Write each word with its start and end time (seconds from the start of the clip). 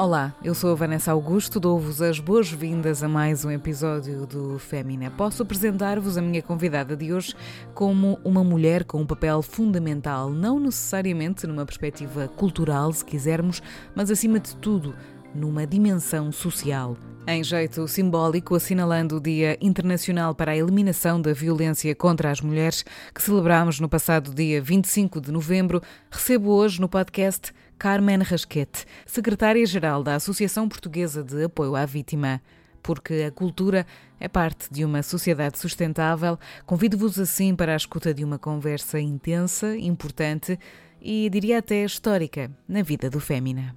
Olá, 0.00 0.34
eu 0.42 0.54
sou 0.54 0.72
a 0.72 0.74
Vanessa 0.74 1.12
Augusto, 1.12 1.60
dou-vos 1.60 2.00
as 2.00 2.18
boas-vindas 2.18 3.02
a 3.02 3.08
mais 3.08 3.44
um 3.44 3.50
episódio 3.50 4.24
do 4.24 4.58
Fémina. 4.58 5.10
Posso 5.10 5.42
apresentar-vos 5.42 6.16
a 6.16 6.22
minha 6.22 6.40
convidada 6.40 6.96
de 6.96 7.12
hoje 7.12 7.34
como 7.74 8.18
uma 8.24 8.42
mulher 8.42 8.84
com 8.84 9.02
um 9.02 9.06
papel 9.06 9.42
fundamental, 9.42 10.30
não 10.30 10.58
necessariamente 10.58 11.46
numa 11.46 11.66
perspectiva 11.66 12.28
cultural, 12.28 12.90
se 12.94 13.04
quisermos, 13.04 13.62
mas 13.94 14.10
acima 14.10 14.40
de 14.40 14.56
tudo, 14.56 14.94
numa 15.34 15.66
dimensão 15.66 16.32
social. 16.32 16.96
Em 17.26 17.44
jeito 17.44 17.86
simbólico, 17.86 18.54
assinalando 18.54 19.18
o 19.18 19.20
Dia 19.20 19.58
Internacional 19.60 20.34
para 20.34 20.52
a 20.52 20.56
Eliminação 20.56 21.20
da 21.20 21.34
Violência 21.34 21.94
contra 21.94 22.30
as 22.30 22.40
Mulheres, 22.40 22.86
que 23.14 23.20
celebramos 23.20 23.78
no 23.78 23.88
passado 23.88 24.32
dia 24.32 24.62
25 24.62 25.20
de 25.20 25.30
novembro, 25.30 25.82
recebo 26.10 26.48
hoje 26.52 26.80
no 26.80 26.88
podcast 26.88 27.52
Carmen 27.80 28.18
Rasquete, 28.18 28.84
secretária-geral 29.06 30.02
da 30.02 30.14
Associação 30.14 30.68
Portuguesa 30.68 31.24
de 31.24 31.44
Apoio 31.44 31.74
à 31.74 31.86
Vítima. 31.86 32.42
Porque 32.82 33.24
a 33.26 33.30
cultura 33.30 33.86
é 34.20 34.28
parte 34.28 34.70
de 34.70 34.84
uma 34.84 35.02
sociedade 35.02 35.58
sustentável, 35.58 36.38
convido-vos 36.66 37.18
assim 37.18 37.56
para 37.56 37.72
a 37.72 37.76
escuta 37.76 38.12
de 38.12 38.22
uma 38.22 38.38
conversa 38.38 39.00
intensa, 39.00 39.74
importante 39.78 40.58
e 41.00 41.30
diria 41.30 41.60
até 41.60 41.82
histórica 41.82 42.54
na 42.68 42.82
vida 42.82 43.08
do 43.08 43.18
Fémina 43.18 43.74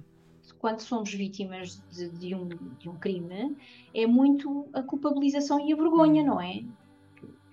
quando 0.58 0.80
somos 0.80 1.12
vítimas 1.12 1.82
de, 1.92 2.08
de, 2.08 2.34
um, 2.34 2.48
de, 2.48 2.88
um, 2.88 2.96
crime, 2.96 3.54
é 3.92 4.06
muito 4.06 4.66
a 4.72 4.82
culpabilização 4.82 5.60
e 5.60 5.70
a 5.70 5.76
vergonha, 5.76 6.24
não 6.24 6.40
é? 6.40 6.64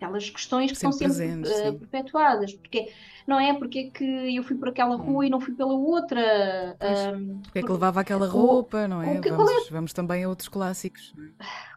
Aquelas 0.02 0.32
questões 0.32 0.72
que 0.72 0.78
sempre 0.80 0.96
estão 0.96 1.12
sempre 1.12 1.70
uh, 1.70 1.80
perpetuadas. 1.80 2.54
Porque, 2.56 2.92
não 3.28 3.40
é? 3.40 3.54
Porque 3.54 3.80
é 3.80 3.90
que 3.92 4.36
eu 4.36 4.42
fui 4.42 4.58
por 4.58 4.70
aquela 4.70 4.96
hum. 4.96 5.00
rua 5.00 5.28
e 5.28 5.30
não 5.30 5.40
fui 5.40 5.54
pela 5.54 5.74
outra? 5.74 6.76
Um, 7.16 7.38
porque 7.44 7.60
é 7.60 7.62
que 7.62 7.72
levava 7.72 8.00
aquela 8.00 8.28
roupa, 8.28 8.88
não 8.88 9.04
é? 9.04 9.22
Vamos, 9.22 9.68
é? 9.68 9.70
vamos, 9.70 9.94
também 9.94 10.24
a 10.24 10.30
outros 10.30 10.50
clássicos. 10.50 11.14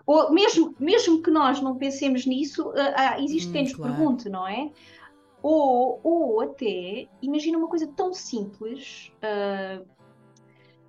Ou 0.06 0.32
mesmo, 0.32 0.74
mesmo 0.80 1.22
que 1.22 1.30
nós 1.30 1.60
não 1.60 1.76
pensemos 1.76 2.24
nisso, 2.24 2.70
uh, 2.70 3.22
existe 3.22 3.50
hum, 3.50 3.52
quem 3.52 3.62
nos 3.64 3.74
claro. 3.74 3.94
pergunte, 3.94 4.28
não 4.30 4.48
é? 4.48 4.70
Ou, 5.42 6.00
ou 6.02 6.40
até, 6.40 7.06
imagina 7.20 7.58
uma 7.58 7.68
coisa 7.68 7.86
tão 7.88 8.14
simples, 8.14 9.12
uh, 9.22 9.86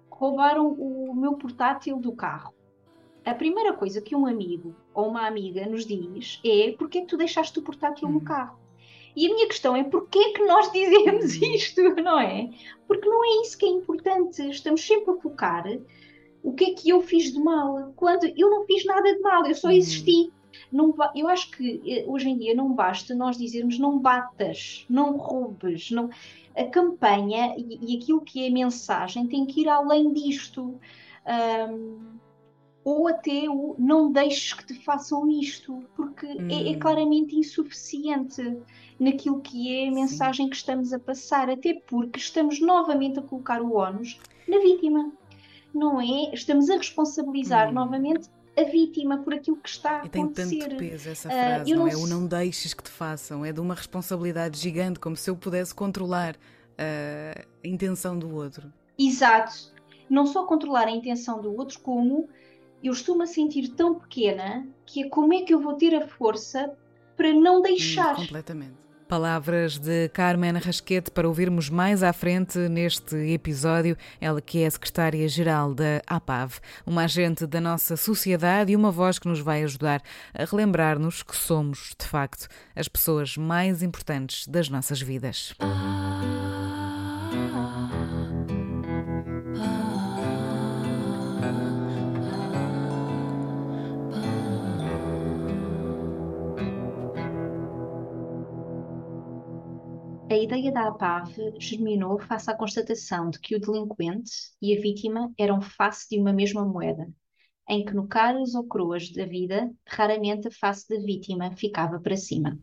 roubaram 0.09 0.69
o 0.69 1.13
meu 1.13 1.33
portátil 1.33 1.99
do 1.99 2.13
carro. 2.13 2.54
A 3.25 3.33
primeira 3.33 3.73
coisa 3.73 4.01
que 4.01 4.15
um 4.15 4.25
amigo 4.25 4.75
ou 4.93 5.07
uma 5.07 5.25
amiga 5.25 5.65
nos 5.65 5.85
diz 5.85 6.39
é 6.45 6.73
porque 6.77 6.99
é 6.99 7.01
que 7.01 7.07
tu 7.07 7.17
deixaste 7.17 7.57
o 7.57 7.63
portátil 7.63 8.07
no 8.07 8.19
uhum. 8.19 8.23
carro? 8.23 8.59
E 9.15 9.25
a 9.27 9.33
minha 9.33 9.47
questão 9.47 9.75
é 9.75 9.83
porquê 9.83 10.19
é 10.19 10.31
que 10.33 10.45
nós 10.45 10.71
dizemos 10.71 11.35
uhum. 11.35 11.53
isto, 11.55 11.81
não 12.03 12.19
é? 12.19 12.49
Porque 12.87 13.07
não 13.09 13.23
é 13.23 13.41
isso 13.41 13.57
que 13.57 13.65
é 13.65 13.69
importante. 13.69 14.47
Estamos 14.49 14.85
sempre 14.85 15.11
a 15.11 15.17
focar 15.17 15.65
o 16.45 16.53
que 16.53 16.65
é 16.65 16.73
que 16.75 16.89
eu 16.89 17.01
fiz 17.01 17.33
de 17.33 17.39
mal, 17.39 17.91
quando 17.95 18.31
eu 18.37 18.51
não 18.51 18.65
fiz 18.65 18.85
nada 18.85 19.11
de 19.11 19.19
mal, 19.19 19.43
eu 19.47 19.55
só 19.55 19.67
uhum. 19.67 19.73
existi. 19.73 20.31
Não, 20.71 20.93
eu 21.15 21.27
acho 21.27 21.49
que 21.49 21.81
eh, 21.85 22.05
hoje 22.07 22.29
em 22.29 22.37
dia 22.37 22.53
não 22.53 22.71
basta 22.71 23.15
nós 23.15 23.37
dizermos 23.37 23.79
não 23.79 23.97
batas, 23.97 24.85
não 24.87 25.17
roubes, 25.17 25.89
não 25.89 26.09
a 26.55 26.63
campanha 26.65 27.55
e, 27.57 27.93
e 27.93 27.97
aquilo 27.97 28.21
que 28.21 28.45
é 28.45 28.49
mensagem 28.49 29.27
tem 29.27 29.45
que 29.45 29.61
ir 29.61 29.69
além 29.69 30.13
disto. 30.13 30.79
Um, 31.25 32.15
ou 32.85 33.07
até 33.07 33.49
o 33.49 33.75
não 33.79 34.11
deixes 34.11 34.53
que 34.53 34.67
te 34.67 34.75
façam 34.75 35.27
isto, 35.27 35.83
porque 35.95 36.27
hum. 36.27 36.47
é, 36.51 36.71
é, 36.71 36.75
hum. 36.75 36.79
claramente 36.79 37.35
insuficiente 37.35 38.59
naquilo 38.99 39.41
que 39.41 39.75
é 39.75 39.89
a 39.89 39.91
mensagem 39.91 40.45
Sim. 40.45 40.49
que 40.51 40.55
estamos 40.55 40.93
a 40.93 40.99
passar, 40.99 41.49
até 41.49 41.73
porque 41.73 42.19
estamos 42.19 42.61
novamente 42.61 43.17
a 43.17 43.23
colocar 43.23 43.59
o 43.59 43.75
ónus 43.75 44.19
na 44.47 44.59
vítima. 44.59 45.11
Não 45.73 45.99
é? 45.99 46.33
Estamos 46.33 46.69
a 46.69 46.77
responsabilizar 46.77 47.69
hum. 47.69 47.73
novamente 47.73 48.29
a 48.55 48.63
vítima 48.63 49.17
por 49.17 49.33
aquilo 49.33 49.57
que 49.57 49.67
está 49.67 50.01
a 50.01 50.03
e 50.03 50.07
acontecer. 50.07 50.49
Tem 50.49 50.59
tanto 50.59 50.77
peso 50.77 51.09
essa 51.09 51.27
ah, 51.27 51.31
frase, 51.31 51.73
uh, 51.73 51.75
não, 51.75 51.85
não, 51.85 51.91
é? 51.91 51.95
O 51.97 52.07
não 52.07 52.27
deixes 52.27 52.73
que 52.75 52.83
te 52.83 52.91
façam, 52.91 53.43
é 53.43 53.51
de 53.51 53.59
uma 53.59 53.73
responsabilidade 53.73 54.59
gigante, 54.59 54.99
como 54.99 55.17
se 55.17 55.27
eu 55.27 55.35
pudesse 55.35 55.73
controlar 55.73 56.35
uh, 56.35 57.47
a 57.63 57.67
intenção 57.67 58.17
do 58.17 58.33
outro. 58.33 58.71
Exato. 58.97 59.73
Não 60.07 60.27
só 60.27 60.45
controlar 60.45 60.87
a 60.87 60.91
intenção 60.91 61.41
do 61.41 61.51
outro, 61.57 61.79
como 61.79 62.29
eu 62.87 62.93
estou-me 62.93 63.23
a 63.23 63.27
sentir 63.27 63.69
tão 63.69 63.95
pequena 63.95 64.67
que 64.85 65.03
é 65.03 65.09
como 65.09 65.33
é 65.33 65.41
que 65.41 65.53
eu 65.53 65.59
vou 65.59 65.73
ter 65.73 65.95
a 65.95 66.07
força 66.07 66.71
para 67.17 67.33
não 67.33 67.61
deixar. 67.61 68.13
Hum, 68.13 68.21
completamente. 68.27 68.85
Palavras 69.07 69.77
de 69.77 70.09
Carmen 70.09 70.53
Rasquete 70.53 71.11
para 71.11 71.27
ouvirmos 71.27 71.69
mais 71.69 72.01
à 72.01 72.11
frente 72.11 72.57
neste 72.57 73.15
episódio. 73.15 73.95
Ela 74.19 74.41
que 74.41 74.63
é 74.63 74.65
a 74.65 74.71
secretária-geral 74.71 75.75
da 75.75 76.01
APAV, 76.07 76.59
uma 76.85 77.03
agente 77.03 77.45
da 77.45 77.61
nossa 77.61 77.95
sociedade 77.95 78.71
e 78.71 78.75
uma 78.75 78.89
voz 78.89 79.19
que 79.19 79.27
nos 79.27 79.39
vai 79.39 79.63
ajudar 79.63 80.01
a 80.33 80.43
relembrar-nos 80.43 81.21
que 81.21 81.35
somos, 81.35 81.93
de 81.99 82.07
facto, 82.07 82.47
as 82.75 82.87
pessoas 82.87 83.37
mais 83.37 83.83
importantes 83.83 84.47
das 84.47 84.69
nossas 84.69 84.99
vidas. 84.99 85.53
A 100.35 100.37
ideia 100.37 100.69
da 100.69 100.89
APAV 100.89 101.53
germinou 101.57 102.19
face 102.19 102.51
à 102.51 102.53
constatação 102.53 103.29
de 103.29 103.39
que 103.39 103.55
o 103.55 103.59
delinquente 103.61 104.31
e 104.61 104.77
a 104.77 104.81
vítima 104.81 105.31
eram 105.39 105.61
face 105.61 106.09
de 106.09 106.19
uma 106.19 106.33
mesma 106.33 106.65
moeda, 106.65 107.07
em 107.69 107.85
que 107.85 107.93
no 107.93 108.05
caras 108.05 108.53
ou 108.53 108.65
cruas 108.65 109.09
da 109.13 109.25
vida, 109.25 109.71
raramente 109.87 110.49
a 110.49 110.51
face 110.51 110.89
da 110.89 111.01
vítima 111.01 111.55
ficava 111.55 112.01
para 112.01 112.17
cima. 112.17 112.59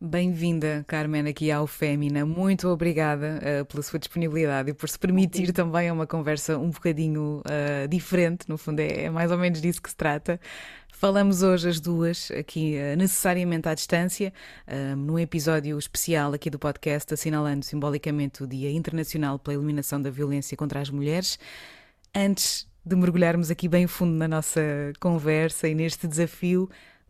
Bem-vinda, 0.00 0.84
Carmen, 0.86 1.26
aqui 1.26 1.50
ao 1.50 1.66
Fémina. 1.66 2.24
Muito 2.24 2.68
obrigada 2.68 3.40
uh, 3.40 3.64
pela 3.66 3.82
sua 3.82 3.98
disponibilidade 3.98 4.70
e 4.70 4.74
por 4.74 4.88
se 4.88 4.96
permitir 4.96 5.52
também 5.52 5.90
uma 5.90 6.06
conversa 6.06 6.56
um 6.56 6.70
bocadinho 6.70 7.40
uh, 7.40 7.88
diferente. 7.88 8.48
No 8.48 8.56
fundo, 8.56 8.78
é, 8.78 9.06
é, 9.06 9.10
mais 9.10 9.32
ou 9.32 9.38
menos 9.38 9.60
disso 9.60 9.82
que 9.82 9.90
se 9.90 9.96
trata. 9.96 10.38
Falamos 10.98 11.44
hoje 11.44 11.68
as 11.68 11.78
duas, 11.78 12.28
aqui 12.32 12.74
uh, 12.76 12.96
necessariamente 12.96 13.68
à 13.68 13.74
distância, 13.74 14.32
num 14.96 15.16
episódio 15.16 15.78
especial 15.78 16.32
aqui 16.32 16.50
do 16.50 16.58
podcast, 16.58 17.14
assinalando 17.14 17.64
simbolicamente 17.64 18.42
o 18.42 18.48
Dia 18.48 18.68
Internacional 18.72 19.38
pela 19.38 19.56
Eliminação 19.56 20.02
da 20.02 20.10
Violência 20.10 20.56
contra 20.56 20.80
as 20.80 20.90
Mulheres. 20.90 21.38
Antes 22.12 22.66
de 22.84 22.96
mergulharmos 22.96 23.48
aqui 23.48 23.68
bem 23.68 23.86
fundo 23.86 24.12
na 24.12 24.26
nossa 24.26 24.60
conversa 24.98 25.68
e 25.68 25.74
neste 25.74 26.08
desafio, 26.08 26.68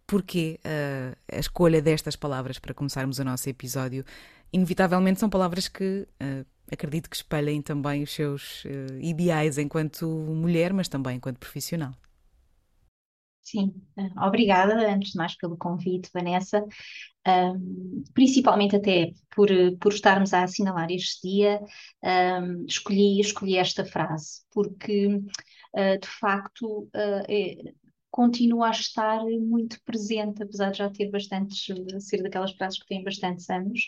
Porquê 0.08 0.58
uh, 0.64 1.14
a 1.30 1.38
escolha 1.38 1.82
destas 1.82 2.16
palavras 2.16 2.58
para 2.58 2.72
começarmos 2.72 3.18
o 3.18 3.24
nosso 3.24 3.46
episódio? 3.50 4.06
Inevitavelmente 4.50 5.20
são 5.20 5.28
palavras 5.28 5.68
que 5.68 6.08
uh, 6.22 6.46
acredito 6.72 7.10
que 7.10 7.16
espelhem 7.16 7.60
também 7.60 8.02
os 8.02 8.14
seus 8.14 8.64
uh, 8.64 8.68
ideais 9.02 9.58
enquanto 9.58 10.06
mulher, 10.08 10.72
mas 10.72 10.88
também 10.88 11.18
enquanto 11.18 11.36
profissional. 11.36 11.92
Sim, 13.50 13.72
obrigada 14.18 14.74
antes 14.92 15.12
de 15.12 15.16
mais 15.16 15.34
pelo 15.34 15.56
convite, 15.56 16.10
Vanessa, 16.12 16.62
um, 17.26 18.04
principalmente 18.12 18.76
até 18.76 19.12
por, 19.34 19.48
por 19.80 19.90
estarmos 19.90 20.34
a 20.34 20.42
assinalar 20.42 20.90
este 20.90 21.26
dia, 21.26 21.58
um, 22.42 22.66
escolhi, 22.66 23.18
escolhi 23.20 23.56
esta 23.56 23.86
frase, 23.86 24.42
porque 24.52 25.06
uh, 25.06 25.98
de 25.98 26.08
facto 26.20 26.90
uh, 26.94 27.24
é, 27.26 27.72
continua 28.10 28.68
a 28.68 28.72
estar 28.72 29.24
muito 29.24 29.82
presente, 29.82 30.42
apesar 30.42 30.70
de 30.70 30.78
já 30.78 30.90
ter 30.90 31.10
bastantes, 31.10 31.64
ser 32.00 32.22
daquelas 32.22 32.52
frases 32.52 32.78
que 32.78 32.86
têm 32.86 33.02
bastantes 33.02 33.48
anos, 33.48 33.80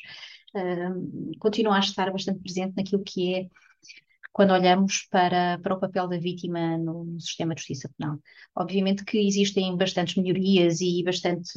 uh, 0.55 1.39
continua 1.39 1.77
a 1.77 1.81
estar 1.81 2.11
bastante 2.11 2.41
presente 2.41 2.77
naquilo 2.79 3.05
que 3.05 3.35
é 3.35 3.49
quando 4.33 4.53
olhamos 4.53 5.07
para, 5.11 5.59
para 5.59 5.75
o 5.75 5.81
papel 5.81 6.09
da 6.09 6.19
vítima 6.19 6.79
no, 6.79 7.05
no, 7.05 7.21
sistema 7.21 7.55
de 7.55 7.61
justiça 7.61 7.91
penal. 7.99 8.19
Obviamente 8.55 9.05
que 9.05 9.19
existem 9.19 9.77
bastantes 9.77 10.17
melhorias 10.17 10.81
e 10.81 11.03
bastantes 11.05 11.53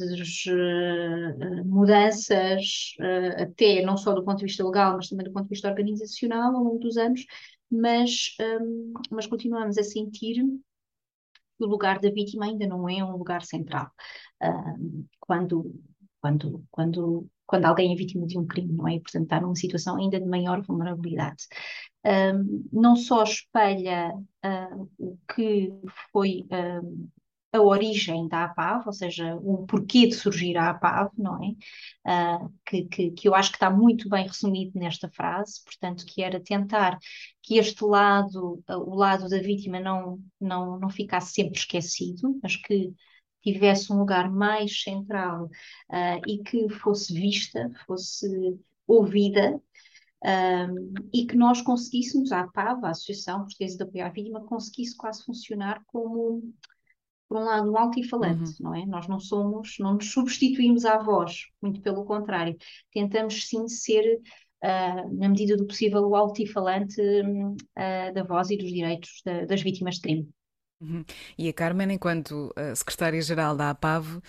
uh, 0.46 1.64
mudanças, 1.64 2.94
uh, 3.00 3.42
até 3.42 3.82
não 3.82 3.96
só 3.96 4.12
do 4.12 4.24
ponto 4.24 4.38
de 4.38 4.46
vista 4.46 4.64
legal, 4.64 4.96
mas 4.96 5.08
também 5.08 5.24
do 5.24 5.32
ponto 5.32 5.44
de 5.44 5.50
vista 5.50 5.68
organizacional 5.68 6.56
ao 6.56 6.64
longo 6.64 6.78
dos 6.78 6.96
anos, 6.96 7.24
mas, 7.70 8.36
um, 8.40 8.92
mas 9.10 9.26
continuamos 9.26 9.78
a 9.78 9.82
sentir 9.82 10.42
o 11.58 11.66
lugar 11.66 11.98
da 12.00 12.10
vítima 12.10 12.46
ainda 12.46 12.66
não 12.66 12.88
é 12.88 13.04
um 13.04 13.16
lugar 13.16 13.42
central. 13.42 13.90
Uh, 14.42 15.06
quando, 15.20 15.72
quando, 16.24 16.64
quando, 16.70 17.28
quando 17.46 17.66
alguém 17.66 17.92
é 17.92 17.96
vítima 17.96 18.26
de 18.26 18.38
um 18.38 18.46
crime, 18.46 18.72
não 18.72 18.88
é? 18.88 18.94
E, 18.94 19.00
portanto, 19.00 19.24
está 19.24 19.40
numa 19.42 19.54
situação 19.54 19.96
ainda 19.96 20.18
de 20.18 20.26
maior 20.26 20.62
vulnerabilidade. 20.62 21.44
não 22.72 22.96
só 22.96 23.22
espelha 23.22 24.14
uh, 24.42 24.90
o 24.98 25.18
que 25.28 25.70
foi 26.10 26.46
a 27.52 27.60
origem 27.60 28.26
da 28.26 28.44
APAV, 28.44 28.86
ou 28.86 28.92
seja, 28.92 29.36
o 29.36 29.66
porquê 29.66 30.06
de 30.06 30.14
surgir 30.14 30.56
a 30.56 30.70
APAV, 30.70 31.10
não 31.18 31.38
é? 31.44 31.50
Uh, 32.10 32.52
que, 32.64 32.84
que, 32.84 33.10
que, 33.10 33.28
eu 33.28 33.34
acho 33.34 33.50
que 33.50 33.56
está 33.56 33.70
muito 33.70 34.08
bem 34.08 34.26
resumido 34.26 34.78
nesta 34.78 35.10
frase, 35.10 35.62
portanto, 35.62 36.06
que 36.06 36.22
era 36.22 36.40
tentar 36.40 36.98
que 37.42 37.58
este 37.58 37.84
lado, 37.84 38.64
uh, 38.66 38.78
o 38.78 38.94
lado 38.94 39.28
da 39.28 39.38
vítima, 39.38 39.78
não, 39.78 40.18
não, 40.40 40.80
não 40.80 40.88
ficasse 40.88 41.34
sempre 41.34 41.58
esquecido, 41.58 42.38
mas 42.42 42.56
que 42.56 42.94
tivesse 43.52 43.92
um 43.92 43.98
lugar 43.98 44.30
mais 44.30 44.82
central 44.82 45.44
uh, 45.44 46.20
e 46.26 46.38
que 46.38 46.68
fosse 46.68 47.12
vista, 47.12 47.70
fosse 47.86 48.58
ouvida, 48.86 49.60
um, 50.24 50.94
e 51.12 51.26
que 51.26 51.36
nós 51.36 51.60
conseguíssemos, 51.60 52.32
a 52.32 52.40
APAV, 52.40 52.84
a 52.84 52.90
Associação 52.90 53.40
Portuguesa 53.40 53.76
de 53.76 53.82
Apoio 53.82 54.06
à 54.06 54.08
Vítima, 54.08 54.44
conseguisse 54.44 54.96
quase 54.96 55.22
funcionar 55.22 55.82
como, 55.86 56.42
por 57.28 57.38
um 57.38 57.44
lado, 57.44 57.70
um 57.70 57.76
altifalante, 57.76 58.50
uhum. 58.62 58.70
não 58.70 58.74
é? 58.74 58.86
Nós 58.86 59.06
não 59.06 59.20
somos, 59.20 59.76
não 59.78 59.94
nos 59.94 60.10
substituímos 60.10 60.86
à 60.86 60.96
voz, 60.96 61.48
muito 61.60 61.82
pelo 61.82 62.06
contrário. 62.06 62.56
Tentamos 62.90 63.46
sim 63.46 63.68
ser, 63.68 64.18
uh, 64.62 65.14
na 65.14 65.28
medida 65.28 65.58
do 65.58 65.66
possível, 65.66 66.02
o 66.08 66.16
altifalante 66.16 67.00
uh, 67.02 68.14
da 68.14 68.22
voz 68.24 68.48
e 68.50 68.56
dos 68.56 68.72
direitos 68.72 69.20
da, 69.26 69.44
das 69.44 69.60
vítimas 69.60 69.96
de 69.96 70.00
crime. 70.00 70.28
Uhum. 70.84 71.04
E 71.38 71.48
a 71.48 71.52
Carmen, 71.52 71.92
enquanto 71.92 72.52
uh, 72.56 72.76
secretária-geral 72.76 73.56
da 73.56 73.70
APAV, 73.70 74.20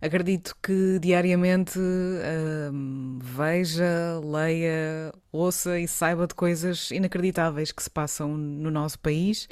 acredito 0.00 0.54
que 0.62 0.98
diariamente 0.98 1.78
uh, 1.78 3.18
veja, 3.18 4.20
leia, 4.22 5.12
ouça 5.32 5.78
e 5.78 5.88
saiba 5.88 6.26
de 6.26 6.34
coisas 6.34 6.90
inacreditáveis 6.90 7.72
que 7.72 7.82
se 7.82 7.90
passam 7.90 8.36
no 8.36 8.70
nosso 8.70 8.98
país. 8.98 9.48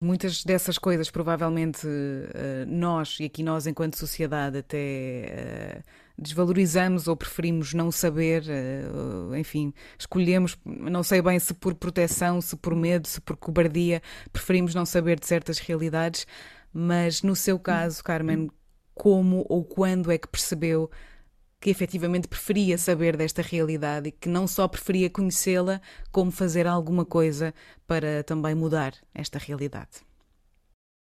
Muitas 0.00 0.44
dessas 0.44 0.78
coisas, 0.78 1.10
provavelmente, 1.10 1.86
uh, 1.86 2.66
nós, 2.68 3.18
e 3.18 3.24
aqui 3.24 3.42
nós, 3.42 3.66
enquanto 3.66 3.96
sociedade, 3.96 4.58
até 4.58 5.82
desvalorizamos 6.18 7.08
ou 7.08 7.16
preferimos 7.16 7.74
não 7.74 7.90
saber, 7.90 8.44
eh, 8.48 9.38
enfim, 9.38 9.72
escolhemos, 9.98 10.56
não 10.64 11.02
sei 11.02 11.20
bem 11.20 11.38
se 11.38 11.52
por 11.52 11.74
proteção, 11.74 12.40
se 12.40 12.56
por 12.56 12.74
medo, 12.74 13.06
se 13.06 13.20
por 13.20 13.36
cobardia, 13.36 14.02
preferimos 14.32 14.74
não 14.74 14.86
saber 14.86 15.20
de 15.20 15.26
certas 15.26 15.58
realidades, 15.58 16.26
mas 16.72 17.22
no 17.22 17.36
seu 17.36 17.58
caso, 17.58 18.02
Carmen, 18.02 18.50
como 18.94 19.44
ou 19.48 19.64
quando 19.64 20.10
é 20.10 20.18
que 20.18 20.28
percebeu 20.28 20.90
que 21.60 21.70
efetivamente 21.70 22.28
preferia 22.28 22.78
saber 22.78 23.16
desta 23.16 23.42
realidade 23.42 24.08
e 24.08 24.12
que 24.12 24.28
não 24.28 24.46
só 24.46 24.66
preferia 24.68 25.10
conhecê-la, 25.10 25.80
como 26.12 26.30
fazer 26.30 26.66
alguma 26.66 27.04
coisa 27.04 27.54
para 27.86 28.22
também 28.24 28.54
mudar 28.54 28.94
esta 29.14 29.38
realidade? 29.38 30.06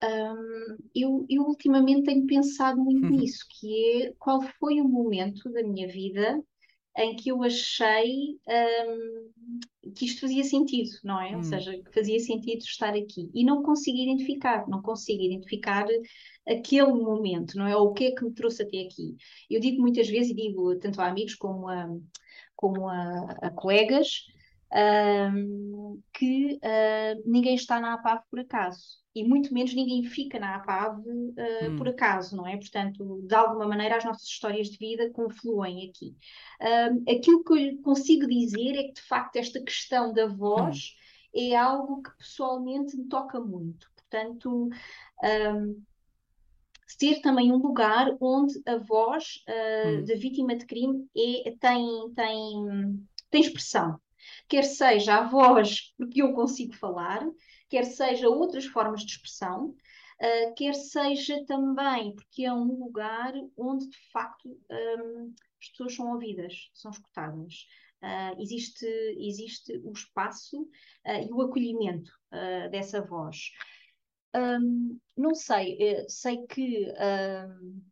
Um, 0.04 0.78
eu, 0.94 1.26
eu, 1.30 1.44
ultimamente 1.44 2.04
tenho 2.04 2.28
pensado 2.28 2.78
muito 2.78 3.06
uhum. 3.06 3.12
nisso, 3.12 3.46
que 3.50 4.04
é 4.04 4.14
qual 4.20 4.42
foi 4.60 4.82
o 4.82 4.88
momento 4.88 5.50
da 5.50 5.64
minha 5.64 5.88
vida 5.88 6.44
em 6.98 7.16
que 7.16 7.30
eu 7.30 7.42
achei 7.42 8.38
um, 8.48 9.92
que 9.96 10.06
isto 10.06 10.22
fazia 10.22 10.44
sentido, 10.44 10.90
não 11.04 11.20
é? 11.20 11.30
Uhum. 11.30 11.36
Ou 11.36 11.40
hum. 11.40 11.44
seja, 11.44 11.82
que 11.82 11.94
fazia 11.94 12.20
sentido 12.20 12.62
estar 12.62 12.94
aqui. 12.94 13.32
E 13.34 13.44
não 13.44 13.64
consigo 13.64 13.98
identificar, 13.98 14.68
não 14.68 14.82
consigo 14.82 15.24
identificar 15.24 15.88
aquele 16.48 16.94
momento, 16.94 17.58
não 17.58 17.66
é? 17.66 17.76
Ou 17.76 17.90
o 17.90 17.94
que 17.94 18.06
é 18.06 18.12
que 18.12 18.24
me 18.24 18.34
trouxe 18.34 18.64
até 18.64 18.82
aqui. 18.82 19.16
Eu 19.50 19.60
digo 19.60 19.82
muitas 19.82 20.08
vezes, 20.08 20.32
e 20.32 20.36
digo 20.36 20.78
tanto 20.80 21.02
a 21.02 21.08
amigos 21.08 21.36
como 21.36 21.68
a, 21.68 21.90
como 22.56 22.88
a, 22.88 23.38
a 23.42 23.50
colegas, 23.50 24.26
um, 24.74 26.02
que 26.14 26.56
uh, 26.56 27.22
ninguém 27.26 27.56
está 27.56 27.80
na 27.80 27.94
APAV 27.94 28.24
por 28.30 28.40
acaso 28.40 29.04
e 29.16 29.24
muito 29.24 29.54
menos 29.54 29.74
ninguém 29.74 30.04
fica 30.04 30.40
na 30.40 30.56
APAV 30.56 31.00
uh, 31.00 31.04
hum. 31.06 31.76
por 31.78 31.88
acaso, 31.88 32.36
não 32.36 32.48
é? 32.48 32.58
Portanto, 32.58 33.22
de 33.28 33.36
alguma 33.36 33.68
maneira 33.68 33.98
as 33.98 34.04
nossas 34.04 34.28
histórias 34.28 34.70
de 34.70 34.78
vida 34.78 35.12
confluem 35.12 35.88
aqui. 35.88 36.16
Um, 36.60 37.12
aquilo 37.12 37.44
que 37.44 37.54
eu 37.54 37.82
consigo 37.84 38.28
dizer 38.28 38.76
é 38.76 38.84
que, 38.84 38.94
de 38.94 39.02
facto, 39.02 39.36
esta 39.36 39.62
questão 39.62 40.12
da 40.12 40.26
voz 40.26 40.96
hum. 41.36 41.40
é 41.40 41.56
algo 41.56 42.02
que 42.02 42.18
pessoalmente 42.18 42.98
me 42.98 43.06
toca 43.06 43.40
muito. 43.40 43.88
Portanto, 43.96 44.70
um, 45.24 45.84
ser 46.88 47.22
também 47.22 47.52
um 47.52 47.58
lugar 47.58 48.16
onde 48.20 48.60
a 48.66 48.78
voz 48.78 49.44
uh, 49.48 50.00
hum. 50.00 50.06
da 50.06 50.16
vítima 50.16 50.56
de 50.56 50.66
crime 50.66 51.08
é, 51.16 51.52
tem, 51.60 52.14
tem, 52.16 53.06
tem 53.30 53.42
expressão. 53.42 54.00
Quer 54.48 54.64
seja 54.64 55.16
a 55.16 55.28
voz 55.28 55.94
porque 55.98 56.22
eu 56.22 56.34
consigo 56.34 56.76
falar, 56.76 57.26
quer 57.70 57.86
seja 57.86 58.30
outras 58.30 58.66
formas 58.66 59.02
de 59.02 59.12
expressão, 59.12 59.70
uh, 59.70 60.54
quer 60.56 60.74
seja 60.74 61.44
também 61.46 62.14
porque 62.16 62.44
é 62.46 62.54
um 62.54 62.84
lugar 62.84 63.34
onde 63.58 63.90
de 63.90 63.98
facto 64.12 64.50
um, 64.50 65.34
as 65.60 65.70
pessoas 65.70 65.96
são 65.96 66.12
ouvidas, 66.12 66.70
são 66.74 66.92
escutadas. 66.92 67.66
Uh, 68.04 68.42
existe, 68.42 68.86
existe 69.18 69.78
o 69.78 69.92
espaço 69.94 70.62
uh, 70.62 71.28
e 71.28 71.32
o 71.32 71.42
acolhimento 71.42 72.12
dessa 72.72 73.00
voz. 73.02 73.52
Um, 74.36 75.00
não 75.16 75.36
sei, 75.36 75.78
sei 76.10 76.46
que 76.48 76.92
um, 76.92 77.84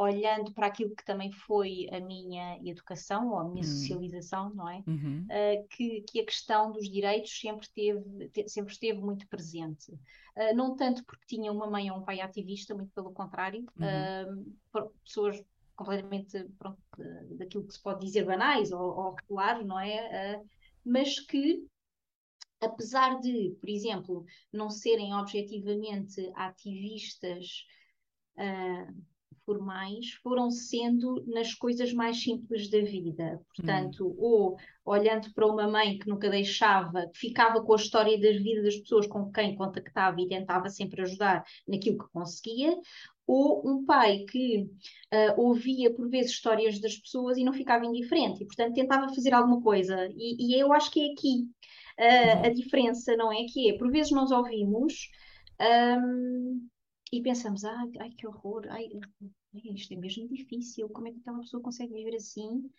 olhando 0.00 0.50
para 0.54 0.66
aquilo 0.66 0.96
que 0.96 1.04
também 1.04 1.30
foi 1.30 1.86
a 1.92 2.00
minha 2.00 2.58
educação 2.64 3.28
ou 3.28 3.38
a 3.38 3.44
minha 3.44 3.62
uhum. 3.62 3.70
socialização, 3.70 4.54
não 4.54 4.66
é? 4.66 4.82
Uhum. 4.86 5.26
Uh, 5.26 5.68
que, 5.68 6.00
que, 6.02 6.20
a 6.20 6.24
questão 6.24 6.72
dos 6.72 6.88
direitos 6.88 7.38
sempre, 7.38 7.68
teve, 7.74 8.28
te, 8.30 8.48
sempre 8.48 8.72
esteve 8.72 8.98
muito 8.98 9.28
presente. 9.28 9.92
Uh, 9.92 10.56
não 10.56 10.74
tanto 10.74 11.04
porque 11.04 11.26
tinha 11.26 11.52
uma 11.52 11.68
mãe 11.68 11.90
ou 11.90 11.98
um 11.98 12.02
pai 12.02 12.22
ativista, 12.22 12.74
muito 12.74 12.90
pelo 12.94 13.12
contrário, 13.12 13.66
uhum. 13.78 14.54
uh, 14.74 14.90
pessoas 15.04 15.44
completamente 15.76 16.46
pronto, 16.58 16.78
daquilo 17.36 17.66
que 17.66 17.74
se 17.74 17.82
pode 17.82 18.04
dizer 18.04 18.24
banais 18.24 18.70
ou, 18.70 19.16
ou 19.30 19.64
não 19.64 19.80
é? 19.80 20.42
mas 20.84 21.18
que 21.20 21.66
apesar 22.60 23.18
de, 23.20 23.56
por 23.58 23.68
exemplo, 23.68 24.26
não 24.52 24.68
serem 24.68 25.14
objetivamente 25.14 26.30
ativistas 26.34 27.64
uh, 28.36 29.09
formais 29.50 30.12
foram 30.22 30.48
sendo 30.48 31.24
nas 31.26 31.52
coisas 31.54 31.92
mais 31.92 32.22
simples 32.22 32.70
da 32.70 32.80
vida. 32.80 33.40
Portanto, 33.56 34.06
hum. 34.06 34.16
ou 34.16 34.56
olhando 34.84 35.32
para 35.34 35.46
uma 35.46 35.68
mãe 35.68 35.98
que 35.98 36.08
nunca 36.08 36.30
deixava, 36.30 37.08
que 37.08 37.18
ficava 37.18 37.60
com 37.62 37.72
a 37.72 37.76
história 37.76 38.18
das 38.20 38.36
vidas 38.36 38.64
das 38.64 38.76
pessoas 38.76 39.06
com 39.08 39.30
quem 39.32 39.56
contactava 39.56 40.20
e 40.20 40.28
tentava 40.28 40.68
sempre 40.68 41.02
ajudar 41.02 41.44
naquilo 41.66 41.98
que 41.98 42.12
conseguia, 42.12 42.76
ou 43.26 43.68
um 43.68 43.84
pai 43.84 44.24
que 44.28 44.62
uh, 44.62 45.40
ouvia 45.40 45.92
por 45.92 46.08
vezes 46.08 46.32
histórias 46.32 46.80
das 46.80 46.96
pessoas 46.96 47.36
e 47.36 47.44
não 47.44 47.52
ficava 47.52 47.84
indiferente, 47.84 48.42
e 48.42 48.46
portanto 48.46 48.74
tentava 48.74 49.12
fazer 49.12 49.34
alguma 49.34 49.60
coisa. 49.60 50.08
E, 50.16 50.54
e 50.54 50.60
eu 50.60 50.72
acho 50.72 50.90
que 50.90 51.00
é 51.00 51.12
aqui 51.12 51.48
uh, 51.98 52.46
a 52.46 52.48
diferença, 52.50 53.16
não 53.16 53.32
é? 53.32 53.44
Que 53.52 53.70
é, 53.70 53.78
por 53.78 53.90
vezes 53.90 54.12
nós 54.12 54.30
ouvimos. 54.30 55.10
Um, 55.60 56.68
e 57.12 57.20
pensamos, 57.22 57.64
ai, 57.64 57.90
ai 57.98 58.10
que 58.10 58.26
horror, 58.26 58.66
ai, 58.68 58.88
isto 59.52 59.92
é 59.92 59.96
mesmo 59.96 60.28
difícil, 60.28 60.88
como 60.88 61.08
é 61.08 61.12
que 61.12 61.20
aquela 61.20 61.40
pessoa 61.40 61.62
consegue 61.62 61.92
viver 61.92 62.14
assim? 62.16 62.70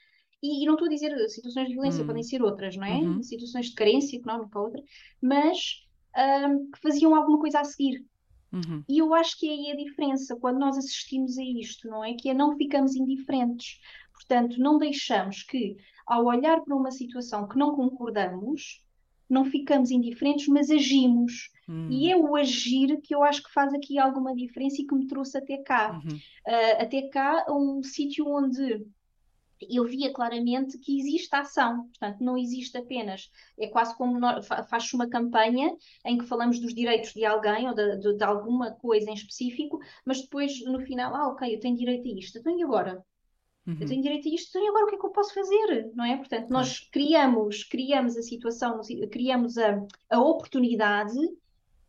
E, 0.42 0.64
e 0.64 0.66
não 0.66 0.74
estou 0.74 0.88
a 0.88 0.90
dizer 0.90 1.30
situações 1.30 1.68
de 1.68 1.74
violência, 1.74 2.04
hum. 2.04 2.08
podem 2.08 2.24
ser 2.24 2.42
outras, 2.42 2.76
não 2.76 2.86
é? 2.86 2.98
Uhum. 2.98 3.22
Situações 3.22 3.68
de 3.68 3.76
carência 3.76 4.18
económica, 4.18 4.60
outra, 4.60 4.82
mas 5.22 5.86
um, 6.48 6.72
que 6.72 6.80
faziam 6.82 7.14
alguma 7.16 7.40
coisa 7.40 7.60
a 7.60 7.64
seguir. 7.64 8.06
Uhum. 8.52 8.84
E 8.88 8.98
eu 8.98 9.14
acho 9.14 9.38
que 9.40 9.48
é 9.48 9.52
aí 9.52 9.72
a 9.72 9.76
diferença 9.76 10.36
quando 10.36 10.60
nós 10.60 10.78
assistimos 10.78 11.38
a 11.38 11.44
isto, 11.44 11.88
não 11.88 12.04
é? 12.04 12.14
Que 12.16 12.30
é 12.30 12.34
não 12.34 12.58
ficamos 12.58 12.96
indiferentes. 12.96 13.80
Portanto, 14.14 14.60
não 14.60 14.78
deixamos 14.78 15.44
que, 15.44 15.78
ao 16.06 16.26
olhar 16.26 16.62
para 16.62 16.76
uma 16.76 16.92
situação 16.92 17.48
que 17.48 17.58
não 17.58 17.76
concordamos, 17.76 18.84
não 19.32 19.46
ficamos 19.46 19.92
indiferentes, 19.92 20.48
mas 20.48 20.70
agimos. 20.70 21.50
Hum. 21.68 21.88
E 21.90 22.12
é 22.12 22.18
o 22.18 22.36
agir 22.36 23.00
que 23.02 23.16
eu 23.16 23.24
acho 23.24 23.42
que 23.42 23.54
faz 23.54 23.74
aqui 23.74 23.98
alguma 23.98 24.36
diferença 24.36 24.82
e 24.82 24.86
que 24.86 24.94
me 24.94 25.08
trouxe 25.08 25.38
até 25.38 25.58
cá. 25.58 25.94
Uhum. 25.94 26.18
Uh, 26.18 26.82
até 26.82 27.04
cá, 27.04 27.46
um 27.50 27.82
sítio 27.82 28.28
onde 28.28 28.86
eu 29.70 29.86
via 29.86 30.12
claramente 30.12 30.78
que 30.80 31.00
existe 31.00 31.34
ação, 31.36 31.84
portanto, 31.84 32.20
não 32.20 32.38
existe 32.38 32.78
apenas. 32.78 33.32
É 33.58 33.68
quase 33.68 33.96
como 33.96 34.20
faz 34.68 34.92
uma 34.94 35.08
campanha 35.08 35.76
em 36.06 36.18
que 36.18 36.26
falamos 36.26 36.60
dos 36.60 36.74
direitos 36.74 37.14
de 37.14 37.24
alguém 37.24 37.70
ou 37.70 37.76
de, 37.76 37.98
de, 38.00 38.18
de, 38.18 38.24
alguma 38.24 38.72
coisa 38.72 39.10
em 39.10 39.14
específico, 39.14 39.80
mas 40.04 40.22
depois 40.22 40.64
no 40.66 40.80
final, 40.82 41.16
ah, 41.16 41.30
ok, 41.30 41.56
eu 41.56 41.60
tenho 41.60 41.78
direito 41.78 42.08
a 42.08 42.20
isto, 42.20 42.40
então 42.40 42.58
e 42.58 42.64
agora? 42.64 43.04
Uhum. 43.68 43.78
Eu 43.80 43.88
tenho 43.88 44.02
direito 44.02 44.28
a 44.28 44.32
isto, 44.34 44.50
então 44.50 44.64
e 44.64 44.68
agora 44.70 44.86
o 44.86 44.88
que 44.88 44.96
é 44.96 44.98
que 44.98 45.06
eu 45.06 45.12
posso 45.12 45.34
fazer? 45.34 45.92
Não 45.94 46.04
é? 46.04 46.18
Portanto, 46.18 46.50
nós 46.50 46.80
criamos, 46.80 47.64
criamos 47.64 48.18
a 48.18 48.22
situação, 48.22 48.82
criamos 49.12 49.58
a, 49.58 49.86
a 50.10 50.20
oportunidade 50.20 51.18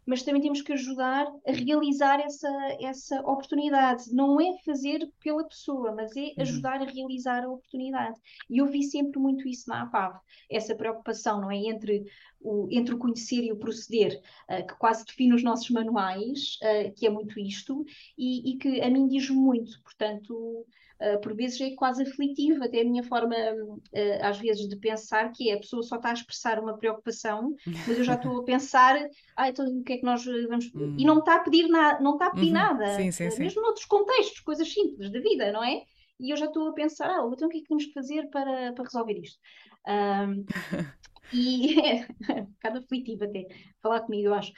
mas 0.06 0.22
também 0.22 0.42
temos 0.42 0.60
que 0.60 0.72
ajudar 0.72 1.26
a 1.46 1.52
realizar 1.52 2.20
essa, 2.20 2.48
essa 2.80 3.20
oportunidade. 3.20 4.12
Não 4.12 4.40
é 4.40 4.58
fazer 4.64 5.08
pela 5.22 5.44
pessoa, 5.44 5.94
mas 5.94 6.16
é 6.16 6.20
uhum. 6.20 6.34
ajudar 6.38 6.80
uhum. 6.80 6.88
a 6.88 6.90
realizar 6.90 7.44
a 7.44 7.48
oportunidade. 7.48 8.20
E 8.50 8.58
eu 8.58 8.66
vi 8.66 8.82
sempre 8.82 9.20
muito 9.20 9.48
isso 9.48 9.68
na 9.68 9.82
APAV, 9.82 10.18
essa 10.50 10.74
preocupação, 10.74 11.40
não 11.40 11.50
é? 11.50 11.56
Entre 11.56 12.04
o, 12.40 12.68
entre 12.70 12.94
o 12.94 12.98
conhecer 12.98 13.44
e 13.44 13.52
o 13.52 13.56
proceder, 13.56 14.20
uh, 14.50 14.66
que 14.66 14.74
quase 14.74 15.04
define 15.04 15.34
os 15.34 15.44
nossos 15.44 15.70
manuais, 15.70 16.58
uh, 16.62 16.92
que 16.94 17.06
é 17.06 17.10
muito 17.10 17.38
isto, 17.38 17.84
e, 18.18 18.52
e 18.52 18.58
que 18.58 18.80
a 18.80 18.90
mim 18.90 19.06
diz 19.06 19.30
muito. 19.30 19.80
Portanto, 19.82 20.66
Uh, 21.02 21.20
por 21.20 21.34
vezes 21.34 21.60
é 21.60 21.70
quase 21.74 22.04
aflitivo, 22.04 22.62
até 22.62 22.82
a 22.82 22.84
minha 22.84 23.02
forma, 23.02 23.34
uh, 23.34 23.80
às 24.22 24.38
vezes, 24.38 24.68
de 24.68 24.76
pensar, 24.76 25.32
que 25.32 25.50
é 25.50 25.54
a 25.54 25.58
pessoa 25.58 25.82
só 25.82 25.96
está 25.96 26.10
a 26.10 26.12
expressar 26.12 26.60
uma 26.60 26.78
preocupação, 26.78 27.56
mas 27.66 27.98
eu 27.98 28.04
já 28.04 28.14
estou 28.14 28.38
a 28.38 28.44
pensar, 28.44 28.96
ah, 29.36 29.48
então 29.48 29.66
o 29.66 29.82
que 29.82 29.94
é 29.94 29.98
que 29.98 30.04
nós 30.04 30.24
vamos. 30.24 30.70
Hum. 30.74 30.96
E 30.96 31.04
não 31.04 31.18
está 31.18 31.36
a 31.36 31.40
pedir, 31.40 31.66
na... 31.66 32.00
não 32.00 32.12
está 32.12 32.26
a 32.26 32.30
pedir 32.30 32.48
uhum. 32.48 32.52
nada, 32.52 32.96
sim, 32.96 33.10
sim, 33.10 33.30
sim. 33.30 33.42
mesmo 33.42 33.62
noutros 33.62 33.84
contextos, 33.84 34.40
coisas 34.40 34.72
simples 34.72 35.10
da 35.10 35.18
vida, 35.18 35.50
não 35.50 35.64
é? 35.64 35.82
E 36.20 36.30
eu 36.30 36.36
já 36.36 36.46
estou 36.46 36.68
a 36.68 36.72
pensar, 36.72 37.10
ah, 37.10 37.28
então 37.32 37.48
o 37.48 37.50
que 37.50 37.58
é 37.58 37.60
que 37.62 37.66
temos 37.66 37.86
que 37.86 37.92
fazer 37.92 38.30
para, 38.30 38.72
para 38.72 38.84
resolver 38.84 39.18
isto? 39.18 39.40
Um, 39.88 40.44
e 41.32 41.80
é 41.80 42.06
um 42.40 42.44
bocado 42.44 42.78
aflitivo 42.78 43.24
até 43.24 43.46
falar 43.82 44.00
comigo, 44.00 44.28
eu 44.28 44.34
acho. 44.34 44.52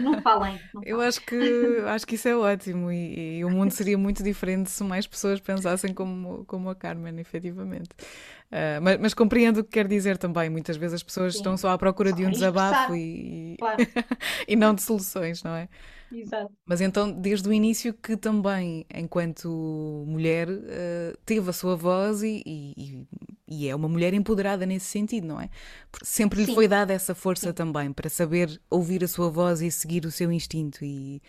não 0.00 0.20
falem. 0.22 0.58
Não 0.72 0.82
eu 0.84 1.00
acho 1.00 1.20
que, 1.20 1.36
acho 1.86 2.06
que 2.06 2.14
isso 2.14 2.28
é 2.28 2.36
ótimo 2.36 2.90
e, 2.90 3.38
e, 3.38 3.44
o 3.44 3.50
mundo 3.50 3.70
seria 3.70 3.98
muito 3.98 4.22
diferente 4.22 4.70
se 4.70 4.82
mais 4.84 5.06
pessoas 5.06 5.40
pensassem 5.40 5.92
como, 5.92 6.44
como 6.46 6.70
a 6.70 6.74
Carmen, 6.74 7.18
efetivamente. 7.18 7.90
Uh, 8.50 8.80
mas, 8.82 9.00
mas, 9.00 9.14
compreendo 9.14 9.60
o 9.60 9.64
que 9.64 9.70
quer 9.70 9.88
dizer 9.88 10.18
também. 10.18 10.50
Muitas 10.50 10.76
vezes 10.76 10.94
as 10.94 11.02
pessoas 11.02 11.32
Sim. 11.32 11.38
estão 11.38 11.56
só 11.56 11.70
à 11.70 11.78
procura 11.78 12.10
só 12.10 12.16
de 12.16 12.26
um 12.26 12.30
desabafo 12.30 12.94
e, 12.94 13.56
claro. 13.58 13.78
e 14.46 14.54
não 14.54 14.74
de 14.74 14.82
soluções, 14.82 15.42
não 15.42 15.54
é? 15.54 15.68
Exato. 16.12 16.52
Mas 16.66 16.80
então, 16.80 17.10
desde 17.10 17.48
o 17.48 17.52
início, 17.52 17.94
que 17.94 18.16
também, 18.16 18.84
enquanto 18.94 20.04
mulher, 20.06 20.48
uh, 20.48 21.16
teve 21.24 21.48
a 21.48 21.52
sua 21.52 21.74
voz 21.74 22.22
e, 22.22 22.42
e, 22.46 23.06
e, 23.52 23.68
é 23.68 23.74
uma 23.74 23.88
mulher 23.88 24.14
empoderada 24.14 24.64
nesse 24.64 24.86
sentido, 24.86 25.26
não 25.26 25.40
é? 25.40 25.50
Porque 25.90 26.06
sempre 26.06 26.40
lhe 26.40 26.46
Sim. 26.46 26.54
foi 26.54 26.66
dada 26.66 26.92
essa 26.92 27.14
força 27.14 27.48
Sim. 27.48 27.52
também 27.52 27.92
para 27.92 28.08
saber 28.08 28.60
ouvir 28.70 29.04
a 29.04 29.08
sua 29.08 29.30
voz 29.30 29.60
e 29.60 29.70
seguir 29.70 30.06
o 30.06 30.10
seu 30.10 30.32
instinto 30.32 30.84
e, 30.84 31.20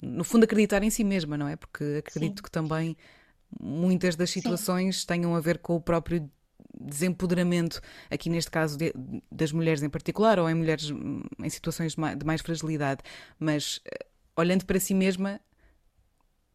no 0.00 0.24
fundo, 0.24 0.44
acreditar 0.44 0.82
em 0.82 0.90
si 0.90 1.04
mesma, 1.04 1.36
não 1.36 1.48
é? 1.48 1.56
Porque 1.56 2.02
acredito 2.06 2.38
Sim. 2.38 2.42
que 2.42 2.50
também 2.50 2.96
muitas 3.60 4.16
das 4.16 4.30
situações 4.30 5.04
tenham 5.04 5.34
a 5.34 5.40
ver 5.40 5.58
com 5.58 5.76
o 5.76 5.80
próprio 5.80 6.28
desempoderamento, 6.78 7.80
aqui 8.10 8.30
neste 8.30 8.50
caso 8.50 8.76
de, 8.76 8.92
das 9.30 9.52
mulheres 9.52 9.82
em 9.82 9.90
particular, 9.90 10.38
ou 10.38 10.48
em 10.48 10.54
mulheres 10.54 10.90
hum, 10.90 11.22
em 11.38 11.50
situações 11.50 11.94
de 11.94 12.26
mais 12.26 12.40
fragilidade, 12.40 13.02
mas 13.38 13.80
eh, 13.84 14.06
olhando 14.36 14.64
para 14.64 14.80
si 14.80 14.94
mesma, 14.94 15.40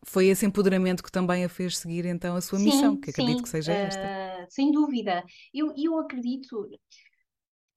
foi 0.03 0.27
esse 0.27 0.45
empoderamento 0.45 1.03
que 1.03 1.11
também 1.11 1.43
a 1.43 1.49
fez 1.49 1.77
seguir 1.77 2.05
então 2.05 2.35
a 2.35 2.41
sua 2.41 2.59
sim, 2.59 2.65
missão, 2.65 2.97
que 2.97 3.09
acredito 3.09 3.37
sim, 3.37 3.43
que 3.43 3.49
seja 3.49 3.73
esta. 3.73 4.01
Uh, 4.01 4.45
sem 4.49 4.71
dúvida. 4.71 5.23
Eu, 5.53 5.73
eu 5.77 5.97
acredito, 5.99 6.69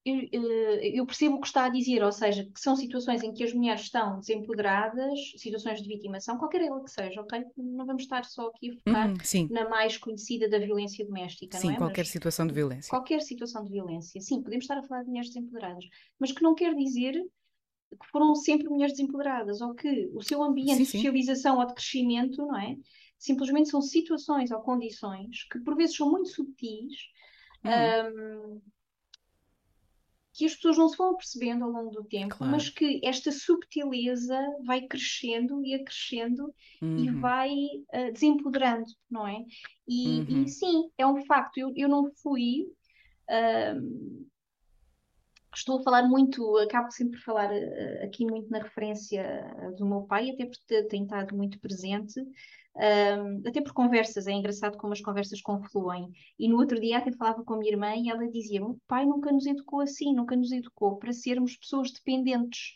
eu, 0.03 0.15
eh, 0.31 0.99
eu, 0.99 1.05
percebo 1.05 1.35
o 1.35 1.41
que 1.41 1.47
está 1.47 1.65
a 1.65 1.69
dizer, 1.69 2.03
ou 2.03 2.11
seja, 2.11 2.43
que 2.43 2.59
são 2.59 2.75
situações 2.75 3.21
em 3.21 3.33
que 3.33 3.43
as 3.43 3.53
mulheres 3.53 3.81
estão 3.81 4.19
desempoderadas, 4.19 5.19
situações 5.37 5.81
de 5.81 5.87
vitimação, 5.87 6.37
qualquer 6.37 6.61
ela 6.61 6.83
que 6.83 6.89
seja, 6.89 7.21
ok? 7.21 7.43
Não 7.55 7.85
vamos 7.85 8.03
estar 8.03 8.25
só 8.25 8.47
aqui 8.47 8.71
a 8.71 8.73
focar 8.73 9.09
uhum, 9.09 9.47
na 9.51 9.69
mais 9.69 9.97
conhecida 9.97 10.49
da 10.49 10.57
violência 10.57 11.05
doméstica, 11.05 11.57
sim, 11.57 11.67
não 11.67 11.73
é? 11.75 11.77
qualquer 11.77 12.01
mas, 12.01 12.09
situação 12.09 12.47
de 12.47 12.53
violência. 12.53 12.89
Qualquer 12.89 13.21
situação 13.21 13.63
de 13.63 13.71
violência, 13.71 14.19
sim, 14.21 14.41
podemos 14.41 14.63
estar 14.63 14.77
a 14.77 14.83
falar 14.83 15.03
de 15.03 15.09
mulheres 15.09 15.29
desempoderadas, 15.29 15.85
mas 16.19 16.31
que 16.31 16.41
não 16.41 16.55
quer 16.55 16.73
dizer 16.73 17.21
que 17.99 18.07
foram 18.11 18.33
sempre 18.35 18.69
mulheres 18.69 18.95
desempoderadas, 18.95 19.61
ou 19.61 19.73
que 19.73 20.09
o 20.13 20.21
seu 20.21 20.41
ambiente 20.41 20.77
sim, 20.77 20.83
de 20.83 20.91
socialização 20.91 21.59
ou 21.59 21.65
de 21.65 21.73
crescimento, 21.73 22.37
não 22.45 22.57
é? 22.57 22.77
Simplesmente 23.17 23.69
são 23.69 23.81
situações 23.81 24.51
ou 24.51 24.61
condições 24.61 25.43
que 25.51 25.59
por 25.59 25.75
vezes 25.75 25.95
são 25.95 26.09
muito 26.09 26.29
subtis, 26.29 26.93
uhum. 27.63 28.55
um, 28.55 28.61
que 30.33 30.45
as 30.45 30.55
pessoas 30.55 30.77
não 30.77 30.89
se 30.89 30.97
vão 30.97 31.15
percebendo 31.15 31.65
ao 31.65 31.71
longo 31.71 31.91
do 31.91 32.03
tempo, 32.05 32.37
claro. 32.37 32.51
mas 32.51 32.69
que 32.69 33.01
esta 33.03 33.31
subtileza 33.31 34.39
vai 34.65 34.81
crescendo 34.87 35.63
e 35.63 35.75
acrescendo 35.75 36.53
uhum. 36.81 36.97
e 36.97 37.11
vai 37.11 37.51
uh, 37.53 38.11
desempoderando, 38.13 38.87
não 39.09 39.27
é? 39.27 39.43
E, 39.87 40.21
uhum. 40.21 40.43
e, 40.43 40.49
sim, 40.49 40.89
é 40.97 41.05
um 41.05 41.23
facto. 41.25 41.57
Eu, 41.57 41.73
eu 41.75 41.89
não 41.89 42.09
fui. 42.23 42.65
Uh, 43.29 44.30
estou 45.53 45.79
a 45.79 45.83
falar 45.83 46.03
muito, 46.07 46.57
acabo 46.57 46.91
sempre 46.91 47.17
por 47.17 47.25
falar 47.25 47.51
uh, 47.51 48.05
aqui 48.05 48.25
muito 48.25 48.49
na 48.49 48.59
referência 48.59 49.23
do 49.77 49.85
meu 49.85 50.03
pai, 50.03 50.29
até 50.29 50.45
porque 50.45 50.83
tem 50.83 51.03
estado 51.03 51.35
muito 51.35 51.59
presente, 51.59 52.21
um, 52.73 53.47
até 53.47 53.61
por 53.61 53.73
conversas, 53.73 54.27
é 54.27 54.31
engraçado 54.31 54.77
como 54.77 54.93
as 54.93 55.01
conversas 55.01 55.41
confluem. 55.41 56.09
E 56.39 56.47
no 56.47 56.57
outro 56.57 56.79
dia 56.79 56.99
até 56.99 57.11
falava 57.11 57.43
com 57.43 57.53
a 57.53 57.57
minha 57.57 57.71
irmã 57.71 57.93
e 57.95 58.09
ela 58.09 58.29
dizia: 58.29 58.63
O 58.63 58.79
pai 58.87 59.05
nunca 59.05 59.31
nos 59.31 59.45
educou 59.45 59.81
assim, 59.81 60.13
nunca 60.13 60.35
nos 60.35 60.51
educou 60.51 60.97
para 60.97 61.11
sermos 61.11 61.57
pessoas 61.57 61.91
dependentes. 61.91 62.75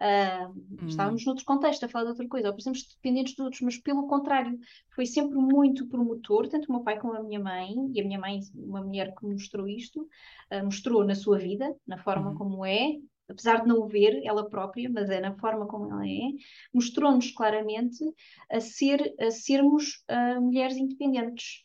Uh, 0.00 0.48
hum. 0.82 0.88
Estávamos 0.88 1.26
noutro 1.26 1.44
contexto 1.44 1.84
a 1.84 1.88
falar 1.88 2.04
de 2.04 2.10
outra 2.12 2.26
coisa, 2.26 2.48
ou 2.48 2.54
por 2.54 2.60
exemplo, 2.60 2.80
dependentes 2.96 3.34
de 3.34 3.42
outros, 3.42 3.60
mas 3.60 3.76
pelo 3.76 4.06
contrário, 4.06 4.58
foi 4.94 5.04
sempre 5.04 5.36
muito 5.36 5.86
promotor, 5.88 6.48
tanto 6.48 6.70
o 6.70 6.72
meu 6.72 6.82
pai 6.82 6.98
como 6.98 7.14
a 7.14 7.22
minha 7.22 7.38
mãe, 7.38 7.74
e 7.94 8.00
a 8.00 8.04
minha 8.04 8.18
mãe, 8.18 8.40
uma 8.54 8.82
mulher 8.82 9.14
que 9.14 9.26
mostrou 9.26 9.68
isto, 9.68 10.00
uh, 10.00 10.64
mostrou 10.64 11.04
na 11.04 11.14
sua 11.14 11.38
vida, 11.38 11.76
na 11.86 11.98
forma 11.98 12.30
uhum. 12.30 12.34
como 12.34 12.64
é, 12.64 12.96
apesar 13.28 13.60
de 13.60 13.68
não 13.68 13.80
o 13.80 13.86
ver 13.86 14.22
ela 14.24 14.48
própria, 14.48 14.88
mas 14.88 15.10
é 15.10 15.20
na 15.20 15.34
forma 15.34 15.66
como 15.66 15.92
ela 15.92 16.08
é, 16.08 16.30
mostrou-nos 16.72 17.30
claramente 17.32 18.02
a, 18.50 18.58
ser, 18.58 19.14
a 19.20 19.30
sermos 19.30 20.02
uh, 20.10 20.40
mulheres 20.40 20.78
independentes. 20.78 21.62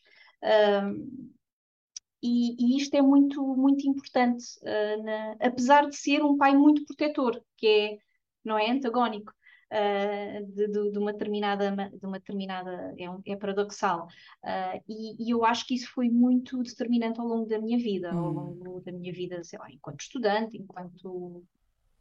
E, 2.22 2.56
e, 2.60 2.77
isto 2.77 2.96
é 2.96 3.01
muito, 3.01 3.42
muito 3.56 3.88
importante, 3.88 4.44
uh, 4.63 5.04
na, 5.04 5.36
apesar 5.39 5.88
de 5.88 5.96
ser 5.96 6.24
um 6.24 6.38
pai 6.38 6.56
muito 6.56 6.84
protetor, 6.86 7.39
que 7.56 7.68
é 7.68 7.98
não 8.46 8.58
é 8.58 8.70
antagónico. 8.70 9.34
Uh, 9.66 10.46
de, 10.46 10.68
de, 10.68 10.92
de, 10.92 11.00
uma 11.00 11.12
determinada 11.12 11.72
de 11.92 12.06
uma 12.06 12.20
determinada 12.20 12.94
é, 13.00 13.10
um, 13.10 13.20
é 13.25 13.36
paradoxal 13.36 14.06
uh, 14.44 14.84
e, 14.88 15.25
e, 15.25 15.32
eu 15.32 15.44
acho 15.44 15.66
que 15.66 15.74
isso 15.74 15.92
foi 15.92 16.08
muito 16.08 16.62
determinante 16.62 17.20
ao 17.20 17.25
longo 17.25 17.48
da 17.48 17.60
minha 17.60 17.80
vida 17.80 18.14
hum. 18.14 18.20
ao 18.20 18.32
longo 18.32 18.82
da 18.82 18.92
minha 18.92 19.12
vida 19.12 19.44
sei 19.44 19.58
lá 19.58 19.66
enquanto 19.72 20.02
estudante 20.02 20.56
enquanto 20.56 21.44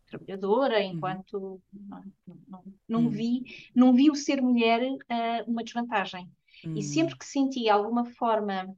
trabalhadora 0.06 0.78
hum. 0.78 0.92
enquanto 0.92 1.62
não, 1.72 2.04
não, 2.46 2.64
não 2.86 3.00
hum. 3.00 3.08
vi 3.08 3.44
não 3.74 3.94
vi 3.94 4.10
o 4.10 4.14
ser 4.14 4.42
mulher 4.42 4.82
uh, 4.82 5.50
uma 5.50 5.64
desvantagem 5.64 6.30
e 6.64 6.68
hum. 6.68 6.82
sempre 6.82 7.16
que 7.16 7.24
senti 7.24 7.70
alguma 7.70 8.04
forma 8.04 8.76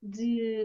de 0.00 0.64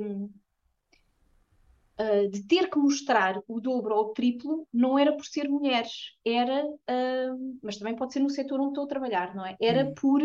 uh, 1.99 2.29
de 2.29 2.43
ter 2.43 2.69
que 2.69 2.77
mostrar 2.77 3.39
o 3.47 3.59
dobro 3.59 3.95
ou 3.95 4.05
o 4.05 4.13
triplo, 4.13 4.67
não 4.73 4.97
era 4.97 5.13
por 5.13 5.25
ser 5.25 5.49
mulheres, 5.49 6.15
era, 6.25 6.65
uh, 6.65 7.59
mas 7.61 7.77
também 7.77 7.95
pode 7.95 8.13
ser 8.13 8.19
no 8.19 8.29
setor 8.29 8.59
onde 8.59 8.69
estou 8.69 8.85
a 8.85 8.87
trabalhar, 8.87 9.35
não 9.35 9.45
é? 9.45 9.55
Era 9.59 9.85
hum. 9.85 9.93
por 9.93 10.21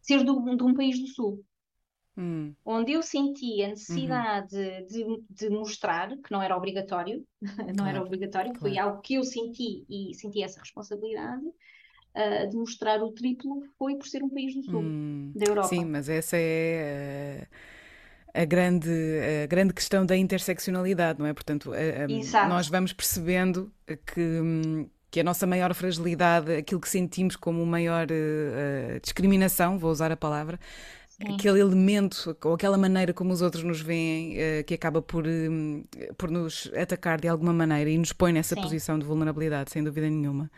ser 0.00 0.22
do, 0.22 0.56
de 0.56 0.62
um 0.62 0.74
país 0.74 0.98
do 0.98 1.06
Sul. 1.08 1.44
Hum. 2.16 2.54
Onde 2.64 2.92
eu 2.92 3.02
senti 3.02 3.62
a 3.62 3.68
necessidade 3.68 4.56
uhum. 4.56 4.86
de, 4.86 5.24
de, 5.28 5.50
mostrar, 5.50 6.16
que 6.16 6.32
não 6.32 6.40
era 6.40 6.56
obrigatório, 6.56 7.26
não 7.42 7.74
claro, 7.74 7.90
era 7.90 8.02
obrigatório, 8.02 8.52
claro. 8.52 8.60
foi 8.60 8.78
algo 8.78 9.02
que 9.02 9.14
eu 9.14 9.24
senti 9.24 9.84
e 9.88 10.14
senti 10.14 10.42
essa 10.42 10.60
responsabilidade, 10.60 11.44
uh, 11.44 12.48
de 12.48 12.56
mostrar 12.56 13.02
o 13.02 13.12
triplo, 13.12 13.62
foi 13.78 13.96
por 13.96 14.06
ser 14.06 14.22
um 14.22 14.30
país 14.30 14.54
do 14.54 14.62
Sul, 14.62 14.80
hum. 14.80 15.32
da 15.36 15.44
Europa. 15.44 15.68
Sim, 15.68 15.84
mas 15.84 16.08
essa 16.08 16.36
é. 16.38 17.46
A 18.36 18.44
grande, 18.44 18.90
a 19.42 19.46
grande 19.46 19.72
questão 19.72 20.04
da 20.04 20.16
interseccionalidade, 20.16 21.18
não 21.18 21.26
é? 21.26 21.32
Portanto, 21.32 21.72
a, 21.72 22.42
a, 22.44 22.48
nós 22.48 22.68
vamos 22.68 22.92
percebendo 22.92 23.72
que, 23.86 24.86
que 25.10 25.20
a 25.20 25.24
nossa 25.24 25.46
maior 25.46 25.72
fragilidade, 25.72 26.52
aquilo 26.52 26.80
que 26.80 26.88
sentimos 26.88 27.36
como 27.36 27.64
maior 27.64 28.06
uh, 28.06 29.00
discriminação, 29.00 29.78
vou 29.78 29.90
usar 29.90 30.12
a 30.12 30.16
palavra, 30.16 30.60
Sim. 31.08 31.34
aquele 31.34 31.60
elemento 31.60 32.36
ou 32.44 32.52
aquela 32.52 32.76
maneira 32.76 33.14
como 33.14 33.32
os 33.32 33.40
outros 33.40 33.64
nos 33.64 33.80
veem, 33.80 34.34
uh, 34.34 34.64
que 34.64 34.74
acaba 34.74 35.00
por, 35.00 35.24
uh, 35.26 36.14
por 36.18 36.30
nos 36.30 36.70
atacar 36.76 37.18
de 37.18 37.28
alguma 37.28 37.54
maneira 37.54 37.88
e 37.88 37.96
nos 37.96 38.12
põe 38.12 38.32
nessa 38.32 38.54
Sim. 38.54 38.60
posição 38.60 38.98
de 38.98 39.06
vulnerabilidade, 39.06 39.70
sem 39.70 39.82
dúvida 39.82 40.10
nenhuma. 40.10 40.50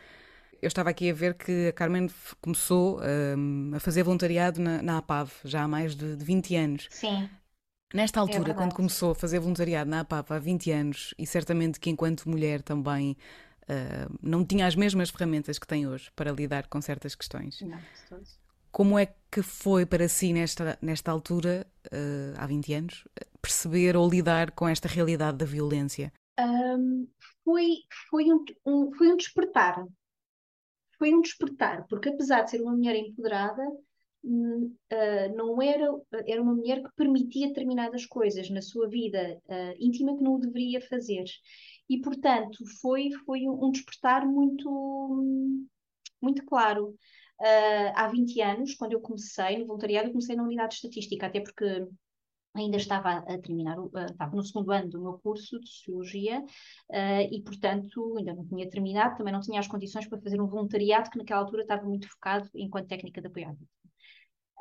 Eu 0.61 0.67
estava 0.67 0.89
aqui 0.89 1.09
a 1.09 1.13
ver 1.13 1.35
que 1.35 1.69
a 1.69 1.71
Carmen 1.71 2.09
começou 2.41 2.99
a 3.73 3.79
fazer 3.79 4.03
voluntariado 4.03 4.59
na, 4.59 4.81
na 4.81 4.97
APAV 4.97 5.31
já 5.45 5.63
há 5.63 5.67
mais 5.69 5.95
de, 5.95 6.17
de 6.17 6.25
20 6.25 6.55
anos. 6.57 6.87
Sim. 6.89 7.29
Nesta 7.93 8.19
é 8.19 8.21
altura, 8.21 8.51
é 8.51 8.53
quando 8.53 8.75
começou 8.75 9.11
a 9.11 9.15
fazer 9.15 9.39
voluntariado 9.39 9.89
na 9.89 10.01
APAP 10.01 10.31
há 10.31 10.39
20 10.39 10.71
anos, 10.71 11.13
e 11.17 11.25
certamente 11.25 11.79
que 11.79 11.89
enquanto 11.89 12.29
mulher 12.29 12.61
também 12.61 13.17
uh, 13.63 14.17
não 14.21 14.45
tinha 14.45 14.67
as 14.67 14.75
mesmas 14.75 15.09
ferramentas 15.09 15.57
que 15.57 15.65
tem 15.65 15.87
hoje 15.87 16.11
para 16.15 16.31
lidar 16.31 16.67
com 16.67 16.79
certas 16.81 17.15
questões. 17.15 17.59
Não, 17.61 17.79
Como 18.71 18.97
é 18.99 19.07
que 19.31 19.41
foi 19.41 19.87
para 19.87 20.07
si, 20.07 20.33
nesta, 20.33 20.77
nesta 20.81 21.11
altura, 21.11 21.65
uh, 21.87 22.35
há 22.37 22.45
20 22.45 22.73
anos, 22.73 23.07
perceber 23.41 23.97
ou 23.97 24.07
lidar 24.07 24.51
com 24.51 24.67
esta 24.67 24.87
realidade 24.87 25.37
da 25.37 25.45
violência? 25.45 26.13
Um, 26.39 27.07
foi, 27.43 27.77
foi, 28.09 28.25
um, 28.31 28.45
um, 28.65 28.91
foi 28.93 29.11
um 29.11 29.17
despertar. 29.17 29.83
Foi 30.99 31.13
um 31.13 31.21
despertar, 31.21 31.87
porque 31.87 32.09
apesar 32.09 32.43
de 32.43 32.51
ser 32.51 32.61
uma 32.61 32.73
mulher 32.73 32.95
empoderada, 32.95 33.63
uh, 34.23 35.35
não 35.35 35.61
era, 35.61 35.87
era 36.25 36.41
uma 36.41 36.55
mulher 36.55 36.81
que 36.81 36.89
permitia 36.95 37.47
determinadas 37.47 38.05
coisas 38.05 38.49
na 38.49 38.61
sua 38.61 38.87
vida 38.87 39.39
uh, 39.45 39.75
íntima 39.79 40.15
que 40.15 40.23
não 40.23 40.35
o 40.35 40.39
deveria 40.39 40.81
fazer. 40.81 41.25
E, 41.89 41.99
portanto, 42.01 42.63
foi, 42.81 43.09
foi 43.25 43.47
um 43.47 43.71
despertar 43.71 44.25
muito, 44.25 45.23
muito 46.21 46.45
claro. 46.45 46.89
Uh, 47.39 47.91
há 47.95 48.07
20 48.07 48.41
anos, 48.41 48.75
quando 48.75 48.93
eu 48.93 49.01
comecei 49.01 49.57
no 49.57 49.65
voluntariado, 49.65 50.07
eu 50.09 50.11
comecei 50.11 50.35
na 50.35 50.43
unidade 50.43 50.71
de 50.71 50.75
estatística, 50.75 51.25
até 51.25 51.39
porque 51.39 51.87
ainda 52.53 52.77
estava 52.77 53.19
a 53.19 53.37
terminar, 53.39 53.77
estava 54.09 54.35
no 54.35 54.43
segundo 54.43 54.71
ano 54.71 54.89
do 54.89 55.01
meu 55.01 55.13
curso 55.19 55.59
de 55.59 55.69
Sociologia 55.69 56.43
e, 57.31 57.41
portanto, 57.43 58.17
ainda 58.17 58.33
não 58.33 58.45
tinha 58.45 58.67
terminado, 58.67 59.15
também 59.15 59.31
não 59.31 59.39
tinha 59.39 59.59
as 59.59 59.67
condições 59.67 60.07
para 60.07 60.19
fazer 60.19 60.41
um 60.41 60.47
voluntariado 60.47 61.09
que 61.11 61.17
naquela 61.17 61.41
altura 61.41 61.61
estava 61.61 61.83
muito 61.83 62.09
focado 62.09 62.49
enquanto 62.55 62.87
técnica 62.87 63.21
de 63.21 63.27
apoio 63.27 63.55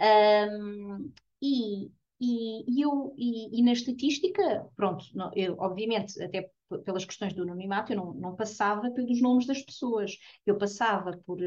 um, 0.01 1.13
e, 1.43 1.91
e, 2.21 2.65
e, 2.69 2.83
eu, 2.83 3.15
e, 3.17 3.61
e, 3.61 3.63
na 3.63 3.73
estatística, 3.73 4.67
pronto, 4.77 5.05
eu, 5.35 5.57
obviamente, 5.59 6.21
até 6.23 6.51
pelas 6.85 7.05
questões 7.05 7.33
do 7.33 7.43
anonimato, 7.43 7.93
eu 7.93 7.97
não, 7.97 8.13
não 8.15 8.37
passava 8.37 8.91
pelos 8.91 9.21
nomes 9.21 9.47
das 9.47 9.63
pessoas, 9.63 10.19
eu 10.45 10.59
passava 10.59 11.17
por, 11.25 11.39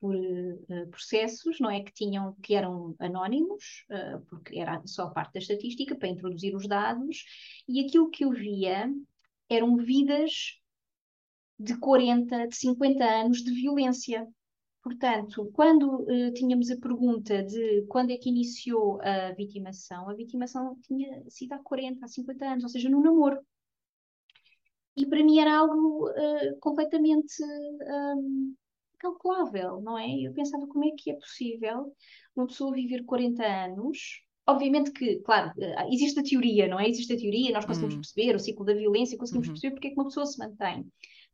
por 0.00 0.14
uh, 0.14 0.88
processos, 0.90 1.58
não 1.60 1.70
é, 1.70 1.82
que 1.82 1.92
tinham, 1.92 2.34
que 2.42 2.54
eram 2.54 2.94
anónimos, 2.98 3.84
uh, 3.90 4.24
porque 4.26 4.58
era 4.58 4.80
só 4.86 5.10
parte 5.10 5.34
da 5.34 5.40
estatística, 5.40 5.96
para 5.96 6.08
introduzir 6.08 6.54
os 6.54 6.66
dados, 6.66 7.24
e 7.68 7.84
aquilo 7.84 8.10
que 8.10 8.24
eu 8.24 8.30
via 8.30 8.90
eram 9.48 9.76
vidas 9.76 10.58
de 11.58 11.78
40, 11.78 12.48
de 12.48 12.56
50 12.56 13.04
anos 13.04 13.42
de 13.42 13.50
violência. 13.52 14.26
Portanto, 14.86 15.50
quando 15.52 16.02
uh, 16.02 16.32
tínhamos 16.32 16.70
a 16.70 16.76
pergunta 16.76 17.42
de 17.42 17.84
quando 17.88 18.12
é 18.12 18.16
que 18.16 18.28
iniciou 18.28 19.00
a 19.02 19.32
vitimação, 19.32 20.08
a 20.08 20.14
vitimação 20.14 20.78
tinha 20.80 21.24
sido 21.28 21.54
há 21.54 21.58
40, 21.58 22.04
há 22.04 22.08
50 22.08 22.44
anos, 22.44 22.62
ou 22.62 22.70
seja, 22.70 22.88
no 22.88 23.02
namoro. 23.02 23.36
E 24.96 25.04
para 25.04 25.24
mim 25.24 25.40
era 25.40 25.58
algo 25.58 26.08
uh, 26.08 26.56
completamente 26.60 27.34
um, 27.42 28.54
calculável, 29.00 29.80
não 29.80 29.98
é? 29.98 30.08
Eu 30.20 30.32
pensava 30.32 30.68
como 30.68 30.84
é 30.84 30.92
que 30.96 31.10
é 31.10 31.14
possível 31.14 31.92
uma 32.36 32.46
pessoa 32.46 32.72
viver 32.72 33.04
40 33.04 33.44
anos. 33.44 34.22
Obviamente 34.46 34.92
que, 34.92 35.16
claro, 35.22 35.50
eh, 35.58 35.88
existe 35.92 36.20
a 36.20 36.22
teoria, 36.22 36.68
não 36.68 36.78
é? 36.78 36.88
Existe 36.88 37.12
a 37.12 37.18
teoria, 37.18 37.50
nós 37.50 37.64
conseguimos 37.64 37.96
uhum. 37.96 38.00
perceber 38.02 38.36
o 38.36 38.38
ciclo 38.38 38.64
da 38.64 38.72
violência, 38.72 39.18
conseguimos 39.18 39.48
uhum. 39.48 39.54
perceber 39.54 39.74
porque 39.74 39.88
é 39.88 39.90
que 39.90 39.96
uma 39.96 40.04
pessoa 40.04 40.26
se 40.26 40.38
mantém 40.38 40.86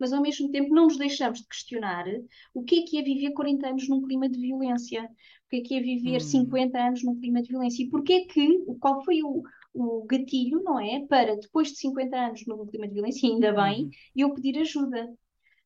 mas 0.02 0.12
ao 0.12 0.20
mesmo 0.20 0.50
tempo 0.50 0.74
não 0.74 0.86
nos 0.86 0.96
deixamos 0.96 1.38
de 1.38 1.46
questionar 1.46 2.04
o 2.52 2.64
que 2.64 2.80
é 2.80 2.82
que 2.82 2.98
é 2.98 3.02
viver 3.02 3.30
40 3.30 3.68
anos 3.68 3.88
num 3.88 4.02
clima 4.02 4.28
de 4.28 4.36
violência, 4.36 5.04
o 5.04 5.48
que 5.48 5.58
é 5.58 5.60
que 5.60 5.74
é 5.76 5.80
viver 5.80 6.16
hum. 6.16 6.20
50 6.20 6.76
anos 6.76 7.04
num 7.04 7.20
clima 7.20 7.40
de 7.40 7.50
violência 7.50 7.84
e 7.84 7.88
porque 7.88 8.12
é 8.14 8.24
que, 8.24 8.64
qual 8.80 9.04
foi 9.04 9.22
o, 9.22 9.44
o 9.72 10.04
gatilho, 10.04 10.60
não 10.64 10.80
é, 10.80 11.06
para 11.06 11.36
depois 11.36 11.68
de 11.68 11.76
50 11.76 12.16
anos 12.16 12.44
num 12.48 12.66
clima 12.66 12.88
de 12.88 12.94
violência, 12.94 13.28
ainda 13.28 13.52
bem, 13.52 13.84
uhum. 13.84 13.90
eu 14.16 14.34
pedir 14.34 14.58
ajuda. 14.58 15.08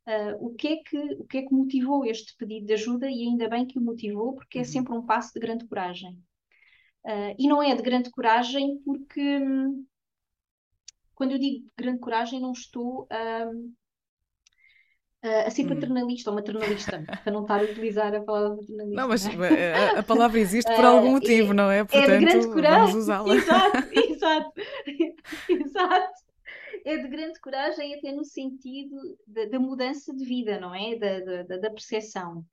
Uh, 0.07 0.47
o, 0.47 0.55
que 0.55 0.69
é 0.69 0.77
que, 0.77 0.99
o 1.15 1.25
que 1.25 1.39
é 1.39 1.43
que 1.43 1.55
motivou 1.55 2.05
este 2.05 2.37
pedido 2.37 2.67
de 2.67 2.75
ajuda 2.75 3.11
e 3.11 3.23
ainda 3.23 3.49
bem 3.49 3.67
que 3.67 3.79
o 3.79 3.83
motivou, 3.83 4.35
porque 4.35 4.59
é 4.59 4.61
uhum. 4.61 4.67
sempre 4.67 4.93
um 4.93 5.07
passo 5.07 5.33
de 5.33 5.41
grande 5.41 5.67
coragem. 5.67 6.13
Uh, 7.07 7.35
e 7.39 7.49
não 7.49 7.63
é 7.63 7.75
de 7.75 7.83
grande 7.83 8.11
coragem 8.11 8.83
porque, 8.85 9.39
hum, 9.39 9.87
quando 11.15 11.33
eu 11.33 11.39
digo 11.39 11.67
grande 11.75 12.01
coragem, 12.01 12.39
não 12.39 12.53
estou 12.53 13.09
hum, 15.27 15.47
a 15.47 15.51
ser 15.51 15.65
hum. 15.65 15.69
paternalista 15.69 16.31
ou 16.31 16.37
maternalista, 16.37 17.05
para 17.23 17.33
não 17.33 17.43
estar 17.43 17.61
a 17.61 17.65
utilizar 17.65 18.15
a 18.15 18.21
palavra 18.21 18.57
paternalista. 18.57 19.01
Não, 19.01 19.09
mas 19.09 19.27
é? 19.27 19.75
a, 19.75 19.99
a, 19.99 20.03
palavra 20.03 20.39
existe 20.39 20.75
por 20.75 20.85
algum 20.85 21.13
motivo, 21.13 21.53
não 21.53 21.71
é? 21.71 21.85
Portanto, 21.85 22.11
é 22.11 22.19
de 22.19 22.25
grande 22.25 22.47
coragem. 22.49 22.79
vamos 22.79 22.95
usá-la. 22.95 23.35
Exato, 23.35 23.77
exato, 23.93 24.53
exato. 25.49 26.27
É 26.85 26.97
de 26.99 27.09
grande 27.09 27.41
coragem 27.41 27.95
até 27.95 28.13
no 28.13 28.25
sentido 28.25 28.97
da, 29.27 29.59
mudança 29.59 30.15
de 30.15 30.25
vida, 30.25 30.61
não 30.61 30.75
é? 30.75 30.97
Da, 30.97 31.43
da, 31.43 31.57
da 31.59 31.71
percepção. 31.71 32.45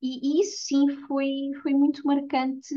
E, 0.00 0.18
e, 0.20 0.42
isso 0.42 0.66
sim 0.66 0.88
foi, 1.06 1.28
foi 1.62 1.72
muito 1.72 2.06
marcante 2.06 2.74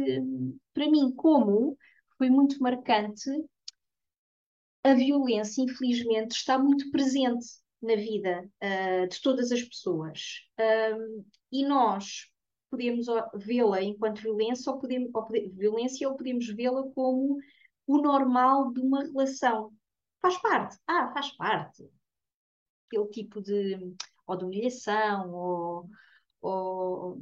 para 0.74 0.90
mim, 0.90 1.12
como 1.16 1.78
foi 2.18 2.30
muito 2.30 2.62
marcante 2.62 3.30
a 4.86 4.94
violência, 4.94 5.64
infelizmente, 5.64 6.36
está 6.36 6.60
muito 6.60 6.92
presente 6.92 7.48
na 7.82 7.96
vida 7.96 8.50
uh, 8.64 9.08
de 9.08 9.22
todas 9.22 9.52
as 9.52 9.62
pessoas. 9.62 10.42
Um, 10.60 11.26
e 11.52 11.66
nós 11.66 12.32
podemos 12.70 13.06
vê-la 13.36 13.82
enquanto 13.82 14.22
violência 14.22 14.72
ou, 14.72 14.80
podemos, 14.80 15.10
ou 15.14 15.24
pode, 15.24 15.50
violência 15.50 16.10
ou 16.10 16.16
podemos 16.16 16.48
vê-la 16.48 16.84
como 16.94 17.38
o 17.88 17.98
normal 17.98 18.72
de 18.74 18.82
uma 18.82 19.04
relação. 19.04 19.72
Faz 20.22 20.38
parte. 20.42 20.78
Ah, 20.88 21.12
faz 21.14 21.32
parte. 21.32 21.88
Aquele 22.88 23.08
tipo 23.10 23.42
de 23.42 23.96
ou 24.28 24.36
de 24.36 24.46
humilhação 24.46 25.32
ou, 25.34 25.90
ou 26.42 27.22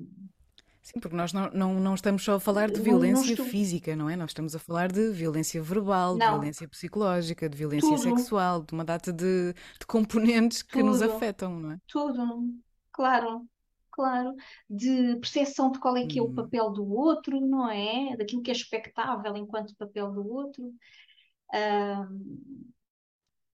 Sim, 0.83 0.99
porque 0.99 1.15
nós 1.15 1.31
não, 1.31 1.49
não, 1.51 1.73
não 1.75 1.95
estamos 1.95 2.21
só 2.25 2.35
a 2.35 2.39
falar 2.41 2.69
de 2.69 2.81
violência 2.81 3.41
física, 3.45 3.95
não 3.95 4.09
é? 4.09 4.17
Nós 4.17 4.31
estamos 4.31 4.53
a 4.53 4.59
falar 4.59 4.91
de 4.91 5.11
violência 5.11 5.61
verbal, 5.61 6.17
de 6.17 6.25
violência 6.25 6.67
psicológica, 6.67 7.47
de 7.47 7.57
violência 7.57 7.89
Tudo. 7.89 8.01
sexual, 8.01 8.61
de 8.61 8.73
uma 8.73 8.83
data 8.83 9.13
de, 9.13 9.53
de 9.53 9.85
componentes 9.87 10.61
que 10.61 10.79
Tudo. 10.79 10.87
nos 10.87 11.01
afetam, 11.01 11.57
não 11.57 11.71
é? 11.71 11.77
Tudo, 11.87 12.49
claro, 12.91 13.47
claro. 13.91 14.35
De 14.69 15.15
percepção 15.21 15.71
de 15.71 15.79
qual 15.79 15.95
é 15.95 16.05
que 16.05 16.19
é 16.19 16.21
o 16.21 16.25
uhum. 16.25 16.35
papel 16.35 16.69
do 16.69 16.85
outro, 16.85 17.39
não 17.39 17.71
é? 17.71 18.17
Daquilo 18.17 18.41
que 18.41 18.51
é 18.51 18.53
expectável 18.53 19.37
enquanto 19.37 19.77
papel 19.77 20.11
do 20.11 20.29
outro. 20.29 20.69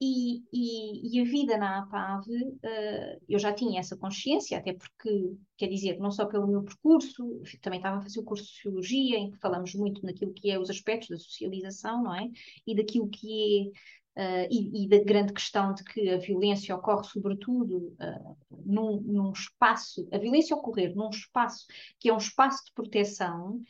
E, 0.01 0.43
e, 0.53 1.17
e, 1.17 1.21
a 1.21 1.25
vida 1.25 1.57
na 1.57 1.79
APAV, 1.79 2.25
uh, 2.29 3.21
eu 3.27 3.37
já 3.37 3.51
tinha 3.53 3.81
essa 3.81 3.97
consciência, 3.97 4.57
até 4.57 4.71
porque, 4.71 5.35
quer 5.57 5.67
dizer, 5.67 5.99
não 5.99 6.09
só 6.09 6.25
pelo 6.25 6.47
meu 6.47 6.63
percurso, 6.63 7.41
também 7.61 7.79
estava 7.79 7.97
a 7.97 8.01
fazer 8.01 8.21
o 8.21 8.23
curso 8.23 8.45
de 8.45 8.51
Sociologia, 8.51 9.17
em 9.17 9.31
que 9.31 9.39
falamos 9.39 9.75
muito 9.75 10.05
naquilo 10.05 10.33
que 10.33 10.49
é 10.49 10.57
os 10.57 10.69
aspectos 10.69 11.09
da 11.09 11.17
socialização, 11.17 12.01
não 12.01 12.15
é? 12.15 12.29
E 12.65 12.73
daquilo 12.73 13.09
que 13.09 13.73
é, 14.15 14.45
uh, 14.45 14.47
e, 14.49 14.85
e, 14.85 14.87
da 14.87 15.03
grande 15.03 15.33
questão 15.33 15.73
de 15.73 15.83
que 15.83 16.09
a 16.09 16.17
violência 16.17 16.73
ocorre, 16.73 17.03
sobretudo, 17.03 17.93
uh, 17.99 18.37
num, 18.65 19.01
num 19.01 19.31
espaço, 19.33 20.07
a 20.13 20.17
violência 20.17 20.55
ocorrer 20.55 20.95
num 20.95 21.09
espaço 21.09 21.65
que 21.99 22.07
é 22.07 22.13
um 22.13 22.17
espaço 22.17 22.63
de 22.63 22.71
proteção, 22.71 23.61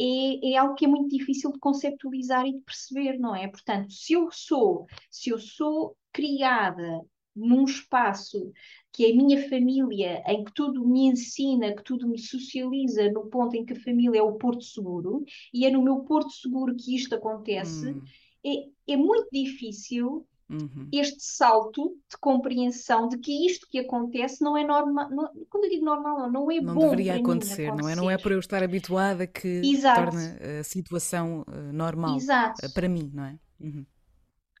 é, 0.00 0.52
é, 0.52 0.56
algo 0.56 0.74
que 0.74 0.84
é 0.84 0.88
muito 0.88 1.08
difícil 1.08 1.52
de 1.52 1.58
conceptualizar 1.58 2.46
e 2.46 2.52
de 2.52 2.60
perceber, 2.60 3.18
não 3.18 3.34
é? 3.34 3.48
Portanto, 3.48 3.92
se 3.92 4.14
eu 4.14 4.30
sou, 4.30 4.86
se 5.10 5.30
eu 5.30 5.38
sou 5.38 5.96
criada 6.12 7.00
num 7.34 7.64
espaço 7.64 8.52
que 8.92 9.06
é 9.06 9.10
a 9.10 9.16
minha 9.16 9.48
família, 9.48 10.22
em 10.26 10.44
que 10.44 10.52
tudo 10.52 10.86
me 10.86 11.06
ensina, 11.06 11.74
que 11.74 11.82
tudo 11.82 12.06
me 12.06 12.18
socializa 12.18 13.10
no 13.10 13.28
ponto 13.30 13.56
em 13.56 13.64
que 13.64 13.72
a 13.72 13.80
família 13.80 14.18
é 14.18 14.22
o 14.22 14.34
porto 14.34 14.62
seguro, 14.62 15.24
e 15.52 15.64
é 15.64 15.70
no 15.70 15.82
meu 15.82 16.00
porto 16.00 16.30
seguro 16.30 16.76
que 16.76 16.94
isto 16.94 17.14
acontece, 17.14 17.88
hum. 17.88 18.02
é, 18.44 18.92
é 18.92 18.96
muito 18.96 19.28
difícil 19.32 20.26
Uhum. 20.52 20.86
este 20.92 21.22
salto 21.22 21.96
de 22.10 22.18
compreensão 22.20 23.08
de 23.08 23.16
que 23.16 23.46
isto 23.46 23.66
que 23.70 23.78
acontece 23.78 24.44
não 24.44 24.56
é 24.56 24.62
normal. 24.62 25.08
Não, 25.08 25.30
quando 25.48 25.64
eu 25.64 25.70
digo 25.70 25.84
normal, 25.84 26.30
não 26.30 26.50
é 26.50 26.60
não 26.60 26.74
bom. 26.74 26.80
Não 26.82 26.90
deveria 26.90 27.16
acontecer, 27.16 27.68
acontecer, 27.68 27.82
não 27.82 27.88
é? 27.88 27.96
Não 27.96 28.10
é 28.10 28.18
por 28.18 28.32
eu 28.32 28.38
estar 28.38 28.62
habituada 28.62 29.26
que 29.26 29.48
Exato. 29.64 30.10
torna 30.10 30.38
a 30.60 30.62
situação 30.62 31.44
uh, 31.48 31.72
normal 31.72 32.16
Exato. 32.16 32.66
Uh, 32.66 32.72
para 32.74 32.88
mim, 32.88 33.10
não 33.14 33.24
é? 33.24 33.38
Uhum. 33.60 33.86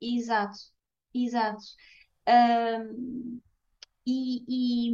Exato, 0.00 0.58
exato. 1.14 1.62
Um, 2.26 3.40
e, 4.04 4.42
e, 4.48 4.90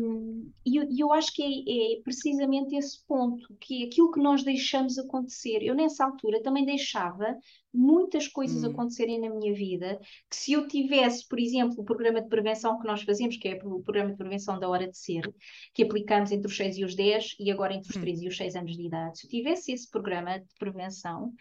e, 0.66 1.00
eu 1.00 1.12
acho 1.12 1.32
que 1.32 1.42
é, 1.42 1.96
é, 1.96 2.02
precisamente 2.02 2.76
esse 2.76 3.06
ponto, 3.06 3.56
que 3.58 3.82
é 3.82 3.86
aquilo 3.86 4.10
que 4.10 4.20
nós 4.20 4.42
deixamos 4.42 4.98
acontecer. 4.98 5.62
Eu, 5.62 5.74
nessa 5.74 6.04
altura, 6.04 6.42
também 6.42 6.66
deixava 6.66 7.34
muitas 7.72 8.28
coisas 8.28 8.62
hum. 8.62 8.70
acontecerem 8.70 9.18
na 9.18 9.30
minha 9.30 9.54
vida, 9.54 9.98
que 10.28 10.36
se 10.36 10.52
eu 10.52 10.68
tivesse, 10.68 11.26
por 11.26 11.38
exemplo, 11.38 11.80
o 11.80 11.84
programa 11.84 12.20
de 12.20 12.28
prevenção 12.28 12.78
que 12.78 12.86
nós 12.86 13.02
fazemos, 13.02 13.38
que 13.38 13.48
é 13.48 13.54
o 13.64 13.82
programa 13.82 14.10
de 14.10 14.16
prevenção 14.18 14.60
da 14.60 14.68
hora 14.68 14.86
de 14.86 14.98
ser, 14.98 15.32
que 15.72 15.82
aplicamos 15.82 16.30
entre 16.30 16.46
os 16.46 16.56
6 16.56 16.76
e 16.76 16.84
os 16.84 16.94
10 16.94 17.36
e 17.40 17.50
agora 17.50 17.72
entre 17.72 17.90
os 17.90 17.96
hum. 17.96 18.00
3 18.02 18.22
e 18.22 18.28
os 18.28 18.36
6 18.36 18.56
anos 18.56 18.76
de 18.76 18.86
idade, 18.86 19.18
se 19.20 19.26
eu 19.26 19.30
tivesse 19.30 19.72
esse 19.72 19.90
programa 19.90 20.38
de 20.38 20.54
prevenção, 20.58 21.32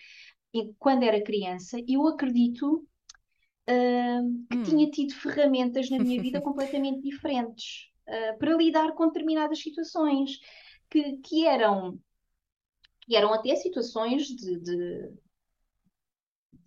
quando 0.79 1.03
era 1.03 1.21
criança, 1.21 1.77
eu 1.87 2.07
acredito 2.07 2.87
uh, 3.69 4.47
que 4.49 4.57
hum. 4.57 4.63
tinha 4.63 4.89
tido 4.89 5.13
ferramentas 5.13 5.89
na 5.89 5.99
minha 5.99 6.21
vida 6.21 6.39
completamente 6.41 7.01
diferentes 7.01 7.89
uh, 8.07 8.37
para 8.37 8.55
lidar 8.55 8.93
com 8.93 9.07
determinadas 9.07 9.59
situações 9.59 10.39
que, 10.89 11.17
que 11.17 11.45
eram 11.45 11.99
que 13.01 13.15
eram 13.15 13.33
até 13.33 13.55
situações 13.55 14.27
de, 14.27 14.59
de 14.59 15.09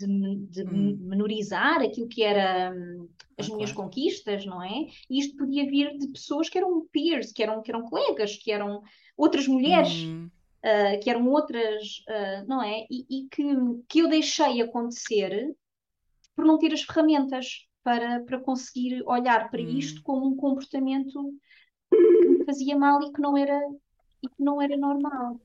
de, 0.07 0.37
de 0.47 0.63
hum. 0.65 0.97
menorizar 1.01 1.83
aquilo 1.83 2.09
que 2.09 2.23
era 2.23 2.73
hum, 2.75 3.09
as 3.39 3.51
ah, 3.51 3.55
minhas 3.55 3.73
claro. 3.73 3.91
conquistas, 3.91 4.47
não 4.47 4.63
é? 4.63 4.87
E 5.09 5.19
isto 5.19 5.37
podia 5.37 5.69
vir 5.69 5.97
de 5.99 6.09
pessoas 6.09 6.49
que 6.49 6.59
eram 6.59 6.87
peers, 6.91 7.33
que 7.33 7.43
eram, 7.43 7.63
que 7.63 7.71
eram 7.71 7.83
colegas, 7.89 8.37
que 8.37 8.51
eram 8.51 8.83
outras 9.17 9.47
mulheres, 9.47 9.93
hum. 9.93 10.31
uh, 10.65 11.01
que 11.03 11.11
eram 11.11 11.29
outras, 11.29 12.03
uh, 12.09 12.47
não 12.47 12.63
é? 12.63 12.87
E, 12.91 13.07
e, 13.11 13.29
que, 13.29 13.45
que 13.89 13.99
eu 14.01 14.09
deixei 14.09 14.63
acontecer 14.63 15.55
por 16.41 16.47
não 16.47 16.57
ter 16.57 16.73
as 16.73 16.81
ferramentas 16.81 17.69
para, 17.83 18.21
para 18.21 18.41
conseguir 18.41 19.03
olhar 19.07 19.51
para 19.51 19.61
hum. 19.61 19.69
isto 19.77 20.03
como 20.03 20.27
um 20.27 20.35
comportamento 20.35 21.35
que 21.91 22.29
me 22.29 22.45
fazia 22.47 22.79
mal 22.79 23.03
e 23.03 23.13
que 23.13 23.21
não 23.21 23.37
era, 23.37 23.61
e 24.23 24.29
que 24.29 24.43
não 24.43 24.63
era 24.63 24.75
normal. 24.75 25.39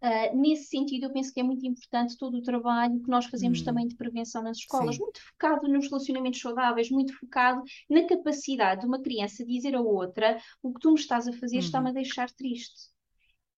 Uh, 0.00 0.36
nesse 0.36 0.66
sentido, 0.66 1.06
eu 1.06 1.12
penso 1.12 1.32
que 1.32 1.40
é 1.40 1.42
muito 1.42 1.66
importante 1.66 2.16
todo 2.16 2.36
o 2.36 2.42
trabalho 2.42 3.02
que 3.02 3.10
nós 3.10 3.24
fazemos 3.24 3.60
hum. 3.60 3.64
também 3.64 3.88
de 3.88 3.96
prevenção 3.96 4.40
nas 4.40 4.58
escolas, 4.58 4.94
Sim. 4.94 5.02
muito 5.02 5.20
focado 5.20 5.66
nos 5.66 5.86
relacionamentos 5.86 6.40
saudáveis, 6.40 6.90
muito 6.90 7.18
focado 7.18 7.60
na 7.90 8.06
capacidade 8.06 8.82
de 8.82 8.86
uma 8.86 9.02
criança 9.02 9.44
dizer 9.44 9.74
a 9.74 9.80
outra 9.80 10.38
o 10.62 10.72
que 10.72 10.78
tu 10.78 10.92
me 10.92 11.00
estás 11.00 11.26
a 11.26 11.32
fazer 11.32 11.58
está-me 11.58 11.86
a 11.86 11.88
uhum. 11.88 11.94
deixar 11.94 12.30
triste 12.30 12.93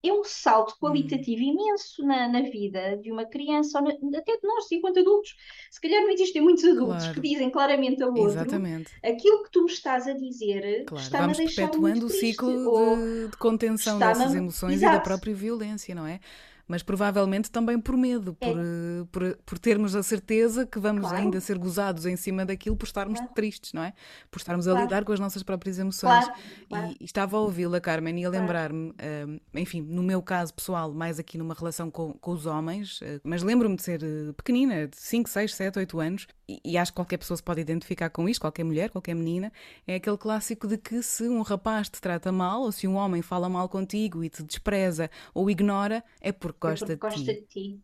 é 0.08 0.12
um 0.12 0.24
salto 0.24 0.72
hum. 0.72 0.86
qualitativo 0.86 1.42
imenso 1.42 2.04
na, 2.04 2.28
na, 2.28 2.42
vida 2.42 2.96
de 2.96 3.10
uma 3.10 3.24
criança, 3.24 3.80
na, 3.80 3.90
até 3.90 4.36
de 4.36 4.46
nós, 4.46 4.70
enquanto 4.70 5.00
adultos. 5.00 5.36
Se 5.70 5.80
calhar 5.80 6.02
não 6.02 6.10
existem 6.10 6.42
muitos 6.42 6.64
adultos 6.64 7.04
claro. 7.04 7.14
que 7.14 7.20
dizem 7.20 7.50
claramente 7.50 8.02
ao 8.02 8.10
outro 8.10 8.26
Exatamente. 8.26 8.92
aquilo 9.04 9.42
que 9.42 9.50
tu 9.50 9.64
me 9.64 9.70
estás 9.70 10.06
a 10.06 10.12
dizer 10.12 10.84
claro. 10.86 11.04
está-me 11.04 11.32
a 11.32 11.36
deixar 11.36 11.62
perpetuando 11.62 12.06
o 12.06 12.10
ciclo 12.10 12.96
de, 12.96 13.28
de 13.30 13.36
contenção 13.36 13.98
dessas 13.98 14.34
emoções 14.34 14.74
Exato. 14.74 14.94
e 14.94 14.98
da 14.98 15.02
própria 15.02 15.34
violência, 15.34 15.94
não 15.94 16.06
é? 16.06 16.20
Mas 16.68 16.82
provavelmente 16.82 17.50
também 17.50 17.78
por 17.78 17.96
medo, 17.96 18.36
é. 18.40 18.46
por, 18.46 18.58
é. 18.58 19.04
por, 19.10 19.38
por, 19.44 19.58
termos 19.58 19.94
a 19.94 20.02
certeza 20.02 20.66
que 20.66 20.78
vamos 20.78 21.02
claro. 21.02 21.16
ainda 21.16 21.40
ser 21.40 21.58
gozados 21.58 22.06
em 22.06 22.16
cima 22.16 22.44
daquilo 22.44 22.76
por 22.76 22.86
estarmos 22.86 23.18
claro. 23.18 23.34
tristes, 23.34 23.72
não 23.72 23.82
é? 23.82 23.92
Por 24.30 24.38
estarmos 24.38 24.66
claro. 24.66 24.80
a 24.80 24.82
lidar 24.82 25.04
com 25.04 25.12
as 25.12 25.20
nossas 25.20 25.42
próprias 25.42 25.78
emoções. 25.78 26.26
E, 26.70 26.96
e, 27.00 27.04
estava 27.04 27.36
a 27.36 27.40
ouvi-la, 27.40 27.80
Carmen, 27.80 28.20
e 28.20 28.24
a 28.24 28.30
lembrar-me, 28.30 28.90
uh, 28.90 29.40
enfim, 29.54 29.80
no 29.80 30.02
meu 30.02 30.20
caso 30.22 30.52
pessoal, 30.52 30.92
mais 30.92 31.18
aqui 31.18 31.38
numa 31.38 31.54
relação 31.54 31.90
com, 31.90 32.12
com 32.14 32.32
os 32.32 32.46
homens, 32.46 33.00
uh, 33.00 33.20
mas 33.22 33.42
lembro-me 33.42 33.76
de 33.76 33.82
ser 33.82 34.02
uh, 34.02 34.34
pequenina, 34.34 34.88
de 34.88 34.96
5, 34.96 35.28
6, 35.28 35.54
7, 35.54 35.78
8 35.78 36.00
anos, 36.00 36.26
e, 36.48 36.60
e, 36.64 36.78
acho 36.78 36.92
que 36.92 36.96
qualquer 36.96 37.16
pessoa 37.16 37.36
se 37.36 37.42
pode 37.42 37.60
identificar 37.60 38.10
com 38.10 38.28
isto, 38.28 38.40
qualquer 38.40 38.64
mulher, 38.64 38.90
qualquer 38.90 39.14
menina, 39.14 39.52
é 39.86 39.96
aquele 39.96 40.16
clássico 40.16 40.66
de 40.66 40.78
que 40.78 41.02
se 41.02 41.28
um 41.28 41.42
rapaz 41.42 41.88
te 41.88 42.00
trata 42.00 42.30
mal, 42.30 42.62
ou 42.62 42.72
se 42.72 42.86
um 42.86 42.94
homem 42.94 43.22
fala 43.22 43.48
mal 43.48 43.68
contigo 43.68 44.22
e 44.22 44.28
te 44.28 44.42
despreza 44.42 45.10
ou 45.34 45.50
ignora, 45.50 46.04
é 46.20 46.32
porque 46.32 46.55
gosta, 46.60 46.92
é 46.92 46.96
porque 46.96 47.16
gosta 47.16 47.34
de, 47.34 47.40
ti. 47.42 47.42
de 47.42 47.46
ti. 47.46 47.80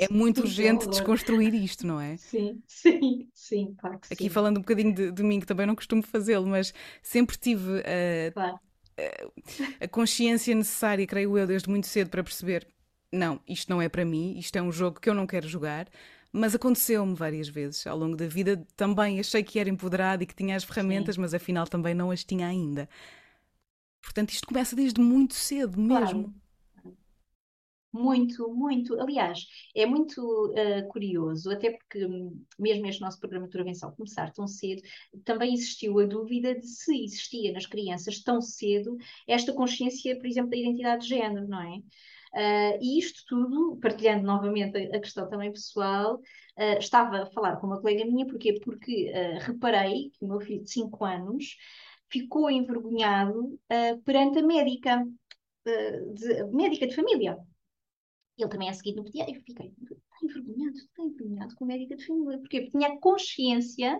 É 0.00 0.08
muito 0.12 0.40
urgente 0.40 0.88
desconstruir 0.88 1.54
isto, 1.54 1.86
não 1.86 2.00
é? 2.00 2.16
Sim, 2.16 2.62
sim, 2.66 3.28
sim, 3.32 3.74
claro 3.78 3.98
que 4.00 4.12
Aqui 4.12 4.24
sim. 4.24 4.28
falando 4.28 4.58
um 4.58 4.60
bocadinho 4.60 4.94
de, 4.94 5.12
de 5.12 5.22
mim, 5.22 5.40
que 5.40 5.46
também 5.46 5.66
não 5.66 5.74
costumo 5.74 6.02
fazê-lo, 6.02 6.46
mas 6.46 6.74
sempre 7.02 7.36
tive 7.36 7.78
uh, 7.78 8.32
claro. 8.32 8.58
a 9.80 9.88
consciência 9.88 10.54
necessária, 10.54 11.06
creio 11.06 11.36
eu, 11.38 11.46
desde 11.46 11.68
muito 11.68 11.86
cedo 11.86 12.10
para 12.10 12.24
perceber: 12.24 12.66
não, 13.12 13.40
isto 13.46 13.70
não 13.70 13.80
é 13.80 13.88
para 13.88 14.04
mim, 14.04 14.36
isto 14.38 14.56
é 14.56 14.62
um 14.62 14.72
jogo 14.72 15.00
que 15.00 15.08
eu 15.08 15.14
não 15.14 15.26
quero 15.26 15.48
jogar 15.48 15.88
mas 16.32 16.54
aconteceu-me 16.54 17.14
várias 17.14 17.48
vezes 17.48 17.86
ao 17.86 17.96
longo 17.96 18.16
da 18.16 18.26
vida. 18.26 18.64
Também 18.76 19.18
achei 19.18 19.42
que 19.42 19.58
era 19.58 19.68
empoderada 19.68 20.22
e 20.22 20.26
que 20.26 20.34
tinha 20.34 20.56
as 20.56 20.64
ferramentas, 20.64 21.14
Sim. 21.14 21.22
mas 21.22 21.34
afinal 21.34 21.66
também 21.66 21.94
não 21.94 22.10
as 22.10 22.24
tinha 22.24 22.46
ainda. 22.46 22.88
Portanto, 24.02 24.30
isto 24.30 24.46
começa 24.46 24.76
desde 24.76 25.00
muito 25.00 25.34
cedo 25.34 25.80
mesmo. 25.80 26.24
Claro. 26.24 26.34
Muito, 27.92 28.48
muito. 28.54 29.00
Aliás, 29.00 29.46
é 29.74 29.86
muito 29.86 30.20
uh, 30.20 30.86
curioso, 30.88 31.50
até 31.50 31.70
porque 31.70 32.04
hum, 32.04 32.44
mesmo 32.58 32.86
este 32.86 33.00
nosso 33.00 33.18
programa 33.18 33.46
de 33.46 33.50
intervenção 33.50 33.92
começar 33.92 34.30
tão 34.32 34.46
cedo, 34.46 34.82
também 35.24 35.54
existiu 35.54 35.98
a 35.98 36.04
dúvida 36.04 36.54
de 36.54 36.66
se 36.66 37.04
existia 37.04 37.50
nas 37.52 37.66
crianças 37.66 38.22
tão 38.22 38.42
cedo 38.42 38.96
esta 39.26 39.54
consciência, 39.54 40.16
por 40.18 40.26
exemplo, 40.26 40.50
da 40.50 40.56
identidade 40.58 41.02
de 41.02 41.08
género, 41.08 41.48
não 41.48 41.62
é? 41.62 41.78
Uh, 42.34 42.78
e 42.82 42.98
isto 42.98 43.24
tudo, 43.26 43.78
partilhando 43.80 44.22
novamente 44.22 44.76
a, 44.76 45.00
questão 45.00 45.26
também 45.28 45.50
pessoal, 45.50 46.16
uh, 46.16 46.78
estava 46.78 47.22
a 47.22 47.26
falar 47.26 47.56
com 47.56 47.66
uma 47.66 47.80
colega 47.80 48.04
minha, 48.04 48.26
porquê? 48.26 48.60
Porque 48.62 49.10
reparei 49.40 50.10
que 50.10 50.24
o 50.24 50.28
meu 50.28 50.40
filho 50.40 50.62
de 50.62 50.70
5 50.70 51.04
anos 51.06 51.56
ficou 52.10 52.50
envergonhado 52.50 53.58
perante 54.04 54.38
a 54.38 54.42
médica, 54.42 55.06
de, 56.14 56.44
médica 56.52 56.86
de 56.86 56.94
família. 56.94 57.38
Ele 58.38 58.48
também 58.48 58.68
a 58.68 58.72
seguir 58.72 58.94
no 58.94 59.04
pediatra, 59.04 59.34
eu 59.34 59.42
fiquei, 59.42 59.72
envergonhado, 60.22 60.78
envergonhado 60.98 61.54
com 61.56 61.64
a 61.64 61.66
médica 61.66 61.96
de 61.96 62.06
família, 62.06 62.38
porquê? 62.38 62.60
Porque 62.60 62.70
tinha 62.70 62.98
consciência 63.00 63.98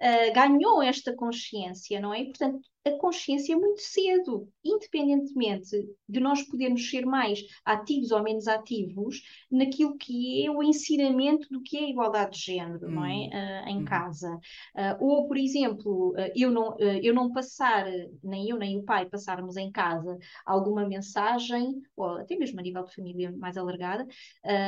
uh, 0.00 0.32
ganhou 0.34 0.82
esta 0.82 1.14
consciência, 1.14 2.00
não 2.00 2.12
é? 2.12 2.22
E, 2.22 2.24
portanto, 2.26 2.60
a 2.84 2.92
consciência 2.92 3.52
é 3.52 3.56
muito 3.56 3.80
cedo, 3.82 4.48
independentemente 4.64 5.76
de 6.08 6.20
nós 6.20 6.42
podermos 6.42 6.88
ser 6.88 7.04
mais 7.04 7.40
ativos 7.64 8.10
ou 8.12 8.22
menos 8.22 8.48
ativos 8.48 9.20
naquilo 9.50 9.96
que 9.98 10.46
é 10.46 10.50
o 10.50 10.62
ensinamento 10.62 11.46
do 11.50 11.60
que 11.60 11.76
é 11.76 11.80
a 11.80 11.90
igualdade 11.90 12.38
de 12.38 12.44
género, 12.46 12.88
não 12.90 13.04
é? 13.04 13.28
Uh, 13.28 13.68
em 13.68 13.78
uhum. 13.78 13.84
casa. 13.84 14.34
Uh, 14.74 15.04
ou, 15.04 15.28
por 15.28 15.36
exemplo, 15.36 16.14
eu, 16.34 16.50
não, 16.50 16.78
eu 16.78 17.12
não 17.12 17.30
passar, 17.30 17.86
nem 18.22 18.48
eu 18.48 18.56
nem 18.56 18.78
o 18.78 18.84
pai 18.84 19.06
passarmos 19.06 19.56
em 19.56 19.70
casa 19.70 20.16
alguma 20.46 20.88
mensagem, 20.88 21.82
ou 21.94 22.16
até 22.18 22.36
mesmo 22.36 22.58
a 22.58 22.62
nível 22.62 22.84
de 22.84 22.94
família 22.94 23.30
mais 23.32 23.56
alargada, 23.56 24.06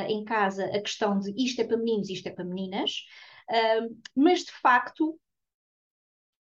em 0.07 0.23
casa 0.23 0.65
a 0.65 0.81
questão 0.81 1.17
de 1.17 1.33
isto 1.43 1.61
é 1.61 1.63
para 1.63 1.77
meninos, 1.77 2.09
isto 2.09 2.27
é 2.27 2.31
para 2.31 2.45
meninas, 2.45 3.03
mas 4.15 4.39
de 4.43 4.51
facto 4.51 5.19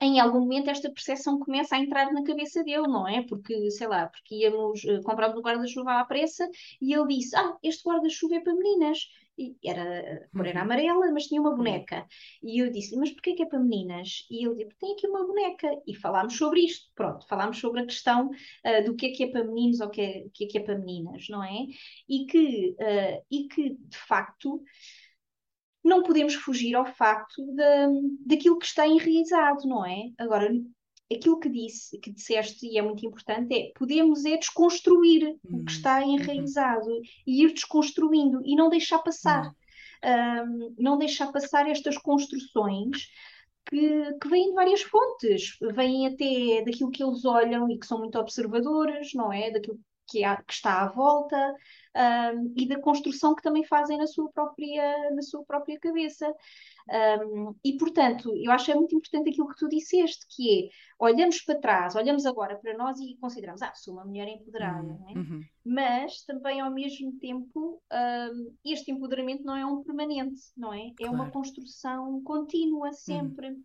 em 0.00 0.18
algum 0.18 0.40
momento 0.40 0.70
esta 0.70 0.90
percepção 0.90 1.38
começa 1.38 1.76
a 1.76 1.78
entrar 1.78 2.10
na 2.12 2.24
cabeça 2.24 2.64
dele, 2.64 2.88
não 2.88 3.06
é? 3.06 3.22
Porque, 3.22 3.70
sei 3.70 3.86
lá, 3.86 4.08
porque 4.08 4.34
íamos, 4.36 4.82
uh, 4.84 5.02
compramos 5.02 5.36
um 5.36 5.42
guarda-chuva 5.42 6.00
à 6.00 6.04
pressa 6.04 6.48
e 6.80 6.94
ele 6.94 7.06
disse: 7.08 7.36
Ah, 7.36 7.56
este 7.62 7.86
guarda-chuva 7.86 8.36
é 8.36 8.40
para 8.40 8.54
meninas. 8.54 8.98
E 9.38 9.56
era, 9.64 9.82
a 9.82 10.36
cor 10.36 10.46
era 10.46 10.58
uhum. 10.58 10.64
amarela, 10.64 11.12
mas 11.12 11.26
tinha 11.26 11.40
uma 11.40 11.54
boneca. 11.54 12.06
E 12.42 12.62
eu 12.62 12.70
disse: 12.70 12.96
Mas 12.96 13.10
porquê 13.10 13.34
que 13.34 13.42
é 13.42 13.46
para 13.46 13.60
meninas? 13.60 14.26
E 14.30 14.46
ele 14.46 14.64
disse: 14.64 14.78
Tem 14.78 14.92
aqui 14.92 15.06
uma 15.06 15.26
boneca. 15.26 15.68
E 15.86 15.94
falámos 15.94 16.36
sobre 16.36 16.60
isto. 16.60 16.90
Pronto, 16.94 17.26
falámos 17.28 17.58
sobre 17.58 17.82
a 17.82 17.86
questão 17.86 18.28
uh, 18.28 18.84
do 18.84 18.96
que 18.96 19.06
é 19.06 19.10
que 19.12 19.24
é 19.24 19.30
para 19.30 19.44
meninos 19.44 19.80
ou 19.80 19.88
o 19.88 19.90
que 19.90 20.00
é, 20.00 20.24
que 20.32 20.44
é, 20.44 20.46
que 20.46 20.58
é 20.58 20.62
para 20.62 20.78
meninas, 20.78 21.26
não 21.28 21.44
é? 21.44 21.66
E 22.08 22.24
que, 22.26 22.70
uh, 22.80 23.24
e 23.30 23.48
que 23.48 23.76
de 23.78 23.98
facto 23.98 24.62
não 25.82 26.02
podemos 26.02 26.34
fugir 26.34 26.74
ao 26.74 26.86
facto 26.86 27.44
de, 27.44 28.26
daquilo 28.26 28.58
que 28.58 28.66
está 28.66 28.86
enraizado, 28.86 29.66
não 29.66 29.84
é? 29.84 30.10
Agora, 30.18 30.50
aquilo 31.12 31.40
que 31.40 31.48
disse, 31.48 31.98
que 31.98 32.12
disseste 32.12 32.66
e 32.66 32.78
é 32.78 32.82
muito 32.82 33.04
importante 33.04 33.52
é 33.52 33.72
podemos 33.76 34.24
é 34.24 34.36
desconstruir 34.36 35.36
hum. 35.44 35.60
o 35.60 35.64
que 35.64 35.72
está 35.72 36.00
uhum. 36.00 36.14
enraizado 36.14 36.88
uhum. 36.88 37.02
e 37.26 37.44
ir 37.44 37.52
desconstruindo 37.52 38.40
e 38.44 38.54
não 38.54 38.68
deixar 38.68 39.00
passar. 39.00 39.46
Uhum. 39.46 39.52
Um, 40.02 40.74
não 40.78 40.96
deixar 40.96 41.30
passar 41.30 41.68
estas 41.68 41.98
construções 41.98 43.10
que, 43.66 44.14
que, 44.14 44.28
vêm 44.28 44.48
de 44.48 44.54
várias 44.54 44.80
fontes, 44.80 45.58
vêm 45.74 46.06
até 46.06 46.64
daquilo 46.64 46.90
que 46.90 47.04
eles 47.04 47.22
olham 47.26 47.70
e 47.70 47.78
que 47.78 47.86
são 47.86 47.98
muito 47.98 48.18
observadores, 48.18 49.12
não 49.12 49.30
é? 49.30 49.50
Daquilo 49.50 49.78
que, 50.10 50.24
há, 50.24 50.36
que 50.36 50.52
está 50.52 50.82
à 50.82 50.88
volta, 50.88 51.54
um, 52.34 52.54
e 52.56 52.66
da 52.68 52.80
construção 52.80 53.34
que 53.34 53.42
também 53.42 53.64
fazem 53.64 53.98
na 53.98 54.06
sua 54.06 54.30
própria, 54.30 55.10
na 55.12 55.22
sua 55.22 55.44
própria 55.44 55.78
cabeça. 55.78 56.32
Um, 57.24 57.54
e, 57.64 57.76
portanto, 57.76 58.32
eu 58.36 58.50
acho 58.50 58.70
é 58.70 58.74
muito 58.74 58.96
importante 58.96 59.30
aquilo 59.30 59.48
que 59.48 59.56
tu 59.56 59.68
disseste, 59.68 60.26
que 60.28 60.66
é, 60.66 60.68
olhamos 60.98 61.40
para 61.42 61.60
trás, 61.60 61.94
olhamos 61.94 62.26
agora 62.26 62.56
para 62.56 62.76
nós 62.76 62.98
e 62.98 63.16
consideramos, 63.20 63.62
ah, 63.62 63.72
sou 63.74 63.94
uma 63.94 64.04
mulher 64.04 64.28
empoderada, 64.28 64.88
uhum. 64.88 65.08
É? 65.08 65.18
uhum. 65.18 65.44
mas 65.64 66.24
também, 66.24 66.60
ao 66.60 66.70
mesmo 66.70 67.12
tempo, 67.18 67.80
um, 67.92 68.56
este 68.64 68.90
empoderamento 68.90 69.44
não 69.44 69.56
é 69.56 69.64
um 69.64 69.82
permanente, 69.84 70.40
não 70.56 70.72
é? 70.72 70.88
É 70.88 70.92
claro. 70.96 71.14
uma 71.14 71.30
construção 71.30 72.20
contínua, 72.22 72.88
uhum. 72.88 72.92
sempre. 72.92 73.50
Uhum. 73.50 73.64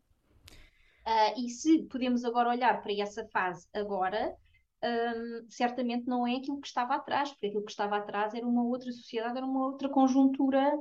Uh, 1.08 1.39
e 1.39 1.49
se 1.49 1.84
podemos 1.84 2.25
agora 2.25 2.49
olhar 2.49 2.81
para 2.81 2.93
essa 2.93 3.27
fase 3.27 3.67
agora, 3.73 4.36
um, 4.86 5.45
certamente 5.50 6.08
não 6.08 6.28
é 6.28 6.36
aquilo 6.36 6.62
que 6.62 6.67
estava 6.67 6.95
atrás, 6.95 7.32
porque 7.32 7.48
aquilo 7.48 7.65
que 7.65 7.71
estava 7.71 7.98
atrás 7.98 8.34
era 8.34 8.45
uma 8.45 8.63
outra 8.63 8.91
sociedade, 8.91 9.38
era 9.38 9.45
uma 9.45 9.65
outra 9.65 9.89
conjuntura 9.89 10.71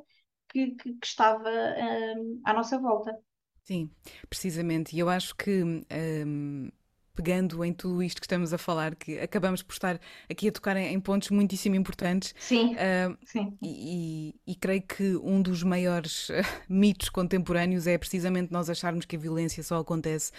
que, 0.49 0.73
que, 0.73 0.93
que 0.95 1.07
estava 1.07 1.49
um, 1.49 2.41
à 2.45 2.53
nossa 2.53 2.79
volta. 2.79 3.17
Sim, 3.63 3.91
precisamente. 4.29 4.95
E 4.95 4.99
eu 4.99 5.09
acho 5.09 5.35
que. 5.35 5.63
Um 5.93 6.71
pegando 7.15 7.65
em 7.65 7.73
tudo 7.73 8.03
isto 8.03 8.21
que 8.21 8.27
estamos 8.27 8.53
a 8.53 8.59
falar, 8.59 8.95
que 8.95 9.19
acabamos 9.21 9.63
por 9.63 9.73
estar 9.73 10.01
aqui 10.29 10.49
a 10.49 10.53
tocar 10.53 10.77
em, 10.77 10.99
pontos 11.01 11.31
muitíssimo 11.31 11.77
importantes. 11.77 12.35
Sim. 12.39 12.75
Uh, 12.75 13.17
sim. 13.25 13.57
E, 13.63 14.35
e, 14.47 14.55
creio 14.57 14.83
que 14.83 15.17
um 15.17 15.41
dos 15.41 15.63
maiores 15.63 16.29
mitos 16.69 17.09
contemporâneos 17.09 17.87
é 17.87 17.97
precisamente 17.97 18.53
nós 18.53 18.69
acharmos 18.69 19.05
que 19.05 19.17
a 19.17 19.19
violência 19.19 19.63
só 19.63 19.79
acontece 19.79 20.33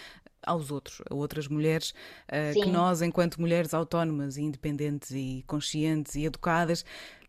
aos 0.45 0.71
outros, 0.71 1.01
a 1.09 1.13
outras 1.13 1.47
mulheres, 1.47 1.91
uh, 2.29 2.53
que 2.53 2.69
nós, 2.69 3.01
enquanto 3.01 3.39
mulheres 3.39 3.73
autónomas 3.73 4.37
e 4.37 4.41
independentes 4.41 5.11
e 5.11 5.43
conscientes 5.47 6.15
e 6.15 6.25
educadas, 6.25 6.85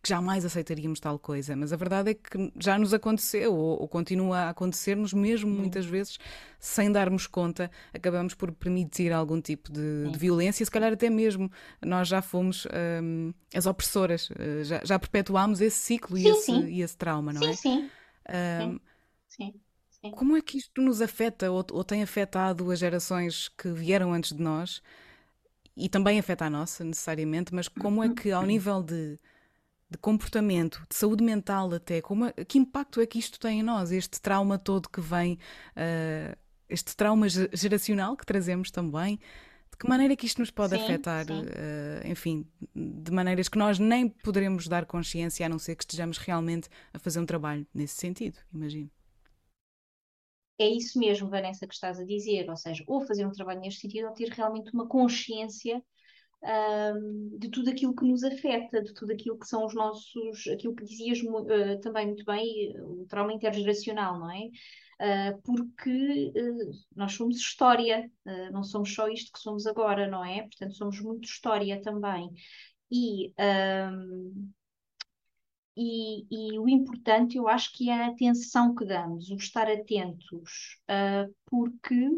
que 0.06 0.10
jamais 0.10 0.44
aceitaríamos 0.44 1.00
tal 1.00 1.18
coisa, 1.18 1.56
mas 1.56 1.72
a 1.72 1.76
verdade 1.76 2.10
é 2.10 2.14
que 2.14 2.52
já 2.60 2.78
nos 2.78 2.94
aconteceu 2.94 3.52
ou, 3.52 3.80
ou 3.82 3.88
continua 3.88 4.38
a 4.38 4.50
acontecer-nos 4.50 5.12
mesmo 5.12 5.50
muitas 5.50 5.84
vezes 5.84 6.16
sem 6.60 6.92
darmos 6.92 7.26
conta, 7.26 7.68
acabamos 7.92 8.32
por 8.32 8.52
permitir 8.52 9.12
algum 9.12 9.40
tipo 9.40 9.72
de, 9.72 10.08
de 10.08 10.18
violência, 10.18 10.64
se 10.64 10.70
calhar 10.70 10.92
até 10.92 11.10
mesmo 11.10 11.50
nós 11.82 12.06
já 12.06 12.22
fomos 12.22 12.68
um, 13.02 13.32
as 13.52 13.66
opressoras, 13.66 14.30
uh, 14.30 14.62
já, 14.62 14.80
já 14.84 14.96
perpetuámos 14.96 15.60
esse 15.60 15.76
ciclo 15.76 16.16
sim, 16.16 16.24
e, 16.24 16.28
esse, 16.28 16.44
sim. 16.44 16.66
e 16.66 16.82
esse 16.82 16.96
trauma, 16.96 17.32
não 17.32 17.42
sim, 17.42 17.50
é? 17.50 17.54
Sim, 17.54 17.90
um, 18.68 18.80
sim. 19.28 19.54
Como 20.10 20.36
é 20.36 20.40
que 20.40 20.58
isto 20.58 20.80
nos 20.80 21.00
afeta 21.00 21.50
ou, 21.50 21.64
ou 21.72 21.84
tem 21.84 22.02
afetado 22.02 22.70
as 22.70 22.78
gerações 22.78 23.48
que 23.48 23.68
vieram 23.68 24.12
antes 24.12 24.32
de 24.32 24.42
nós? 24.42 24.82
E 25.76 25.88
também 25.88 26.18
afeta 26.18 26.46
a 26.46 26.50
nossa, 26.50 26.82
necessariamente, 26.82 27.54
mas 27.54 27.68
como 27.68 28.02
é 28.02 28.08
que, 28.08 28.30
ao 28.30 28.40
uhum. 28.40 28.46
nível 28.46 28.82
de, 28.82 29.18
de 29.90 29.98
comportamento, 29.98 30.84
de 30.88 30.96
saúde 30.96 31.22
mental 31.22 31.72
até, 31.74 32.00
como 32.00 32.26
é, 32.26 32.32
que 32.32 32.58
impacto 32.58 33.00
é 33.00 33.06
que 33.06 33.18
isto 33.18 33.38
tem 33.38 33.60
em 33.60 33.62
nós, 33.62 33.92
este 33.92 34.20
trauma 34.20 34.58
todo 34.58 34.88
que 34.88 35.00
vem, 35.00 35.34
uh, 35.76 36.36
este 36.68 36.96
trauma 36.96 37.26
geracional 37.28 38.16
que 38.16 38.24
trazemos 38.24 38.70
também, 38.70 39.20
de 39.70 39.76
que 39.78 39.88
maneira 39.88 40.14
é 40.14 40.16
que 40.16 40.24
isto 40.24 40.38
nos 40.38 40.50
pode 40.50 40.74
sim, 40.74 40.82
afetar, 40.82 41.26
sim. 41.26 41.42
Uh, 41.42 42.06
enfim, 42.06 42.46
de 42.74 43.12
maneiras 43.12 43.48
que 43.48 43.58
nós 43.58 43.78
nem 43.78 44.08
poderemos 44.08 44.66
dar 44.66 44.86
consciência, 44.86 45.44
a 45.44 45.48
não 45.48 45.58
ser 45.58 45.76
que 45.76 45.84
estejamos 45.84 46.16
realmente 46.16 46.68
a 46.94 46.98
fazer 46.98 47.20
um 47.20 47.26
trabalho 47.26 47.66
nesse 47.74 47.96
sentido, 47.96 48.38
imagino. 48.52 48.90
É 50.58 50.66
isso 50.66 50.98
mesmo, 50.98 51.28
Vanessa, 51.28 51.66
que 51.66 51.74
estás 51.74 52.00
a 52.00 52.04
dizer, 52.04 52.48
ou 52.48 52.56
seja, 52.56 52.82
ou 52.86 53.02
fazer 53.02 53.26
um 53.26 53.32
trabalho 53.32 53.60
neste 53.60 53.82
sentido, 53.82 54.08
ou 54.08 54.14
ter 54.14 54.28
realmente 54.30 54.72
uma 54.72 54.88
consciência 54.88 55.82
um, 56.42 57.38
de 57.38 57.50
tudo 57.50 57.70
aquilo 57.70 57.94
que 57.94 58.04
nos 58.04 58.22
afeta, 58.24 58.82
de 58.82 58.94
tudo 58.94 59.12
aquilo 59.12 59.38
que 59.38 59.46
são 59.46 59.64
os 59.66 59.74
nossos, 59.74 60.46
aquilo 60.48 60.74
que 60.74 60.84
dizias 60.84 61.20
uh, 61.20 61.80
também 61.80 62.06
muito 62.06 62.24
bem, 62.24 62.74
o 62.80 63.06
trauma 63.06 63.32
intergeracional, 63.32 64.18
não 64.18 64.30
é? 64.30 64.48
Uh, 64.98 65.42
porque 65.42 66.32
uh, 66.34 66.70
nós 66.94 67.12
somos 67.12 67.36
história, 67.36 68.10
não 68.50 68.62
somos 68.62 68.94
só 68.94 69.08
isto 69.08 69.30
que 69.32 69.38
somos 69.38 69.66
agora, 69.66 70.08
não 70.08 70.24
é? 70.24 70.42
Portanto, 70.42 70.74
somos 70.74 71.00
muito 71.00 71.24
história 71.24 71.80
também. 71.82 72.30
E 72.90 73.32
um, 73.92 74.50
e, 75.76 76.26
e, 76.30 76.58
o 76.58 76.68
importante, 76.68 77.36
eu 77.36 77.46
acho 77.46 77.72
que 77.72 77.90
é 77.90 78.04
a 78.04 78.06
atenção 78.08 78.74
que 78.74 78.84
damos, 78.84 79.30
o 79.30 79.36
estar 79.36 79.70
atentos, 79.70 80.78
uh, 80.90 81.34
porque 81.44 82.08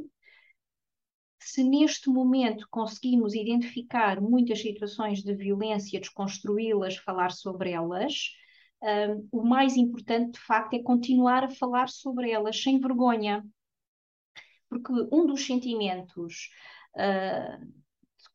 se 1.41 1.65
neste 1.65 2.09
momento 2.09 2.69
conseguimos 2.71 3.35
identificar 3.35 4.21
muitas 4.21 4.61
situações 4.61 5.23
de 5.23 5.35
violência, 5.35 5.99
desconstruí-las, 5.99 6.99
falar 6.99 7.33
sobre 7.33 7.73
elas, 7.73 8.31
uh, 8.83 9.29
o 9.33 9.43
mais 9.43 9.77
importante, 9.77 10.35
de 10.35 10.41
facto, 10.41 10.75
é 10.75 10.83
continuar 10.83 11.45
a 11.45 11.51
falar 11.51 11.89
sobre 11.89 12.31
elas 12.31 12.63
sem 12.63 12.79
vergonha. 12.79 13.45
Porque 14.69 14.93
um 15.11 15.27
dos 15.27 15.47
sentimentos 15.47 16.51
uh, 16.95 17.88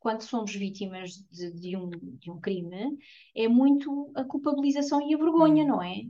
quando 0.04 0.20
somos 0.20 0.54
vítimas 0.54 1.12
de, 1.32 1.50
de, 1.52 1.74
um, 1.74 1.88
de 1.88 2.30
um 2.30 2.38
crime, 2.38 2.98
é 3.34 3.48
muito 3.48 4.12
a 4.14 4.22
culpabilização 4.22 5.00
e 5.00 5.14
a 5.14 5.16
vergonha, 5.16 5.64
hum. 5.64 5.68
não 5.68 5.82
é? 5.82 6.02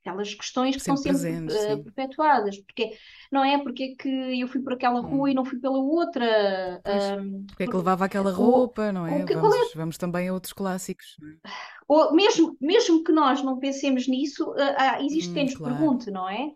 Aquelas 0.00 0.34
questões 0.34 0.74
que 0.74 0.82
sempre 0.82 0.98
estão 0.98 1.14
sempre 1.14 1.46
presentes, 1.46 1.56
uh, 1.56 1.84
perpetuadas. 1.84 2.58
Porque, 2.58 2.90
não 3.30 3.44
é? 3.44 3.56
Porque 3.62 3.84
é 3.84 4.02
que 4.02 4.40
eu 4.40 4.48
fui 4.48 4.60
por 4.60 4.72
aquela 4.72 5.00
rua 5.00 5.28
hum. 5.28 5.28
e 5.28 5.34
não 5.34 5.44
fui 5.44 5.60
pela 5.60 5.78
outra? 5.78 6.82
Um, 7.20 7.46
porque 7.46 7.62
é 7.62 7.66
que 7.68 7.76
levava 7.76 8.04
aquela 8.04 8.32
roupa, 8.32 8.86
ou, 8.86 8.92
não 8.92 9.06
é? 9.06 9.24
Que, 9.24 9.36
vamos, 9.36 9.54
é? 9.54 9.76
vamos, 9.76 9.96
também 9.96 10.28
a 10.28 10.34
outros 10.34 10.52
clássicos. 10.52 11.16
É? 11.22 11.48
Ou 11.86 12.12
mesmo, 12.12 12.56
mesmo 12.60 13.04
que 13.04 13.12
nós 13.12 13.44
não 13.44 13.60
pensemos 13.60 14.08
nisso, 14.08 14.50
uh, 14.50 15.04
existe 15.04 15.30
hum, 15.30 15.34
quem 15.34 15.44
nos 15.44 15.56
claro. 15.56 15.76
pergunte, 15.76 16.10
não 16.10 16.28
é? 16.28 16.50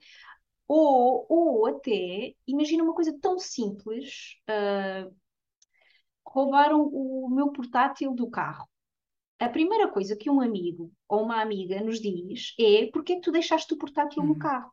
Ou, 0.67 1.25
ou 1.29 1.67
até, 1.67 2.35
imagina 2.49 2.83
uma 2.83 2.95
coisa 2.95 3.17
tão 3.23 3.39
simples, 3.39 4.35
uh, 4.51 5.15
roubaram 6.31 6.83
o 6.83 7.29
meu 7.31 7.49
portátil 7.49 8.15
do 8.15 8.29
carro. 8.29 8.69
A 9.39 9.49
primeira 9.49 9.89
coisa 9.89 10.17
que 10.17 10.29
um 10.29 10.41
amigo 10.41 10.91
ou 11.09 11.23
uma 11.23 11.41
amiga 11.41 11.81
nos 11.81 12.01
diz 12.01 12.55
é 12.59 12.89
porque 12.93 13.13
é 13.13 13.17
que 13.17 13.23
tu 13.23 13.33
deixaste 13.33 13.73
o 13.73 13.79
portátil 13.79 14.23
uhum. 14.23 14.29
no 14.29 14.39
carro? 14.39 14.71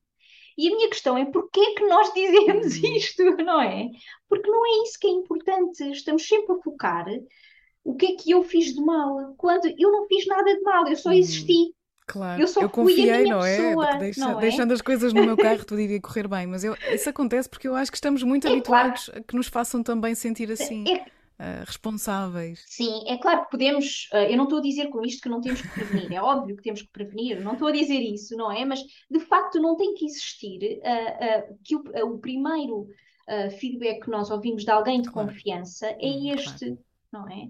E 0.58 0.68
a 0.68 0.76
minha 0.76 0.90
questão 0.90 1.18
é 1.18 1.26
porquê 1.26 1.60
é 1.60 1.74
que 1.76 1.86
nós 1.86 2.14
dizemos 2.14 2.78
uhum. 2.78 2.96
isto, 2.96 3.24
não 3.44 3.62
é? 3.62 3.90
Porque 4.28 4.50
não 4.50 4.66
é 4.66 4.84
isso 4.84 4.98
que 5.00 5.08
é 5.08 5.12
importante. 5.12 5.84
Estamos 5.92 6.28
sempre 6.28 6.56
a 6.56 6.62
focar 6.62 7.06
o 7.86 7.94
que 7.96 8.08
é 8.08 8.16
que 8.16 8.32
eu 8.32 8.44
fiz 8.44 8.74
de 8.74 8.82
mal, 8.82 9.36
quando 9.38 9.68
eu 9.78 9.92
não 9.92 10.08
fiz 10.08 10.26
nada 10.26 10.52
de 10.56 10.62
mal, 10.62 10.88
eu 10.88 10.96
só 10.96 11.10
uhum. 11.10 11.16
existi. 11.16 11.72
Claro, 12.08 12.42
eu, 12.42 12.48
só 12.48 12.62
eu 12.62 12.70
confiei, 12.70 13.24
não 13.24 13.44
é? 13.44 13.58
Pessoa, 13.58 13.96
deixa, 13.98 14.22
não 14.22 14.38
é? 14.38 14.42
Deixando 14.42 14.74
as 14.74 14.82
coisas 14.82 15.14
no 15.14 15.24
meu 15.24 15.38
carro, 15.38 15.64
tudo 15.66 15.80
iria 15.80 16.02
correr 16.02 16.28
bem, 16.28 16.48
mas 16.48 16.64
eu, 16.64 16.76
isso 16.92 17.10
acontece 17.10 17.48
porque 17.48 17.68
eu 17.68 17.76
acho 17.76 17.92
que 17.92 17.98
estamos 17.98 18.24
muito 18.24 18.48
é 18.48 18.52
habituados 18.52 19.06
claro. 19.06 19.20
a 19.20 19.24
que 19.24 19.36
nos 19.36 19.48
façam 19.48 19.84
também 19.84 20.14
sentir 20.16 20.52
assim. 20.52 20.84
É, 20.88 21.06
Uh, 21.38 21.66
responsáveis. 21.66 22.64
Sim, 22.66 23.04
é 23.08 23.18
claro 23.18 23.44
que 23.44 23.52
podemos. 23.52 24.08
Uh, 24.14 24.32
eu 24.32 24.38
não 24.38 24.46
estou 24.46 24.60
a 24.60 24.62
dizer 24.62 24.88
com 24.88 25.04
isto 25.04 25.22
que 25.22 25.28
não 25.28 25.42
temos 25.42 25.62
que 25.62 25.68
prevenir, 25.68 26.14
é 26.14 26.22
óbvio 26.22 26.56
que 26.56 26.64
temos 26.64 26.82
que 26.82 26.90
prevenir, 26.90 27.42
não 27.42 27.54
estou 27.54 27.68
a 27.68 27.74
dizer 27.74 28.00
isso, 28.00 28.38
não 28.38 28.50
é? 28.50 28.64
Mas 28.64 28.80
de 29.12 29.20
facto 29.20 29.60
não 29.60 29.76
tem 29.76 29.94
que 29.96 30.06
existir 30.06 30.80
uh, 30.80 31.60
que 31.64 31.76
o, 31.76 31.84
o 32.14 32.20
primeiro 32.20 32.88
feedback 33.60 34.04
que 34.04 34.12
nós 34.12 34.30
ouvimos 34.30 34.64
de 34.64 34.70
alguém 34.70 35.02
de 35.02 35.10
claro. 35.10 35.30
confiança 35.30 35.88
é 35.88 36.08
hum, 36.08 36.36
este. 36.36 36.66
Claro 36.68 36.86
não 37.16 37.28
é? 37.30 37.50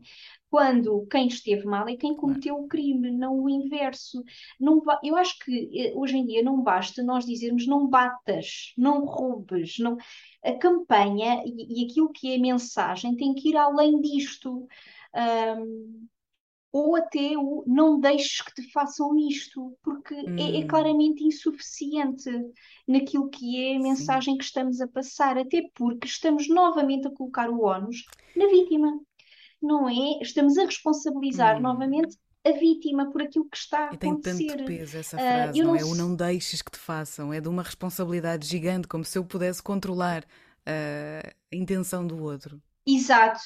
Quando 0.55 1.05
quem 1.11 1.27
esteve 1.27 1.65
mal 1.65 1.85
é 1.89 1.97
quem 1.97 2.15
cometeu 2.15 2.55
o 2.55 2.65
crime, 2.65 3.11
não 3.11 3.41
o 3.41 3.49
inverso. 3.49 4.23
Não, 4.57 4.81
eu 5.03 5.17
acho 5.17 5.37
que 5.39 5.69
eh, 5.77 5.91
hoje 5.93 6.15
em 6.15 6.25
dia 6.25 6.41
não 6.41 6.61
basta 6.61 7.03
nós 7.03 7.25
dizermos 7.25 7.67
não 7.67 7.89
batas, 7.89 8.73
não 8.77 9.03
roubes, 9.03 9.77
não... 9.79 9.97
a 10.41 10.53
campanha 10.53 11.43
e, 11.45 11.81
e 11.81 11.85
aquilo 11.85 12.09
que 12.09 12.31
é 12.31 12.37
a 12.37 12.39
mensagem 12.39 13.17
tem 13.17 13.33
que 13.33 13.49
ir 13.49 13.57
além 13.57 13.99
disto. 13.99 14.65
Um, 15.13 16.07
ou 16.71 16.95
até 16.95 17.37
o 17.37 17.65
não 17.67 17.99
deixes 17.99 18.39
que 18.39 18.53
te 18.53 18.71
façam 18.71 19.13
isto, 19.19 19.77
porque 19.83 20.15
hum. 20.15 20.37
é, 20.39 20.61
é, 20.61 20.63
hum. 20.63 20.67
claramente 20.69 21.21
insuficiente 21.21 22.31
naquilo 22.87 23.29
que 23.29 23.61
é 23.61 23.75
a 23.75 23.79
mensagem 23.81 24.35
Sim. 24.35 24.37
que 24.37 24.45
estamos 24.45 24.79
a 24.79 24.87
passar, 24.87 25.37
até 25.37 25.69
porque 25.75 26.07
estamos 26.07 26.47
novamente 26.47 27.07
a 27.07 27.11
colocar 27.11 27.49
o 27.49 27.61
ónus 27.61 28.05
na 28.33 28.47
vítima 28.47 28.97
não 29.65 29.89
é? 29.89 30.19
Estamos 30.21 30.57
a 30.57 30.65
responsabilizar 30.65 31.57
hum. 31.57 31.61
novamente 31.61 32.17
a 32.45 32.51
vítima 32.51 33.11
por 33.11 33.23
aquilo 33.23 33.49
que 33.49 33.57
está 33.57 33.79
a 33.79 33.89
acontecer. 33.89 34.43
E 34.43 34.47
tem 34.47 34.57
tanto 34.57 34.65
peso 34.65 34.97
essa 34.97 35.17
ah, 35.17 35.19
frase, 35.19 35.61
uh, 35.61 35.63
não, 35.63 35.73
não, 35.73 35.79
é? 35.79 35.83
O 35.83 35.95
não 35.95 36.15
deixes 36.15 36.61
que 36.61 36.71
te 36.71 36.77
façam, 36.77 37.33
é 37.33 37.41
de 37.41 37.49
uma 37.49 37.63
responsabilidade 37.63 38.47
gigante, 38.47 38.87
como 38.87 39.03
se 39.03 39.17
eu 39.17 39.25
pudesse 39.25 39.63
controlar 39.63 40.23
uh, 40.23 41.27
a 41.51 41.55
intenção 41.55 42.05
do 42.05 42.21
outro. 42.21 42.61
Exato. 42.85 43.39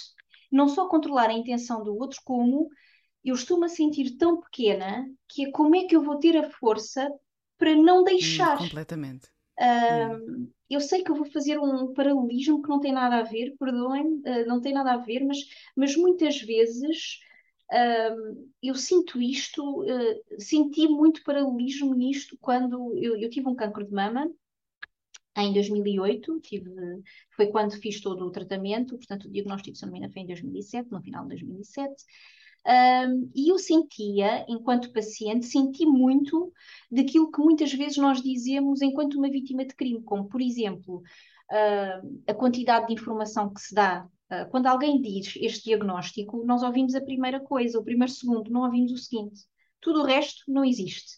Não 0.51 0.67
só 0.67 0.87
controlar 0.89 1.29
a 1.29 1.33
intenção 1.33 1.81
do 1.83 1.95
outro, 1.95 2.19
como 2.25 2.69
eu 3.23 3.35
estou-me 3.35 3.65
a 3.65 3.69
sentir 3.69 4.17
tão 4.17 4.41
pequena 4.41 5.05
que 5.27 5.45
é 5.45 5.51
como 5.51 5.75
é 5.75 5.85
que 5.85 5.95
eu 5.95 6.01
vou 6.01 6.17
ter 6.17 6.35
a 6.37 6.49
força 6.49 7.09
para 7.57 7.75
não 7.75 8.03
deixar. 8.03 8.55
Hum, 8.55 8.63
completamente. 8.63 9.27
Uh, 9.59 10.49
eu 10.69 10.79
sei 10.79 11.03
que 11.03 11.11
eu 11.11 11.15
vou 11.15 11.25
fazer 11.25 11.59
um 11.59 11.93
paralelismo 11.93 12.61
que 12.61 12.69
não 12.69 12.79
tem 12.79 12.91
nada 12.91 13.17
a 13.17 13.23
ver, 13.23 13.55
perdoem, 13.57 14.05
uh, 14.05 14.45
não 14.47 14.61
tem 14.61 14.73
nada 14.73 14.93
a 14.93 14.97
ver, 14.97 15.25
mas, 15.25 15.37
mas 15.75 15.95
muitas 15.95 16.39
vezes 16.41 17.19
eu 18.63 18.73
sinto 18.73 19.21
isto, 19.21 19.83
uh, 19.83 20.41
senti 20.41 20.87
muito 20.87 21.23
paralelismo 21.23 21.93
nisto 21.93 22.37
quando 22.41 22.97
eu, 22.97 23.15
eu, 23.15 23.29
tive 23.29 23.47
um 23.47 23.55
cancro 23.55 23.85
de 23.85 23.93
mama 23.93 24.27
em 25.37 25.53
2008, 25.53 26.39
tive, 26.41 26.69
foi 27.35 27.47
quando 27.47 27.79
fiz 27.79 28.01
todo 28.01 28.25
o 28.25 28.31
tratamento, 28.31 28.97
portanto 28.97 29.25
o 29.25 29.31
diagnóstico, 29.31 29.77
se 29.77 29.85
não 29.85 29.91
me 29.91 29.99
engano, 29.99 30.13
foi 30.13 30.23
em 30.23 30.27
2007, 30.27 30.91
no 30.91 31.01
final 31.01 31.23
de 31.23 31.29
2007. 31.29 32.03
Um, 32.69 33.31
e 33.35 33.49
eu 33.49 33.57
sentia, 33.57 34.45
enquanto 34.47 34.93
paciente, 34.93 35.47
senti 35.47 35.87
muito 35.87 36.53
daquilo 36.91 37.31
que 37.31 37.41
muitas 37.41 37.73
vezes 37.73 37.97
nós 37.97 38.21
dizemos 38.21 38.83
enquanto 38.83 39.15
uma 39.15 39.29
vítima 39.29 39.65
de 39.65 39.73
crime, 39.73 40.03
como, 40.03 40.29
por 40.29 40.39
exemplo, 40.39 40.97
uh, 41.51 42.21
a 42.27 42.33
quantidade 42.35 42.85
de 42.85 42.93
informação 42.93 43.51
que 43.51 43.59
se 43.59 43.73
dá. 43.73 44.07
Uh, 44.31 44.47
quando 44.51 44.67
alguém 44.67 45.01
diz 45.01 45.33
este 45.37 45.65
diagnóstico, 45.65 46.45
nós 46.45 46.61
ouvimos 46.61 46.93
a 46.93 47.01
primeira 47.01 47.39
coisa, 47.39 47.79
o 47.79 47.83
primeiro 47.83 48.13
segundo, 48.13 48.51
não 48.51 48.61
ouvimos 48.61 48.91
o 48.91 48.97
seguinte. 48.97 49.41
Tudo 49.81 50.01
o 50.01 50.05
resto 50.05 50.43
não 50.47 50.63
existe. 50.63 51.17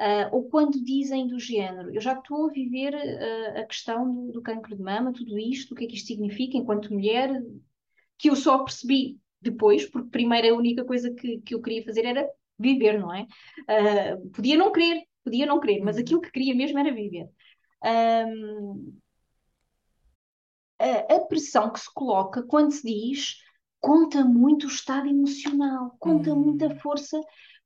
Uh, 0.00 0.34
ou 0.34 0.48
quando 0.48 0.82
dizem 0.82 1.28
do 1.28 1.38
género, 1.38 1.94
eu 1.94 2.00
já 2.00 2.14
estou 2.14 2.48
a 2.48 2.52
viver 2.52 2.92
uh, 2.92 3.60
a 3.60 3.64
questão 3.66 4.12
do, 4.12 4.32
do 4.32 4.42
cancro 4.42 4.74
de 4.74 4.82
mama, 4.82 5.12
tudo 5.12 5.38
isto, 5.38 5.72
o 5.72 5.74
que 5.76 5.84
é 5.84 5.86
que 5.86 5.94
isto 5.94 6.08
significa 6.08 6.56
enquanto 6.56 6.92
mulher, 6.92 7.40
que 8.18 8.30
eu 8.30 8.34
só 8.34 8.58
percebi 8.64 9.20
depois, 9.42 9.88
porque 9.88 10.10
primeiro 10.10 10.54
a 10.54 10.58
única 10.58 10.84
coisa 10.84 11.12
que, 11.12 11.38
que 11.38 11.54
eu 11.54 11.60
queria 11.60 11.84
fazer 11.84 12.04
era 12.04 12.28
viver, 12.58 12.98
não 12.98 13.12
é? 13.12 13.26
Uh, 13.62 14.30
podia 14.30 14.56
não 14.56 14.70
querer, 14.72 15.02
podia 15.24 15.46
não 15.46 15.60
querer, 15.60 15.80
mas 15.80 15.96
uhum. 15.96 16.02
aquilo 16.02 16.20
que 16.20 16.30
queria 16.30 16.54
mesmo 16.54 16.78
era 16.78 16.94
viver. 16.94 17.28
Um, 17.84 18.96
a, 20.78 21.14
a, 21.14 21.20
pressão 21.26 21.72
que 21.72 21.80
se 21.80 21.92
coloca 21.92 22.42
quando 22.44 22.70
se 22.70 22.82
diz 22.82 23.36
conta 23.80 24.24
muito 24.24 24.64
o 24.64 24.70
estado 24.70 25.08
emocional, 25.08 25.96
conta 25.98 26.32
hum. 26.32 26.36
muita 26.36 26.70
força 26.76 27.20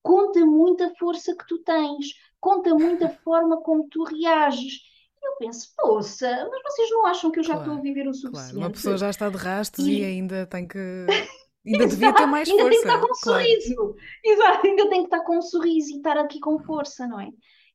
conta 0.06 0.46
muito 0.46 0.84
a 0.84 0.94
força 0.94 1.34
que 1.34 1.44
tu 1.48 1.58
tens, 1.64 2.14
conta 2.38 2.72
muito 2.72 3.04
a 3.04 3.08
forma 3.24 3.60
como 3.60 3.88
tu 3.88 4.04
reages. 4.04 4.74
Eu 5.20 5.36
penso, 5.38 5.72
poça, 5.76 6.48
mas 6.48 6.62
vocês 6.62 6.90
não 6.90 7.06
acham 7.06 7.32
que 7.32 7.40
eu 7.40 7.42
já 7.42 7.54
claro, 7.54 7.72
estou 7.72 7.78
a 7.80 7.82
viver 7.82 8.06
o 8.06 8.14
suficiente? 8.14 8.52
Claro. 8.52 8.58
Uma 8.58 8.70
pessoa 8.70 8.96
já 8.96 9.10
está 9.10 9.28
de 9.28 9.36
rastos 9.36 9.84
e, 9.84 9.98
e 9.98 10.04
ainda 10.04 10.46
tem 10.46 10.68
que. 10.68 10.78
Ainda 11.66 11.86
devia 11.86 12.14
ter 12.14 12.26
mais 12.26 12.48
ainda 12.48 12.62
força. 12.62 12.76
Ainda 12.76 12.80
tem 12.80 12.80
que 12.80 12.86
estar 12.86 13.00
com 13.00 13.06
um 13.06 13.20
claro. 13.20 13.46
sorriso. 13.46 13.96
Exato, 14.24 14.66
ainda 14.66 14.88
tem 14.88 15.00
que 15.00 15.06
estar 15.06 15.20
com 15.24 15.36
um 15.38 15.42
sorriso 15.42 15.92
e 15.92 15.96
estar 15.96 16.16
aqui 16.16 16.38
com 16.38 16.58
força, 16.60 17.06
não 17.06 17.20
é? 17.20 17.30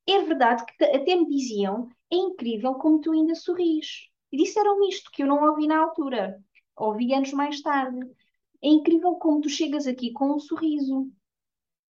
É 0.08 0.19
verdade 0.23 0.65
que 0.65 0.84
até 0.84 1.15
me 1.15 1.27
diziam, 1.27 1.89
é 2.12 2.15
incrível 2.15 2.75
como 2.75 2.99
tu 3.01 3.12
ainda 3.12 3.36
sorris. 3.36 4.10
E 4.32 4.38
disseram-me 4.38 4.89
isto, 4.89 5.12
que 5.12 5.23
eu 5.23 5.27
não 5.27 5.43
ouvi 5.43 5.67
na 5.67 5.84
altura. 5.84 6.41
Ouvi 6.77 7.13
anos 7.13 7.34
mais 7.34 7.62
tarde. 7.62 7.99
É 8.63 8.67
incrível 8.67 9.15
como 9.15 9.41
tu 9.41 9.49
chegas 9.49 9.86
aqui 9.86 10.12
com 10.12 10.36
um 10.36 10.39
sorriso. 10.39 11.12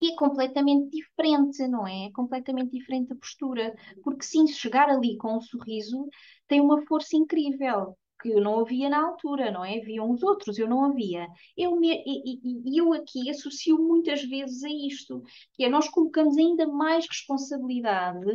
E 0.02 0.12
é 0.12 0.16
completamente 0.16 0.90
diferente, 0.90 1.66
não 1.66 1.87
é? 1.87 2.06
É 2.06 2.12
completamente 2.12 2.70
diferente 2.72 3.12
a 3.12 3.16
postura. 3.16 3.74
Porque 4.04 4.22
sim, 4.22 4.46
chegar 4.46 4.90
ali 4.90 5.16
com 5.16 5.37
um 5.37 5.40
sorriso 5.40 6.06
tem 6.46 6.61
uma 6.61 6.85
força 6.87 7.16
incrível 7.16 7.96
que 8.20 8.31
eu 8.31 8.40
não 8.40 8.61
havia 8.61 8.88
na 8.88 9.07
altura, 9.07 9.50
não 9.50 9.64
é? 9.64 9.79
Haviam 9.79 10.11
os 10.11 10.22
outros, 10.22 10.59
eu 10.59 10.68
não 10.68 10.85
havia. 10.85 11.26
Eu, 11.57 11.76
me, 11.76 12.02
e, 12.07 12.79
eu 12.79 12.92
aqui 12.92 13.31
associo 13.31 13.79
muitas 13.79 14.22
vezes 14.24 14.62
a 14.64 14.70
isto, 14.70 15.22
que 15.52 15.64
é 15.64 15.68
nós 15.68 15.88
colocamos 15.88 16.37
ainda 16.37 16.66
mais 16.66 17.07
responsabilidade 17.07 18.26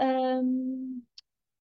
hum, 0.00 1.02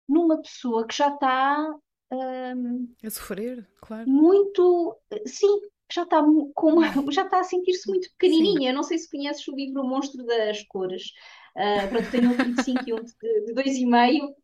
numa 0.08 0.40
pessoa 0.40 0.86
que 0.86 0.96
já 0.96 1.08
está 1.08 1.74
hum, 2.12 2.88
a 3.02 3.10
sofrer, 3.10 3.68
claro. 3.80 4.08
Muito, 4.08 4.96
sim, 5.26 5.60
já 5.92 6.04
está 6.04 6.24
com 6.54 7.10
já 7.10 7.24
está 7.24 7.40
a 7.40 7.44
sentir-se 7.44 7.88
muito 7.88 8.08
pequenininha. 8.12 8.70
Sim. 8.70 8.76
Não 8.76 8.82
sei 8.82 8.98
se 8.98 9.10
conheces 9.10 9.46
o 9.48 9.54
livro 9.54 9.82
O 9.82 9.88
Monstro 9.88 10.24
das 10.24 10.62
Cores. 10.64 11.12
Uh, 11.56 11.88
pronto, 11.90 12.10
tenho 12.10 12.30
um 12.30 12.54
de 12.54 12.62
5 12.62 12.82
e 12.86 12.92
um 12.94 12.96
de 12.96 13.52
2,5. 13.52 14.34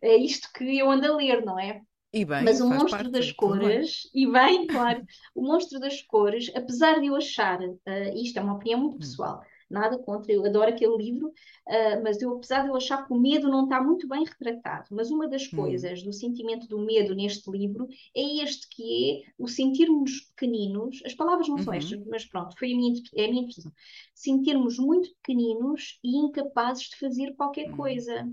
É 0.00 0.16
isto 0.16 0.48
que 0.52 0.78
eu 0.78 0.90
ando 0.90 1.06
a 1.06 1.16
ler, 1.16 1.44
não 1.44 1.58
é? 1.58 1.82
Bem, 2.12 2.44
Mas 2.44 2.60
o 2.60 2.68
monstro 2.68 3.10
das 3.10 3.32
cores, 3.32 4.02
e 4.14 4.30
bem, 4.30 4.66
claro, 4.66 5.02
o 5.34 5.42
monstro 5.42 5.80
das 5.80 6.02
cores, 6.02 6.50
apesar 6.54 7.00
de 7.00 7.06
eu 7.06 7.16
achar, 7.16 7.58
uh, 7.58 7.78
isto 8.14 8.38
é 8.38 8.42
uma 8.42 8.54
opinião 8.54 8.80
muito 8.80 8.96
hum. 8.96 8.98
pessoal, 8.98 9.40
nada 9.70 9.98
contra, 9.98 10.30
eu 10.30 10.44
adoro 10.44 10.68
aquele 10.68 10.94
livro, 10.98 11.28
uh, 11.28 12.02
mas 12.04 12.20
eu, 12.20 12.36
apesar 12.36 12.64
de 12.64 12.68
eu 12.68 12.76
achar 12.76 13.06
que 13.06 13.14
o 13.14 13.18
medo 13.18 13.48
não 13.48 13.64
está 13.64 13.82
muito 13.82 14.06
bem 14.06 14.24
retratado, 14.24 14.88
mas 14.90 15.10
uma 15.10 15.26
das 15.26 15.50
hum. 15.50 15.56
coisas 15.56 16.02
do 16.02 16.12
sentimento 16.12 16.68
do 16.68 16.78
medo 16.78 17.14
neste 17.14 17.50
livro 17.50 17.88
é 18.14 18.44
este 18.44 18.68
que 18.68 19.22
é 19.24 19.32
o 19.38 19.48
sentirmos 19.48 20.20
pequeninos, 20.36 21.00
as 21.06 21.14
palavras 21.14 21.48
não 21.48 21.56
uhum. 21.56 21.62
são 21.62 21.72
estas, 21.72 22.06
mas 22.06 22.26
pronto, 22.26 22.54
foi 22.58 22.74
a 22.74 22.76
minha, 22.76 22.92
é 23.16 23.24
a 23.24 23.28
minha 23.28 23.42
interpretação, 23.42 23.72
sentirmos 24.14 24.78
muito 24.78 25.08
pequeninos 25.14 25.98
e 26.04 26.14
incapazes 26.18 26.90
de 26.90 26.96
fazer 26.96 27.34
qualquer 27.36 27.70
uhum. 27.70 27.76
coisa. 27.76 28.30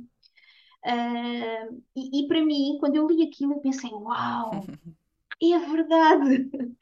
Uh, 0.86 1.82
e, 1.96 2.24
e, 2.24 2.28
para 2.28 2.44
mim, 2.44 2.78
quando 2.80 2.96
eu 2.96 3.08
li 3.08 3.24
aquilo, 3.24 3.54
eu 3.54 3.60
pensei: 3.60 3.90
Uau, 3.92 4.52
é 5.42 5.60
verdade! 5.60 6.50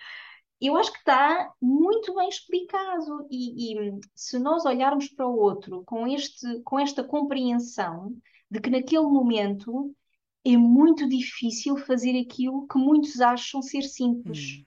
Eu 0.60 0.76
acho 0.76 0.92
que 0.92 0.98
está 0.98 1.54
muito 1.62 2.16
bem 2.16 2.28
explicado. 2.30 3.28
E, 3.30 3.76
e, 3.76 4.00
se 4.16 4.40
nós 4.40 4.66
olharmos 4.66 5.08
para 5.08 5.28
o 5.28 5.38
outro 5.38 5.84
com, 5.86 6.08
este, 6.08 6.62
com 6.62 6.80
esta 6.80 7.04
compreensão 7.04 8.18
de 8.50 8.60
que 8.60 8.70
naquele 8.70 9.06
momento 9.06 9.96
é 10.44 10.58
muito 10.58 11.08
difícil 11.08 11.78
fazer 11.78 12.20
aquilo 12.20 12.68
que 12.68 12.78
muitos 12.80 13.22
acham 13.22 13.62
ser 13.62 13.84
simples. 13.84 14.60
Hum. 14.60 14.66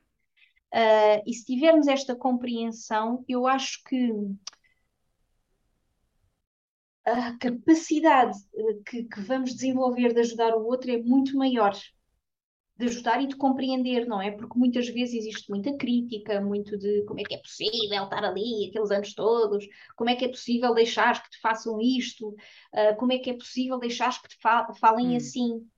Uh, 0.73 1.23
e 1.27 1.35
se 1.35 1.45
tivermos 1.45 1.89
esta 1.89 2.15
compreensão, 2.15 3.25
eu 3.29 3.47
acho 3.47 3.83
que 3.85 4.13
a 7.13 7.39
capacidade 7.39 8.37
eh, 8.55 8.81
que, 8.87 9.05
que, 9.05 9.21
vamos 9.21 9.55
desenvolver 9.55 10.13
de 10.13 10.21
ajudar 10.21 10.55
o 10.55 10.65
outro 10.67 10.91
é 10.91 10.99
muito 10.99 11.37
maior. 11.37 11.77
De 12.77 12.87
ajudar 12.87 13.23
e 13.23 13.27
de 13.27 13.37
compreender, 13.37 14.07
não 14.07 14.23
é? 14.23 14.31
Porque 14.31 14.59
muitas 14.59 14.89
vezes 14.89 15.15
existe 15.15 15.51
muita 15.51 15.77
crítica, 15.77 16.41
muito 16.41 16.79
de 16.79 17.05
como 17.05 17.21
é 17.21 17.25
que 17.25 17.35
é 17.35 17.39
possível 17.39 18.05
estar 18.05 18.25
ali 18.25 18.69
aqueles 18.69 18.91
anos 18.91 19.15
todos, 19.15 19.67
como 19.97 20.09
é 20.09 20.17
que 20.17 20.25
é 20.25 20.29
possível 20.29 20.73
deixar 20.73 21.23
que 21.23 21.31
te 21.31 21.41
façam 21.41 21.79
isto, 21.81 22.29
uh, 22.29 22.97
como 22.99 23.13
é 23.13 23.19
que 23.19 23.31
é 23.31 23.35
possível 23.35 23.79
deixar 23.79 24.23
que 24.23 24.29
te 24.29 24.39
fa 24.41 24.73
falem 24.81 25.09
hum. 25.09 25.17
assim. 25.17 25.69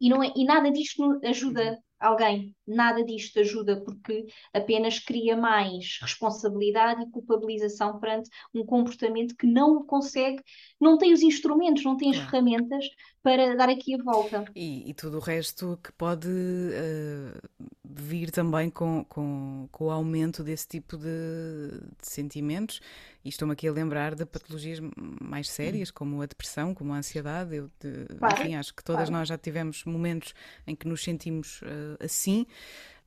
E, 0.00 0.08
não 0.08 0.22
é, 0.22 0.32
e 0.34 0.44
nada 0.44 0.70
disto 0.70 1.20
ajuda 1.24 1.78
alguém. 2.02 2.54
Nada 2.66 3.04
disto 3.04 3.38
ajuda 3.40 3.80
porque 3.82 4.26
apenas 4.52 4.98
cria 4.98 5.36
mais 5.36 5.98
responsabilidade 6.00 7.02
e 7.02 7.10
culpabilização 7.10 7.98
perante 7.98 8.28
um 8.54 8.64
comportamento 8.64 9.36
que 9.36 9.46
não 9.46 9.84
consegue, 9.86 10.42
não 10.80 10.98
tem 10.98 11.12
os 11.12 11.22
instrumentos, 11.22 11.84
não 11.84 11.96
tem 11.96 12.10
as 12.10 12.18
ferramentas 12.18 12.86
para 13.22 13.54
dar 13.54 13.68
aqui 13.68 13.94
a 13.94 14.02
volta. 14.02 14.44
E, 14.54 14.90
e 14.90 14.94
tudo 14.94 15.18
o 15.18 15.20
resto 15.20 15.78
que 15.82 15.92
pode 15.92 16.28
uh, 16.28 17.48
vir 17.84 18.30
também 18.30 18.68
com, 18.68 19.04
com, 19.04 19.68
com, 19.70 19.84
o 19.84 19.90
aumento 19.90 20.42
desse 20.42 20.66
tipo 20.66 20.96
de, 20.96 21.70
de 22.00 22.08
sentimentos. 22.08 22.80
E 23.24 23.28
estou-me 23.28 23.52
aqui 23.52 23.68
a 23.68 23.72
lembrar 23.72 24.16
de 24.16 24.26
patologias 24.26 24.80
mais 25.20 25.48
sérias, 25.48 25.90
hum. 25.90 25.92
como 25.94 26.22
a 26.22 26.26
depressão, 26.26 26.74
como 26.74 26.92
a 26.92 26.96
ansiedade. 26.96 27.54
Eu, 27.54 27.70
de, 27.80 28.06
claro, 28.18 28.40
enfim, 28.40 28.56
acho 28.56 28.74
que 28.74 28.82
todas 28.82 29.08
claro. 29.08 29.20
nós 29.20 29.28
já 29.28 29.38
tivemos 29.38 29.84
momentos 29.84 30.34
em 30.66 30.74
que 30.74 30.88
nos 30.88 31.02
sentimos 31.02 31.62
uh, 31.62 32.04
assim. 32.04 32.44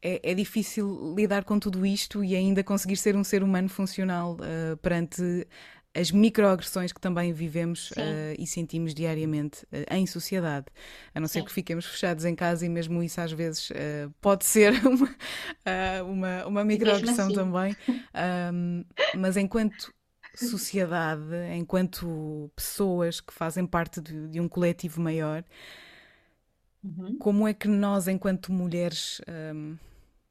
É, 0.01 0.31
é, 0.31 0.33
difícil 0.35 1.15
lidar 1.17 1.43
com 1.45 1.57
tudo 1.57 1.83
isto 1.83 2.23
e 2.23 2.35
ainda 2.35 2.63
conseguir 2.63 2.95
ser 2.95 3.15
um 3.15 3.23
ser 3.23 3.41
humano 3.41 3.67
funcional 3.67 4.33
uh, 4.33 4.77
perante 4.77 5.47
as 5.95 6.11
microagressões 6.11 6.91
que 6.91 6.99
também 6.99 7.31
vivemos 7.31 7.91
uh, 7.91 8.35
e 8.37 8.45
sentimos 8.45 8.93
diariamente 8.93 9.63
uh, 9.65 9.95
em 9.95 10.05
sociedade. 10.05 10.65
A 11.13 11.19
não 11.19 11.27
Sim. 11.27 11.39
ser 11.39 11.45
que 11.45 11.51
fiquemos 11.53 11.85
fechados 11.85 12.25
em 12.25 12.35
casa 12.35 12.65
e 12.65 12.69
mesmo 12.69 13.01
isso 13.01 13.21
às 13.21 13.31
vezes 13.31 13.69
uh, 13.69 14.13
pode 14.19 14.43
ser 14.43 14.73
uma, 14.85 15.15
uma, 16.03 16.45
uma 16.47 16.63
microagressão 16.65 17.27
assim. 17.27 17.35
também. 17.35 17.75
Um, 18.53 18.85
mas 19.17 19.35
enquanto 19.35 19.93
sociedade, 20.35 21.23
enquanto 21.53 22.49
pessoas 22.55 23.19
que 23.19 23.33
fazem 23.33 23.65
parte 23.65 24.01
de, 24.01 24.27
de 24.27 24.39
um 24.39 24.47
coletivo 24.47 25.01
maior, 25.01 25.43
uhum. 26.83 27.17
como 27.17 27.47
é 27.47 27.53
que 27.53 27.67
nós, 27.67 28.07
enquanto 28.07 28.51
mulheres, 28.51 29.21
um, 29.53 29.75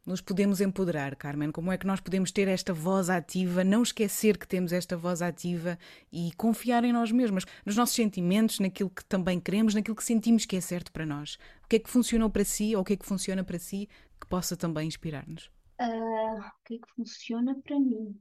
nos 0.04 0.20
podemos 0.20 0.60
empoderar, 0.60 1.16
Carmen? 1.16 1.50
Como 1.50 1.72
é 1.72 1.78
que 1.78 1.86
nós 1.86 2.00
podemos 2.00 2.30
ter 2.30 2.46
esta 2.48 2.72
voz 2.72 3.08
ativa, 3.08 3.64
não 3.64 3.82
esquecer 3.82 4.36
que 4.36 4.46
temos 4.46 4.72
esta 4.72 4.96
voz 4.96 5.22
ativa 5.22 5.78
e 6.12 6.32
confiar 6.36 6.84
em 6.84 6.92
nós 6.92 7.10
mesmas, 7.10 7.44
nos 7.64 7.76
nossos 7.76 7.94
sentimentos, 7.94 8.60
naquilo 8.60 8.90
que 8.90 9.04
também 9.04 9.40
queremos, 9.40 9.74
naquilo 9.74 9.96
que 9.96 10.04
sentimos 10.04 10.44
que 10.44 10.56
é 10.56 10.60
certo 10.60 10.92
para 10.92 11.06
nós? 11.06 11.38
O 11.64 11.68
que 11.68 11.76
é 11.76 11.78
que 11.78 11.90
funcionou 11.90 12.28
para 12.28 12.44
si 12.44 12.76
ou 12.76 12.82
o 12.82 12.84
que 12.84 12.92
é 12.92 12.96
que 12.96 13.06
funciona 13.06 13.42
para 13.42 13.58
si 13.58 13.88
que 14.20 14.26
possa 14.26 14.56
também 14.56 14.86
inspirar-nos? 14.86 15.46
Uh, 15.80 16.38
o 16.38 16.64
que 16.64 16.74
é 16.74 16.78
que 16.78 16.94
funciona 16.94 17.54
para 17.62 17.80
mim? 17.80 18.14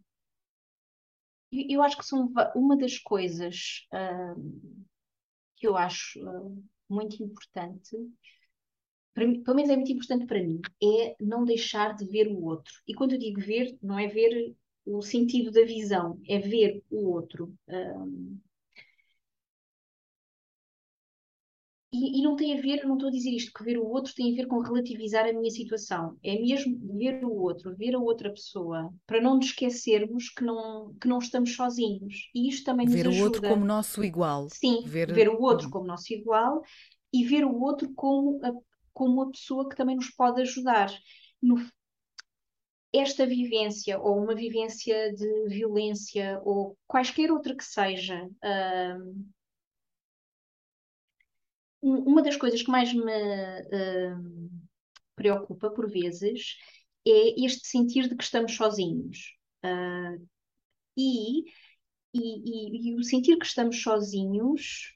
Eu, 1.52 1.66
eu 1.70 1.84
acho 1.84 1.98
que 1.98 2.06
são 2.06 2.32
uma 2.56 2.78
das 2.78 2.98
coisas 2.98 3.88
uh, 3.94 4.82
que 5.58 5.68
eu 5.68 5.78
acho 5.78 6.20
uh, 6.26 6.64
muito 6.90 7.22
importante 7.22 7.96
para 9.14 9.28
mim, 9.28 9.44
pelo 9.44 9.56
menos 9.56 9.72
é 9.72 9.76
muito 9.76 9.92
importante 9.92 10.26
para 10.26 10.42
mim, 10.44 10.60
é 10.82 11.16
não 11.20 11.46
deixar 11.46 11.96
de 11.96 12.06
ver 12.06 12.28
o 12.28 12.44
outro. 12.44 12.74
E 12.88 12.94
quando 12.94 13.14
eu 13.14 13.20
digo 13.20 13.40
ver, 13.40 13.78
não 13.82 13.98
é 13.98 14.08
ver 14.08 14.56
o 14.86 15.02
sentido 15.02 15.52
da 15.52 15.64
visão, 15.64 16.20
é 16.28 16.40
ver 16.40 16.84
o 16.90 17.10
outro. 17.12 17.54
Um, 17.68 18.38
e, 21.96 22.20
e, 22.20 22.24
não 22.24 22.36
tem 22.36 22.58
a 22.58 22.62
ver, 22.62 22.84
não 22.86 22.96
estou 22.96 23.10
a 23.10 23.12
dizer 23.12 23.30
isto, 23.30 23.54
que 23.54 23.64
ver 23.64 23.78
o 23.78 23.88
outro 23.88 24.16
tem 24.16 24.34
a 24.34 24.36
ver 24.36 24.48
com 24.48 24.60
relativizar 24.62 25.28
a 25.28 25.32
minha 25.32 25.52
situação. 25.52 26.18
É 26.24 26.34
mesmo 26.40 26.76
ver 26.98 27.24
o 27.24 27.32
outro, 27.32 27.76
ver 27.76 27.94
a 27.94 28.00
outra 28.00 28.32
pessoa, 28.32 28.92
para 29.06 29.22
não 29.22 29.36
nos 29.36 29.46
esquecermos 29.46 30.30
que 30.30 30.44
não, 30.44 30.96
que 31.00 31.08
não 31.08 31.20
estamos 31.20 31.56
sozinhos. 31.56 32.32
E 32.34 32.50
isto 32.50 32.66
também 32.66 32.88
ver 32.88 33.06
nos 33.06 33.14
ajuda. 33.14 33.14
Ver 33.14 33.22
o 33.22 33.26
outro 33.26 33.42
como 33.48 33.66
nosso 33.66 34.04
igual. 34.04 34.48
Sim, 34.50 34.82
ver, 34.88 35.14
ver 35.14 35.30
o 35.30 35.40
outro 35.40 35.68
uhum. 35.68 35.72
como 35.72 35.86
nosso 35.86 36.12
igual 36.12 36.64
e 37.14 37.24
ver 37.26 37.46
o 37.46 37.62
outro 37.62 37.94
como 37.94 38.40
a 38.44 38.52
como 38.94 39.22
uma 39.22 39.32
pessoa 39.32 39.68
que 39.70 39.76
também 39.76 39.96
nos 39.96 40.10
pode 40.10 40.42
ajudar. 40.42 40.90
No, 41.42 41.58
esta 42.94 43.26
vivência, 43.26 44.00
ou 44.00 44.22
uma 44.24 44.36
vivência 44.36 45.12
de 45.14 45.48
violência, 45.50 46.40
ou 46.46 46.78
quaisquer 46.88 47.32
outra 47.32 47.56
que 47.56 47.64
seja, 47.64 48.30
um, 51.82 51.98
uma 52.04 52.22
das 52.22 52.38
coisas 52.38 52.62
que 52.62 52.72
mais 52.72 52.94
me 52.94 53.02
um, 53.02 54.62
preocupa, 55.16 55.70
por 55.72 55.90
vezes, 55.90 56.58
é 57.06 57.46
este 57.46 57.68
sentir 57.68 58.08
de 58.08 58.16
que 58.16 58.24
estamos 58.24 58.56
sozinhos. 58.56 59.36
Uh, 59.66 60.28
e, 60.98 61.46
e, 62.14 62.20
e, 62.20 62.90
e, 62.90 62.96
o 62.96 63.04
sentir 63.04 63.38
que 63.38 63.46
estamos 63.46 63.82
sozinhos 63.82 64.96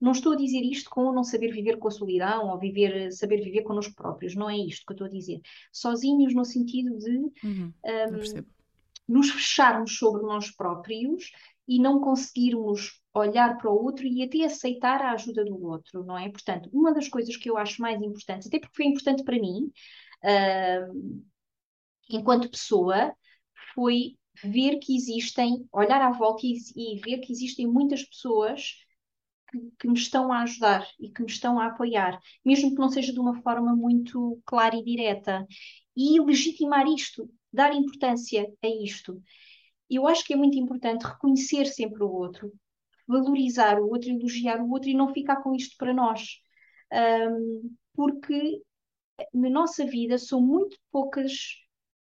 não 0.00 0.12
estou 0.12 0.32
a 0.32 0.36
dizer 0.36 0.60
isto 0.60 0.90
com 0.90 1.12
não 1.12 1.24
saber 1.24 1.50
viver 1.52 1.78
com 1.78 1.88
a 1.88 1.90
solidão 1.90 2.50
ou 2.50 2.58
viver, 2.58 3.10
saber 3.12 3.40
viver 3.42 3.62
connosco 3.62 3.94
próprios, 3.94 4.34
não 4.34 4.48
é 4.48 4.56
isto 4.56 4.84
que 4.84 4.92
eu 4.92 4.94
estou 4.94 5.06
a 5.06 5.10
dizer. 5.10 5.40
Sozinhos 5.72 6.34
no 6.34 6.44
sentido 6.44 6.96
de. 6.98 7.16
Uhum, 7.44 7.72
um, 7.84 8.56
nos 9.08 9.30
fecharmos 9.30 9.96
sobre 9.98 10.22
nós 10.22 10.50
próprios 10.50 11.30
e 11.68 11.78
não 11.80 12.00
conseguirmos 12.00 13.00
olhar 13.14 13.56
para 13.56 13.70
o 13.70 13.84
outro 13.84 14.06
e 14.06 14.22
até 14.22 14.44
aceitar 14.44 15.00
a 15.00 15.12
ajuda 15.12 15.44
do 15.44 15.62
outro, 15.64 16.04
não 16.04 16.18
é? 16.18 16.28
Portanto, 16.28 16.68
uma 16.72 16.92
das 16.92 17.08
coisas 17.08 17.36
que 17.36 17.48
eu 17.48 17.56
acho 17.56 17.80
mais 17.80 18.00
importantes, 18.02 18.46
até 18.46 18.58
porque 18.58 18.76
foi 18.76 18.86
importante 18.86 19.24
para 19.24 19.38
mim, 19.38 19.70
uh, 20.22 21.22
enquanto 22.10 22.50
pessoa, 22.50 23.14
foi 23.74 24.16
ver 24.44 24.78
que 24.78 24.94
existem, 24.94 25.66
olhar 25.72 26.00
à 26.02 26.10
volta 26.10 26.42
e, 26.44 26.56
e 26.76 27.00
ver 27.00 27.18
que 27.18 27.32
existem 27.32 27.66
muitas 27.66 28.04
pessoas 28.04 28.74
que, 29.78 29.88
me 29.88 29.94
estão 29.94 30.32
a 30.32 30.42
ajudar 30.42 30.86
e 30.98 31.10
que 31.10 31.22
me 31.22 31.30
estão 31.30 31.58
a 31.58 31.66
apoiar, 31.66 32.18
mesmo 32.44 32.70
que 32.70 32.80
não 32.80 32.88
seja 32.88 33.12
de 33.12 33.20
uma 33.20 33.40
forma 33.42 33.74
muito 33.74 34.40
clara 34.44 34.76
e 34.76 34.84
direta. 34.84 35.46
E 35.96 36.20
legitimar 36.20 36.86
isto, 36.86 37.30
dar 37.52 37.74
importância 37.74 38.46
a 38.62 38.68
isto. 38.68 39.22
Eu 39.88 40.06
acho 40.06 40.24
que 40.24 40.34
é 40.34 40.36
muito 40.36 40.58
importante 40.58 41.04
reconhecer 41.04 41.66
sempre 41.66 42.02
o 42.02 42.10
outro, 42.10 42.52
valorizar 43.06 43.80
o 43.80 43.88
outro, 43.88 44.10
elogiar 44.10 44.60
o 44.60 44.70
outro 44.70 44.88
e 44.90 44.94
não 44.94 45.12
ficar 45.12 45.36
com 45.42 45.54
isto 45.54 45.76
para 45.78 45.94
nós. 45.94 46.40
Um, 46.92 47.74
porque 47.94 48.60
na 49.32 49.48
nossa 49.48 49.86
vida 49.86 50.18
são 50.18 50.40
muito 50.40 50.76
poucas 50.90 51.32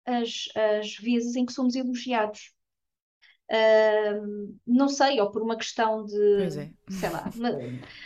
as, 0.06 0.46
as 0.56 0.96
vezes 0.96 1.36
em 1.36 1.46
que 1.46 1.54
somos 1.54 1.76
elogiados. 1.76 2.54
Uh, 3.48 4.56
não 4.66 4.88
sei, 4.90 5.22
ou 5.22 5.30
por 5.30 5.44
uma 5.44 5.56
questão 5.56 6.04
de, 6.04 6.44
é. 6.44 6.70
sei 6.90 7.10
lá, 7.12 7.30
uma, 7.38 7.52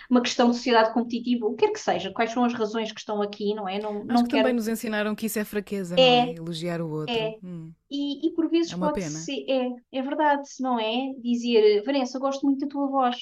uma, 0.10 0.22
questão 0.22 0.50
de 0.50 0.58
sociedade 0.58 0.94
competitiva, 0.94 1.46
o 1.46 1.56
que 1.56 1.66
quer 1.66 1.72
que 1.72 1.80
seja, 1.80 2.12
quais 2.12 2.32
são 2.32 2.44
as 2.44 2.54
razões 2.54 2.92
que 2.92 3.00
estão 3.00 3.22
aqui, 3.22 3.56
não 3.56 3.68
é? 3.68 3.80
Não, 3.80 4.00
Acho 4.00 4.06
não 4.06 4.24
que 4.24 4.32
quero... 4.32 4.44
também 4.44 4.54
nos 4.54 4.68
ensinaram 4.68 5.16
que 5.16 5.28
isso 5.28 5.40
é 5.40 5.46
fraqueza, 5.46 5.96
é, 5.98 5.98
não 5.98 6.32
é? 6.32 6.36
Elogiar 6.36 6.82
o 6.82 6.90
outro. 6.90 7.16
É. 7.16 7.38
Hum. 7.42 7.72
E, 7.90 8.28
e, 8.28 8.34
por 8.34 8.50
vezes 8.50 8.74
é 8.74 8.78
pode 8.78 9.00
pena. 9.00 9.12
ser, 9.12 9.46
é, 9.48 9.70
é 9.94 10.02
verdade, 10.02 10.48
não 10.60 10.78
é? 10.78 11.14
Dizer, 11.22 11.84
Vanessa, 11.86 12.20
gosto 12.20 12.46
muito 12.46 12.60
da 12.60 12.68
tua 12.68 12.88
voz. 12.88 13.16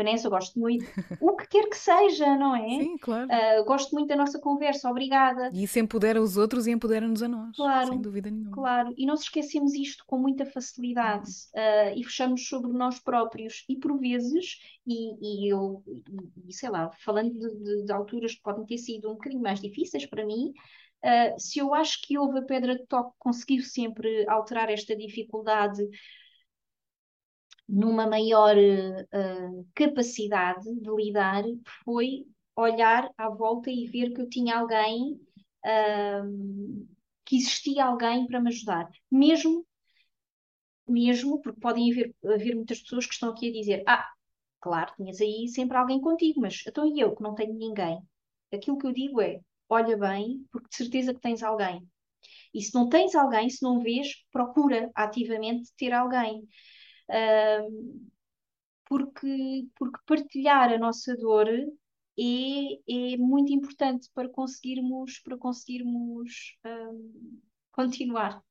Vanessa, 0.00 0.30
gosto 0.30 0.58
muito. 0.58 0.84
O 1.20 1.36
que 1.36 1.46
quer 1.46 1.68
que 1.68 1.76
seja, 1.76 2.34
não 2.36 2.56
é? 2.56 2.68
Sim, 2.68 2.96
claro. 2.96 3.28
Uh, 3.30 3.64
gosto 3.64 3.94
muito 3.94 4.08
da 4.08 4.16
nossa 4.16 4.38
conversa, 4.38 4.88
obrigada. 4.90 5.50
E 5.52 5.64
isso 5.64 5.78
empodera 5.78 6.20
os 6.20 6.38
outros 6.38 6.66
e 6.66 6.70
empodera-nos 6.70 7.22
a 7.22 7.28
nós. 7.28 7.54
Claro. 7.54 7.88
Sem 7.88 8.00
dúvida 8.00 8.30
nenhuma. 8.30 8.52
Claro. 8.52 8.94
E 8.96 9.04
nós 9.04 9.20
esquecemos 9.20 9.74
isto 9.74 10.02
com 10.06 10.18
muita 10.18 10.46
facilidade 10.46 11.30
uh, 11.54 11.92
e 11.94 12.02
fechamos 12.02 12.48
sobre 12.48 12.72
nós 12.72 12.98
próprios. 12.98 13.64
E 13.68 13.76
por 13.76 13.98
vezes, 13.98 14.58
e, 14.86 15.44
e 15.44 15.52
eu, 15.52 15.82
e, 16.48 16.52
sei 16.52 16.70
lá, 16.70 16.90
falando 17.04 17.38
de, 17.38 17.56
de, 17.62 17.84
de, 17.84 17.92
alturas 17.92 18.34
que 18.34 18.42
podem 18.42 18.64
ter 18.64 18.78
sido 18.78 19.10
um 19.10 19.14
bocadinho 19.14 19.42
mais 19.42 19.60
difíceis 19.60 20.06
para 20.06 20.24
mim. 20.24 20.52
Uh, 21.04 21.38
se 21.38 21.58
eu 21.58 21.74
acho 21.74 22.00
que 22.02 22.18
houve 22.18 22.38
a 22.38 22.42
pedra 22.42 22.74
de 22.76 22.86
toque, 22.86 23.14
conseguiu 23.18 23.62
sempre 23.62 24.26
alterar 24.28 24.70
esta 24.70 24.96
dificuldade 24.96 25.86
numa 27.70 28.06
maior 28.06 28.56
uh, 28.56 29.66
capacidade 29.74 30.64
de 30.64 30.90
lidar 30.90 31.44
foi 31.84 32.26
olhar 32.56 33.08
à 33.16 33.28
volta 33.28 33.70
e 33.70 33.86
ver 33.86 34.12
que 34.12 34.20
eu 34.20 34.28
tinha 34.28 34.58
alguém, 34.58 35.12
uh, 35.64 36.86
que 37.24 37.36
existia 37.36 37.84
alguém 37.84 38.26
para 38.26 38.40
me 38.40 38.48
ajudar. 38.48 38.90
Mesmo, 39.10 39.64
mesmo, 40.88 41.40
porque 41.40 41.60
podem 41.60 41.92
haver, 41.92 42.14
haver 42.24 42.56
muitas 42.56 42.80
pessoas 42.80 43.06
que 43.06 43.14
estão 43.14 43.30
aqui 43.30 43.48
a 43.48 43.52
dizer: 43.52 43.84
Ah, 43.86 44.08
claro, 44.60 44.92
tinhas 44.96 45.20
aí 45.20 45.48
sempre 45.48 45.76
alguém 45.76 46.00
contigo, 46.00 46.40
mas 46.40 46.62
então 46.66 46.84
e 46.86 47.00
eu 47.00 47.14
que 47.14 47.22
não 47.22 47.34
tenho 47.34 47.54
ninguém? 47.54 48.02
Aquilo 48.52 48.78
que 48.78 48.86
eu 48.86 48.92
digo 48.92 49.20
é: 49.20 49.40
olha 49.68 49.96
bem, 49.96 50.44
porque 50.50 50.68
de 50.68 50.76
certeza 50.76 51.14
que 51.14 51.20
tens 51.20 51.42
alguém. 51.42 51.86
E 52.52 52.60
se 52.60 52.74
não 52.74 52.88
tens 52.88 53.14
alguém, 53.14 53.48
se 53.48 53.62
não 53.62 53.80
vês, 53.80 54.08
procura 54.32 54.90
ativamente 54.94 55.70
ter 55.76 55.92
alguém 55.92 56.46
porque, 58.86 59.68
porque 59.76 59.98
partilhar 60.06 60.72
a 60.72 60.78
nossa 60.78 61.16
dor 61.16 61.48
é, 61.48 63.12
é 63.14 63.16
muito 63.16 63.52
importante 63.52 64.10
para 64.14 64.28
conseguirmos, 64.28 65.20
para 65.20 65.38
conseguirmos 65.38 66.56
um, 66.64 67.40
continuar. 67.72 68.42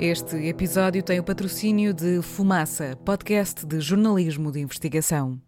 Este 0.00 0.36
episódio 0.46 1.02
tem 1.02 1.18
o 1.18 1.24
patrocínio 1.24 1.92
de 1.92 2.22
Fumaça, 2.22 2.96
podcast 3.04 3.66
de 3.66 3.80
jornalismo 3.80 4.52
de 4.52 4.60
investigação. 4.60 5.47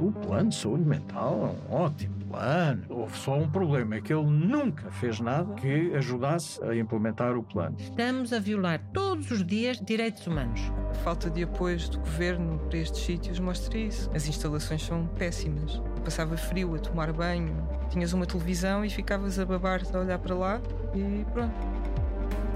O 0.00 0.12
plano 0.12 0.50
de 0.50 0.54
saúde 0.54 0.84
mental 0.84 1.56
é 1.70 1.74
um 1.74 1.76
ótimo 1.76 2.14
plano. 2.28 2.84
Houve 2.88 3.18
só 3.18 3.36
um 3.36 3.50
problema, 3.50 3.96
é 3.96 4.00
que 4.00 4.12
ele 4.12 4.26
nunca 4.26 4.90
fez 4.92 5.18
nada 5.18 5.52
que 5.54 5.92
ajudasse 5.94 6.62
a 6.62 6.76
implementar 6.76 7.36
o 7.36 7.42
plano. 7.42 7.74
Estamos 7.80 8.32
a 8.32 8.38
violar 8.38 8.80
todos 8.92 9.28
os 9.32 9.44
dias 9.44 9.80
direitos 9.80 10.24
humanos. 10.24 10.60
A 10.90 10.94
falta 10.94 11.28
de 11.28 11.42
apoios 11.42 11.88
do 11.88 11.98
governo 11.98 12.60
para 12.68 12.78
estes 12.78 13.02
sítios 13.02 13.40
mostra 13.40 13.76
isso. 13.76 14.08
As 14.14 14.28
instalações 14.28 14.84
são 14.84 15.06
péssimas. 15.18 15.82
Passava 16.04 16.36
frio 16.36 16.76
a 16.76 16.78
tomar 16.78 17.12
banho, 17.12 17.56
tinhas 17.90 18.12
uma 18.12 18.24
televisão 18.24 18.84
e 18.84 18.90
ficavas 18.90 19.38
a 19.38 19.44
babar 19.44 19.82
a 19.92 19.98
olhar 19.98 20.18
para 20.20 20.34
lá 20.34 20.60
e 20.94 21.24
pronto. 21.32 21.54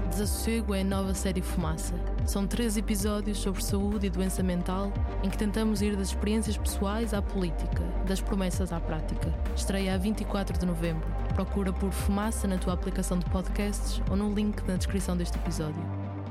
Desassossego 0.09 0.73
é 0.73 0.81
a 0.81 0.85
nova 0.85 1.13
série 1.13 1.41
Fumaça. 1.41 2.12
São 2.25 2.47
três 2.47 2.77
episódios 2.77 3.37
sobre 3.37 3.63
saúde 3.63 4.07
e 4.07 4.09
doença 4.09 4.41
mental 4.41 4.93
em 5.21 5.29
que 5.29 5.37
tentamos 5.37 5.81
ir 5.81 5.95
das 5.95 6.07
experiências 6.07 6.57
pessoais 6.57 7.13
à 7.13 7.21
política, 7.21 7.83
das 8.07 8.21
promessas 8.21 8.71
à 8.71 8.79
prática. 8.79 9.33
Estreia 9.55 9.93
a 9.93 9.97
24 9.97 10.57
de 10.57 10.65
novembro. 10.65 11.05
Procura 11.35 11.73
por 11.73 11.91
Fumaça 11.91 12.47
na 12.47 12.57
tua 12.57 12.73
aplicação 12.73 13.19
de 13.19 13.25
podcasts 13.25 14.01
ou 14.09 14.15
no 14.15 14.33
link 14.33 14.61
na 14.65 14.77
descrição 14.77 15.17
deste 15.17 15.37
episódio. 15.37 15.83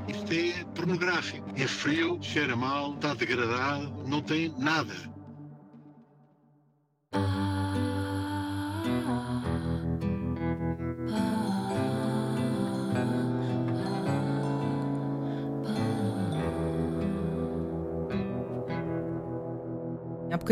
Isto 0.07 0.33
é 0.33 0.63
pornográfico. 0.75 1.47
É 1.55 1.67
frio, 1.67 2.17
cheira 2.21 2.55
mal, 2.55 2.95
está 2.95 3.13
degradado, 3.13 3.93
não 4.07 4.21
tem 4.21 4.53
nada. 4.57 4.93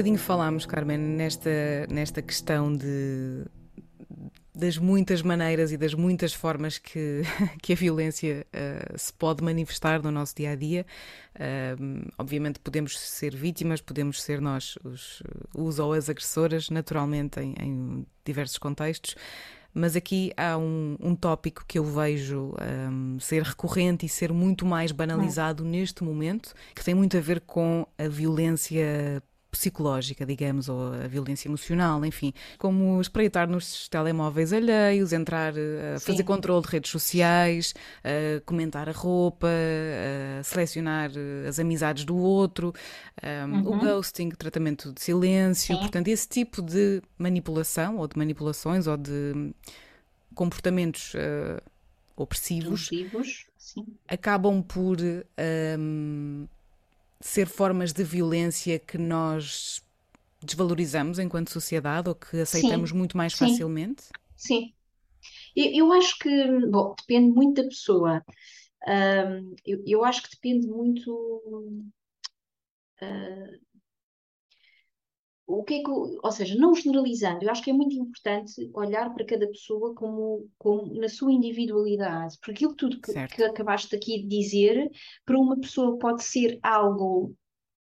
Bocadinho 0.01 0.17
falámos, 0.17 0.65
Carmen, 0.65 0.97
nesta, 0.97 1.85
nesta 1.87 2.23
questão 2.23 2.75
de, 2.75 3.45
das 4.53 4.75
muitas 4.79 5.21
maneiras 5.21 5.71
e 5.71 5.77
das 5.77 5.93
muitas 5.93 6.33
formas 6.33 6.79
que, 6.79 7.21
que 7.61 7.73
a 7.73 7.75
violência 7.75 8.47
uh, 8.47 8.97
se 8.97 9.13
pode 9.13 9.43
manifestar 9.43 10.01
no 10.01 10.09
nosso 10.09 10.35
dia 10.35 10.51
a 10.51 10.55
dia. 10.55 10.87
Uh, 11.35 12.11
obviamente, 12.17 12.59
podemos 12.59 12.99
ser 12.99 13.35
vítimas, 13.35 13.79
podemos 13.79 14.23
ser 14.23 14.41
nós 14.41 14.75
os, 14.83 15.21
os 15.53 15.77
ou 15.77 15.93
as 15.93 16.09
agressoras, 16.09 16.71
naturalmente, 16.71 17.39
em, 17.39 17.53
em 17.61 18.07
diversos 18.25 18.57
contextos. 18.57 19.15
Mas 19.71 19.95
aqui 19.95 20.33
há 20.35 20.57
um, 20.57 20.97
um 20.99 21.15
tópico 21.15 21.63
que 21.67 21.77
eu 21.77 21.85
vejo 21.85 22.55
um, 22.89 23.19
ser 23.19 23.43
recorrente 23.43 24.05
e 24.05 24.09
ser 24.09 24.33
muito 24.33 24.65
mais 24.65 24.91
banalizado 24.91 25.63
neste 25.63 26.03
momento, 26.03 26.55
que 26.75 26.83
tem 26.83 26.95
muito 26.95 27.15
a 27.15 27.21
ver 27.21 27.39
com 27.41 27.87
a 27.99 28.07
violência 28.07 29.21
psicológica, 29.51 30.25
digamos, 30.25 30.69
ou 30.69 30.93
a 30.93 31.07
violência 31.07 31.49
emocional, 31.49 32.03
enfim, 32.05 32.33
como 32.57 32.99
espreitar 33.01 33.49
nos 33.49 33.89
telemóveis 33.89 34.53
alheios, 34.53 35.11
entrar 35.11 35.53
eh, 35.57 35.95
a 35.95 35.99
fazer 35.99 36.19
Sim. 36.19 36.23
controle 36.23 36.63
de 36.63 36.69
redes 36.69 36.89
sociais, 36.89 37.75
a 38.03 38.41
comentar 38.45 38.87
a 38.87 38.93
roupa, 38.93 39.47
a 40.39 40.43
selecionar 40.43 41.11
eh, 41.15 41.47
as 41.47 41.59
amizades 41.59 42.05
do 42.05 42.15
outro, 42.15 42.73
um, 43.21 43.53
uhum. 43.53 43.75
o 43.75 43.79
ghosting, 43.79 44.29
tratamento 44.29 44.93
de 44.93 45.01
silêncio, 45.01 45.75
Sim. 45.75 45.81
portanto, 45.81 46.07
esse 46.07 46.27
tipo 46.27 46.61
de 46.61 47.01
manipulação 47.17 47.97
ou 47.97 48.07
de 48.07 48.17
manipulações 48.17 48.87
ou 48.87 48.95
de 48.95 49.53
comportamentos 50.33 51.13
uh, 51.13 51.61
opressivos 52.15 52.89
acabam 54.07 54.63
por 54.63 54.97
um, 55.77 56.47
ser 57.25 57.47
formas 57.47 57.93
de 57.93 58.03
violência 58.03 58.79
que 58.79 58.97
nós 58.97 59.83
desvalorizamos 60.43 61.19
enquanto 61.19 61.51
sociedade 61.51 62.09
ou 62.09 62.15
que 62.15 62.41
aceitamos 62.41 62.89
sim, 62.89 62.95
muito 62.95 63.15
mais 63.15 63.33
facilmente? 63.33 64.03
Sim. 64.35 64.73
Eu, 65.55 65.87
eu, 65.87 65.93
acho 65.93 66.17
que, 66.17 66.67
bom, 66.67 66.95
depende 66.97 67.31
muito 67.31 67.61
da 67.61 67.67
pessoa. 67.67 68.23
Eu, 69.65 69.83
eu, 69.85 70.03
acho 70.03 70.23
que 70.23 70.31
depende 70.31 70.67
muito. 70.67 71.13
Uh, 73.01 73.59
o 75.59 75.63
que 75.63 75.75
é 75.75 75.83
que, 75.83 75.89
ou 75.89 76.31
seja, 76.31 76.55
não 76.55 76.73
generalizando, 76.73 77.43
eu 77.43 77.51
acho 77.51 77.63
que 77.63 77.69
é 77.69 77.73
muito 77.73 77.95
importante 77.95 78.69
olhar 78.73 79.13
para 79.13 79.25
cada 79.25 79.47
pessoa 79.47 79.93
como, 79.93 80.49
como 80.57 80.93
na 80.93 81.09
sua 81.09 81.31
individualidade, 81.31 82.37
porque 82.39 82.51
aquilo 82.51 82.75
tudo 82.75 83.01
que, 83.01 83.13
que 83.27 83.43
acabaste 83.43 83.95
aqui 83.95 84.21
de 84.21 84.27
dizer, 84.27 84.89
para 85.25 85.37
uma 85.37 85.59
pessoa 85.59 85.97
pode 85.97 86.23
ser 86.23 86.59
algo 86.63 87.35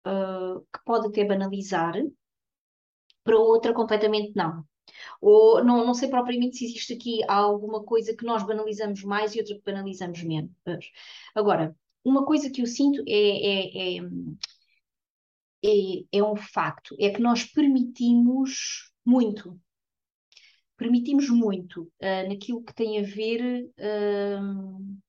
uh, 0.06 0.60
que 0.62 0.84
pode 0.86 1.08
até 1.08 1.24
banalizar, 1.26 1.94
para 3.24 3.38
outra 3.38 3.74
completamente 3.74 4.34
não. 4.36 4.64
Ou 5.22 5.64
não, 5.64 5.86
não 5.86 5.94
sei 5.94 6.10
propriamente 6.10 6.58
se 6.58 6.66
existe 6.66 6.94
aqui 6.94 7.22
alguma 7.28 7.84
coisa 7.84 8.16
que 8.16 8.26
nós 8.26 8.44
banalizamos 8.44 9.04
mais 9.04 9.34
e 9.34 9.40
outra 9.40 9.56
que 9.56 9.64
banalizamos 9.64 10.22
menos. 10.24 10.52
Agora, 11.34 11.76
uma 12.04 12.26
coisa 12.26 12.50
que 12.50 12.62
eu 12.62 12.66
sinto 12.66 13.02
é, 13.08 13.14
é, 13.14 13.98
é, 13.98 14.02
é, 15.64 16.18
é 16.20 16.24
um 16.24 16.36
facto, 16.36 16.96
é 17.00 17.10
que 17.10 17.22
nós 17.22 17.44
permitimos 17.44 18.92
muito. 19.06 19.60
Permitimos 20.78 21.30
muito 21.30 21.84
uh, 21.84 22.30
naquilo 22.30 22.64
que 22.64 22.74
tem 22.74 23.00
a 23.00 23.04
ver 23.04 23.70
uh, 23.78 25.00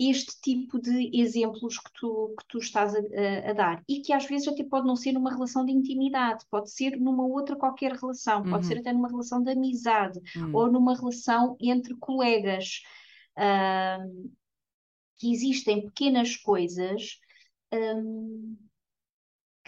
este 0.00 0.40
tipo 0.40 0.80
de 0.80 1.10
exemplos 1.12 1.78
que 1.78 1.90
tu, 1.94 2.34
que 2.38 2.46
tu 2.48 2.58
estás 2.58 2.94
a, 2.94 3.50
a, 3.50 3.52
dar 3.52 3.82
e 3.88 4.00
que 4.00 4.12
às 4.12 4.24
vezes 4.26 4.48
até 4.48 4.64
pode 4.64 4.86
não 4.86 4.96
ser 4.96 5.12
numa 5.12 5.30
relação 5.30 5.64
de 5.64 5.72
intimidade, 5.72 6.44
pode 6.50 6.70
ser 6.70 6.96
numa 6.98 7.26
outra 7.26 7.56
qualquer 7.56 7.92
relação, 7.92 8.42
pode 8.44 8.66
ser 8.66 8.74
uhum. 8.74 8.80
até 8.80 8.92
numa 8.92 9.08
relação 9.08 9.42
de 9.42 9.50
amizade 9.50 10.20
uhum. 10.36 10.54
ou 10.54 10.72
numa 10.72 10.94
relação 10.94 11.56
entre 11.60 11.94
colegas. 11.96 12.82
Uh, 13.36 14.30
que 15.18 15.32
existem 15.32 15.84
pequenas 15.84 16.36
coisas 16.36 17.18
um, 17.72 18.56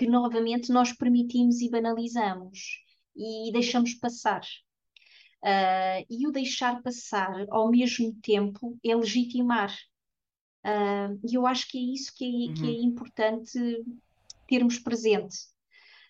que 0.01 0.07
novamente 0.07 0.73
nós 0.73 0.95
permitimos 0.95 1.61
e 1.61 1.69
banalizamos 1.69 2.83
e 3.15 3.53
deixamos 3.53 3.93
passar. 3.93 4.41
Uh, 5.43 6.01
e 6.09 6.27
o 6.27 6.33
deixar 6.33 6.83
passar 6.83 7.45
ao 7.51 7.71
mesmo 7.71 8.15
tempo 8.23 8.79
é 8.83 8.97
legitimar. 8.97 9.77
Uh, 10.65 11.21
e 11.31 11.35
eu 11.35 11.47
acho 11.47 11.69
que 11.69 11.77
é 11.77 11.83
isso 11.83 12.15
que 12.17 12.25
é, 12.25 12.29
uhum. 12.29 12.55
que 12.55 12.63
é 12.63 12.79
uhum. 12.79 12.83
importante 12.83 13.85
termos 14.49 14.79
presente. 14.79 15.37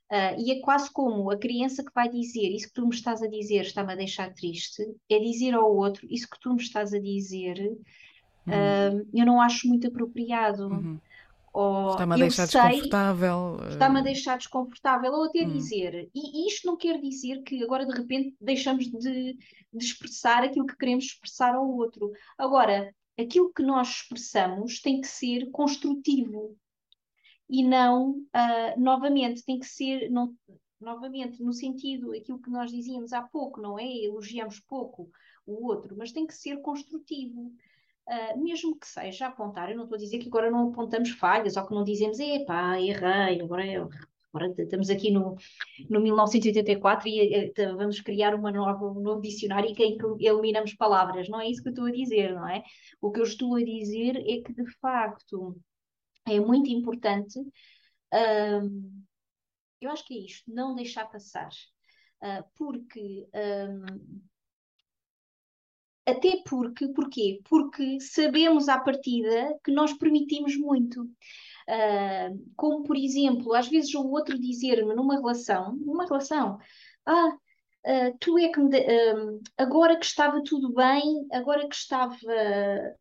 Uh, 0.08 0.38
e 0.38 0.52
é 0.52 0.60
quase 0.60 0.88
como 0.92 1.28
a 1.28 1.36
criança 1.36 1.84
que 1.84 1.92
vai 1.92 2.08
dizer 2.08 2.48
isso 2.48 2.68
que 2.68 2.74
tu 2.74 2.86
me 2.86 2.94
estás 2.94 3.20
a 3.22 3.26
dizer 3.26 3.62
está-me 3.62 3.92
a 3.92 3.96
deixar 3.96 4.32
triste, 4.32 4.84
é 5.08 5.18
dizer 5.18 5.52
ao 5.54 5.76
outro 5.76 6.06
isso 6.08 6.30
que 6.30 6.38
tu 6.38 6.54
me 6.54 6.62
estás 6.62 6.94
a 6.94 7.00
dizer, 7.00 7.58
uhum. 8.46 9.02
uh, 9.02 9.08
eu 9.12 9.26
não 9.26 9.40
acho 9.40 9.66
muito 9.66 9.88
apropriado. 9.88 10.68
Uhum. 10.68 11.00
Está-me 11.92 12.14
a 12.14 12.16
deixar 12.16 12.46
sei, 12.46 12.60
desconfortável. 12.62 13.58
Está-me 13.68 13.98
a 13.98 14.02
deixar 14.02 14.38
desconfortável, 14.38 15.12
ou 15.12 15.24
até 15.24 15.40
uhum. 15.40 15.52
dizer. 15.52 16.08
E 16.14 16.46
isto 16.46 16.66
não 16.66 16.76
quer 16.76 17.00
dizer 17.00 17.42
que 17.42 17.62
agora 17.62 17.84
de 17.84 17.92
repente 17.92 18.36
deixamos 18.40 18.86
de, 18.86 19.36
de 19.72 19.84
expressar 19.84 20.44
aquilo 20.44 20.66
que 20.66 20.76
queremos 20.76 21.06
expressar 21.06 21.54
ao 21.54 21.68
outro. 21.68 22.12
Agora, 22.38 22.94
aquilo 23.18 23.52
que 23.52 23.62
nós 23.62 23.88
expressamos 23.88 24.80
tem 24.80 25.00
que 25.00 25.08
ser 25.08 25.50
construtivo 25.50 26.56
e 27.48 27.64
não, 27.64 28.10
uh, 28.12 28.78
novamente, 28.80 29.44
tem 29.44 29.58
que 29.58 29.66
ser, 29.66 30.08
não, 30.08 30.32
novamente, 30.80 31.42
no 31.42 31.52
sentido, 31.52 32.12
aquilo 32.12 32.40
que 32.40 32.48
nós 32.48 32.70
dizíamos 32.70 33.12
há 33.12 33.22
pouco, 33.22 33.60
não 33.60 33.76
é? 33.76 33.84
Elogiamos 33.84 34.60
pouco 34.60 35.10
o 35.44 35.66
outro, 35.66 35.96
mas 35.98 36.12
tem 36.12 36.26
que 36.26 36.34
ser 36.34 36.60
construtivo. 36.62 37.52
Uh, 38.10 38.42
mesmo 38.42 38.76
que 38.76 38.88
seja 38.88 39.28
apontar, 39.28 39.70
eu 39.70 39.76
não 39.76 39.84
estou 39.84 39.96
a 39.96 40.00
dizer 40.00 40.18
que 40.18 40.26
agora 40.26 40.50
não 40.50 40.70
apontamos 40.70 41.10
falhas 41.10 41.56
ou 41.56 41.64
que 41.64 41.72
não 41.72 41.84
dizemos, 41.84 42.18
epá, 42.18 42.80
errei, 42.80 43.40
agora 43.40 43.64
eu 43.64 43.88
Agora 44.32 44.54
estamos 44.58 44.90
aqui 44.90 45.10
no, 45.10 45.36
no 45.88 46.00
1984 46.00 47.08
e 47.08 47.48
uh, 47.50 47.76
vamos 47.76 48.00
criar 48.00 48.32
uma 48.34 48.52
nova, 48.52 48.86
um 48.86 49.00
novo 49.00 49.20
dicionário 49.20 49.70
em 49.70 49.74
que 49.74 50.06
eliminamos 50.20 50.72
palavras. 50.74 51.28
Não 51.28 51.40
é 51.40 51.48
isso 51.48 51.62
que 51.62 51.68
eu 51.68 51.72
estou 51.72 51.86
a 51.86 51.90
dizer, 51.90 52.34
não 52.34 52.48
é? 52.48 52.62
O 53.00 53.10
que 53.10 53.18
eu 53.18 53.24
estou 53.24 53.56
a 53.56 53.64
dizer 53.64 54.16
é 54.16 54.40
que, 54.40 54.52
de 54.52 54.64
facto, 54.80 55.60
é 56.26 56.38
muito 56.38 56.70
importante. 56.70 57.40
Eu 59.80 59.90
acho 59.90 60.06
que 60.06 60.14
é 60.14 60.18
isto, 60.18 60.44
não 60.52 60.74
deixar 60.74 61.06
passar. 61.06 61.50
Uh, 62.22 62.44
porque. 62.56 63.26
Um, 63.34 64.29
até 66.10 66.42
porque, 66.46 66.88
porquê? 66.88 67.40
Porque 67.48 68.00
sabemos 68.00 68.68
à 68.68 68.78
partida 68.78 69.58
que 69.64 69.70
nós 69.70 69.92
permitimos 69.92 70.56
muito. 70.56 71.02
Uh, 71.02 72.52
como, 72.56 72.82
por 72.82 72.96
exemplo, 72.96 73.54
às 73.54 73.68
vezes 73.68 73.94
o 73.94 74.08
outro 74.08 74.38
dizer-me 74.38 74.94
numa 74.94 75.16
relação, 75.16 75.76
numa 75.76 76.04
relação, 76.04 76.58
ah, 77.06 77.28
uh, 77.28 78.16
tu 78.18 78.38
é 78.38 78.48
que 78.48 78.60
me. 78.60 78.70
De, 78.70 78.78
uh, 78.78 79.40
agora 79.56 79.96
que 79.96 80.04
estava 80.04 80.42
tudo 80.42 80.72
bem, 80.72 81.26
agora 81.32 81.68
que 81.68 81.74
estava. 81.74 82.16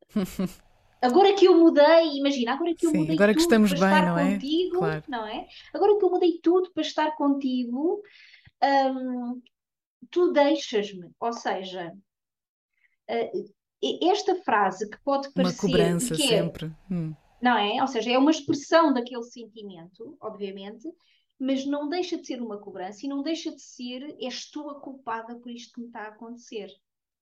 Agora 1.02 1.34
que 1.34 1.46
eu 1.46 1.58
mudei, 1.58 2.18
imagina, 2.18 2.52
agora 2.52 2.76
que 2.76 2.86
eu 2.86 2.92
Sim, 2.92 2.98
mudei 2.98 3.16
agora 3.16 3.34
que 3.34 3.40
estamos 3.40 3.74
para 3.74 3.80
bem, 3.80 3.90
estar 3.90 4.06
não 4.06 4.20
é? 4.20 4.34
contigo, 4.34 4.78
claro. 4.80 5.04
não 5.08 5.26
é? 5.26 5.48
Agora 5.74 5.98
que 5.98 6.04
eu 6.04 6.10
mudei 6.10 6.40
tudo 6.44 6.72
para 6.74 6.84
estar 6.84 7.16
contigo, 7.16 8.04
um, 8.62 9.42
tu 10.12 10.34
deixas-me, 10.34 11.10
ou 11.18 11.32
seja, 11.32 11.94
esta 14.04 14.36
frase 14.44 14.90
que 14.90 15.02
pode 15.04 15.32
parecer 15.34 15.66
uma 15.66 15.72
cobrança 15.72 16.16
que 16.16 16.24
é, 16.24 16.28
sempre. 16.28 16.72
Hum 16.92 17.14
não 17.42 17.58
é? 17.58 17.82
Ou 17.82 17.88
seja, 17.88 18.12
é 18.12 18.18
uma 18.18 18.32
expressão 18.32 18.94
daquele 18.94 19.24
sentimento, 19.24 20.18
obviamente, 20.22 20.88
mas 21.40 21.66
não 21.66 21.88
deixa 21.88 22.18
de 22.18 22.28
ser 22.28 22.42
uma 22.42 22.58
cobrança 22.58 23.06
e 23.06 23.10
não 23.10 23.24
deixa 23.24 23.52
de 23.52 23.62
ser 23.62 24.16
és 24.20 24.50
tu 24.52 24.70
a 24.70 24.80
culpada 24.80 25.36
por 25.36 25.50
isto 25.50 25.74
que 25.74 25.82
me 25.82 25.88
está 25.88 26.02
a 26.02 26.10
acontecer. 26.10 26.70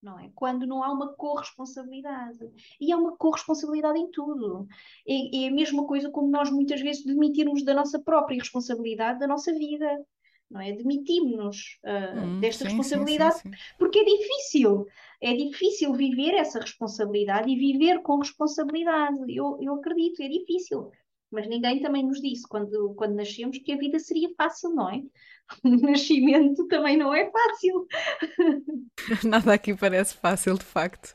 Não 0.02 0.20
é? 0.20 0.32
Quando 0.36 0.66
não 0.68 0.84
há 0.84 0.92
uma 0.92 1.14
corresponsabilidade. 1.14 2.40
E 2.80 2.92
há 2.92 2.98
uma 2.98 3.18
corresponsabilidade 3.18 3.98
em 3.98 4.10
tudo. 4.12 4.68
É, 5.08 5.44
é 5.44 5.48
a 5.48 5.52
mesma 5.52 5.86
coisa 5.86 6.10
como 6.10 6.30
nós 6.30 6.52
muitas 6.52 6.82
vezes 6.82 7.04
demitirmos 7.04 7.64
da 7.64 7.74
nossa 7.74 8.00
própria 8.00 8.38
responsabilidade 8.38 9.20
da 9.20 9.28
nossa 9.28 9.52
vida 9.54 9.88
não 10.50 10.62
é? 10.62 10.72
Demitimos-nos 10.72 11.78
uh, 11.84 12.20
hum, 12.20 12.40
desta 12.40 12.64
sim, 12.64 12.70
responsabilidade 12.70 13.40
sim, 13.40 13.52
sim, 13.52 13.58
porque 13.78 14.00
é 14.00 14.04
difícil, 14.04 14.88
é 15.22 15.34
difícil 15.34 15.94
viver 15.94 16.36
essa 16.36 16.60
responsabilidade 16.60 17.50
e 17.50 17.56
viver 17.56 18.02
com 18.02 18.20
responsabilidade. 18.20 19.36
Eu, 19.36 19.58
eu 19.62 19.76
acredito, 19.76 20.22
é 20.22 20.28
difícil. 20.28 20.92
Mas 21.32 21.48
ninguém 21.48 21.82
também 21.82 22.06
nos 22.06 22.22
disse 22.22 22.48
quando, 22.48 22.94
quando 22.96 23.16
nascemos 23.16 23.58
que 23.58 23.74
a 23.74 23.78
vida 23.78 24.00
seria 24.00 24.30
fácil, 24.38 24.70
não 24.74 24.90
é? 24.90 25.02
O 25.64 25.70
nascimento 25.70 26.68
também 26.68 26.98
não 26.98 27.14
é 27.14 27.30
fácil. 27.32 27.88
Nada 29.24 29.54
aqui 29.54 29.74
parece 29.74 30.16
fácil, 30.16 30.58
de 30.58 30.66
facto. 30.66 31.14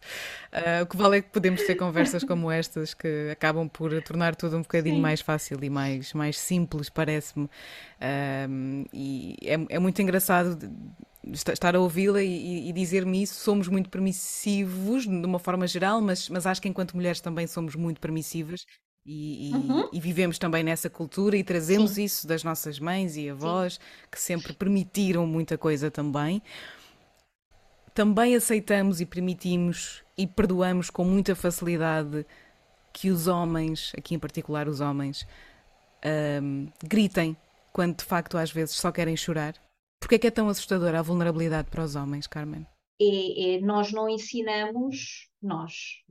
Uh, 0.52 0.84
o 0.84 0.86
que 0.86 0.96
vale 0.96 1.18
é 1.18 1.22
que 1.22 1.30
podemos 1.30 1.62
ter 1.62 1.74
conversas 1.74 2.24
como 2.24 2.50
estas 2.50 2.94
que 2.94 3.28
acabam 3.30 3.68
por 3.68 3.90
tornar 4.02 4.34
tudo 4.34 4.56
um 4.56 4.62
bocadinho 4.62 4.96
Sim. 4.96 5.02
mais 5.02 5.20
fácil 5.20 5.62
e 5.62 5.68
mais, 5.68 6.14
mais 6.14 6.38
simples, 6.38 6.88
parece-me. 6.88 7.44
Uh, 7.44 8.88
e 8.92 9.36
é, 9.42 9.76
é 9.76 9.78
muito 9.78 10.00
engraçado 10.00 10.58
estar 11.24 11.76
a 11.76 11.80
ouvi-la 11.80 12.22
e, 12.22 12.68
e 12.68 12.72
dizer-me 12.72 13.22
isso. 13.22 13.34
Somos 13.34 13.68
muito 13.68 13.90
permissivos, 13.90 15.06
de 15.06 15.26
uma 15.26 15.38
forma 15.38 15.66
geral, 15.66 16.00
mas, 16.00 16.28
mas 16.28 16.46
acho 16.46 16.60
que 16.60 16.68
enquanto 16.68 16.96
mulheres 16.96 17.20
também 17.20 17.46
somos 17.46 17.76
muito 17.76 18.00
permissivas 18.00 18.64
e, 19.04 19.50
e, 19.50 19.54
uhum. 19.54 19.88
e, 19.92 20.00
vivemos 20.00 20.38
também 20.38 20.62
nessa 20.62 20.88
cultura 20.88 21.36
e 21.36 21.42
trazemos 21.42 21.92
Sim. 21.92 22.04
isso 22.04 22.26
das 22.26 22.44
nossas 22.44 22.78
mães 22.78 23.16
e 23.16 23.28
avós, 23.28 23.74
Sim. 23.74 23.80
que 24.10 24.20
sempre 24.20 24.52
permitiram 24.52 25.26
muita 25.26 25.58
coisa 25.58 25.90
também. 25.90 26.40
Também 27.92 28.36
aceitamos 28.36 29.00
e 29.00 29.06
permitimos 29.06 30.02
e 30.16 30.26
perdoamos 30.26 30.88
com 30.88 31.04
muita 31.04 31.34
facilidade 31.34 32.24
que 32.92 33.10
os 33.10 33.26
homens, 33.26 33.92
aqui 33.96 34.14
em 34.14 34.18
particular 34.18 34.68
os 34.68 34.80
homens, 34.80 35.26
um, 36.42 36.68
gritem 36.84 37.36
quando 37.72 37.96
de 37.96 38.04
facto 38.04 38.36
às 38.36 38.50
vezes 38.50 38.76
só 38.76 38.92
querem 38.92 39.16
chorar. 39.16 39.54
Porquê 39.98 40.16
é 40.16 40.18
que 40.18 40.26
é 40.26 40.30
tão 40.30 40.48
assustadora 40.48 40.98
a 40.98 41.02
vulnerabilidade 41.02 41.70
para 41.70 41.84
os 41.84 41.96
homens, 41.96 42.26
Carmen? 42.26 42.66
É, 43.00 43.56
é, 43.56 43.60
nós 43.60 43.92
não 43.92 44.08
ensinamos, 44.08 45.28
nós, 45.42 46.01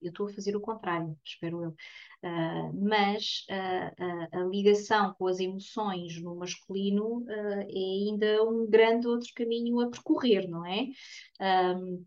eu 0.00 0.10
estou 0.10 0.28
a 0.28 0.32
fazer 0.32 0.56
o 0.56 0.60
contrário, 0.60 1.16
espero 1.24 1.62
eu. 1.62 1.70
Uh, 1.70 2.88
mas 2.88 3.46
uh, 3.50 4.32
a, 4.32 4.40
a, 4.40 4.44
ligação 4.44 5.14
com 5.14 5.26
as 5.26 5.38
emoções 5.38 6.20
no 6.20 6.34
masculino 6.36 7.22
uh, 7.22 7.28
é 7.28 7.64
ainda 7.68 8.44
um 8.44 8.68
grande 8.68 9.06
outro 9.06 9.28
caminho 9.34 9.80
a 9.80 9.90
percorrer, 9.90 10.48
não 10.48 10.66
é? 10.66 10.88
Um, 11.40 12.04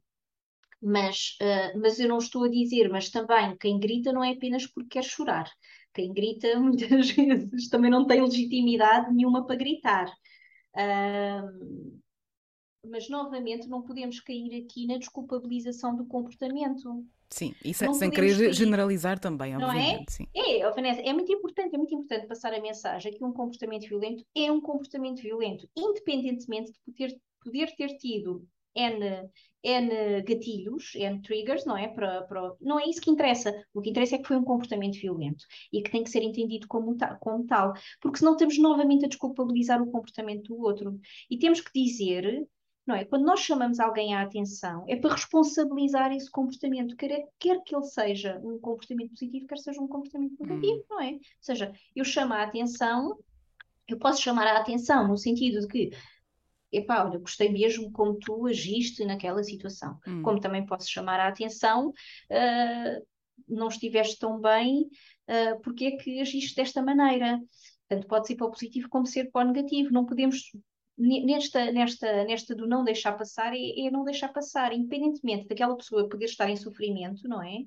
mas, 0.83 1.37
mas 1.79 1.99
eu 1.99 2.09
não 2.09 2.17
estou 2.17 2.43
a 2.45 2.49
dizer, 2.49 2.89
mas 2.89 3.11
também 3.11 3.55
quem 3.57 3.79
grita 3.79 4.11
não 4.11 4.23
é 4.23 4.31
apenas 4.31 4.65
porque 4.65 4.89
quer 4.89 5.03
chorar. 5.03 5.47
Quem 5.93 6.11
grita 6.11 6.47
muitas 6.59 7.11
vezes 7.11 7.69
também 7.69 7.91
não 7.91 8.07
tem 8.07 8.19
legitimidade 8.19 9.13
nenhuma 9.13 9.45
para 9.45 9.57
gritar. 9.57 10.11
Mas 12.88 13.09
novamente 13.09 13.67
não 13.67 13.82
podemos 13.82 14.19
cair 14.19 14.63
aqui 14.63 14.88
na 14.88 14.97
desculpabilização 14.97 15.95
do 15.95 16.05
comportamento. 16.05 17.05
Sim, 17.29 17.53
e 17.63 17.73
sem, 17.73 17.93
sem 17.93 18.09
querer 18.09 18.38
cair. 18.38 18.53
generalizar 18.53 19.17
também, 19.19 19.53
não 19.53 19.71
é? 19.71 19.75
obviamente. 19.75 20.09
É? 20.09 20.11
Sim. 20.11 20.27
É, 20.36 20.69
Vanessa, 20.71 21.01
é 21.01 21.13
muito 21.13 21.32
importante, 21.32 21.73
é 21.73 21.77
muito 21.77 21.93
importante 21.93 22.27
passar 22.27 22.53
a 22.53 22.59
mensagem 22.59 23.13
que 23.13 23.23
um 23.23 23.32
comportamento 23.32 23.88
violento 23.88 24.25
é 24.36 24.51
um 24.51 24.59
comportamento 24.59 25.21
violento, 25.21 25.67
independentemente 25.75 26.73
de 26.73 26.79
poder, 26.86 27.21
poder 27.41 27.75
ter 27.75 27.97
tido 27.97 28.45
N, 28.75 29.29
N 29.63 30.21
gatilhos, 30.23 30.93
N 30.95 31.21
triggers, 31.21 31.65
não 31.65 31.77
é? 31.77 31.88
Para, 31.88 32.23
para, 32.23 32.53
não 32.59 32.79
é 32.79 32.89
isso 32.89 32.99
que 32.99 33.11
interessa. 33.11 33.53
O 33.73 33.82
que 33.82 33.91
interessa 33.91 34.15
é 34.15 34.17
que 34.17 34.27
foi 34.27 34.36
um 34.36 34.43
comportamento 34.43 34.99
violento 34.99 35.45
e 35.71 35.82
que 35.82 35.91
tem 35.91 36.03
que 36.03 36.09
ser 36.09 36.23
entendido 36.23 36.67
como, 36.67 36.97
como 37.19 37.45
tal, 37.45 37.73
porque 38.01 38.17
senão 38.19 38.34
estamos 38.34 38.57
novamente 38.57 39.05
a 39.05 39.07
desculpabilizar 39.07 39.82
o 39.82 39.91
comportamento 39.91 40.49
do 40.49 40.61
outro. 40.61 40.99
E 41.29 41.38
temos 41.38 41.61
que 41.61 41.71
dizer 41.73 42.45
não 42.91 42.97
é? 42.97 43.05
Quando 43.05 43.23
nós 43.23 43.39
chamamos 43.39 43.79
alguém 43.79 44.13
à 44.13 44.21
atenção, 44.21 44.83
é 44.85 44.97
para 44.97 45.13
responsabilizar 45.13 46.11
esse 46.11 46.29
comportamento, 46.29 46.95
quer, 46.97 47.25
quer 47.39 47.63
que 47.63 47.73
ele 47.73 47.85
seja 47.85 48.37
um 48.43 48.59
comportamento 48.59 49.11
positivo, 49.11 49.47
quer 49.47 49.57
seja 49.57 49.81
um 49.81 49.87
comportamento 49.87 50.35
negativo, 50.41 50.81
hum. 50.81 50.85
não 50.89 51.01
é? 51.01 51.11
Ou 51.13 51.19
seja, 51.39 51.71
eu 51.95 52.03
chamo 52.03 52.33
a 52.33 52.43
atenção, 52.43 53.17
eu 53.87 53.97
posso 53.97 54.21
chamar 54.21 54.45
a 54.45 54.59
atenção 54.59 55.07
no 55.07 55.17
sentido 55.17 55.61
de 55.61 55.67
que 55.67 55.91
epá, 56.69 57.05
olha, 57.05 57.19
gostei 57.19 57.49
mesmo 57.49 57.91
como 57.91 58.19
tu 58.19 58.45
agiste 58.45 59.05
naquela 59.05 59.41
situação. 59.41 59.97
Hum. 60.05 60.21
Como 60.21 60.39
também 60.41 60.65
posso 60.65 60.89
chamar 60.89 61.19
a 61.19 61.29
atenção, 61.29 61.89
uh, 61.89 63.07
não 63.47 63.69
estiveste 63.69 64.19
tão 64.19 64.39
bem, 64.39 64.89
uh, 65.29 65.61
porque 65.61 65.85
é 65.85 65.91
que 65.91 66.19
agiste 66.19 66.55
desta 66.55 66.81
maneira? 66.81 67.39
Tanto 67.87 68.07
pode 68.07 68.27
ser 68.27 68.35
para 68.35 68.47
o 68.47 68.51
positivo 68.51 68.89
como 68.89 69.05
ser 69.05 69.31
para 69.31 69.45
o 69.45 69.51
negativo. 69.51 69.91
Não 69.91 70.05
podemos 70.05 70.51
nesta, 71.02 71.72
nesta, 71.72 72.24
nesta 72.26 72.56
do 72.56 72.68
não 72.68 72.84
deixar 72.84 73.14
passar, 73.14 73.54
é, 73.54 73.88
é, 73.88 73.91
não 73.91 74.04
deixar 74.04 74.30
passar, 74.30 74.72
independentemente 74.72 75.47
daquela 75.47 75.76
pessoa 75.76 76.08
poder 76.08 76.26
estar 76.26 76.49
em 76.49 76.56
sofrimento, 76.56 77.28
não 77.28 77.41
é? 77.41 77.64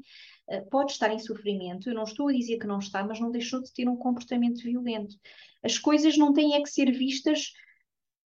Uh, 0.47 0.68
pode 0.70 0.93
estar 0.93 1.12
em 1.12 1.18
sofrimento, 1.18 1.89
eu 1.89 1.95
não 1.95 2.05
estou 2.05 2.28
a 2.28 2.32
dizer 2.32 2.59
que 2.59 2.66
não 2.66 2.78
está, 2.78 3.03
mas 3.05 3.18
não 3.18 3.30
deixou 3.30 3.62
de 3.62 3.72
ter 3.72 3.89
um 3.89 3.97
comportamento 3.97 4.62
violento. 4.62 5.16
As 5.62 5.78
coisas 5.78 6.16
não 6.16 6.32
têm 6.32 6.55
é 6.55 6.62
que 6.62 6.68
ser 6.68 6.93
vistas 6.93 7.53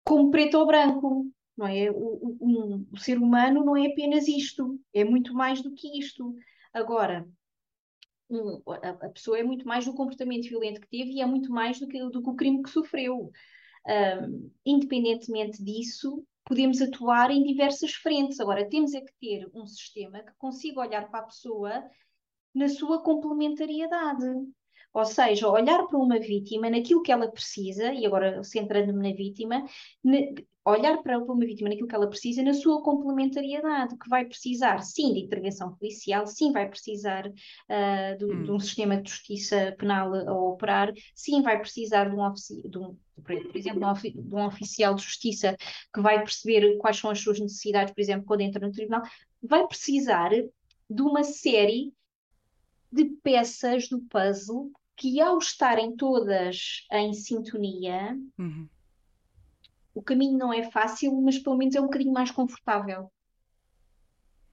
como 0.05 0.31
preto 0.31 0.59
ou 0.59 0.67
branco, 0.67 1.27
não 1.57 1.67
é? 1.67 1.91
O, 1.91 2.37
o, 2.41 2.87
o 2.93 2.99
ser 2.99 3.19
humano 3.19 3.65
não 3.65 3.77
é 3.77 3.87
apenas 3.87 4.27
isto, 4.27 4.81
é 4.93 5.05
muito 5.05 5.35
mais 5.35 5.63
do 5.63 5.73
que 5.73 5.99
isto. 5.99 6.35
Agora, 6.73 7.29
a, 8.83 9.07
a, 9.07 9.09
pessoa 9.11 9.39
é 9.39 9.43
muito 9.43 9.67
mais 9.67 9.85
do 9.85 9.95
comportamento 9.95 10.49
violento 10.49 10.81
que 10.81 10.89
teve 10.89 11.13
e 11.13 11.21
é 11.21 11.27
muito 11.27 11.51
mais 11.53 11.79
do 11.79 11.87
que, 11.87 11.99
do 12.11 12.23
que 12.23 12.31
o 12.31 12.35
crime 12.35 12.63
que 12.63 12.71
sofreu. 12.71 13.31
Um, 13.89 14.51
independentemente 14.64 15.62
disso, 15.62 16.24
podemos 16.45 16.80
atuar 16.80 17.30
em 17.30 17.43
diversas 17.43 17.93
frentes. 17.93 18.41
Agora, 18.41 18.68
temos 18.68 18.95
é 18.95 19.01
que 19.01 19.12
ter 19.20 19.49
um 19.55 19.66
sistema 19.66 20.20
que 20.20 20.32
consiga 20.39 20.80
olhar 20.80 21.11
para 21.11 21.20
a 21.20 21.26
pessoa 21.26 21.84
na 22.55 22.68
sua 22.68 23.03
complementariedade. 23.03 24.24
Ou 24.93 25.05
seja, 25.05 25.49
olhar 25.49 25.87
para 25.87 25.99
uma 25.99 26.18
vítima 26.18 26.70
naquilo 26.70 27.03
que 27.03 27.12
ela 27.12 27.30
precisa, 27.30 27.93
e 27.93 28.07
agora 28.07 28.43
centrando-me 28.43 29.11
na 29.11 29.14
vítima, 29.14 29.64
olhar 30.71 31.03
para 31.03 31.19
uma 31.19 31.47
vítima 31.47 31.69
naquilo 31.69 31.87
que 31.87 31.95
ela 31.95 32.09
precisa, 32.09 32.43
na 32.43 32.53
sua 32.53 32.83
complementariedade, 32.83 33.97
que 33.97 34.09
vai 34.09 34.25
precisar, 34.25 34.83
sim, 34.83 35.14
de 35.14 35.21
intervenção 35.21 35.75
policial, 35.77 36.27
sim, 36.27 36.53
vai 36.53 36.69
precisar 36.69 37.27
uh, 37.29 38.19
de, 38.19 38.25
hum. 38.25 38.43
de, 38.43 38.51
um 38.51 38.59
sistema 38.59 39.01
de 39.01 39.09
justiça 39.09 39.75
penal 39.79 40.12
a 40.14 40.33
operar, 40.33 40.93
sim, 41.14 41.41
vai 41.43 41.59
precisar 41.59 42.09
de 42.09 42.17
um, 42.17 42.33
de 42.69 42.79
um 42.79 42.97
por 43.23 43.57
exemplo, 43.57 43.81
de 44.03 44.35
um 44.35 44.45
oficial 44.45 44.95
de 44.95 45.03
justiça 45.03 45.57
que 45.95 46.01
vai 46.01 46.19
perceber 46.19 46.77
quais 46.77 46.99
são 46.99 47.11
as 47.11 47.21
suas 47.21 47.41
necessidades, 47.41 47.95
por 47.95 48.01
exemplo, 48.01 48.27
quando 48.27 48.43
entra 48.43 48.67
no 48.67 48.73
tribunal, 48.73 49.03
vai 49.43 49.67
precisar 49.67 50.31
de 50.31 51.03
uma 51.03 51.25
série 51.25 51.95
de 52.93 53.05
peças 53.23 53.89
do 53.89 54.01
puzzle 54.01 54.71
que 54.97 55.21
ao 55.21 55.39
estarem 55.39 55.95
todas 55.95 56.87
em 56.91 57.12
sintonia, 57.12 58.19
uhum. 58.39 58.69
O 59.97 60.03
caminho 60.03 60.36
não 60.36 60.53
é 60.53 60.70
fácil, 60.70 61.11
mas 61.22 61.38
pelo 61.38 61.57
menos 61.57 61.74
é 61.74 61.80
um 61.80 61.84
bocadinho 61.84 62.12
mais 62.12 62.30
confortável. 62.30 63.11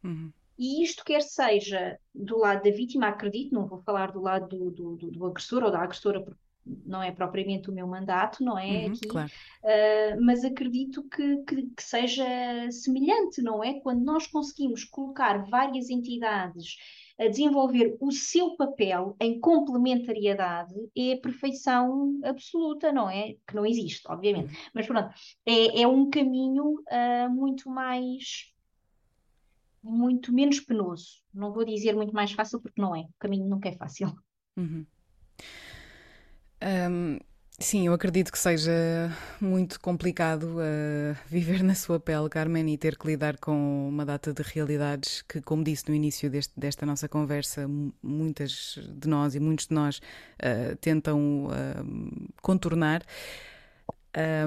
Uhum. 0.01 0.31
E 0.57 0.81
isto 0.81 1.03
quer 1.03 1.21
seja 1.21 1.99
do 2.15 2.37
lado 2.37 2.63
da 2.63 2.71
vítima, 2.71 3.07
acredito, 3.09 3.53
não 3.53 3.67
vou 3.67 3.81
falar 3.81 4.13
do 4.13 4.21
lado 4.21 4.47
do, 4.47 4.71
do, 4.71 4.95
do, 4.95 5.11
do 5.11 5.25
agressor 5.25 5.63
ou 5.63 5.69
da 5.71 5.81
agressora, 5.81 6.21
porque 6.21 6.39
não 6.85 7.03
é 7.03 7.11
propriamente 7.11 7.69
o 7.69 7.73
meu 7.73 7.85
mandato, 7.85 8.41
não 8.41 8.57
é? 8.57 8.85
Uhum, 8.85 8.93
aqui, 8.93 9.07
claro. 9.07 9.31
uh, 9.63 10.23
mas 10.23 10.45
acredito 10.45 11.03
que, 11.09 11.37
que, 11.43 11.63
que, 11.63 11.83
seja 11.83 12.25
semelhante, 12.71 13.41
não 13.41 13.61
é? 13.61 13.81
Quando 13.81 14.01
nós 14.01 14.25
conseguimos 14.27 14.85
colocar 14.85 15.43
várias 15.49 15.89
entidades 15.89 16.77
a 17.19 17.27
desenvolver 17.27 17.95
o 17.99 18.11
seu 18.11 18.55
papel 18.55 19.15
em 19.19 19.39
complementariedade 19.39 20.73
é 20.97 21.13
a 21.13 21.21
perfeição 21.21 22.19
absoluta, 22.23 22.91
não 22.91 23.09
é? 23.09 23.35
Que 23.47 23.55
não 23.55 23.65
existe, 23.65 24.01
obviamente. 24.07 24.53
Uhum. 24.53 24.61
Mas 24.73 24.87
pronto, 24.87 25.13
é, 25.45 25.81
é 25.81 25.87
um 25.87 26.09
caminho 26.09 26.83
uh, 26.91 27.29
muito 27.29 27.69
mais. 27.69 28.51
muito 29.81 30.33
menos 30.33 30.59
penoso. 30.59 31.21
Não 31.33 31.53
vou 31.53 31.63
dizer 31.63 31.95
muito 31.95 32.13
mais 32.13 32.31
fácil, 32.31 32.59
porque 32.59 32.81
não 32.81 32.95
é. 32.95 33.01
O 33.01 33.13
caminho 33.19 33.47
nunca 33.47 33.69
é 33.69 33.73
fácil. 33.73 34.15
Uhum. 34.57 34.85
Um, 36.63 37.19
Sim, 37.59 37.85
eu 37.85 37.93
acredito 37.93 38.31
que 38.31 38.39
seja 38.39 38.71
muito 39.39 39.79
complicado 39.79 40.43
uh, 40.57 41.15
viver 41.29 41.61
na 41.61 41.75
sua 41.75 41.99
pele, 41.99 42.27
Carmen, 42.27 42.73
e 42.73 42.77
ter 42.77 42.97
que 42.97 43.05
lidar 43.05 43.37
com 43.37 43.87
uma 43.87 44.03
data 44.03 44.33
de 44.33 44.41
realidades 44.41 45.21
que, 45.21 45.39
como 45.39 45.63
disse 45.63 45.87
no 45.87 45.93
início 45.93 46.29
deste, 46.29 46.51
desta 46.59 46.85
nossa 46.85 47.07
conversa, 47.07 47.69
muitas 48.01 48.79
de 48.95 49.07
nós 49.07 49.35
e 49.35 49.39
muitos 49.39 49.67
de 49.67 49.75
nós 49.75 49.99
uh, 49.99 50.75
tentam 50.77 51.45
uh, 51.45 52.33
contornar. 52.41 53.03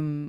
Um, 0.01 0.29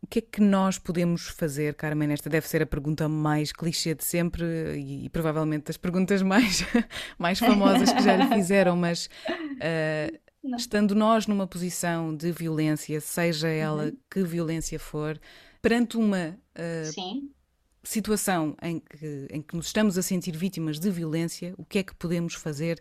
o 0.00 0.06
que 0.06 0.20
é 0.20 0.22
que 0.22 0.40
nós 0.40 0.78
podemos 0.78 1.28
fazer, 1.28 1.74
Carmen? 1.74 2.10
Esta 2.12 2.30
deve 2.30 2.48
ser 2.48 2.62
a 2.62 2.66
pergunta 2.66 3.06
mais 3.08 3.52
clichê 3.52 3.94
de 3.94 4.04
sempre 4.04 4.44
e, 4.78 5.04
e 5.04 5.08
provavelmente 5.10 5.64
das 5.64 5.76
perguntas 5.76 6.22
mais, 6.22 6.64
mais 7.18 7.38
famosas 7.38 7.92
que 7.92 8.02
já 8.02 8.16
lhe 8.16 8.26
fizeram, 8.34 8.76
mas 8.76 9.10
não. 10.42 10.56
Estando 10.56 10.94
nós 10.94 11.26
numa 11.26 11.46
posição 11.46 12.14
de 12.14 12.30
violência, 12.32 13.00
seja 13.00 13.48
ela 13.48 13.86
uhum. 13.86 13.96
que 14.10 14.22
violência 14.22 14.78
for, 14.78 15.20
perante 15.60 15.96
uma 15.96 16.38
uh, 16.56 17.28
situação 17.82 18.56
em 18.62 18.80
que, 18.80 19.26
em 19.30 19.42
que 19.42 19.56
nos 19.56 19.66
estamos 19.66 19.98
a 19.98 20.02
sentir 20.02 20.36
vítimas 20.36 20.78
de 20.78 20.90
violência, 20.90 21.54
o 21.56 21.64
que 21.64 21.78
é 21.78 21.82
que 21.82 21.94
podemos 21.94 22.34
fazer 22.34 22.80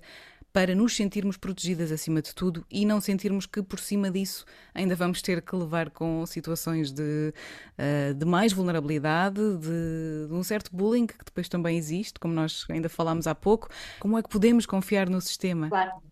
para 0.53 0.73
nos 0.73 0.95
sentirmos 0.95 1.37
protegidas 1.37 1.91
acima 1.91 2.21
de 2.21 2.33
tudo 2.33 2.65
e 2.71 2.85
não 2.85 2.99
sentirmos 2.99 3.45
que 3.45 3.61
por 3.61 3.79
cima 3.79 4.09
disso 4.09 4.43
ainda 4.73 4.95
vamos 4.95 5.21
ter 5.21 5.41
que 5.41 5.55
levar 5.55 5.91
com 5.91 6.25
situações 6.25 6.91
de, 6.91 7.33
uh, 7.77 8.13
de 8.13 8.25
mais 8.25 8.53
vulnerabilidade, 8.53 9.39
de, 9.57 10.27
de, 10.27 10.33
um 10.33 10.43
certo 10.43 10.75
bullying 10.75 11.05
que 11.05 11.17
depois 11.23 11.47
também 11.47 11.77
existe, 11.77 12.19
como 12.19 12.33
nós 12.33 12.65
ainda 12.69 12.89
falámos 12.89 13.27
há 13.27 13.35
pouco. 13.35 13.69
Como 13.99 14.17
é 14.17 14.23
que 14.23 14.29
podemos 14.29 14.65
confiar 14.65 15.09
no 15.09 15.21
sistema? 15.21 15.69
Claro 15.69 16.06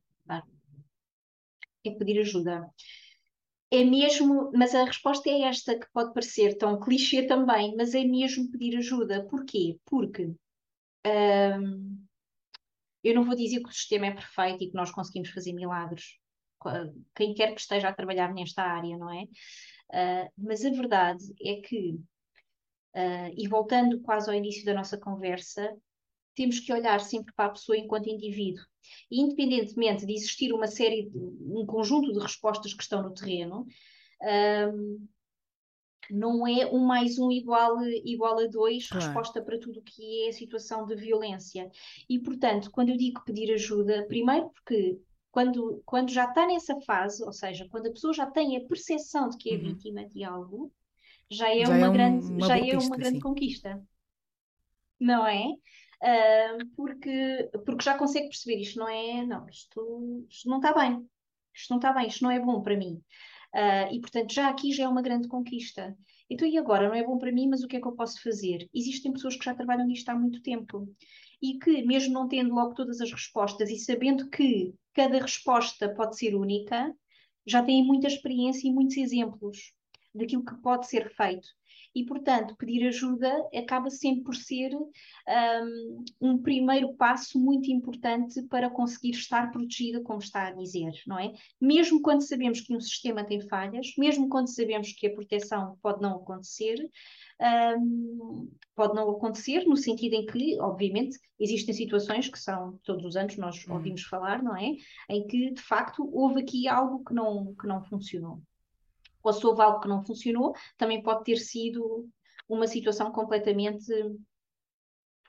é 1.89 1.95
pedir 1.95 2.19
ajuda. 2.19 2.69
É 3.71 3.83
mesmo, 3.83 4.51
mas 4.53 4.73
a 4.75 4.86
resposta 4.86 5.29
é 5.29 5.41
esta, 5.41 5.77
que 5.77 5.88
pode 5.91 6.13
parecer 6.13 6.57
tão 6.57 6.79
clichê 6.79 7.23
também, 7.23 7.75
mas 7.75 7.93
é 7.93 8.03
mesmo 8.03 8.49
pedir 8.51 8.77
ajuda. 8.77 9.25
Porquê? 9.27 9.77
Porque 9.86 10.31
hum, 11.05 12.05
eu 13.03 13.13
não 13.13 13.23
vou 13.23 13.36
dizer 13.36 13.61
que 13.61 13.69
o 13.69 13.73
sistema 13.73 14.07
é 14.07 14.11
perfeito 14.11 14.63
e 14.63 14.69
que 14.69 14.75
nós 14.75 14.91
conseguimos 14.91 15.29
fazer 15.29 15.53
milagres. 15.53 16.17
Quem 17.15 17.36
quer 17.36 17.53
que 17.53 17.61
esteja 17.61 17.89
a 17.89 17.93
trabalhar 17.93 18.33
nesta 18.33 18.63
área, 18.63 18.97
não 18.97 19.11
é? 19.11 19.23
Uh, 19.23 20.31
mas 20.36 20.65
a 20.65 20.71
verdade 20.71 21.23
é 21.39 21.61
que, 21.61 21.91
uh, 22.95 23.31
e 23.38 23.47
voltando 23.47 24.01
quase 24.01 24.29
ao 24.29 24.36
início 24.36 24.65
da 24.65 24.73
nossa 24.73 24.97
conversa, 24.97 25.75
temos 26.36 26.59
que 26.59 26.73
olhar 26.73 26.99
sempre 26.99 27.33
para 27.33 27.45
a 27.45 27.51
pessoa 27.51 27.77
enquanto 27.77 28.09
indivíduo. 28.09 28.63
E 29.09 29.21
independentemente 29.21 30.05
de 30.05 30.13
existir 30.13 30.53
uma 30.53 30.67
série, 30.67 31.09
de, 31.09 31.17
um 31.17 31.65
conjunto 31.65 32.13
de 32.13 32.19
respostas 32.19 32.73
que 32.73 32.83
estão 32.83 33.01
no 33.01 33.13
terreno, 33.13 33.65
um, 34.73 35.07
não 36.09 36.47
é 36.47 36.67
um 36.67 36.86
mais 36.86 37.17
um 37.17 37.31
igual, 37.31 37.81
igual 37.83 38.39
a 38.39 38.45
dois, 38.45 38.88
claro. 38.88 39.05
resposta 39.05 39.41
para 39.41 39.59
tudo 39.59 39.79
o 39.79 39.83
que 39.83 40.25
é 40.25 40.29
a 40.29 40.33
situação 40.33 40.86
de 40.86 40.95
violência. 40.95 41.69
E, 42.07 42.19
portanto, 42.19 42.69
quando 42.71 42.89
eu 42.89 42.97
digo 42.97 43.23
pedir 43.23 43.51
ajuda, 43.51 44.05
primeiro 44.07 44.49
porque 44.49 44.99
quando, 45.31 45.81
quando 45.86 46.11
já 46.11 46.25
está 46.25 46.47
nessa 46.47 46.79
fase, 46.81 47.23
ou 47.23 47.33
seja, 47.33 47.67
quando 47.69 47.88
a 47.88 47.91
pessoa 47.91 48.13
já 48.13 48.25
tem 48.25 48.55
a 48.55 48.65
percepção 48.65 49.29
de 49.29 49.38
que 49.38 49.49
é 49.49 49.57
uhum. 49.57 49.63
vítima 49.63 50.05
de 50.05 50.23
algo, 50.23 50.71
já 51.29 51.53
é 51.53 51.65
já 51.65 51.73
uma, 51.73 51.86
é 51.86 51.89
um, 51.89 51.93
grande, 51.93 52.25
uma 52.27 52.47
já 52.47 52.57
é 52.57 52.77
uma 52.77 52.97
grande 52.97 53.19
conquista. 53.19 53.83
Não 54.99 55.27
é? 55.27 55.43
Uh, 56.03 56.65
porque, 56.75 57.49
porque 57.65 57.83
já 57.83 57.97
consegue 57.97 58.29
perceber 58.29 58.61
isto 58.61 58.79
não 58.79 58.87
é, 58.87 59.25
não, 59.25 59.47
isto, 59.49 60.25
isto 60.29 60.49
não 60.49 60.57
está 60.57 60.73
bem, 60.73 61.05
isto 61.53 61.69
não 61.69 61.77
está 61.77 61.93
bem, 61.93 62.07
isto 62.07 62.23
não 62.23 62.31
é 62.31 62.39
bom 62.39 62.61
para 62.61 62.77
mim. 62.77 63.01
Uh, 63.53 63.93
e 63.93 64.01
portanto, 64.01 64.33
já 64.33 64.49
aqui 64.49 64.73
já 64.73 64.83
é 64.83 64.87
uma 64.87 65.01
grande 65.01 65.27
conquista. 65.27 65.97
Então, 66.29 66.47
e 66.47 66.57
agora? 66.57 66.87
Não 66.87 66.95
é 66.95 67.03
bom 67.03 67.17
para 67.17 67.31
mim, 67.31 67.47
mas 67.47 67.63
o 67.63 67.67
que 67.67 67.77
é 67.77 67.81
que 67.81 67.87
eu 67.87 67.93
posso 67.93 68.21
fazer? 68.21 68.67
Existem 68.73 69.13
pessoas 69.13 69.35
que 69.35 69.45
já 69.45 69.53
trabalham 69.53 69.87
nisto 69.87 70.09
há 70.09 70.15
muito 70.15 70.41
tempo 70.41 70.87
e 71.41 71.59
que, 71.59 71.83
mesmo 71.83 72.13
não 72.13 72.27
tendo 72.27 72.53
logo 72.53 72.73
todas 72.73 72.99
as 72.99 73.11
respostas 73.11 73.69
e 73.69 73.77
sabendo 73.77 74.29
que 74.29 74.73
cada 74.93 75.19
resposta 75.19 75.93
pode 75.93 76.17
ser 76.17 76.35
única, 76.35 76.93
já 77.45 77.61
têm 77.63 77.83
muita 77.83 78.07
experiência 78.07 78.67
e 78.67 78.71
muitos 78.71 78.97
exemplos 78.97 79.73
daquilo 80.13 80.43
que 80.43 80.55
pode 80.61 80.87
ser 80.87 81.13
feito. 81.13 81.47
E, 81.95 82.03
portanto, 82.03 82.55
pedir 82.57 82.85
ajuda 82.87 83.33
acaba 83.55 83.89
sempre 83.89 84.23
por 84.23 84.35
ser 84.35 84.75
um, 84.75 86.03
um, 86.19 86.37
primeiro 86.37 86.93
passo 86.95 87.39
muito 87.39 87.71
importante 87.71 88.43
para 88.43 88.69
conseguir 88.69 89.11
estar 89.11 89.49
protegida, 89.49 90.01
como 90.01 90.19
está 90.19 90.47
a 90.47 90.51
dizer, 90.51 90.91
não 91.07 91.17
é? 91.17 91.31
Mesmo 91.59 92.01
quando 92.01 92.21
sabemos 92.21 92.59
que 92.59 92.75
um 92.75 92.81
sistema 92.81 93.23
tem 93.23 93.39
falhas, 93.47 93.93
mesmo 93.97 94.27
quando 94.27 94.53
sabemos 94.53 94.91
que 94.91 95.07
a 95.07 95.13
proteção 95.13 95.77
pode 95.81 96.01
não 96.01 96.17
acontecer, 96.17 96.77
um, 97.79 98.51
pode 98.75 98.93
não 98.93 99.09
acontecer, 99.09 99.65
no 99.65 99.77
sentido 99.77 100.15
em 100.15 100.25
que, 100.25 100.59
obviamente, 100.59 101.17
existem 101.39 101.73
situações 101.73 102.27
que 102.27 102.39
são, 102.39 102.77
todos 102.83 103.05
os 103.05 103.15
anos 103.15 103.37
nós 103.37 103.65
uhum. 103.65 103.75
ouvimos 103.75 104.03
falar, 104.03 104.43
não 104.43 104.55
é? 104.55 104.73
Em 105.09 105.25
que, 105.25 105.51
de 105.51 105.61
facto, 105.61 106.09
houve 106.13 106.41
aqui 106.41 106.67
algo 106.67 107.03
que 107.05 107.13
não, 107.13 107.55
que 107.55 107.67
não 107.67 107.81
funcionou. 107.83 108.41
Ou 109.28 109.34
se 109.34 109.45
houve 109.45 109.61
algo 109.61 109.80
que 109.80 109.88
não 109.88 110.05
funcionou, 110.05 110.53
também 110.78 111.01
pode 111.01 111.23
ter 111.23 111.38
sido 111.38 112.07
uma 112.47 112.67
situação 112.67 113.11
completamente 113.11 113.91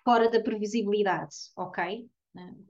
fora 0.05 0.31
da 0.31 0.41
previsibilidade, 0.41 1.35
ok? 1.57 2.09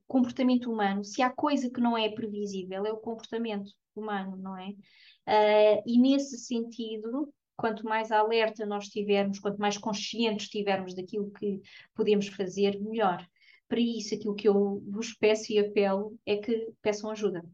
Comportamento 0.06 0.70
humano, 0.70 1.04
se 1.04 1.20
há 1.22 1.30
coisa 1.30 1.68
que 1.68 1.80
não 1.80 1.98
é 1.98 2.08
previsível, 2.08 2.86
é 2.86 2.92
o 2.92 2.98
comportamento 2.98 3.72
humano, 3.94 4.36
não 4.36 4.56
é? 4.56 4.68
Uh, 4.68 5.82
e 5.84 5.98
nesse 5.98 6.38
sentido, 6.38 7.32
quanto 7.56 7.84
mais 7.84 8.12
alerta 8.12 8.64
nós 8.64 8.84
estivermos, 8.84 9.40
quanto 9.40 9.58
mais 9.58 9.76
conscientes 9.76 10.44
estivermos 10.44 10.94
daquilo 10.94 11.32
que 11.32 11.60
podemos 11.94 12.28
fazer, 12.28 12.80
melhor. 12.80 13.26
Para 13.68 13.80
isso, 13.80 14.14
aquilo 14.14 14.36
que 14.36 14.46
eu 14.46 14.80
vos 14.88 15.12
peço 15.14 15.52
e 15.52 15.58
apelo 15.58 16.16
é 16.24 16.36
que 16.36 16.72
peçam 16.80 17.10
ajuda. 17.10 17.44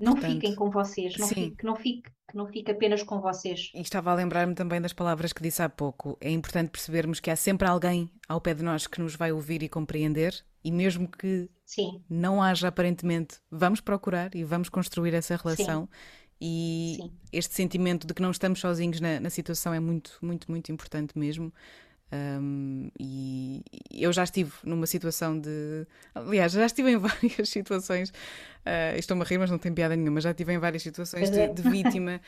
Não 0.00 0.12
Portanto, 0.12 0.32
fiquem 0.32 0.54
com 0.54 0.70
vocês, 0.70 1.16
não 1.18 1.28
fique, 1.28 1.64
não 1.64 1.76
fique, 1.76 2.10
que 2.28 2.36
não 2.36 2.46
fique 2.46 2.70
apenas 2.70 3.02
com 3.02 3.20
vocês. 3.20 3.70
E 3.74 3.82
estava 3.82 4.10
a 4.10 4.14
lembrar-me 4.14 4.54
também 4.54 4.80
das 4.80 4.94
palavras 4.94 5.32
que 5.32 5.42
disse 5.42 5.62
há 5.62 5.68
pouco. 5.68 6.16
É 6.20 6.30
importante 6.30 6.70
percebermos 6.70 7.20
que 7.20 7.30
há 7.30 7.36
sempre 7.36 7.68
alguém 7.68 8.10
ao 8.26 8.40
pé 8.40 8.54
de 8.54 8.62
nós 8.62 8.86
que 8.86 9.00
nos 9.00 9.14
vai 9.14 9.30
ouvir 9.30 9.62
e 9.62 9.68
compreender, 9.68 10.42
e 10.64 10.72
mesmo 10.72 11.06
que 11.06 11.50
Sim. 11.66 12.02
não 12.08 12.42
haja 12.42 12.68
aparentemente, 12.68 13.36
vamos 13.50 13.80
procurar 13.80 14.34
e 14.34 14.42
vamos 14.42 14.70
construir 14.70 15.12
essa 15.12 15.36
relação. 15.36 15.82
Sim. 15.82 15.88
E 16.40 16.96
Sim. 16.96 17.10
este 17.30 17.54
sentimento 17.54 18.06
de 18.06 18.14
que 18.14 18.22
não 18.22 18.30
estamos 18.30 18.60
sozinhos 18.60 19.00
na, 19.00 19.20
na 19.20 19.28
situação 19.28 19.74
é 19.74 19.80
muito, 19.80 20.16
muito, 20.22 20.50
muito 20.50 20.72
importante 20.72 21.18
mesmo. 21.18 21.52
Um, 22.12 22.90
e 22.98 23.62
eu 23.92 24.12
já 24.12 24.24
estive 24.24 24.52
numa 24.64 24.86
situação 24.86 25.38
de. 25.38 25.86
Aliás, 26.14 26.52
já 26.52 26.66
estive 26.66 26.90
em 26.90 26.96
várias 26.98 27.48
situações. 27.48 28.10
Uh, 28.60 28.98
Estou-me 28.98 29.22
a 29.22 29.24
rir, 29.24 29.38
mas 29.38 29.50
não 29.50 29.58
tem 29.58 29.72
piada 29.72 29.94
nenhuma. 29.94 30.20
Já 30.20 30.32
estive 30.32 30.52
em 30.52 30.58
várias 30.58 30.82
situações 30.82 31.30
de, 31.30 31.40
é. 31.40 31.48
de 31.48 31.62
vítima. 31.62 32.20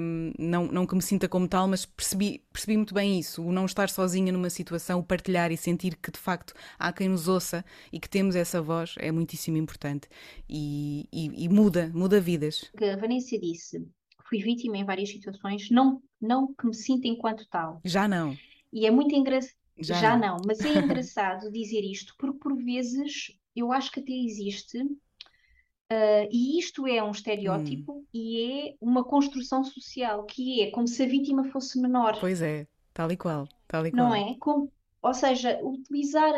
Um, 0.00 0.32
não, 0.38 0.66
não 0.66 0.86
que 0.86 0.94
me 0.94 1.02
sinta 1.02 1.28
como 1.28 1.46
tal, 1.46 1.68
mas 1.68 1.84
percebi, 1.84 2.42
percebi 2.52 2.76
muito 2.76 2.94
bem 2.94 3.18
isso. 3.18 3.42
O 3.42 3.52
não 3.52 3.66
estar 3.66 3.90
sozinha 3.90 4.32
numa 4.32 4.50
situação, 4.50 5.00
o 5.00 5.04
partilhar 5.04 5.52
e 5.52 5.56
sentir 5.56 5.96
que 5.96 6.10
de 6.10 6.18
facto 6.18 6.54
há 6.78 6.92
quem 6.92 7.08
nos 7.08 7.28
ouça 7.28 7.64
e 7.92 8.00
que 8.00 8.08
temos 8.08 8.34
essa 8.34 8.60
voz 8.62 8.94
é 8.98 9.12
muitíssimo 9.12 9.56
importante. 9.56 10.08
E, 10.48 11.06
e, 11.12 11.44
e 11.44 11.48
muda, 11.48 11.90
muda 11.94 12.20
vidas. 12.20 12.70
Que 12.76 12.86
a 12.86 12.96
Vanessa 12.96 13.38
disse. 13.38 13.86
Fui 14.26 14.38
vítima 14.38 14.78
em 14.78 14.84
várias 14.84 15.10
situações, 15.10 15.70
não, 15.70 16.00
não 16.20 16.52
que 16.54 16.66
me 16.66 16.74
sinta 16.74 17.06
enquanto 17.06 17.46
tal. 17.50 17.80
Já 17.84 18.08
não. 18.08 18.34
E 18.74 18.86
é 18.86 18.90
muito 18.90 19.14
engraçado. 19.14 19.54
Já, 19.78 19.94
Já 19.94 20.16
não. 20.16 20.36
não. 20.36 20.42
mas 20.46 20.60
é 20.60 20.78
engraçado 20.78 21.50
dizer 21.52 21.80
isto, 21.82 22.14
porque 22.18 22.38
por 22.38 22.56
vezes 22.56 23.38
eu 23.54 23.72
acho 23.72 23.90
que 23.90 24.00
até 24.00 24.12
existe, 24.12 24.78
uh, 24.78 26.28
e 26.30 26.58
isto 26.58 26.86
é 26.86 27.02
um 27.02 27.12
estereótipo 27.12 27.92
hum. 27.92 28.04
e 28.12 28.42
é 28.42 28.74
uma 28.80 29.04
construção 29.04 29.64
social, 29.64 30.24
que 30.24 30.62
é 30.62 30.70
como 30.70 30.88
se 30.88 31.02
a 31.02 31.06
vítima 31.06 31.44
fosse 31.44 31.80
menor. 31.80 32.18
Pois 32.20 32.42
é, 32.42 32.66
tal 32.92 33.10
e 33.10 33.16
qual. 33.16 33.48
Tal 33.68 33.86
e 33.86 33.92
qual. 33.92 34.08
Não 34.08 34.14
é? 34.14 34.36
Como, 34.38 34.70
ou 35.02 35.14
seja, 35.14 35.60
utilizar. 35.62 36.32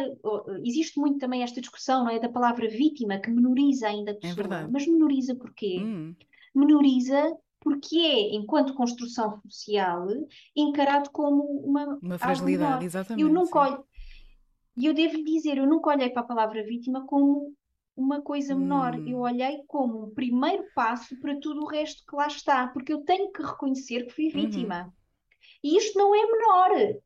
Existe 0.65 0.99
muito 0.99 1.19
também 1.19 1.43
esta 1.43 1.61
discussão, 1.61 2.05
não 2.05 2.11
é? 2.11 2.19
Da 2.19 2.29
palavra 2.29 2.69
vítima, 2.69 3.19
que 3.19 3.31
menoriza 3.31 3.89
ainda 3.89 4.11
a 4.11 4.15
é 4.15 4.19
pessoa. 4.19 4.59
É. 4.59 4.67
Mas 4.67 4.87
menoriza 4.87 5.35
porquê? 5.35 5.79
Hum. 5.81 6.15
Menoriza 6.55 7.37
porque 7.67 7.97
é, 7.97 8.37
enquanto 8.37 8.75
construção 8.75 9.41
social, 9.49 10.07
encarado 10.55 11.11
como 11.11 11.43
uma, 11.43 11.99
uma 12.01 12.17
fragilidade, 12.17 12.85
exatamente. 12.85 13.21
Eu 13.21 13.29
nunca 13.29 13.59
olho, 13.59 13.85
e 14.77 14.87
eu 14.87 14.95
devo 14.95 15.25
dizer, 15.25 15.59
eu 15.59 15.67
nunca 15.67 15.91
olhei 15.91 16.09
para 16.09 16.23
a 16.23 16.27
palavra 16.27 16.63
vítima 16.63 17.05
como 17.09 17.53
uma 17.97 18.23
coisa 18.23 18.55
menor. 18.55 18.95
Hum. 18.95 19.09
Eu 19.09 19.19
olhei 19.19 19.65
como 19.67 20.05
um 20.05 20.15
primeiro 20.15 20.63
passo 20.77 21.19
para 21.19 21.41
tudo 21.41 21.63
o 21.63 21.67
resto 21.67 22.05
que 22.09 22.15
lá 22.15 22.29
está, 22.29 22.69
porque 22.69 22.93
eu 22.93 23.01
tenho 23.01 23.33
que 23.33 23.43
reconhecer 23.43 24.07
que 24.07 24.15
fui 24.15 24.27
uhum. 24.27 24.31
vítima. 24.31 24.85
Uhum. 24.85 24.93
E 25.65 25.77
isto 25.77 25.99
não 25.99 26.15
é 26.15 26.25
menor. 26.25 27.01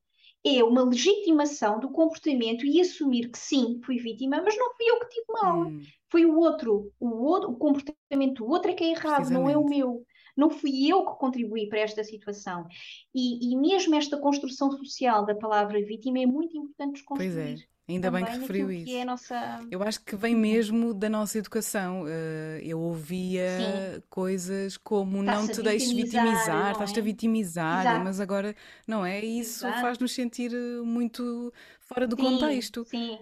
É 0.44 0.62
uma 0.62 0.82
legitimação 0.82 1.80
do 1.80 1.88
comportamento 1.88 2.66
e 2.66 2.82
assumir 2.82 3.30
que 3.30 3.38
sim, 3.38 3.80
fui 3.82 3.96
vítima, 3.96 4.42
mas 4.44 4.58
não 4.58 4.74
fui 4.74 4.90
eu 4.90 5.00
que 5.00 5.08
tive 5.08 5.26
mal. 5.32 5.62
Hum. 5.62 5.80
Foi 6.10 6.26
o 6.26 6.36
outro. 6.36 6.92
O, 7.00 7.08
outro, 7.24 7.50
o 7.50 7.56
comportamento 7.56 8.44
do 8.44 8.46
outro 8.50 8.70
é 8.70 8.74
que 8.74 8.84
é 8.84 8.90
errado, 8.90 9.30
não 9.30 9.48
é 9.48 9.56
o 9.56 9.64
meu 9.64 10.04
não 10.40 10.50
fui 10.50 10.88
eu 10.88 11.04
que 11.04 11.18
contribuí 11.18 11.68
para 11.68 11.80
esta 11.80 12.02
situação. 12.02 12.66
E, 13.14 13.52
e 13.52 13.56
mesmo 13.56 13.94
esta 13.94 14.16
construção 14.16 14.70
social 14.72 15.24
da 15.26 15.34
palavra 15.34 15.80
vítima 15.84 16.18
é 16.18 16.26
muito 16.26 16.56
importante 16.56 16.94
desconstruir. 16.94 17.34
Pois 17.34 17.60
é. 17.60 17.70
Ainda 17.88 18.08
bem 18.08 18.24
que 18.24 18.30
referiu 18.30 18.70
isso. 18.70 18.86
Que 18.86 18.96
é 18.96 19.04
nossa... 19.04 19.60
Eu 19.68 19.82
acho 19.82 20.00
que 20.04 20.14
vem 20.14 20.34
mesmo 20.34 20.94
da 20.94 21.08
nossa 21.08 21.38
educação. 21.38 22.04
Uh, 22.04 22.60
eu 22.62 22.78
ouvia 22.78 23.48
Sim. 23.58 24.02
coisas 24.08 24.76
como 24.76 25.22
não 25.24 25.46
te 25.46 25.60
deixes 25.60 25.90
vitimizar, 25.90 26.70
estás-te 26.70 27.00
é? 27.00 27.02
a 27.02 27.04
vitimizar, 27.04 27.80
Exato. 27.80 28.04
mas 28.04 28.20
agora 28.20 28.54
não 28.86 29.04
é? 29.04 29.18
Isso 29.24 29.66
faz-nos 29.80 30.12
sentir 30.12 30.52
muito 30.84 31.52
fora 31.80 32.06
do 32.06 32.14
sim, 32.14 32.22
contexto. 32.22 32.84
Sim 32.84 33.18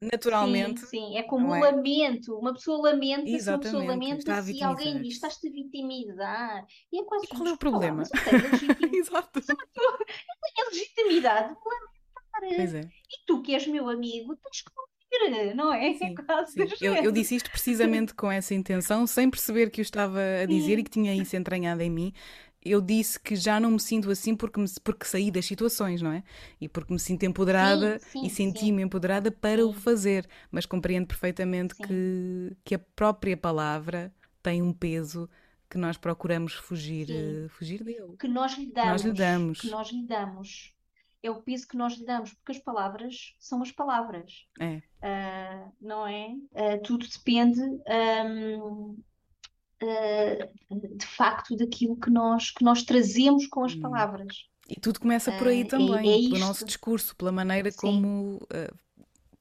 naturalmente. 0.00 0.80
Sim, 0.80 0.86
sim. 0.86 1.18
é 1.18 1.22
como 1.22 1.48
um 1.48 1.54
é? 1.54 1.70
lamento. 1.70 2.36
Uma 2.36 2.52
pessoa 2.54 2.90
lamenta 2.90 3.26
se 3.26 3.48
uma 3.48 3.58
pessoa 3.58 3.84
lamenta 3.84 4.42
se 4.42 4.62
alguém 4.62 5.02
diz 5.02 5.14
estás-te 5.14 5.48
a 5.48 5.52
vitimizar. 5.52 6.66
E 6.92 7.00
é 7.00 7.04
quase 7.04 7.26
e 7.26 7.28
qual 7.28 7.46
é 7.46 7.52
o 7.52 7.58
problema? 7.58 8.02
Exato. 8.92 9.38
Eu 9.38 9.44
tenho 9.44 10.68
legitimidade 10.70 11.54
de 11.54 11.60
lamentar. 11.64 12.56
Pois 12.56 12.74
é. 12.74 12.80
E 12.80 13.26
tu 13.26 13.42
que 13.42 13.54
és 13.54 13.66
meu 13.66 13.88
amigo, 13.88 14.36
tens 14.36 14.62
que 14.62 14.70
ouvir, 14.76 15.54
não 15.54 15.72
é? 15.72 15.94
Sim, 15.94 16.14
é 16.28 16.46
sim. 16.46 16.84
Eu, 16.84 16.94
eu, 16.96 17.12
disse 17.12 17.34
isto 17.34 17.50
precisamente 17.50 18.14
com 18.14 18.30
essa 18.30 18.54
intenção, 18.54 19.06
sem 19.06 19.30
perceber 19.30 19.70
que 19.70 19.80
o 19.80 19.82
estava 19.82 20.20
a 20.42 20.46
dizer 20.46 20.78
e 20.78 20.84
que 20.84 20.90
tinha 20.90 21.14
isso 21.14 21.34
entranhado 21.36 21.82
em 21.82 21.90
mim 21.90 22.12
eu 22.70 22.80
disse 22.80 23.18
que 23.18 23.36
já 23.36 23.58
não 23.60 23.72
me 23.72 23.80
sinto 23.80 24.10
assim 24.10 24.34
porque, 24.34 24.60
me, 24.60 24.66
porque 24.82 25.06
saí 25.06 25.30
das 25.30 25.46
situações, 25.46 26.02
não 26.02 26.12
é? 26.12 26.22
E 26.60 26.68
porque 26.68 26.92
me 26.92 26.98
sinto 26.98 27.24
empoderada 27.24 27.98
sim, 27.98 28.20
sim, 28.20 28.26
e 28.26 28.30
senti-me 28.30 28.82
empoderada 28.82 29.30
para 29.30 29.62
sim. 29.62 29.68
o 29.68 29.72
fazer. 29.72 30.28
Mas 30.50 30.66
compreendo 30.66 31.06
perfeitamente 31.06 31.74
que, 31.74 32.56
que 32.64 32.74
a 32.74 32.78
própria 32.78 33.36
palavra 33.36 34.12
tem 34.42 34.62
um 34.62 34.72
peso 34.72 35.28
que 35.68 35.78
nós 35.78 35.96
procuramos 35.96 36.54
fugir, 36.54 37.08
uh, 37.10 37.48
fugir 37.48 37.82
dele. 37.82 38.16
Que 38.18 38.28
nós 38.28 38.56
lhe 38.56 38.66
damos. 38.66 38.90
Nós 38.90 39.02
lhe 39.02 39.12
damos. 39.12 39.60
Que 39.60 39.70
nós 39.70 39.88
lhe 39.90 40.06
damos. 40.06 40.74
É 41.22 41.30
o 41.30 41.42
peso 41.42 41.66
que 41.66 41.76
nós 41.76 41.94
lhe 41.94 42.04
damos, 42.04 42.32
porque 42.34 42.52
as 42.52 42.58
palavras 42.58 43.34
são 43.38 43.60
as 43.62 43.72
palavras. 43.72 44.46
É. 44.60 44.76
Uh, 44.76 45.72
não 45.80 46.06
é? 46.06 46.28
Uh, 46.52 46.82
tudo 46.84 47.06
depende. 47.08 47.60
Um, 47.60 48.96
uh, 49.82 50.96
de 50.96 51.06
facto 51.06 51.56
daquilo 51.56 51.96
que 51.96 52.10
nós, 52.10 52.50
que 52.50 52.64
nós 52.64 52.82
trazemos 52.82 53.46
com 53.46 53.64
as 53.64 53.74
hum. 53.74 53.80
palavras. 53.80 54.46
E 54.68 54.80
tudo 54.80 55.00
começa 55.00 55.30
por 55.32 55.46
aí 55.48 55.62
uh, 55.62 55.68
também, 55.68 56.10
é, 56.10 56.26
é 56.26 56.28
pelo 56.28 56.38
nosso 56.38 56.64
discurso, 56.64 57.14
pela 57.14 57.30
maneira 57.30 57.70
Sim. 57.70 57.76
como 57.78 58.36
uh, 58.36 58.76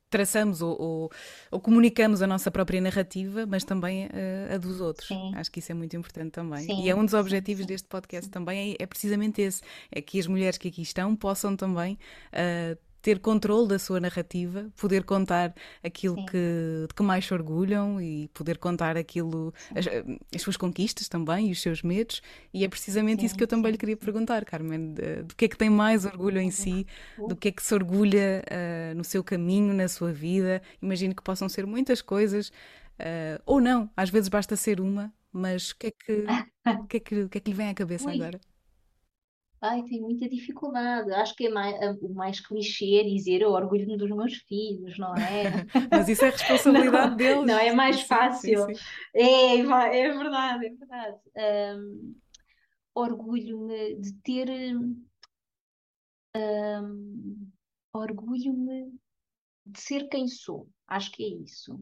traçamos 0.09 0.61
ou, 0.61 0.79
ou, 0.79 1.11
ou, 1.51 1.59
comunicamos 1.59 2.21
a 2.21 2.27
nossa 2.27 2.49
própria 2.51 2.79
narrativa, 2.79 3.45
mas 3.45 3.63
também 3.63 4.05
uh, 4.05 4.53
a 4.53 4.57
dos 4.57 4.79
outros. 4.79 5.07
Sim. 5.07 5.33
Acho 5.36 5.51
que 5.51 5.59
isso 5.59 5.71
é 5.71 5.75
muito 5.75 5.95
importante 5.97 6.31
também. 6.31 6.65
Sim. 6.65 6.83
E 6.83 6.89
é 6.89 6.95
um 6.95 7.03
dos 7.03 7.13
objetivos 7.13 7.63
Sim. 7.63 7.67
deste 7.67 7.88
podcast 7.88 8.29
também, 8.29 8.71
é, 8.79 8.83
é, 8.83 8.86
precisamente 8.86 9.41
esse: 9.41 9.61
é 9.91 10.01
que 10.01 10.19
as 10.19 10.27
mulheres 10.27 10.57
que 10.57 10.67
aqui 10.67 10.81
estão 10.81 11.15
possam 11.15 11.55
também 11.55 11.97
uh, 12.31 12.77
ter 13.06 13.20
controle 13.20 13.68
da 13.68 13.78
sua 13.78 13.99
narrativa, 13.99 14.68
poder 14.76 15.03
contar 15.03 15.53
aquilo 15.84 16.26
que, 16.26 16.88
de 16.88 16.93
que 16.95 17.03
mais 17.03 17.24
se 17.24 17.32
orgulham 17.36 18.01
e 18.01 18.28
poder 18.30 18.58
contar 18.58 18.97
aquilo, 18.97 19.53
as, 19.76 19.86
as, 20.34 20.41
suas 20.41 20.58
conquistas 20.58 21.08
também 21.08 21.49
e 21.49 21.51
os 21.51 21.62
seus 21.62 21.84
medos. 21.84 22.20
E 22.51 22.66
é 22.66 22.68
precisamente 22.68 23.20
sim, 23.20 23.28
isso 23.28 23.36
que 23.36 23.43
eu 23.43 23.47
também 23.47 23.72
lhe 23.72 23.78
queria 23.78 23.95
perguntar, 23.95 24.43
Carmen: 24.43 24.95
do 25.24 25.36
que 25.36 25.45
é 25.45 25.47
que 25.47 25.56
tem 25.56 25.70
mais 25.70 26.03
orgulho 26.03 26.39
em 26.39 26.49
si, 26.49 26.88
do 27.30 27.36
que 27.36 27.49
é 27.49 27.51
que 27.51 27.62
se 27.62 27.76
orgulha 27.76 28.43
uh, 28.49 28.95
no 28.95 29.03
seu 29.03 29.24
caminho, 29.24 29.72
na 29.72 29.88
sua 29.88 30.12
vida. 30.12 30.60
Imagino 30.82 31.14
que 31.14 31.22
possam 31.22 31.47
ser 31.47 31.68
muitas 31.68 32.01
coisas, 32.01 32.49
uh, 32.49 33.39
ou 33.45 33.62
não, 33.62 33.88
às 33.95 34.10
vezes 34.10 34.30
basta 34.30 34.56
ser 34.56 34.82
uma, 34.82 35.14
mas 35.32 35.70
o 35.70 35.78
que 35.78 35.88
é 35.88 35.91
que, 35.91 36.26
que, 36.89 36.97
é 36.97 36.99
que, 36.99 37.28
que, 37.30 37.38
é 37.38 37.41
que 37.41 37.51
lhe 37.51 37.56
vem 37.56 37.70
à 37.70 37.74
cabeça 37.76 38.10
Ui. 38.10 38.16
agora? 38.16 38.41
Ai, 39.68 39.84
tenho 39.84 40.03
muita 40.03 40.30
dificuldade. 40.30 41.11
Acho 41.11 41.36
que 41.36 41.47
é 41.47 41.49
mais, 41.49 41.76
o 42.01 42.13
mais 42.13 42.39
clichê 42.39 42.99
é 42.99 43.03
dizer 43.03 43.41
eu 43.41 43.51
orgulho-me 43.51 43.97
dos 43.97 44.09
meus 44.09 44.36
filhos, 44.36 44.97
não 44.99 45.13
é? 45.16 45.66
Mas 45.91 46.07
isso 46.07 46.24
é 46.24 46.30
responsabilidade 46.30 47.09
não, 47.11 47.18
deles. 47.18 47.45
Não, 47.45 47.57
é 47.57 47.74
mais 47.74 48.01
fácil. 48.01 48.66
Sim, 48.68 48.76
sim. 48.76 48.84
É, 49.13 49.57
é 49.57 50.11
verdade, 50.11 50.66
é 50.68 50.70
verdade. 50.70 51.18
Um, 51.78 52.16
orgulho-me 52.93 53.95
de 53.95 54.13
ter. 54.22 54.49
Um, 56.36 57.51
orgulho-me 57.93 58.93
de 59.66 59.82
ser 59.82 60.07
quem 60.09 60.28
sou, 60.28 60.70
acho 60.88 61.11
que 61.11 61.24
é 61.24 61.28
isso. 61.28 61.76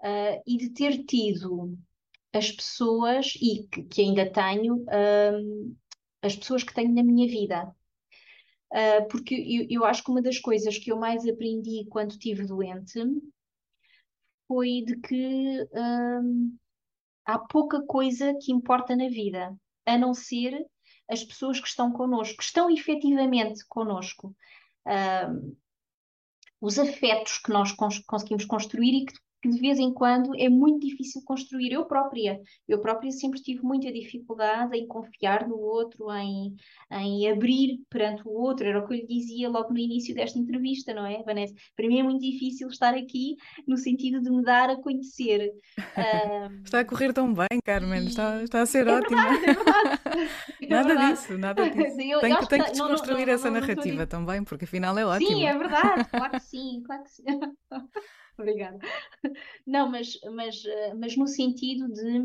Uh, 0.00 0.42
e 0.46 0.56
de 0.56 0.70
ter 0.70 1.04
tido 1.04 1.78
as 2.32 2.50
pessoas, 2.50 3.34
e 3.40 3.68
que, 3.70 3.82
que 3.84 4.02
ainda 4.02 4.30
tenho, 4.30 4.84
um, 4.88 5.76
as 6.22 6.36
pessoas 6.36 6.62
que 6.62 6.74
tenho 6.74 6.94
na 6.94 7.02
minha 7.02 7.28
vida. 7.28 7.74
Uh, 8.72 9.08
porque 9.10 9.34
eu, 9.34 9.66
eu, 9.68 9.84
acho 9.84 10.04
que 10.04 10.10
uma 10.10 10.22
das 10.22 10.38
coisas 10.38 10.78
que 10.78 10.92
eu 10.92 10.96
mais 10.96 11.26
aprendi 11.26 11.84
quando 11.90 12.12
estive 12.12 12.46
doente 12.46 13.00
foi 14.46 14.82
de 14.86 14.96
que 15.00 15.68
um, 15.72 16.56
há 17.24 17.38
pouca 17.38 17.82
coisa 17.82 18.34
que 18.40 18.52
importa 18.52 18.94
na 18.94 19.08
vida, 19.08 19.56
a 19.86 19.98
não 19.98 20.14
ser 20.14 20.64
as 21.08 21.24
pessoas 21.24 21.60
que 21.60 21.66
estão 21.66 21.92
connosco, 21.92 22.36
que 22.36 22.44
estão 22.44 22.70
efetivamente 22.70 23.64
connosco. 23.68 24.34
Um, 24.86 25.56
os 26.60 26.78
afetos 26.78 27.38
que 27.38 27.50
nós 27.50 27.72
cons 27.72 27.98
conseguimos 28.00 28.44
construir 28.44 29.02
e 29.02 29.06
que 29.06 29.14
que 29.40 29.48
de 29.48 29.58
vez 29.58 29.78
em 29.78 29.92
quando 29.92 30.34
é 30.38 30.48
muito 30.48 30.86
difícil 30.86 31.22
construir. 31.24 31.72
Eu 31.72 31.84
própria, 31.86 32.40
eu 32.68 32.80
própria 32.80 33.10
sempre 33.10 33.40
tive 33.40 33.62
muita 33.62 33.92
dificuldade 33.92 34.76
em 34.76 34.86
confiar 34.86 35.48
no 35.48 35.56
outro, 35.58 36.12
em, 36.12 36.54
em 36.90 37.30
abrir 37.30 37.80
perante 37.88 38.22
o 38.26 38.30
outro. 38.30 38.66
Era 38.66 38.80
o 38.80 38.86
que 38.86 38.94
eu 38.94 38.98
lhe 38.98 39.06
dizia 39.06 39.48
logo 39.48 39.72
no 39.72 39.78
início 39.78 40.14
desta 40.14 40.38
entrevista, 40.38 40.92
não 40.92 41.06
é, 41.06 41.22
Vanessa? 41.22 41.54
Para 41.76 41.88
mim 41.88 42.00
é 42.00 42.02
muito 42.02 42.20
difícil 42.20 42.68
estar 42.68 42.94
aqui 42.94 43.36
no 43.66 43.76
sentido 43.76 44.20
de 44.20 44.30
me 44.30 44.42
dar 44.42 44.70
a 44.70 44.76
conhecer. 44.76 45.50
Um... 45.78 46.62
está 46.64 46.80
a 46.80 46.84
correr 46.84 47.12
tão 47.12 47.32
bem, 47.32 47.60
Carmen, 47.64 48.06
está, 48.06 48.42
está 48.42 48.62
a 48.62 48.66
ser 48.66 48.86
é 48.86 48.92
ótima. 48.92 49.22
Verdade, 49.30 49.44
é 49.44 49.54
verdade. 49.54 50.00
É 50.60 50.66
nada 50.66 50.88
verdade. 50.88 51.12
disso, 51.12 51.38
nada 51.38 51.70
disso. 51.70 52.00
Eu, 52.00 52.20
tem 52.20 52.32
eu 52.32 52.38
que, 52.38 52.48
tem 52.48 52.62
que 52.62 52.78
não, 52.78 52.88
não, 52.88 52.94
desconstruir 52.94 53.26
não, 53.26 53.34
essa 53.34 53.50
não, 53.50 53.60
narrativa 53.60 54.06
também, 54.06 54.44
porque 54.44 54.64
afinal 54.64 54.96
é 54.98 55.04
ótimo. 55.04 55.30
Sim, 55.30 55.46
é 55.46 55.56
verdade, 55.56 56.04
claro 56.10 56.32
que 56.32 56.40
sim, 56.40 56.82
claro 56.84 57.02
que 57.02 57.10
sim. 57.10 57.24
Obrigada. 58.38 58.78
Não, 59.66 59.88
mas, 59.88 60.18
mas, 60.32 60.64
eh, 60.64 60.94
mas 60.94 61.16
no 61.16 61.26
sentido 61.26 61.92
de. 61.92 62.18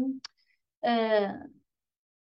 Uh, 0.84 1.50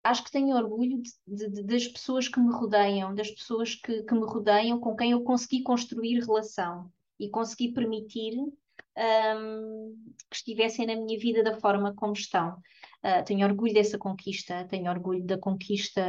acho 0.03 0.23
que 0.23 0.31
tenho 0.31 0.55
orgulho 0.55 1.01
de, 1.27 1.49
de, 1.49 1.63
das 1.63 1.87
pessoas 1.87 2.27
que 2.27 2.39
me 2.39 2.51
rodeiam, 2.51 3.15
das 3.15 3.31
pessoas 3.31 3.75
que, 3.75 4.03
que, 4.03 4.13
me 4.13 4.25
rodeiam, 4.25 4.79
com 4.79 4.95
quem 4.95 5.11
eu 5.11 5.23
consegui 5.23 5.63
construir 5.63 6.19
relação 6.19 6.91
e 7.19 7.29
consegui 7.29 7.71
permitir 7.71 8.37
um, 8.37 10.13
que 10.29 10.35
estivessem 10.35 10.85
na 10.85 10.95
minha 10.95 11.17
vida 11.17 11.43
da 11.43 11.59
forma 11.59 11.93
como 11.95 12.13
estão. 12.13 12.57
Uh, 13.03 13.21
tenho 13.25 13.45
orgulho 13.45 13.73
dessa 13.73 13.97
conquista, 13.97 14.65
tenho 14.69 14.89
orgulho 14.89 15.25
da 15.25 15.37
conquista 15.37 16.01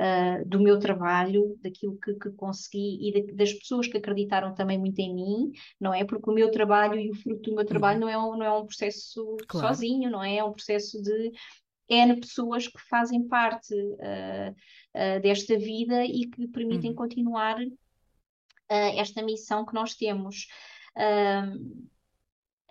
uh, 0.00 0.48
do 0.48 0.60
meu 0.60 0.80
trabalho, 0.80 1.56
daquilo 1.62 1.96
que, 1.96 2.12
que 2.14 2.30
consegui 2.32 3.08
e 3.08 3.12
de, 3.12 3.32
das 3.34 3.52
pessoas 3.52 3.86
que 3.86 3.98
acreditaram 3.98 4.52
também 4.52 4.76
muito 4.76 4.98
em 4.98 5.14
mim, 5.14 5.52
não 5.80 5.94
é? 5.94 6.04
Porque 6.04 6.28
o 6.28 6.34
meu 6.34 6.50
trabalho 6.50 6.98
e 6.98 7.08
o 7.08 7.14
fruto 7.14 7.50
do 7.50 7.54
meu 7.54 7.64
trabalho 7.64 8.00
uhum. 8.00 8.06
não, 8.06 8.08
é 8.08 8.18
um, 8.18 8.36
não 8.36 8.46
é 8.46 8.52
um 8.52 8.66
processo 8.66 9.36
claro. 9.46 9.68
sozinho, 9.68 10.10
não 10.10 10.24
é? 10.24 10.38
É 10.38 10.44
um 10.44 10.52
processo 10.52 11.00
de 11.00 11.32
N 11.88 12.18
pessoas 12.18 12.66
que 12.66 12.80
fazem 12.88 13.28
parte 13.28 13.72
uh, 13.72 15.20
desta 15.22 15.56
vida 15.56 16.04
e 16.04 16.26
que 16.26 16.48
permitem 16.48 16.90
uhum. 16.90 16.96
continuar 16.96 17.58
esta 18.68 19.22
missão 19.22 19.64
que 19.64 19.74
nós 19.74 19.94
temos. 19.94 20.48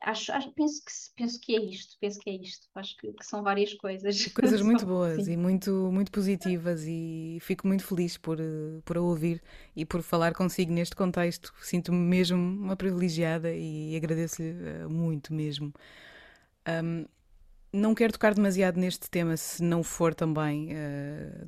Acho, 0.04 0.32
acho, 0.32 0.51
penso, 0.51 0.84
que, 0.86 0.91
penso 1.16 1.39
que 1.39 1.56
é 1.56 1.60
isto, 1.64 1.97
penso 1.99 2.20
que 2.20 2.30
é 2.30 2.34
isto. 2.34 2.68
Acho 2.76 2.97
que, 2.97 3.12
que 3.14 3.26
são 3.26 3.41
várias 3.41 3.74
coisas. 3.74 4.28
Coisas 4.28 4.62
muito 4.62 4.86
boas 4.86 5.26
Sim. 5.26 5.34
e 5.34 5.38
muito, 5.38 5.72
muito 5.91 6.12
positivas 6.12 6.84
e 6.86 7.38
fico 7.41 7.68
muito 7.68 7.84
feliz 7.84 8.18
por, 8.18 8.38
por 8.86 8.97
a 8.97 9.01
ouvir 9.01 9.41
e 9.76 9.86
por 9.86 10.01
falar 10.01 10.34
consigo 10.34 10.72
neste 10.72 10.95
contexto. 10.95 11.54
Sinto-me 11.62 11.97
mesmo 11.97 12.38
uma 12.38 12.76
privilegiada 12.76 13.54
e 13.54 13.95
agradeço-lhe 13.95 14.51
uh, 14.51 14.89
muito 14.89 15.34
mesmo. 15.34 15.74
Um, 16.68 17.06
não 17.72 17.95
quero 17.95 18.14
tocar 18.14 18.36
demasiado 18.36 18.80
neste 18.80 19.10
tema 19.10 19.36
se 19.36 19.64
não 19.64 19.84
for 19.84 20.14
também 20.14 20.70
uh, 20.74 21.45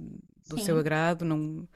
do 0.50 0.58
Sim. 0.58 0.66
seu 0.66 0.80
agrado, 0.80 1.24
não 1.24 1.68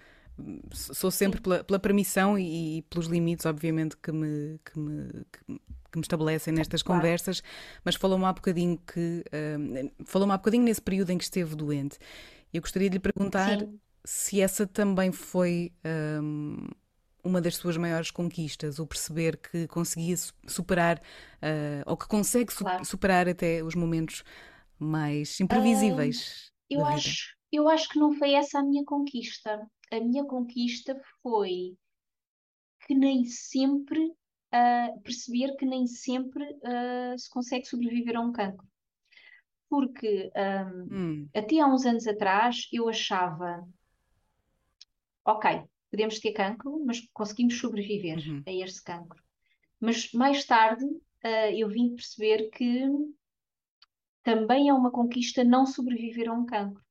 sou 0.72 1.12
sempre 1.12 1.42
pela, 1.42 1.64
pela, 1.64 1.80
permissão 1.80 2.38
e, 2.38 2.78
e, 2.78 2.82
pelos 2.84 3.08
limites, 3.08 3.46
obviamente, 3.46 3.98
que 3.98 4.12
me, 4.12 4.60
que 4.64 4.80
me, 4.80 5.26
que, 5.32 5.62
que 5.92 5.98
me 5.98 6.04
estabelecem 6.04 6.54
nestas 6.54 6.82
claro. 6.82 7.02
conversas, 7.02 7.42
mas 7.84 7.96
falou-me 7.96 8.26
há 8.26 8.34
bocadinho 8.34 8.78
que 8.78 9.24
uh, 9.28 10.06
falou-me 10.06 10.34
há 10.34 10.38
bocadinho 10.38 10.64
nesse 10.64 10.82
período 10.82 11.12
em 11.12 11.18
que 11.18 11.24
esteve 11.24 11.56
doente. 11.56 11.98
Eu 12.54 12.62
gostaria 12.62 12.90
de 12.90 12.96
lhe 12.96 13.00
perguntar 13.00 13.60
Sim. 13.60 13.80
se 14.04 14.42
essa 14.42 14.66
também 14.66 15.12
foi 15.12 15.72
um, 16.22 16.68
uma 17.24 17.42
das 17.42 17.56
suas 17.56 17.78
maiores 17.78 18.12
conquistas, 18.12 18.80
o 18.80 18.88
perceber 18.88 19.38
que 19.38 19.68
conseguia 19.68 20.16
superar 20.48 21.00
uh, 21.00 21.84
ou 21.86 21.98
que 21.98 22.08
consegue 22.08 22.54
claro. 22.54 22.86
superar 22.86 23.28
até 23.28 23.64
os 23.64 23.76
momentos 23.76 24.24
mais 24.78 25.40
imprevisíveis. 25.40 26.52
eu 26.70 26.86
acho, 26.86 27.36
eu 27.52 27.68
acho 27.68 27.90
que 27.90 28.00
não 28.00 28.14
foi 28.14 28.34
essa 28.34 28.60
a 28.60 28.64
minha 28.64 28.84
conquista. 28.86 29.60
A 29.92 30.00
minha 30.00 30.24
conquista 30.24 31.00
foi 31.22 31.76
que 32.86 32.96
nem 32.96 33.26
sempre 33.26 34.00
uh, 34.54 35.02
perceber 35.02 35.56
que 35.56 35.66
nem 35.66 35.88
sempre 35.88 36.44
uh, 36.44 37.18
se 37.18 37.30
consegue 37.30 37.66
sobreviver 37.66 38.16
a 38.16 38.22
um 38.22 38.32
cancro. 38.32 38.68
Porque 39.70 40.32
um, 40.36 40.96
hum. 40.96 41.30
até 41.36 41.60
há 41.60 41.68
uns 41.68 41.86
anos 41.86 42.08
atrás 42.08 42.68
eu 42.74 42.90
achava, 42.90 43.68
ok, 45.24 45.62
podemos 45.92 46.20
ter 46.20 46.32
cancro, 46.32 46.84
mas 46.84 47.02
conseguimos 47.14 47.60
sobreviver 47.60 48.18
uhum. 48.18 48.44
a 48.48 48.52
este 48.52 48.84
cancro. 48.84 49.22
Mas 49.80 50.12
mais 50.12 50.44
tarde 50.46 50.84
uh, 50.84 51.52
eu 51.56 51.70
vim 51.70 51.96
perceber 51.96 52.50
que 52.50 52.88
também 54.24 54.70
é 54.70 54.74
uma 54.74 54.92
conquista 54.92 55.44
não 55.44 55.66
sobreviver 55.66 56.30
a 56.30 56.34
um 56.34 56.46
cancro. 56.46 56.84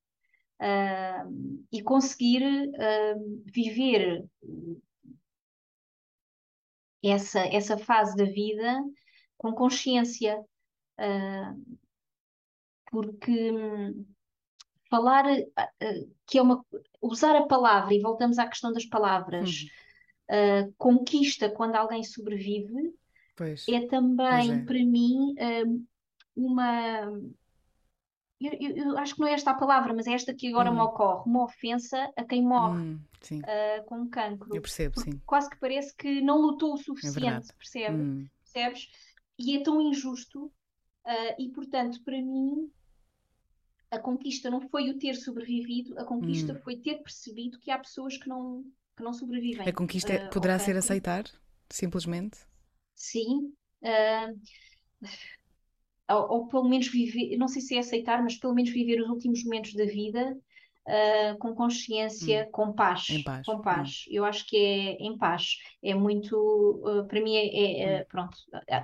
Uh, 0.61 1.65
e 1.71 1.81
conseguir 1.83 2.43
uh, 2.43 3.43
viver 3.47 4.25
essa, 7.03 7.41
essa 7.41 7.79
fase 7.79 8.17
da 8.17 8.25
vida 8.25 8.83
com 9.37 9.53
consciência, 9.53 10.39
uh, 10.99 11.79
porque 12.91 13.53
hum, 13.53 14.05
falar 14.91 15.25
uh, 15.27 16.15
que 16.27 16.39
é 16.39 16.43
uma 16.43 16.65
usar 17.01 17.37
a 17.37 17.47
palavra 17.47 17.95
e 17.95 18.01
voltamos 18.01 18.39
à 18.39 18.47
questão 18.47 18.73
das 18.73 18.85
palavras 18.85 19.67
uh, 20.31 20.73
conquista 20.77 21.49
quando 21.49 21.77
alguém 21.77 22.03
sobrevive 22.03 22.93
pois, 23.37 23.67
é 23.69 23.87
também 23.87 24.53
é. 24.53 24.65
para 24.65 24.85
mim 24.85 25.35
uma 26.35 27.13
eu, 28.41 28.53
eu, 28.53 28.77
eu, 28.77 28.99
acho 28.99 29.15
que 29.15 29.21
não 29.21 29.27
é 29.27 29.33
esta 29.33 29.51
a 29.51 29.55
palavra, 29.55 29.93
mas 29.93 30.07
é 30.07 30.13
esta 30.13 30.33
que 30.33 30.49
agora 30.49 30.71
hum. 30.71 30.75
me 30.75 30.81
ocorre, 30.81 31.29
uma 31.29 31.45
ofensa 31.45 32.11
a 32.17 32.25
quem 32.25 32.43
morre 32.43 32.79
hum, 32.79 33.01
uh, 33.33 33.85
com 33.85 34.09
cancro. 34.09 34.55
Eu 34.55 34.63
percebo, 34.63 35.01
sim. 35.01 35.21
Quase 35.27 35.51
que 35.51 35.59
parece 35.59 35.95
que 35.97 36.21
não 36.21 36.41
lutou 36.41 36.75
o 36.75 36.79
é 36.79 36.83
suficiente, 36.83 37.51
é 37.51 37.55
percebe? 37.55 37.97
Hum. 37.97 38.29
percebes? 38.41 38.91
E 39.39 39.57
é 39.57 39.63
tão 39.63 39.81
injusto, 39.81 40.47
uh, 40.47 41.35
e 41.39 41.49
portanto, 41.49 42.03
para 42.05 42.21
mim, 42.23 42.71
a 43.91 43.99
conquista 43.99 44.51
não 44.51 44.61
foi 44.69 44.91
o 44.91 44.99
ter 44.99 45.15
sobrevivido, 45.15 45.99
a 45.99 46.05
conquista 46.05 46.53
hum. 46.53 46.61
foi 46.63 46.77
ter 46.77 47.03
percebido 47.03 47.59
que 47.59 47.73
há 47.73 47.79
pessoas 47.79 48.17
que 48.17 48.29
não, 48.29 48.65
que 48.97 49.03
não 49.03 49.13
sobrevivem. 49.13 49.69
A 49.69 49.73
conquista 49.73 50.15
uh, 50.15 50.31
poderá 50.31 50.59
ser 50.61 50.77
aceitar, 50.77 51.25
simplesmente? 51.69 52.39
Sim. 52.95 53.53
Ou, 56.11 56.31
ou, 56.31 56.49
pelo 56.49 56.69
menos 56.69 56.89
viver, 56.89 57.37
não 57.37 57.49
sei 57.49 57.61
se 57.61 57.77
é 57.77 57.81
aceitar, 57.81 58.23
mas 58.23 58.37
pelo 58.37 58.55
menos 58.55 58.71
viver 58.71 59.01
os 59.01 59.09
últimos 59.09 59.45
momentos 59.45 59.75
da 59.75 59.85
vida 59.85 60.37
uh, 60.89 61.39
com 61.39 61.55
consciência, 61.55 62.47
hum. 62.49 62.51
com 62.51 62.73
paz. 62.73 63.07
Paz. 63.25 63.47
Com 63.47 63.61
paz. 63.61 64.05
Hum. 64.09 64.13
Eu 64.13 64.25
acho 64.25 64.47
que 64.47 64.57
é 64.57 64.93
em 65.03 65.17
paz. 65.17 65.57
É 65.83 65.95
muito, 65.95 66.37
uh, 66.37 67.07
para 67.07 67.21
mim, 67.21 67.37
é, 67.37 67.47
é, 67.47 67.83
é 67.83 68.01
hum. 68.01 68.05
pronto. 68.09 68.37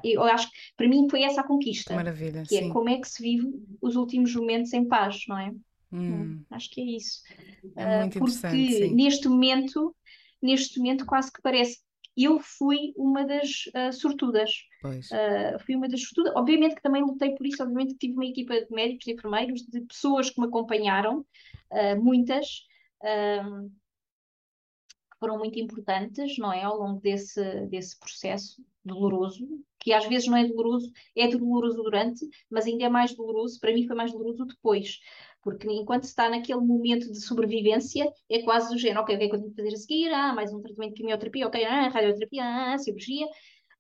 Eu 0.05 0.23
acho 0.25 0.51
que 0.51 0.57
para 0.77 0.89
mim 0.89 1.09
foi 1.09 1.23
essa 1.23 1.41
a 1.41 1.45
conquista. 1.45 1.95
Maravilha. 1.95 2.45
Que 2.47 2.57
é 2.57 2.61
sim. 2.61 2.71
é 2.71 2.73
como 2.73 2.89
é 2.89 3.01
que 3.01 3.09
se 3.09 3.23
vive 3.23 3.49
os 3.81 3.97
últimos 3.97 4.35
momentos 4.35 4.73
em 4.73 4.87
paz, 4.87 5.25
não 5.27 5.39
é? 5.39 5.53
Hum. 5.93 6.43
Acho 6.51 6.71
que 6.71 6.81
é 6.81 6.85
isso. 6.85 7.23
É 7.77 8.01
muito 8.01 8.19
porque 8.19 8.33
sim. 8.33 8.95
neste 8.95 9.29
momento, 9.29 9.95
neste 10.43 10.79
momento 10.79 11.07
quase 11.07 11.33
que 11.33 11.41
parece 11.41 11.84
eu 12.17 12.39
fui 12.39 12.93
uma 12.97 13.25
das 13.25 13.67
uh, 13.75 13.93
sortudas. 13.93 14.51
Uh, 14.85 15.59
fui 15.65 15.75
uma 15.75 15.89
das 15.89 16.03
sortudas. 16.03 16.33
Obviamente 16.37 16.77
que 16.77 16.83
também 16.83 17.03
lutei 17.03 17.35
por 17.35 17.47
isso, 17.47 17.63
obviamente 17.63 17.95
que 17.95 17.99
tive 17.99 18.15
uma 18.15 18.27
equipa 18.27 18.55
de 18.55 18.71
médicos 18.71 19.07
e 19.07 19.13
enfermeiros, 19.13 19.63
de 19.63 19.81
pessoas 19.83 20.31
que 20.31 20.41
me 20.41 20.47
acompanharam, 20.47 21.21
uh, 21.21 22.03
muitas, 22.03 22.67
que 25.13 25.19
foram 25.19 25.39
muito 25.39 25.59
importantes, 25.59 26.39
não 26.39 26.53
é, 26.53 26.63
ao 26.63 26.79
longo 26.79 27.01
desse, 27.01 27.67
desse 27.67 27.99
processo. 27.99 28.63
doloroso, 28.85 29.47
que 29.81 29.93
às 29.93 30.07
vezes 30.07 30.29
não 30.29 30.37
é 30.37 30.47
doloroso, 30.47 30.93
é 31.17 31.27
doloroso 31.29 31.83
durante, 31.83 32.29
mas 32.51 32.67
ainda 32.67 32.85
é 32.85 32.89
mais 32.89 33.15
doloroso, 33.15 33.59
para 33.59 33.73
mim 33.73 33.87
foi 33.87 33.97
mais 33.97 34.13
doloroso 34.13 34.45
depois, 34.45 35.01
porque 35.45 35.71
enquanto 35.71 36.05
está 36.05 36.29
naquele 36.29 36.61
momento 36.61 37.13
de 37.13 37.21
sobrevivência, 37.21 38.11
é 38.31 38.43
quase 38.43 38.71
do 38.71 38.79
género, 38.79 39.03
ok, 39.03 39.15
o 39.15 39.19
que 39.19 39.25
é 39.25 39.29
que 39.29 39.35
eu 39.35 39.41
tenho 39.41 39.51
que 39.51 39.63
fazer 39.63 39.75
a 39.75 39.79
seguir? 39.79 40.13
Ah, 40.13 40.33
mais 40.33 40.53
um 40.53 40.61
tratamento 40.61 40.95
de 40.95 40.97
quimioterapia, 40.97 41.47
ok, 41.47 41.65
ah, 41.65 41.89
radioterapia, 41.89 42.45
ah, 42.45 42.79
cirurgia. 42.79 43.27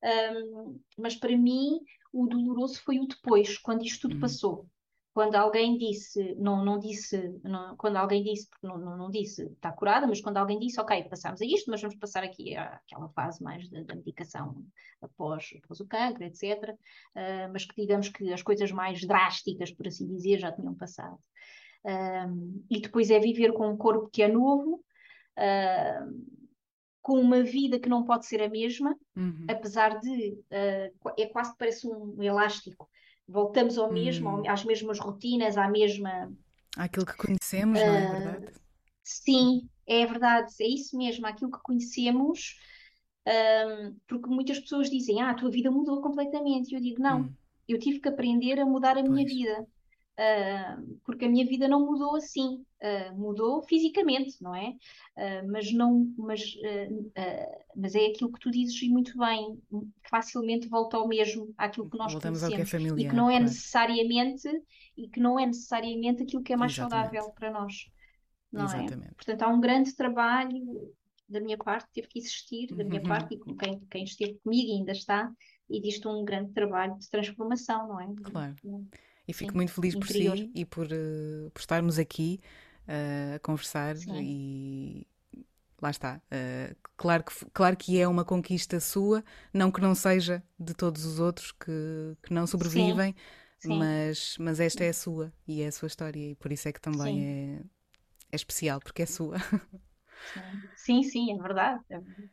Um, 0.04 0.78
mas 0.98 1.16
para 1.16 1.36
mim, 1.36 1.80
o 2.12 2.26
doloroso 2.26 2.80
foi 2.82 3.00
o 3.00 3.06
depois, 3.06 3.56
quando 3.56 3.82
isto 3.82 4.02
tudo 4.02 4.16
uhum. 4.16 4.20
passou 4.20 4.66
quando 5.14 5.36
alguém 5.36 5.78
disse, 5.78 6.34
não, 6.34 6.64
não 6.64 6.76
disse, 6.76 7.40
não, 7.44 7.76
quando 7.76 7.96
alguém 7.96 8.24
disse, 8.24 8.50
porque 8.50 8.66
não, 8.66 8.76
não, 8.76 8.96
não, 8.96 9.10
disse 9.10 9.44
está 9.44 9.70
curada, 9.70 10.08
mas 10.08 10.20
quando 10.20 10.38
alguém 10.38 10.58
disse, 10.58 10.80
ok, 10.80 11.04
passamos 11.04 11.40
a 11.40 11.44
isto, 11.44 11.70
mas 11.70 11.80
vamos 11.80 11.96
passar 11.96 12.24
aqui 12.24 12.56
àquela 12.56 13.08
fase 13.10 13.40
mais 13.40 13.70
da, 13.70 13.80
da 13.84 13.94
medicação 13.94 14.66
após, 15.00 15.54
após, 15.62 15.78
o 15.78 15.86
cancro, 15.86 16.24
etc. 16.24 16.70
Uh, 16.70 16.76
ah, 17.14 17.48
mas 17.52 17.64
que 17.64 17.80
digamos 17.80 18.08
que 18.08 18.32
as 18.32 18.42
coisas 18.42 18.72
mais 18.72 19.06
drásticas, 19.06 19.70
por 19.70 19.86
assim 19.86 20.04
dizer, 20.08 20.40
já 20.40 20.50
tinham 20.50 20.74
passado. 20.74 21.16
Uh, 21.84 22.64
e 22.68 22.80
depois 22.80 23.08
é 23.08 23.20
viver 23.20 23.52
com 23.52 23.68
um 23.68 23.76
corpo 23.76 24.10
que 24.10 24.20
é 24.20 24.26
novo, 24.26 24.82
uh, 25.38 26.34
com 27.00 27.20
uma 27.20 27.44
vida 27.44 27.78
que 27.78 27.88
não 27.88 28.02
pode 28.02 28.26
ser 28.26 28.42
a 28.42 28.48
mesma, 28.48 28.96
uhum. 29.14 29.46
apesar 29.48 30.00
de, 30.00 30.36
é 30.50 31.26
quase 31.26 31.52
que 31.52 31.58
parece 31.58 31.86
um 31.86 32.20
elástico 32.20 32.88
voltamos 33.26 33.78
ao 33.78 33.92
mesmo, 33.92 34.40
hum. 34.40 34.48
às 34.48 34.64
mesmas 34.64 34.98
rotinas, 34.98 35.56
à 35.56 35.68
mesma. 35.68 36.32
Aquilo 36.76 37.06
que 37.06 37.16
conhecemos, 37.16 37.80
uh, 37.80 37.84
não 37.84 37.94
é 37.94 38.06
ah, 38.06 38.12
verdade? 38.12 38.52
Sim, 39.02 39.68
é 39.86 40.06
verdade, 40.06 40.52
é 40.60 40.66
isso 40.66 40.96
mesmo, 40.96 41.26
aquilo 41.26 41.50
que 41.50 41.62
conhecemos, 41.62 42.58
um, 43.26 43.96
porque 44.06 44.28
muitas 44.28 44.58
pessoas 44.58 44.90
dizem, 44.90 45.20
ah, 45.20 45.30
a 45.30 45.34
tua 45.34 45.50
vida 45.50 45.70
mudou 45.70 46.00
completamente, 46.00 46.72
e 46.72 46.74
eu 46.74 46.80
digo, 46.80 47.02
não, 47.02 47.22
hum. 47.22 47.34
eu 47.68 47.78
tive 47.78 48.00
que 48.00 48.08
aprender 48.08 48.58
a 48.60 48.66
mudar 48.66 48.96
a 48.98 49.02
pois. 49.02 49.08
minha 49.08 49.26
vida. 49.26 49.66
Uh, 50.16 50.96
porque 51.04 51.24
a 51.24 51.28
minha 51.28 51.44
vida 51.44 51.66
não 51.66 51.84
mudou 51.84 52.14
assim, 52.14 52.64
uh, 52.80 53.18
mudou 53.18 53.62
fisicamente, 53.62 54.40
não 54.40 54.54
é? 54.54 54.68
Uh, 55.16 55.50
mas 55.50 55.72
não, 55.72 56.14
mas, 56.16 56.40
mas 57.74 57.96
é 57.96 58.06
aquilo 58.06 58.32
que 58.32 58.38
tu 58.38 58.50
dizes 58.50 58.80
e 58.82 58.88
muito 58.88 59.18
bem, 59.18 59.60
facilmente 60.08 60.68
volta 60.68 60.96
ao 60.96 61.08
mesmo, 61.08 61.52
àquilo 61.58 61.90
que 61.90 61.98
nós 61.98 62.12
Voltamos 62.12 62.38
conhecemos 62.38 62.70
que 62.70 62.76
é 62.76 62.78
familiar, 62.78 63.06
e 63.06 63.10
que 63.10 63.16
não 63.16 63.28
é 63.28 63.40
necessariamente 63.40 64.48
e 64.96 65.08
que 65.08 65.18
não 65.18 65.38
é 65.38 65.46
necessariamente 65.46 66.22
aquilo 66.22 66.42
que 66.42 66.52
é 66.52 66.56
mais 66.56 66.72
Exatamente. 66.72 67.10
saudável 67.10 67.32
para 67.32 67.50
nós, 67.50 67.90
não 68.52 68.62
é? 68.62 68.64
Exatamente. 68.66 69.10
é? 69.10 69.14
Portanto, 69.14 69.42
há 69.42 69.48
um 69.48 69.60
grande 69.60 69.96
trabalho 69.96 70.94
da 71.28 71.40
minha 71.40 71.58
parte, 71.58 71.88
teve 71.92 72.06
que 72.06 72.20
existir 72.20 72.68
da 72.68 72.84
minha 72.84 73.00
uhum. 73.00 73.08
parte 73.08 73.34
e 73.34 73.38
com 73.38 73.56
quem, 73.56 73.80
quem 73.90 74.04
esteve 74.04 74.34
comigo 74.44 74.70
ainda 74.70 74.92
está, 74.92 75.32
e 75.68 75.80
disto 75.80 76.08
um 76.08 76.24
grande 76.24 76.52
trabalho 76.52 76.96
de 76.98 77.08
transformação, 77.10 77.88
não 77.88 78.00
é? 78.00 78.06
Claro. 78.22 78.54
E 79.26 79.32
fico 79.32 79.52
Sim, 79.52 79.56
muito 79.56 79.72
feliz 79.72 79.94
por 79.94 80.06
si 80.06 80.50
e 80.54 80.64
por, 80.64 80.86
uh, 80.86 81.50
por 81.52 81.60
estarmos 81.60 81.98
aqui 81.98 82.40
uh, 82.88 83.36
a 83.36 83.38
conversar 83.38 83.96
Sim. 83.96 84.20
e 84.20 85.06
lá 85.80 85.90
está. 85.90 86.20
Uh, 86.26 86.76
claro, 86.96 87.24
que, 87.24 87.32
claro 87.52 87.76
que 87.76 87.98
é 87.98 88.06
uma 88.06 88.24
conquista 88.24 88.78
sua, 88.80 89.24
não 89.52 89.70
que 89.70 89.80
não 89.80 89.94
seja 89.94 90.42
de 90.58 90.74
todos 90.74 91.04
os 91.04 91.20
outros 91.20 91.52
que, 91.52 92.16
que 92.22 92.32
não 92.32 92.46
sobrevivem, 92.46 93.14
Sim. 93.58 93.78
Mas, 93.78 94.36
mas 94.38 94.60
esta 94.60 94.84
é 94.84 94.90
a 94.90 94.92
sua 94.92 95.32
e 95.48 95.62
é 95.62 95.68
a 95.68 95.72
sua 95.72 95.86
história 95.86 96.20
e 96.20 96.34
por 96.34 96.52
isso 96.52 96.68
é 96.68 96.72
que 96.72 96.80
também 96.80 97.24
é, 97.24 97.62
é 98.30 98.36
especial, 98.36 98.78
porque 98.78 99.02
é 99.02 99.06
sua. 99.06 99.36
Sim, 100.76 101.02
sim, 101.02 101.32
é 101.32 101.42
verdade. 101.42 101.82
É 101.88 101.98
verdade. 101.98 102.30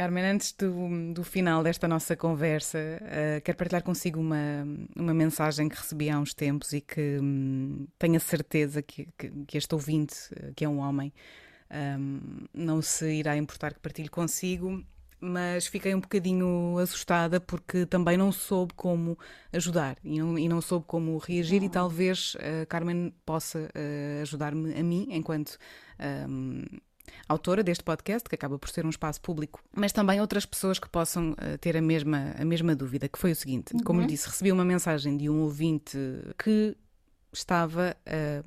Carmen, 0.00 0.24
antes 0.24 0.52
do, 0.52 1.12
do 1.12 1.22
final 1.22 1.62
desta 1.62 1.86
nossa 1.86 2.16
conversa, 2.16 2.78
uh, 2.78 3.42
quero 3.42 3.58
partilhar 3.58 3.82
consigo 3.82 4.18
uma, 4.18 4.66
uma 4.96 5.12
mensagem 5.12 5.68
que 5.68 5.76
recebi 5.76 6.08
há 6.08 6.18
uns 6.18 6.32
tempos 6.32 6.72
e 6.72 6.80
que 6.80 7.18
um, 7.20 7.86
tenho 7.98 8.16
a 8.16 8.18
certeza 8.18 8.80
que, 8.80 9.06
que, 9.18 9.30
que, 9.46 9.58
este 9.58 9.74
ouvinte, 9.74 10.14
uh, 10.32 10.54
que 10.56 10.64
é 10.64 10.68
um 10.70 10.78
homem, 10.78 11.12
um, 11.70 12.46
não 12.54 12.80
se 12.80 13.12
irá 13.12 13.36
importar 13.36 13.74
que 13.74 13.80
partilhe 13.80 14.08
consigo, 14.08 14.82
mas 15.20 15.66
fiquei 15.66 15.94
um 15.94 16.00
bocadinho 16.00 16.78
assustada 16.78 17.38
porque 17.38 17.84
também 17.84 18.16
não 18.16 18.32
soube 18.32 18.72
como 18.72 19.18
ajudar 19.52 19.98
e 20.02 20.18
não, 20.18 20.38
e 20.38 20.48
não 20.48 20.62
soube 20.62 20.86
como 20.86 21.18
reagir, 21.18 21.62
e 21.62 21.68
talvez 21.68 22.36
uh, 22.36 22.66
Carmen 22.70 23.12
possa 23.26 23.68
ajudar-me 24.22 24.72
a 24.80 24.82
mim, 24.82 25.08
enquanto. 25.10 25.58
Um, 26.26 26.64
autora 27.28 27.62
deste 27.62 27.84
podcast, 27.84 28.28
que 28.28 28.34
acaba 28.34 28.58
por 28.58 28.68
ser 28.68 28.84
um 28.86 28.90
espaço 28.90 29.20
público, 29.20 29.62
mas 29.74 29.92
também 29.92 30.20
outras 30.20 30.44
pessoas 30.46 30.78
que 30.78 30.88
possam 30.88 31.32
uh, 31.32 31.58
ter 31.60 31.76
a 31.76 31.80
mesma, 31.80 32.34
a 32.38 32.44
mesma 32.44 32.74
dúvida, 32.74 33.08
que 33.08 33.18
foi 33.18 33.32
o 33.32 33.36
seguinte: 33.36 33.74
uhum. 33.74 33.82
como 33.82 34.00
lhe 34.00 34.06
disse, 34.06 34.28
recebi 34.28 34.52
uma 34.52 34.64
mensagem 34.64 35.16
de 35.16 35.28
um 35.28 35.42
ouvinte 35.42 35.98
que 36.38 36.76
estava 37.32 37.96
a. 38.06 38.42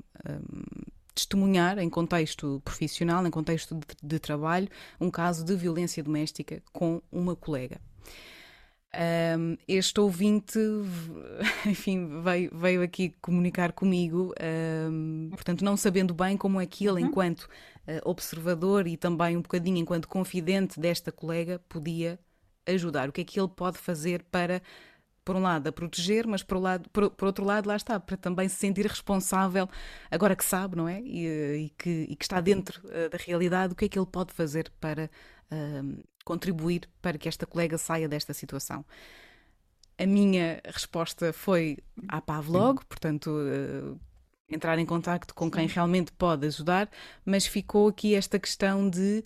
testemunhar 1.16 1.78
em 1.78 1.90
contexto 1.90 2.62
profissional, 2.66 3.26
em 3.26 3.30
contexto 3.30 3.76
de, 3.76 3.86
de 4.02 4.20
trabalho, 4.20 4.68
um 5.00 5.12
caso 5.12 5.46
de 5.46 5.56
violência 5.56 6.04
doméstica 6.04 6.62
com 6.72 7.02
uma 7.12 7.36
colega. 7.36 7.80
Um, 8.96 9.58
este 9.68 10.00
ouvinte, 10.00 10.60
enfim, 11.66 12.22
veio, 12.22 12.52
veio 12.54 12.84
aqui 12.84 13.10
comunicar 13.22 13.72
comigo, 13.72 14.34
um, 14.92 15.30
portanto, 15.32 15.66
não 15.66 15.76
sabendo 15.76 16.14
bem 16.14 16.38
como 16.38 16.62
é 16.62 16.66
que 16.68 16.86
ele, 16.86 17.02
uhum. 17.02 17.08
enquanto 17.08 17.42
uh, 17.42 18.02
observador 18.06 18.86
e 18.86 18.96
também 18.96 19.36
um 19.36 19.42
bocadinho 19.42 19.78
enquanto 19.78 20.08
confidente 20.08 20.80
desta 20.80 21.12
colega, 21.12 21.60
podia 21.68 22.20
ajudar. 22.68 23.10
O 23.10 23.12
que 23.12 23.22
é 23.22 23.24
que 23.24 23.40
ele 23.40 23.48
pode 23.48 23.80
fazer 23.80 24.24
para, 24.30 24.62
por 25.26 25.36
um 25.36 25.42
lado, 25.42 25.68
a 25.68 25.72
proteger, 25.72 26.28
mas 26.28 26.44
por, 26.44 26.58
um 26.58 26.62
lado, 26.62 26.88
por, 26.92 27.10
por 27.10 27.26
outro 27.26 27.44
lado, 27.44 27.68
lá 27.68 27.76
está, 27.76 28.00
para 28.00 28.16
também 28.16 28.48
se 28.48 28.58
sentir 28.58 28.86
responsável, 28.86 29.68
agora 30.12 30.36
que 30.36 30.46
sabe, 30.46 30.76
não 30.76 30.88
é? 30.88 31.02
E, 31.02 31.66
e, 31.66 31.70
que, 31.78 32.08
e 32.10 32.16
que, 32.16 32.24
está 32.24 32.40
dentro 32.40 32.80
uh, 32.86 33.10
da 33.10 33.18
realidade, 33.18 33.74
o 33.74 33.76
que 33.76 33.86
é 33.86 33.90
que 33.90 33.98
ele 33.98 34.06
pode 34.06 34.32
fazer 34.34 34.72
para 34.80 35.10
uh, 35.52 36.04
contribuir 36.24 36.90
para 37.02 37.18
que 37.18 37.28
esta 37.28 37.46
colega 37.46 37.78
saia 37.78 38.08
desta 38.08 38.34
situação. 38.34 38.86
A 39.98 40.06
minha 40.06 40.60
resposta 40.66 41.32
foi 41.32 41.78
à 42.08 42.20
Pavlog, 42.20 42.84
portanto, 42.86 43.28
uh, 43.28 44.00
entrar 44.50 44.80
em 44.80 44.86
contacto 44.86 45.34
com 45.34 45.50
quem 45.50 45.68
realmente 45.68 46.12
pode 46.12 46.48
ajudar, 46.48 46.90
mas 47.26 47.46
ficou 47.46 47.88
aqui 47.88 48.16
esta 48.16 48.40
questão 48.40 48.90
de 48.90 49.24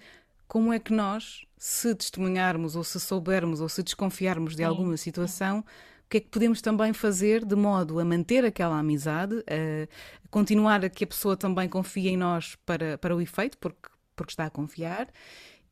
como 0.47 0.71
é 0.71 0.79
que 0.79 0.93
nós, 0.93 1.45
se 1.57 1.93
testemunharmos 1.93 2.75
ou 2.75 2.83
se 2.83 2.99
soubermos 2.99 3.59
ou 3.61 3.67
se 3.67 3.83
desconfiarmos 3.83 4.55
de 4.55 4.63
alguma 4.63 4.95
situação, 4.97 5.59
o 5.59 6.09
que 6.09 6.17
é 6.17 6.19
que 6.21 6.29
podemos 6.29 6.61
também 6.61 6.93
fazer 6.93 7.43
de 7.43 7.55
modo 7.55 7.99
a 7.99 8.05
manter 8.05 8.45
aquela 8.45 8.79
amizade, 8.79 9.43
a 9.45 10.27
continuar 10.29 10.85
a 10.85 10.89
que 10.89 11.03
a 11.03 11.07
pessoa 11.07 11.35
também 11.35 11.67
confie 11.67 12.07
em 12.07 12.15
nós 12.15 12.55
para, 12.65 12.97
para 12.97 13.13
o 13.13 13.19
efeito, 13.19 13.57
porque, 13.57 13.89
porque 14.15 14.31
está 14.31 14.45
a 14.45 14.49
confiar, 14.49 15.09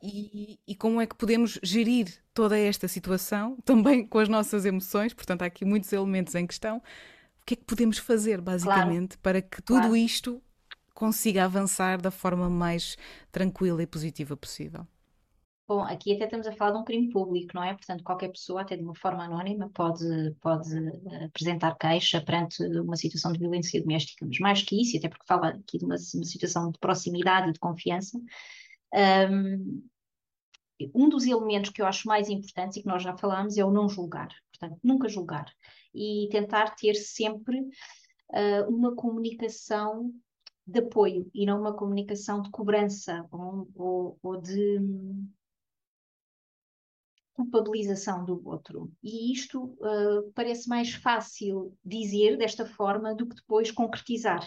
e, 0.06 0.60
e, 0.68 0.76
como 0.76 1.02
é 1.02 1.08
que 1.08 1.16
podemos 1.16 1.60
gerir 1.64 2.08
toda 2.34 2.58
esta 2.58 2.88
situação 2.88 3.58
também 3.66 4.06
com 4.06 4.20
as 4.20 4.30
nossas 4.30 4.66
emoções. 4.66 5.14
Portanto, 5.14 5.42
há 5.42 5.46
aqui 5.46 5.66
muitos 5.66 5.92
elementos 5.92 6.36
em 6.36 6.46
questão. 6.46 6.78
O 6.78 7.46
que 7.46 7.56
é 7.56 7.58
que 7.58 7.66
podemos 7.66 7.98
fazer, 7.98 8.42
basicamente, 8.42 9.18
claro. 9.18 9.22
para 9.22 9.42
que 9.42 9.62
tudo 9.62 9.82
claro. 9.82 9.96
isto 9.96 10.42
consiga 10.94 11.46
avançar 11.46 12.02
da 12.02 12.10
forma 12.12 12.50
mais 12.50 12.98
tranquila 13.32 13.84
e 13.84 13.88
positiva 13.88 14.36
possível? 14.38 14.88
Bom, 15.68 15.82
aqui 15.82 16.14
até 16.14 16.26
estamos 16.26 16.46
a 16.46 16.52
falar 16.52 16.74
de 16.74 16.78
um 16.78 16.84
crime 16.84 17.10
público, 17.10 17.52
não 17.56 17.64
é? 17.64 17.74
Portanto, 17.74 18.04
qualquer 18.04 18.30
pessoa, 18.30 18.62
até 18.62 18.78
de 18.78 18.84
uma 18.84 18.94
forma 18.94 19.24
anónima, 19.24 19.68
pode, 19.74 20.06
pode 20.40 20.72
eh, 20.78 21.26
apresentar 21.26 21.76
queixa 21.76 22.22
perante 22.22 22.64
uma 22.80 22.96
situação 22.96 23.32
de 23.32 23.40
violência 23.40 23.82
doméstica. 23.82 24.26
Mas 24.28 24.38
mais 24.40 24.62
que 24.62 24.80
isso, 24.80 24.96
até 24.96 25.10
porque 25.10 25.26
fala 25.28 25.50
aqui 25.50 25.80
de 25.80 25.86
uma, 25.86 25.96
uma 25.96 26.24
situação 26.24 26.72
de 26.72 26.78
proximidade 26.78 27.50
e 27.50 27.54
de 27.54 27.60
confiança, 27.60 28.20
um, 29.32 29.84
um 30.94 31.10
dos 31.10 31.26
elementos 31.26 31.70
que 31.70 31.82
eu 31.82 31.86
acho 31.86 32.08
mais 32.08 32.30
importantes 32.30 32.78
e 32.78 32.82
que 32.82 32.88
nós 32.88 33.04
já 33.04 33.16
falámos 33.18 33.58
é 33.58 33.64
o 33.64 33.72
não 33.72 33.88
julgar, 33.88 34.30
portanto, 34.52 34.80
nunca 34.84 35.08
julgar 35.08 35.46
e 35.94 36.28
tentar 36.32 36.76
ter 36.76 36.96
sempre 36.96 37.60
uh, 37.60 38.70
uma 38.70 38.96
comunicação 38.96 40.14
de 40.68 40.80
apoio 40.80 41.30
e 41.34 41.46
não 41.46 41.60
uma 41.60 41.74
comunicação 41.74 42.42
de 42.42 42.50
cobrança 42.50 43.26
ou, 43.32 43.70
ou, 43.76 44.20
ou 44.22 44.42
de 44.42 44.80
culpabilização 47.34 48.26
do 48.26 48.42
outro. 48.48 48.92
E 49.04 49.32
isto 49.32 49.64
uh, 49.64 50.32
parece 50.34 50.68
mais 50.68 50.94
fácil 50.94 51.78
dizer 51.84 52.38
desta 52.38 52.66
forma 52.66 53.14
do 53.14 53.28
que 53.28 53.36
depois 53.36 53.72
concretizar. 53.72 54.44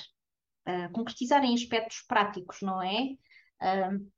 Uh, 0.67 0.91
concretizar 0.93 1.45
em 1.45 1.55
aspectos 1.55 2.03
práticos, 2.09 2.61
não 2.63 2.83
é? 2.83 3.15
Uh, 3.63 4.11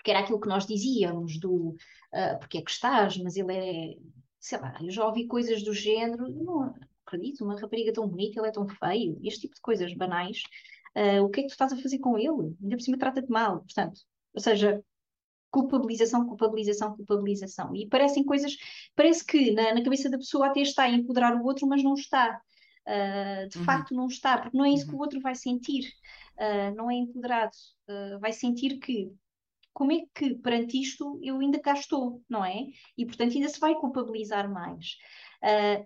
porque 0.00 0.10
era 0.10 0.20
aquilo 0.20 0.40
que 0.40 0.48
nós 0.48 0.66
dizíamos 0.66 1.38
do 1.38 1.76
uh, 2.14 2.38
porque 2.38 2.58
é 2.58 2.62
que 2.62 2.70
estás, 2.70 3.18
mas 3.18 3.36
ele 3.36 3.54
é, 3.54 3.96
sei 4.40 4.58
lá, 4.58 4.74
eu 4.80 4.90
já 4.90 5.04
ouvi 5.04 5.26
coisas 5.26 5.62
do 5.62 5.74
género, 5.74 6.26
não 6.42 6.74
acredito, 7.04 7.44
uma 7.44 7.60
rapariga 7.60 7.92
tão 7.92 8.08
bonita, 8.08 8.40
ele 8.40 8.48
é 8.48 8.52
tão 8.52 8.66
feio, 8.66 9.20
este 9.22 9.42
tipo 9.42 9.56
de 9.56 9.60
coisas 9.60 9.92
banais, 9.92 10.42
uh, 10.96 11.22
o 11.22 11.28
que 11.28 11.40
é 11.40 11.42
que 11.42 11.48
tu 11.48 11.52
estás 11.52 11.74
a 11.74 11.76
fazer 11.76 11.98
com 11.98 12.16
ele? 12.16 12.56
Ainda 12.62 12.76
por 12.76 12.80
cima 12.80 12.96
trata-te 12.98 13.30
mal, 13.30 13.58
portanto, 13.60 14.00
ou 14.32 14.40
seja, 14.40 14.82
culpabilização, 15.50 16.26
culpabilização, 16.26 16.96
culpabilização. 16.96 17.76
E 17.76 17.86
parecem 17.86 18.24
coisas, 18.24 18.56
parece 18.96 19.22
que 19.22 19.50
na, 19.50 19.74
na, 19.74 19.84
cabeça 19.84 20.08
da 20.08 20.16
pessoa 20.16 20.46
até 20.46 20.60
está 20.60 20.84
a 20.84 20.90
empoderar 20.90 21.36
o 21.36 21.44
outro, 21.44 21.66
mas 21.66 21.82
não 21.82 21.92
está. 21.92 22.40
Uh, 22.86 23.48
de 23.48 23.58
uhum. 23.58 23.64
facto, 23.64 23.94
não 23.94 24.06
está, 24.06 24.38
porque 24.38 24.56
não 24.56 24.64
é 24.64 24.70
isso 24.70 24.86
que 24.86 24.92
o 24.92 24.94
uhum. 24.94 25.02
outro 25.02 25.20
vai 25.20 25.34
sentir. 25.34 25.92
Uh, 26.38 26.74
não 26.74 26.90
é 26.90 26.94
empoderado. 26.94 27.52
Uh, 27.86 28.18
vai 28.18 28.32
sentir 28.32 28.78
que 28.78 29.12
como 29.72 29.92
é 29.92 30.02
que 30.14 30.34
perante 30.34 30.80
isto 30.80 31.18
eu 31.22 31.38
ainda 31.38 31.60
cá 31.60 31.74
estou, 31.74 32.22
não 32.28 32.44
é? 32.44 32.66
E 32.96 33.06
portanto 33.06 33.34
ainda 33.34 33.48
se 33.48 33.60
vai 33.60 33.74
culpabilizar 33.74 34.50
mais. 34.50 34.96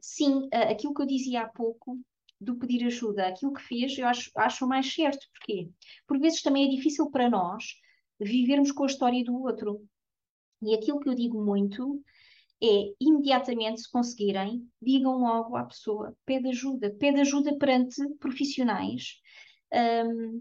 sim, 0.01 0.49
aquilo 0.53 0.95
que 0.95 1.03
eu 1.03 1.07
dizia 1.07 1.43
há 1.43 1.49
pouco 1.49 1.99
do 2.41 2.57
pedir 2.57 2.85
ajuda, 2.87 3.27
aquilo 3.27 3.53
que 3.53 3.63
fez, 3.63 3.97
eu 3.97 4.07
acho, 4.07 4.31
acho 4.37 4.67
mais 4.67 4.93
certo. 4.93 5.27
Porquê? 5.33 5.71
Por 6.07 6.19
vezes 6.19 6.43
também 6.43 6.67
é 6.67 6.77
difícil 6.77 7.11
para 7.11 7.31
nós 7.31 7.65
vivermos 8.21 8.73
com 8.73 8.85
a 8.85 8.87
história 8.87 9.25
do 9.25 9.41
outro. 9.43 9.83
E 10.63 10.75
aquilo 10.75 11.01
que 11.01 11.09
eu 11.09 11.15
digo 11.15 11.43
muito 11.43 12.03
é, 12.63 12.95
imediatamente, 13.01 13.83
se 13.83 13.91
conseguirem, 13.91 14.67
digam 14.81 15.19
logo 15.19 15.57
à 15.57 15.65
pessoa, 15.65 16.17
pede 16.25 16.49
ajuda, 16.49 16.95
pede 16.99 17.21
ajuda 17.21 17.57
perante 17.59 17.97
profissionais 18.19 19.21
um, 19.73 20.39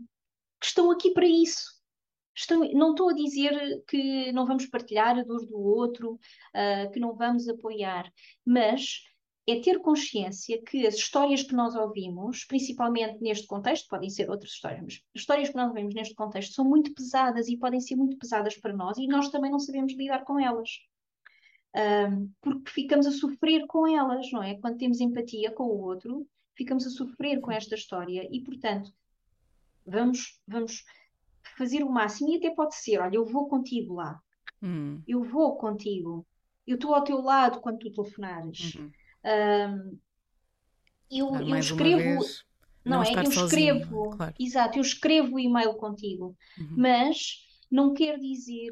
que 0.60 0.66
estão 0.66 0.92
aqui 0.92 1.12
para 1.12 1.28
isso. 1.28 1.73
Estão, 2.36 2.60
não 2.74 2.92
estou 2.92 3.10
a 3.10 3.14
dizer 3.14 3.84
que 3.88 4.32
não 4.32 4.46
vamos 4.46 4.66
partilhar 4.66 5.18
a 5.18 5.24
dor 5.24 5.46
do 5.46 5.60
outro, 5.60 6.14
uh, 6.14 6.92
que 6.92 7.00
não 7.00 7.16
vamos 7.16 7.48
apoiar, 7.48 8.12
mas 8.46 9.04
é 9.46 9.60
ter 9.60 9.80
consciência 9.80 10.62
que 10.62 10.88
as 10.88 10.96
histórias 10.96 11.44
que 11.44 11.54
nós 11.54 11.76
ouvimos, 11.76 12.46
principalmente 12.46 13.22
neste 13.22 13.46
contexto, 13.46 13.90
podem 13.90 14.10
ser 14.10 14.30
outras 14.30 14.52
histórias, 14.52 14.82
mas 14.82 14.94
as 15.14 15.22
histórias 15.22 15.50
que 15.50 15.56
nós 15.56 15.68
ouvimos 15.68 15.94
neste 15.94 16.16
contexto 16.16 16.54
são 16.54 16.66
muito 16.66 16.94
pesadas 16.94 17.50
e 17.50 17.58
podem 17.58 17.82
ser 17.82 17.96
muito 17.96 18.18
pesadas 18.18 18.58
para 18.58 18.74
nós 18.74 18.98
e 18.98 19.06
nós 19.06 19.30
também 19.30 19.52
não 19.52 19.60
sabemos 19.60 19.94
lidar 19.94 20.24
com 20.24 20.40
elas. 20.40 20.70
Um, 21.76 22.32
porque 22.40 22.70
ficamos 22.70 23.06
a 23.06 23.12
sofrer 23.12 23.66
com 23.68 23.88
elas, 23.88 24.32
não 24.32 24.44
é? 24.44 24.56
Quando 24.56 24.78
temos 24.78 25.02
empatia 25.02 25.52
com 25.52 25.64
o 25.64 25.82
outro, 25.82 26.26
ficamos 26.56 26.86
a 26.86 26.90
sofrer 26.90 27.42
com 27.42 27.52
esta 27.52 27.76
história 27.76 28.28
e, 28.32 28.42
portanto, 28.42 28.92
vamos, 29.86 30.40
vamos 30.48 30.84
fazer 31.58 31.84
o 31.84 31.90
máximo 31.90 32.30
e 32.30 32.38
até 32.38 32.50
pode 32.50 32.76
ser, 32.76 33.00
olha, 33.00 33.16
eu 33.16 33.26
vou 33.26 33.48
contigo 33.48 33.96
lá, 33.96 34.20
hum. 34.62 35.02
eu 35.08 35.24
vou 35.24 35.56
contigo, 35.58 36.26
eu 36.66 36.76
estou 36.76 36.94
ao 36.94 37.04
teu 37.04 37.22
lado 37.22 37.60
quando 37.60 37.80
tu 37.80 37.92
telefonares. 37.92 38.76
Uhum 38.76 38.92
um, 39.24 39.98
eu, 41.10 41.28
claro, 41.28 41.50
eu 41.50 41.58
escrevo. 41.58 42.20
Vez, 42.20 42.46
não, 42.84 42.98
não 42.98 43.04
é? 43.04 43.26
Eu 43.26 43.30
escrevo. 43.30 44.10
Claro. 44.18 44.34
Exato, 44.40 44.78
eu 44.78 44.82
escrevo 44.82 45.36
o 45.36 45.40
e-mail 45.40 45.74
contigo, 45.76 46.36
uhum. 46.58 46.76
mas 46.78 47.46
não 47.72 47.94
quer 47.94 48.20
dizer 48.20 48.72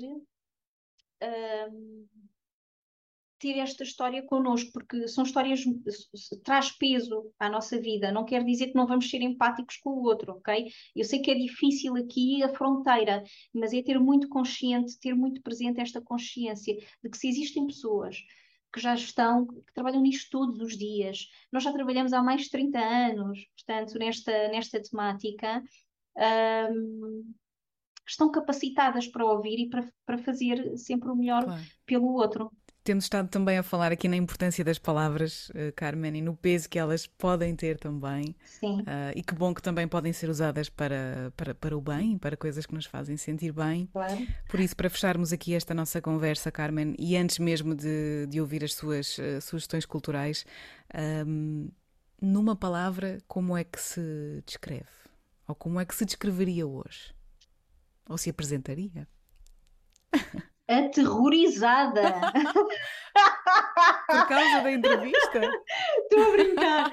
um, 1.21 2.07
ter 3.41 3.57
esta 3.57 3.83
história 3.83 4.21
connosco, 4.21 4.71
porque 4.71 5.07
são 5.07 5.23
histórias 5.23 5.63
traz 6.43 6.71
peso 6.71 7.33
à 7.39 7.49
nossa 7.49 7.81
vida, 7.81 8.11
não 8.11 8.23
quer 8.23 8.45
dizer 8.45 8.67
que 8.67 8.75
não 8.75 8.85
vamos 8.85 9.09
ser 9.09 9.21
empáticos 9.21 9.77
com 9.77 9.89
o 9.89 10.03
outro, 10.03 10.33
ok? 10.33 10.71
Eu 10.95 11.03
sei 11.03 11.19
que 11.19 11.31
é 11.31 11.35
difícil 11.35 11.95
aqui 11.95 12.43
a 12.43 12.49
fronteira, 12.49 13.23
mas 13.53 13.73
é 13.73 13.81
ter 13.81 13.99
muito 13.99 14.29
consciente, 14.29 14.99
ter 14.99 15.15
muito 15.15 15.41
presente 15.41 15.81
esta 15.81 15.99
consciência 15.99 16.75
de 17.03 17.09
que 17.09 17.17
se 17.17 17.27
existem 17.27 17.65
pessoas 17.65 18.17
que 18.71 18.79
já 18.79 18.93
estão, 18.93 19.47
que 19.47 19.73
trabalham 19.73 20.01
nisto 20.01 20.29
todos 20.29 20.59
os 20.61 20.77
dias. 20.77 21.27
Nós 21.51 21.63
já 21.63 21.73
trabalhamos 21.73 22.13
há 22.13 22.21
mais 22.21 22.43
de 22.43 22.51
30 22.51 22.79
anos, 22.79 23.39
portanto, 23.57 23.97
nesta, 23.97 24.47
nesta 24.49 24.81
temática. 24.81 25.63
Um, 26.15 27.33
estão 28.07 28.29
capacitadas 28.29 29.07
para 29.07 29.25
ouvir 29.25 29.57
e 29.59 29.69
para, 29.69 29.89
para 30.05 30.17
fazer 30.17 30.77
sempre 30.77 31.09
o 31.09 31.15
melhor 31.15 31.43
claro. 31.45 31.63
pelo 31.85 32.13
outro. 32.13 32.51
Temos 32.83 33.05
estado 33.05 33.29
também 33.29 33.59
a 33.59 33.63
falar 33.63 33.91
aqui 33.91 34.07
na 34.07 34.15
importância 34.15 34.65
das 34.65 34.79
palavras, 34.79 35.49
uh, 35.49 35.71
Carmen, 35.75 36.17
e 36.17 36.21
no 36.21 36.35
peso 36.35 36.67
que 36.67 36.79
elas 36.79 37.05
podem 37.05 37.55
ter 37.55 37.77
também. 37.77 38.35
Sim. 38.43 38.81
Uh, 38.81 39.13
e 39.15 39.21
que 39.21 39.35
bom 39.35 39.53
que 39.53 39.61
também 39.61 39.87
podem 39.87 40.11
ser 40.11 40.31
usadas 40.31 40.67
para, 40.67 41.31
para, 41.37 41.53
para 41.53 41.77
o 41.77 41.81
bem, 41.81 42.17
para 42.17 42.35
coisas 42.35 42.65
que 42.65 42.73
nos 42.73 42.87
fazem 42.87 43.17
sentir 43.17 43.51
bem. 43.51 43.87
Claro. 43.93 44.25
Por 44.49 44.59
isso, 44.59 44.75
para 44.75 44.89
fecharmos 44.89 45.31
aqui 45.31 45.53
esta 45.53 45.75
nossa 45.75 46.01
conversa, 46.01 46.51
Carmen, 46.51 46.95
e 46.97 47.15
antes 47.15 47.37
mesmo 47.37 47.75
de, 47.75 48.25
de 48.27 48.41
ouvir 48.41 48.63
as 48.63 48.73
suas 48.73 49.15
uh, 49.19 49.39
sugestões 49.41 49.85
culturais, 49.85 50.43
um, 51.27 51.69
numa 52.19 52.55
palavra, 52.55 53.19
como 53.27 53.55
é 53.55 53.63
que 53.63 53.79
se 53.79 54.43
descreve? 54.43 54.89
Ou 55.47 55.53
como 55.53 55.79
é 55.79 55.85
que 55.85 55.93
se 55.93 56.03
descreveria 56.03 56.65
hoje? 56.65 57.13
Ou 58.09 58.17
se 58.17 58.31
apresentaria? 58.31 59.07
aterrorizada. 60.79 62.01
Por 64.07 64.27
causa 64.27 64.61
da 64.61 64.71
entrevista? 64.71 65.39
Estou 66.03 66.23
a 66.23 66.31
brincar. 66.31 66.91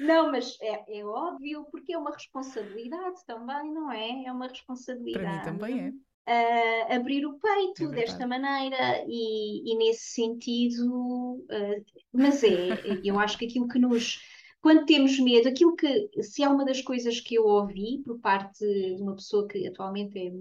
Não, 0.00 0.30
mas 0.30 0.56
é, 0.60 0.98
é, 0.98 1.04
óbvio, 1.04 1.66
porque 1.70 1.92
é 1.92 1.98
uma 1.98 2.12
responsabilidade 2.12 3.24
também, 3.26 3.72
não 3.72 3.90
é? 3.90 4.24
É 4.24 4.32
uma 4.32 4.48
responsabilidade. 4.48 5.42
Para 5.42 5.52
mim 5.52 5.58
também 5.58 5.86
é. 5.86 5.92
Uh, 6.28 6.96
abrir 6.96 7.24
o 7.24 7.38
peito 7.38 7.84
é 7.84 7.94
desta 7.94 8.26
maneira 8.26 9.04
e, 9.06 9.72
e 9.72 9.76
nesse 9.76 10.06
sentido, 10.10 11.36
uh, 11.36 11.84
mas 12.12 12.42
é, 12.42 12.70
eu 13.04 13.16
acho 13.20 13.38
que 13.38 13.46
aquilo 13.46 13.68
que 13.68 13.78
nos 13.78 14.18
quando 14.66 14.84
temos 14.84 15.16
medo, 15.20 15.48
aquilo 15.48 15.76
que, 15.76 16.10
se 16.24 16.42
é 16.42 16.48
uma 16.48 16.64
das 16.64 16.82
coisas 16.82 17.20
que 17.20 17.36
eu 17.36 17.44
ouvi 17.44 18.02
por 18.04 18.18
parte 18.18 18.66
de 18.66 19.00
uma 19.00 19.14
pessoa 19.14 19.46
que 19.46 19.64
atualmente 19.64 20.18
é 20.18 20.32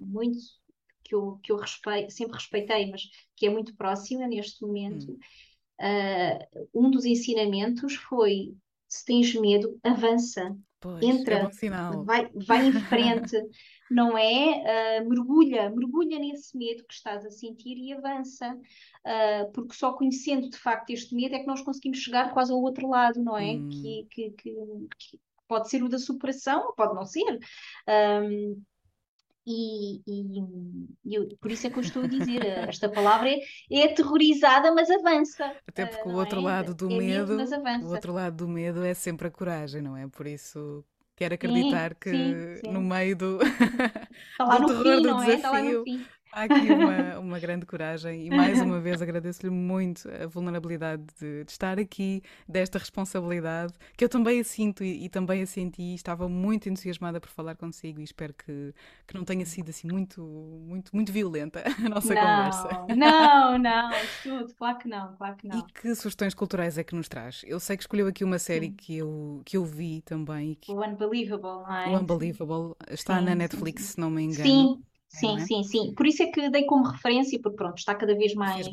muito 0.00 0.38
que 1.02 1.14
eu, 1.14 1.38
que 1.42 1.52
eu 1.52 1.56
respeito, 1.56 2.12
sempre 2.12 2.36
respeitei, 2.36 2.90
mas 2.90 3.02
que 3.36 3.46
é 3.46 3.50
muito 3.50 3.74
próxima 3.76 4.26
neste 4.26 4.62
momento, 4.62 5.12
hum. 5.12 5.18
uh, 5.80 6.68
um 6.74 6.90
dos 6.90 7.04
ensinamentos 7.04 7.94
foi: 7.94 8.54
se 8.88 9.04
tens 9.04 9.34
medo, 9.34 9.78
avança, 9.82 10.56
pois, 10.80 11.02
entra, 11.02 11.50
é 11.62 12.04
vai, 12.04 12.30
vai 12.34 12.66
em 12.66 12.72
frente, 12.88 13.36
não 13.90 14.16
é? 14.16 15.00
Uh, 15.00 15.08
mergulha, 15.08 15.70
mergulha 15.70 16.18
nesse 16.18 16.56
medo 16.56 16.84
que 16.84 16.94
estás 16.94 17.24
a 17.24 17.30
sentir 17.30 17.76
e 17.76 17.92
avança, 17.92 18.54
uh, 18.54 19.52
porque 19.52 19.74
só 19.74 19.92
conhecendo 19.92 20.48
de 20.48 20.56
facto 20.56 20.90
este 20.90 21.14
medo 21.14 21.34
é 21.34 21.40
que 21.40 21.46
nós 21.46 21.62
conseguimos 21.62 21.98
chegar 21.98 22.32
quase 22.32 22.52
ao 22.52 22.60
outro 22.60 22.88
lado, 22.88 23.22
não 23.22 23.36
é? 23.36 23.52
Hum. 23.52 23.68
Que, 23.68 24.06
que, 24.10 24.30
que, 24.30 24.54
que, 24.98 25.20
pode 25.48 25.68
ser 25.68 25.82
o 25.82 25.88
da 25.88 25.98
superação, 25.98 26.72
pode 26.74 26.94
não 26.94 27.04
ser. 27.04 27.38
Um, 27.86 28.62
e, 29.46 30.02
e, 30.06 30.40
e 31.04 31.14
eu, 31.14 31.28
por 31.40 31.50
isso 31.50 31.66
é 31.66 31.70
que 31.70 31.78
eu 31.78 31.82
estou 31.82 32.04
a 32.04 32.06
dizer, 32.06 32.44
esta 32.68 32.88
palavra 32.88 33.28
é, 33.28 33.40
é 33.70 33.92
aterrorizada, 33.92 34.72
mas 34.72 34.88
avança. 34.88 35.52
Até 35.66 35.86
porque 35.86 36.08
uh, 36.08 36.12
o 36.12 36.16
outro 36.16 36.40
é? 36.40 36.42
lado 36.42 36.74
do 36.74 36.90
é 36.90 36.96
medo, 36.96 37.36
medo 37.36 37.86
o 37.86 37.90
outro 37.90 38.12
lado 38.12 38.36
do 38.36 38.48
medo 38.48 38.84
é 38.84 38.94
sempre 38.94 39.28
a 39.28 39.30
coragem, 39.30 39.82
não 39.82 39.96
é? 39.96 40.06
Por 40.06 40.26
isso 40.26 40.84
quero 41.16 41.34
acreditar 41.34 41.90
sim, 41.90 41.96
que 42.00 42.10
sim, 42.10 42.56
sim. 42.56 42.72
no 42.72 42.80
meio 42.80 43.16
do, 43.16 43.38
do 43.38 44.58
no 44.58 44.66
terror 44.66 44.84
fim, 44.84 45.02
do 45.02 45.14
desafio, 45.16 45.84
Há 46.32 46.44
aqui 46.44 46.72
uma, 46.72 47.18
uma 47.18 47.38
grande 47.38 47.66
coragem 47.66 48.26
e 48.26 48.30
mais 48.30 48.58
uma 48.58 48.80
vez 48.80 49.02
agradeço-lhe 49.02 49.50
muito 49.50 50.08
a 50.08 50.26
vulnerabilidade 50.26 51.04
de, 51.20 51.44
de, 51.44 51.50
estar 51.52 51.78
aqui, 51.78 52.22
desta 52.48 52.78
responsabilidade, 52.78 53.74
que 53.98 54.02
eu 54.02 54.08
também 54.08 54.40
a 54.40 54.44
sinto 54.44 54.82
e, 54.82 55.04
e, 55.04 55.08
também 55.10 55.42
a 55.42 55.46
senti. 55.46 55.94
Estava 55.94 56.30
muito 56.30 56.70
entusiasmada 56.70 57.20
por 57.20 57.28
falar 57.28 57.54
consigo 57.54 58.00
e 58.00 58.04
espero 58.04 58.32
que, 58.32 58.74
que 59.06 59.14
não 59.14 59.24
tenha 59.24 59.44
sido 59.44 59.68
assim 59.68 59.86
muito, 59.86 60.22
muito, 60.22 60.90
muito 60.96 61.12
violenta 61.12 61.62
a 61.84 61.88
nossa 61.90 62.14
não, 62.14 62.22
conversa. 62.22 62.86
Não, 62.96 63.58
não, 63.58 63.90
tudo, 64.22 64.54
claro 64.54 64.78
que 64.78 64.88
não, 64.88 65.14
claro 65.16 65.36
que 65.36 65.46
não. 65.46 65.58
E 65.58 65.62
que 65.64 65.94
sugestões 65.94 66.32
culturais 66.32 66.78
é 66.78 66.84
que 66.84 66.94
nos 66.94 67.10
traz? 67.10 67.42
Eu 67.46 67.60
sei 67.60 67.76
que 67.76 67.82
escolheu 67.82 68.06
aqui 68.06 68.24
uma 68.24 68.38
série 68.38 68.70
que 68.70 68.96
eu, 68.96 69.42
que 69.44 69.58
eu 69.58 69.66
vi 69.66 70.00
também. 70.00 70.54
Que... 70.54 70.72
O 70.72 70.82
Unbelievable, 70.82 71.62
não 71.62 71.76
é? 71.76 71.88
O 71.88 72.00
Unbelievable 72.00 72.74
está 72.90 73.18
sim, 73.18 73.24
na 73.26 73.34
Netflix, 73.34 73.82
sim. 73.82 73.92
se 73.92 74.00
não 74.00 74.10
me 74.10 74.22
engano. 74.22 74.48
Sim, 74.48 74.82
Sim, 75.12 75.36
é? 75.36 75.40
sim, 75.40 75.62
sim. 75.62 75.94
Por 75.94 76.06
isso 76.06 76.22
é 76.22 76.26
que 76.26 76.48
dei 76.48 76.64
como 76.64 76.84
referência, 76.84 77.38
porque 77.40 77.56
pronto, 77.56 77.78
está 77.78 77.94
cada 77.94 78.14
vez 78.14 78.34
mais 78.34 78.66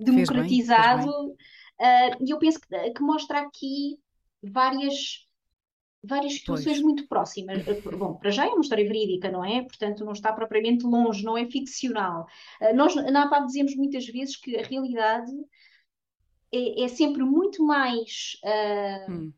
democratizado. 0.00 1.10
Uh, 1.10 2.24
e 2.24 2.30
eu 2.30 2.38
penso 2.38 2.58
que, 2.60 2.90
que, 2.90 3.02
mostra 3.02 3.40
aqui 3.40 3.98
várias, 4.42 5.26
várias 6.02 6.32
situações 6.32 6.76
pois. 6.76 6.82
muito 6.82 7.06
próximas. 7.06 7.62
Ah, 7.68 7.96
bom, 7.96 8.14
para 8.14 8.30
já 8.30 8.46
é 8.46 8.48
uma 8.48 8.62
história 8.62 8.86
verídica, 8.86 9.30
não 9.30 9.44
é? 9.44 9.62
Portanto, 9.62 10.02
não 10.04 10.12
está 10.12 10.32
propriamente 10.32 10.86
longe, 10.86 11.22
não 11.22 11.36
é 11.36 11.44
ficcional. 11.44 12.26
Uh, 12.60 12.74
nós 12.74 12.94
na 12.94 13.24
APAP 13.24 13.46
dizemos 13.46 13.76
muitas 13.76 14.06
vezes 14.06 14.36
que 14.36 14.56
a 14.56 14.62
realidade 14.62 15.30
é, 16.52 16.84
é 16.84 16.88
sempre 16.88 17.22
muito 17.22 17.62
mais. 17.62 18.40
Uh, 18.42 19.12
hum 19.12 19.32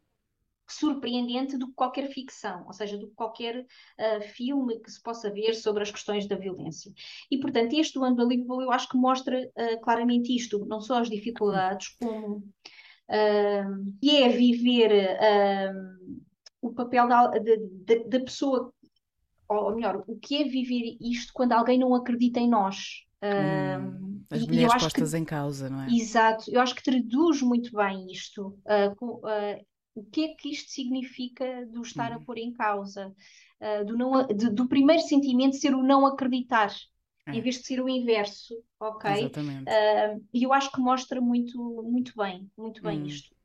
surpreendente 0.73 1.57
do 1.57 1.69
que 1.69 1.74
qualquer 1.74 2.09
ficção, 2.09 2.65
ou 2.66 2.73
seja, 2.73 2.97
do 2.99 3.09
que 3.09 3.15
qualquer 3.15 3.61
uh, 3.61 4.20
filme 4.35 4.78
que 4.81 4.90
se 4.90 5.03
possa 5.03 5.31
ver 5.31 5.55
sobre 5.55 5.82
as 5.82 5.90
questões 5.90 6.27
da 6.27 6.36
violência. 6.36 6.93
E, 7.31 7.39
portanto, 7.39 7.73
este 7.74 7.95
do 7.95 8.05
Unbelievable 8.05 8.65
eu 8.65 8.70
acho 8.70 8.89
que 8.89 8.97
mostra 8.97 9.40
uh, 9.40 9.81
claramente 9.81 10.35
isto, 10.35 10.65
não 10.66 10.81
só 10.81 11.01
as 11.01 11.09
dificuldades, 11.09 11.89
como 12.01 12.36
uh, 12.36 13.97
que 14.01 14.23
é 14.23 14.28
viver 14.28 14.90
o 16.61 16.73
papel 16.73 17.09
da, 17.09 17.28
da, 17.28 17.95
da 18.07 18.20
pessoa 18.20 18.73
ou 19.49 19.74
melhor, 19.74 20.05
o 20.07 20.19
que 20.19 20.43
é 20.43 20.45
viver 20.45 20.99
isto 21.01 21.32
quando 21.32 21.53
alguém 21.53 21.78
não 21.78 21.95
acredita 21.95 22.39
em 22.39 22.49
nós? 22.49 23.07
Hum, 23.23 24.23
as 24.31 24.47
mulheres 24.47 24.74
postas 24.74 25.12
que, 25.12 25.16
em 25.16 25.24
causa, 25.24 25.70
não 25.70 25.82
é? 25.82 25.89
Exato, 25.89 26.51
eu 26.51 26.61
acho 26.61 26.74
que 26.74 26.82
traduz 26.82 27.40
muito 27.40 27.74
bem 27.74 28.12
isto. 28.12 28.49
Uh, 28.66 28.95
com, 28.97 29.07
uh, 29.16 29.66
o 29.99 30.05
que 30.05 30.25
é 30.25 30.29
que 30.35 30.51
isto 30.51 30.70
significa 30.70 31.66
do 31.66 31.83
estar 31.83 32.12
a 32.12 32.20
pôr 32.20 32.39
em 32.39 32.53
causa? 32.53 33.15
Uh, 33.61 33.85
do, 33.85 33.97
não, 33.97 34.27
de, 34.27 34.51
do 34.51 34.69
primeiro 34.69 35.03
sentimento 35.03 35.57
ser 35.57 35.75
o 35.75 35.83
não 35.83 36.07
acreditar, 36.07 36.73
é. 37.27 37.33
em 37.37 37.41
vez 37.41 37.57
de 37.57 37.65
ser 37.65 37.83
o 37.83 37.89
inverso, 37.89 38.55
ok? 38.79 39.11
Exatamente. 39.11 39.65
E 40.33 40.43
eu 40.45 40.53
acho 40.53 40.70
que 40.70 40.81
mostra 40.81 41.20
muito, 41.20 41.59
muito 41.83 42.12
bem, 42.16 42.49
muito 42.57 42.83
bem 42.83 43.03
hum. 43.03 43.07
isto. 43.07 43.37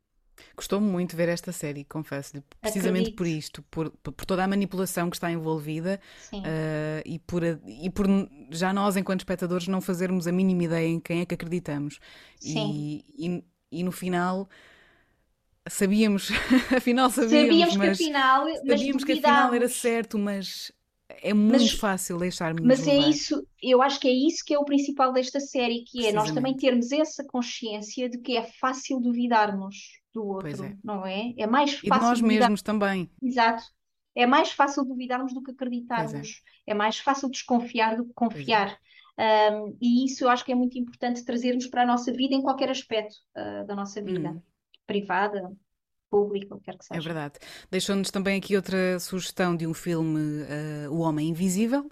Gostou-me 0.56 0.86
muito 0.86 1.16
ver 1.16 1.28
esta 1.28 1.52
série, 1.52 1.84
confesso-lhe, 1.84 2.42
precisamente 2.60 3.10
Acredito. 3.10 3.16
por 3.16 3.26
isto, 3.26 3.62
por, 3.70 3.90
por, 3.90 4.24
toda 4.24 4.44
a 4.44 4.48
manipulação 4.48 5.10
que 5.10 5.16
está 5.16 5.30
envolvida 5.30 6.00
uh, 6.32 7.02
e, 7.04 7.18
por, 7.20 7.42
e 7.44 7.90
por 7.90 8.06
já 8.50 8.72
nós, 8.72 8.96
enquanto 8.96 9.20
espectadores, 9.20 9.68
não 9.68 9.80
fazermos 9.80 10.26
a 10.26 10.32
mínima 10.32 10.64
ideia 10.64 10.88
em 10.88 11.00
quem 11.00 11.20
é 11.20 11.26
que 11.26 11.34
acreditamos. 11.34 11.98
E, 12.42 13.04
e, 13.16 13.44
e, 13.70 13.82
no 13.82 13.92
final 13.92 14.48
sabíamos, 15.68 16.30
afinal 16.76 17.10
sabíamos, 17.10 17.46
sabíamos 17.46 17.76
mas, 17.76 17.98
que 17.98 18.04
afinal, 18.04 18.46
sabíamos 18.66 19.04
que 19.04 19.12
afinal 19.12 19.54
era 19.54 19.68
certo, 19.68 20.18
mas 20.18 20.72
é 21.22 21.32
muito 21.32 21.62
mas, 21.62 21.72
fácil 21.72 22.18
deixar-me 22.18 22.62
Mas 22.62 22.86
é 22.86 22.96
isso, 22.96 23.46
eu 23.62 23.82
acho 23.82 24.00
que 24.00 24.08
é 24.08 24.12
isso 24.12 24.44
que 24.44 24.54
é 24.54 24.58
o 24.58 24.64
principal 24.64 25.12
desta 25.12 25.40
série, 25.40 25.84
que 25.84 26.06
é 26.06 26.12
nós 26.12 26.30
também 26.32 26.56
termos 26.56 26.92
essa 26.92 27.24
consciência 27.24 28.08
de 28.08 28.18
que 28.18 28.36
é 28.36 28.44
fácil 28.44 29.00
duvidarmos 29.00 29.76
do 30.12 30.24
outro, 30.26 30.64
é. 30.64 30.76
não 30.82 31.06
é? 31.06 31.34
É 31.36 31.46
mais 31.46 31.74
fácil. 31.74 31.88
E 31.88 31.90
de 31.90 32.00
nós 32.00 32.20
mesmos 32.20 32.62
também. 32.62 33.10
Exato. 33.22 33.64
É 34.14 34.26
mais 34.26 34.52
fácil 34.52 34.84
duvidarmos 34.84 35.34
do 35.34 35.42
que 35.42 35.50
acreditarmos. 35.50 36.42
É. 36.66 36.70
é. 36.70 36.74
mais 36.74 36.98
fácil 36.98 37.28
desconfiar 37.28 37.96
do 37.96 38.06
que 38.06 38.12
confiar. 38.14 38.78
É. 39.18 39.50
Um, 39.50 39.76
e 39.80 40.04
isso 40.04 40.24
eu 40.24 40.28
acho 40.28 40.44
que 40.44 40.52
é 40.52 40.54
muito 40.54 40.78
importante 40.78 41.24
trazermos 41.24 41.66
para 41.66 41.82
a 41.82 41.86
nossa 41.86 42.12
vida 42.12 42.34
em 42.34 42.42
qualquer 42.42 42.70
aspecto 42.70 43.14
uh, 43.36 43.66
da 43.66 43.74
nossa 43.74 44.02
vida, 44.02 44.30
hum. 44.30 44.42
Privada, 44.86 45.52
pública, 46.10 46.54
o 46.54 46.58
que 46.58 46.66
quer 46.66 46.78
que 46.78 46.84
seja. 46.84 47.00
É 47.00 47.02
verdade. 47.02 47.38
Deixou-nos 47.70 48.10
também 48.10 48.38
aqui 48.38 48.54
outra 48.56 48.98
sugestão 49.00 49.56
de 49.56 49.66
um 49.66 49.74
filme, 49.74 50.42
uh, 50.42 50.92
O 50.92 51.00
Homem 51.00 51.28
Invisível. 51.28 51.90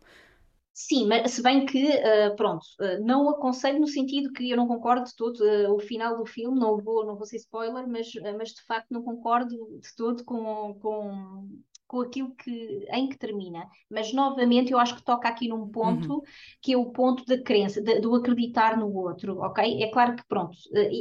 Sim, 0.75 1.07
mas 1.07 1.33
se 1.33 1.43
bem 1.43 1.67
que, 1.67 1.87
uh, 1.87 2.35
pronto, 2.35 2.65
uh, 2.81 3.05
não 3.05 3.29
aconselho 3.29 3.79
no 3.79 3.87
sentido 3.87 4.33
que 4.33 4.51
eu 4.51 4.57
não 4.57 4.67
concordo 4.67 5.05
de 5.05 5.15
todo, 5.15 5.37
uh, 5.41 5.75
o 5.75 5.79
final 5.79 6.17
do 6.17 6.25
filme, 6.25 6.59
não 6.59 6.79
vou, 6.79 7.05
não 7.05 7.15
vou 7.15 7.27
ser 7.27 7.37
spoiler, 7.37 7.87
mas, 7.87 8.11
mas 8.39 8.51
de 8.51 8.63
facto 8.63 8.91
não 8.91 9.03
concordo 9.03 9.55
de 9.79 9.95
todo 9.95 10.25
com, 10.25 10.75
com, 10.81 11.49
com 11.87 12.01
aquilo 12.01 12.35
que, 12.37 12.87
em 12.91 13.07
que 13.07 13.19
termina. 13.19 13.67
Mas 13.91 14.15
novamente 14.15 14.73
eu 14.73 14.79
acho 14.79 14.97
que 14.97 15.05
toca 15.05 15.29
aqui 15.29 15.47
num 15.47 15.69
ponto 15.69 16.15
uhum. 16.15 16.23
que 16.63 16.73
é 16.73 16.77
o 16.77 16.91
ponto 16.91 17.23
da 17.27 17.43
crença, 17.43 17.83
de, 17.83 18.01
do 18.01 18.15
acreditar 18.15 18.75
no 18.75 18.91
outro, 18.95 19.41
ok? 19.41 19.83
É 19.83 19.91
claro 19.91 20.17
que, 20.17 20.25
pronto, 20.27 20.57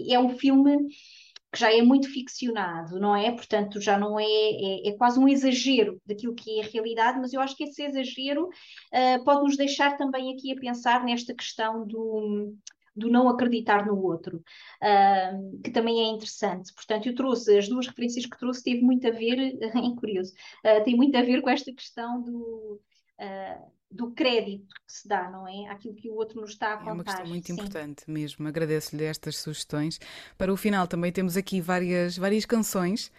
é 0.09 0.19
um 0.19 0.37
filme 0.37 0.89
que 1.51 1.59
já 1.59 1.71
é 1.73 1.81
muito 1.81 2.07
ficcionado, 2.09 2.99
não 2.99 3.15
é? 3.15 3.31
Portanto, 3.31 3.81
já 3.81 3.97
não 3.97 4.19
é, 4.19 4.23
é, 4.23 4.89
é, 4.89 4.97
quase 4.97 5.19
um 5.19 5.27
exagero 5.27 6.01
daquilo 6.05 6.33
que 6.33 6.59
é 6.59 6.63
a 6.63 6.67
realidade, 6.67 7.19
mas 7.19 7.33
eu 7.33 7.41
acho 7.41 7.55
que 7.57 7.65
esse 7.65 7.83
exagero 7.83 8.47
uh, 8.47 9.23
pode 9.25 9.43
nos 9.43 9.57
deixar 9.57 9.97
também 9.97 10.33
aqui 10.33 10.51
a 10.53 10.59
pensar 10.59 11.03
nesta 11.03 11.33
questão 11.33 11.85
do, 11.85 12.55
do 12.95 13.09
não 13.09 13.27
acreditar 13.27 13.85
no 13.85 14.01
outro, 14.01 14.37
uh, 14.37 15.61
que 15.61 15.71
também 15.71 15.99
é 15.99 16.07
interessante. 16.09 16.73
Portanto, 16.73 17.07
eu 17.07 17.15
trouxe, 17.15 17.57
as 17.57 17.67
duas 17.67 17.87
referências 17.87 18.25
que 18.25 18.37
trouxe 18.37 18.63
teve 18.63 18.81
muito 18.81 19.07
a 19.07 19.11
ver, 19.11 19.37
é 19.61 19.95
curioso, 19.99 20.33
uh, 20.65 20.83
tem 20.83 20.95
muito 20.95 21.17
a 21.17 21.21
ver 21.21 21.41
com 21.41 21.49
esta 21.49 21.73
questão 21.73 22.21
do. 22.21 22.81
Uh, 23.19 23.80
do 23.91 24.11
crédito 24.11 24.67
que 24.87 24.93
se 24.93 25.07
dá, 25.07 25.29
não 25.29 25.47
é? 25.47 25.67
Aquilo 25.69 25.93
que 25.93 26.09
o 26.09 26.15
outro 26.15 26.39
nos 26.39 26.51
está 26.51 26.73
a 26.73 26.77
contar. 26.77 26.89
É 26.89 26.93
uma 26.93 27.03
questão 27.03 27.25
muito 27.27 27.47
Sim. 27.47 27.53
importante 27.53 28.03
mesmo. 28.09 28.47
Agradeço-lhe 28.47 29.03
estas 29.03 29.37
sugestões. 29.37 29.99
Para 30.37 30.51
o 30.51 30.57
final 30.57 30.87
também 30.87 31.11
temos 31.11 31.35
aqui 31.35 31.59
várias, 31.59 32.17
várias 32.17 32.45
canções. 32.45 33.11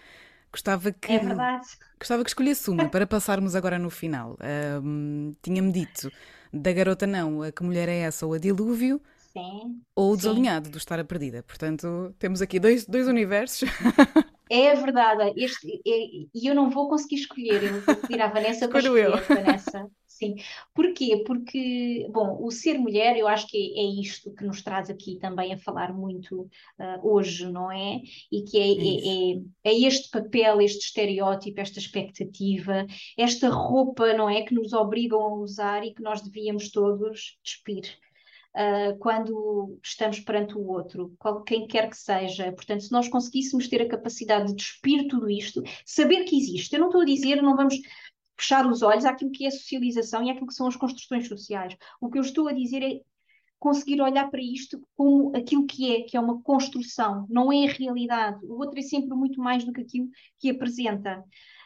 Gostava 0.50 0.92
que, 0.92 1.12
é 1.12 1.18
verdade. 1.18 1.66
Gostava 1.98 2.22
que 2.22 2.30
escolhesse 2.30 2.68
uma 2.70 2.88
para 2.88 3.06
passarmos 3.06 3.54
agora 3.54 3.78
no 3.78 3.90
final. 3.90 4.36
Um, 4.82 5.34
Tinha-me 5.42 5.72
dito 5.72 6.10
da 6.52 6.72
garota 6.72 7.06
não, 7.06 7.42
a 7.42 7.50
que 7.50 7.62
mulher 7.62 7.88
é 7.88 8.00
essa 8.00 8.26
ou 8.26 8.34
a 8.34 8.38
dilúvio. 8.38 9.00
Sim, 9.32 9.80
ou 9.96 10.12
o 10.12 10.16
desalinhado 10.16 10.66
sim. 10.66 10.72
do 10.72 10.78
estar 10.78 11.00
a 11.00 11.04
perdida. 11.04 11.42
Portanto, 11.42 12.14
temos 12.18 12.42
aqui 12.42 12.60
dois, 12.60 12.84
dois 12.84 13.08
universos. 13.08 13.68
É 14.50 14.74
verdade, 14.74 15.22
é, 15.22 15.32
e 15.86 16.46
eu 16.46 16.54
não 16.54 16.68
vou 16.68 16.86
conseguir 16.86 17.14
escolher, 17.14 17.62
eu 17.62 17.80
vou 17.80 17.96
pedir 17.96 18.20
à 18.20 18.26
Vanessa 18.26 18.68
para 18.68 18.80
escolher, 18.80 19.06
eu. 19.06 19.16
Vanessa. 19.26 19.90
Sim. 20.22 20.36
Porquê? 20.72 21.24
Porque, 21.26 22.06
bom, 22.10 22.38
o 22.40 22.50
ser 22.52 22.78
mulher, 22.78 23.16
eu 23.16 23.26
acho 23.26 23.48
que 23.48 23.56
é, 23.56 23.80
é 23.80 24.00
isto 24.00 24.32
que 24.32 24.44
nos 24.44 24.62
traz 24.62 24.88
aqui 24.88 25.18
também 25.18 25.52
a 25.52 25.58
falar 25.58 25.92
muito 25.92 26.42
uh, 26.42 26.48
hoje, 27.02 27.50
não 27.50 27.72
é? 27.72 28.00
E 28.30 28.42
que 28.42 28.56
é, 28.56 29.70
é, 29.70 29.72
é, 29.72 29.72
é, 29.72 29.86
este 29.88 30.10
papel, 30.10 30.60
este 30.60 30.86
estereótipo, 30.86 31.60
esta 31.60 31.80
expectativa, 31.80 32.86
esta 33.18 33.48
roupa, 33.48 34.12
não 34.14 34.30
é? 34.30 34.42
Que 34.42 34.54
nos 34.54 34.72
obrigam 34.72 35.20
a 35.20 35.34
usar 35.34 35.84
e 35.84 35.92
que 35.92 36.02
nós 36.02 36.20
devíamos 36.20 36.70
todos 36.70 37.36
despir. 37.42 37.82
Uh, 38.54 38.98
quando 38.98 39.80
estamos 39.82 40.20
perante 40.20 40.58
o 40.58 40.66
outro, 40.68 41.16
qual, 41.18 41.42
quem 41.42 41.66
quer 41.66 41.88
que 41.88 41.96
seja. 41.96 42.52
Portanto, 42.52 42.82
se 42.82 42.92
nós 42.92 43.08
conseguíssemos 43.08 43.66
ter 43.66 43.80
a 43.80 43.88
capacidade 43.88 44.48
de 44.48 44.54
despir 44.54 45.08
tudo 45.08 45.28
isto, 45.30 45.62
saber 45.86 46.24
que 46.24 46.36
existe. 46.36 46.74
Eu 46.74 46.80
não 46.80 46.88
estou 46.88 47.00
a 47.00 47.06
dizer, 47.06 47.42
não 47.42 47.56
vamos 47.56 47.74
fechar 48.42 48.66
os 48.66 48.82
olhos 48.82 49.04
àquilo 49.04 49.30
que 49.30 49.44
é 49.44 49.48
a 49.48 49.52
socialização 49.52 50.24
e 50.24 50.30
àquilo 50.30 50.48
que 50.48 50.54
são 50.54 50.66
as 50.66 50.76
construções 50.76 51.28
sociais. 51.28 51.76
O 52.00 52.10
que 52.10 52.18
eu 52.18 52.22
estou 52.22 52.48
a 52.48 52.52
dizer 52.52 52.82
é 52.82 53.00
conseguir 53.58 54.00
olhar 54.00 54.28
para 54.28 54.42
isto 54.42 54.82
como 54.96 55.34
aquilo 55.36 55.64
que 55.64 55.94
é, 55.94 56.02
que 56.02 56.16
é 56.16 56.20
uma 56.20 56.42
construção, 56.42 57.24
não 57.30 57.52
é 57.52 57.64
a 57.64 57.72
realidade. 57.72 58.44
O 58.44 58.58
outro 58.58 58.76
é 58.76 58.82
sempre 58.82 59.14
muito 59.14 59.40
mais 59.40 59.64
do 59.64 59.72
que 59.72 59.80
aquilo 59.80 60.08
que 60.40 60.50
apresenta. 60.50 61.22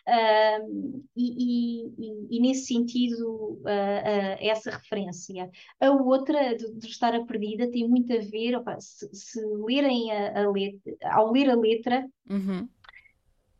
Uh, 0.09 1.03
e, 1.17 1.89
e, 1.99 2.37
e, 2.37 2.41
nesse 2.41 2.67
sentido, 2.67 3.27
uh, 3.27 3.59
uh, 3.59 4.37
essa 4.39 4.71
referência. 4.71 5.51
A 5.81 5.91
outra, 5.91 6.55
de, 6.55 6.75
de, 6.75 6.87
estar 6.87 7.13
a 7.13 7.25
perdida, 7.25 7.69
tem 7.69 7.89
muito 7.89 8.13
a 8.13 8.19
ver, 8.19 8.55
opa, 8.55 8.79
se, 8.79 9.09
se, 9.13 9.45
lerem 9.45 10.13
a, 10.13 10.45
a 10.45 10.51
letra, 10.51 10.97
ao 11.11 11.33
ler 11.33 11.51
a 11.51 11.57
letra, 11.57 12.07
uhum. 12.31 12.69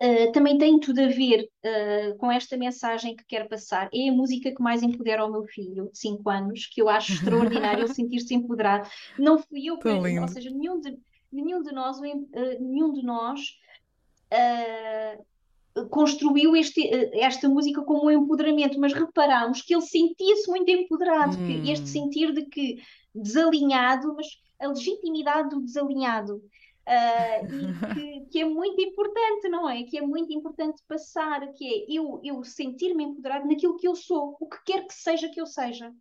Uh, 0.03 0.31
também 0.33 0.59
tem 0.59 0.79
tudo 0.79 1.01
a 1.01 1.07
ver 1.07 1.49
uh, 1.65 2.19
com 2.19 2.31
esta 2.31 2.57
mensagem 2.57 3.17
que 3.17 3.25
quero 3.27 3.49
passar. 3.49 3.89
É 3.95 4.09
a 4.09 4.13
música 4.13 4.55
que 4.55 4.63
mais 4.63 4.83
empodera 4.83 5.25
o 5.25 5.33
meu 5.33 5.45
filho, 5.45 5.91
de 5.91 5.99
5 5.99 6.29
anos, 6.29 6.67
que 6.67 6.83
eu 6.83 6.89
acho 6.89 7.15
extraordinário 7.15 7.85
ele 7.85 7.89
sentir-se 7.95 8.35
empoderado. 8.35 8.89
Não 9.19 9.39
fui 9.39 9.67
eu, 9.67 9.79
que, 9.79 9.89
ou 9.89 10.29
seja, 10.29 10.51
nenhum 10.51 10.81
de, 10.81 10.99
nenhum 11.33 11.63
de 11.63 11.73
nós, 11.73 11.99
uh, 11.99 12.03
nenhum 12.61 12.93
de 12.93 13.03
nós 13.03 13.41
construiu 15.91 16.57
este, 16.57 16.91
esta 17.15 17.49
música 17.49 17.81
como 17.83 18.07
um 18.07 18.11
empoderamento, 18.11 18.81
mas 18.81 18.93
reparamos 18.93 19.63
que 19.63 19.75
ele 19.75 19.83
sentia-se 19.83 20.51
muito 20.51 20.69
empoderado, 20.71 21.37
hum. 21.39 21.63
este 21.65 21.89
sentir 21.89 22.33
de 22.33 22.45
que 22.47 22.83
desalinhado, 23.15 24.15
mas 24.15 24.27
a 24.59 24.69
legitimidade 24.69 25.51
do 25.51 25.61
desalinhado. 25.61 26.43
Uh, 26.87 27.47
e 27.53 27.67
que, 27.95 28.31
que, 28.31 28.41
é 28.41 28.45
muito 28.45 28.81
importante, 28.81 29.49
não 29.49 29.69
é? 29.69 29.83
Que 29.83 29.99
é 29.99 30.03
muito 30.03 30.33
importante 30.33 30.83
passar, 30.87 31.53
que 31.53 31.67
é 31.67 31.87
eu, 31.89 32.21
eu 32.23 32.45
sentir-me 32.45 33.05
empoderado 33.05 33.47
naquilo 33.47 33.77
que 33.77 33.89
eu 33.89 33.97
sou, 33.97 34.37
o 34.41 34.49
que 34.49 34.65
quer 34.65 34.87
que 34.87 34.95
seja 34.95 35.29
que 35.29 35.41
eu 35.41 35.47
seja. 35.47 35.93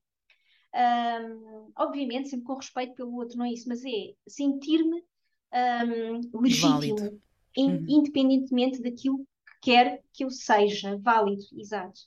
Um, 0.76 1.72
obviamente, 1.78 2.30
sempre 2.30 2.46
com 2.46 2.56
respeito 2.56 2.96
pelo 2.96 3.16
outro, 3.16 3.38
não 3.38 3.46
é 3.46 3.52
isso, 3.54 3.68
mas 3.68 3.84
é 3.84 4.14
sentir-me 4.28 5.04
um, 5.54 6.42
legítimo, 6.42 7.22
in, 7.56 7.72
uhum. 7.72 7.86
independentemente 7.88 8.82
daquilo 8.82 9.20
que 9.20 9.72
quer 9.72 10.04
que 10.14 10.26
eu 10.26 10.30
seja, 10.30 10.98
válido, 10.98 11.46
exato. 11.54 12.02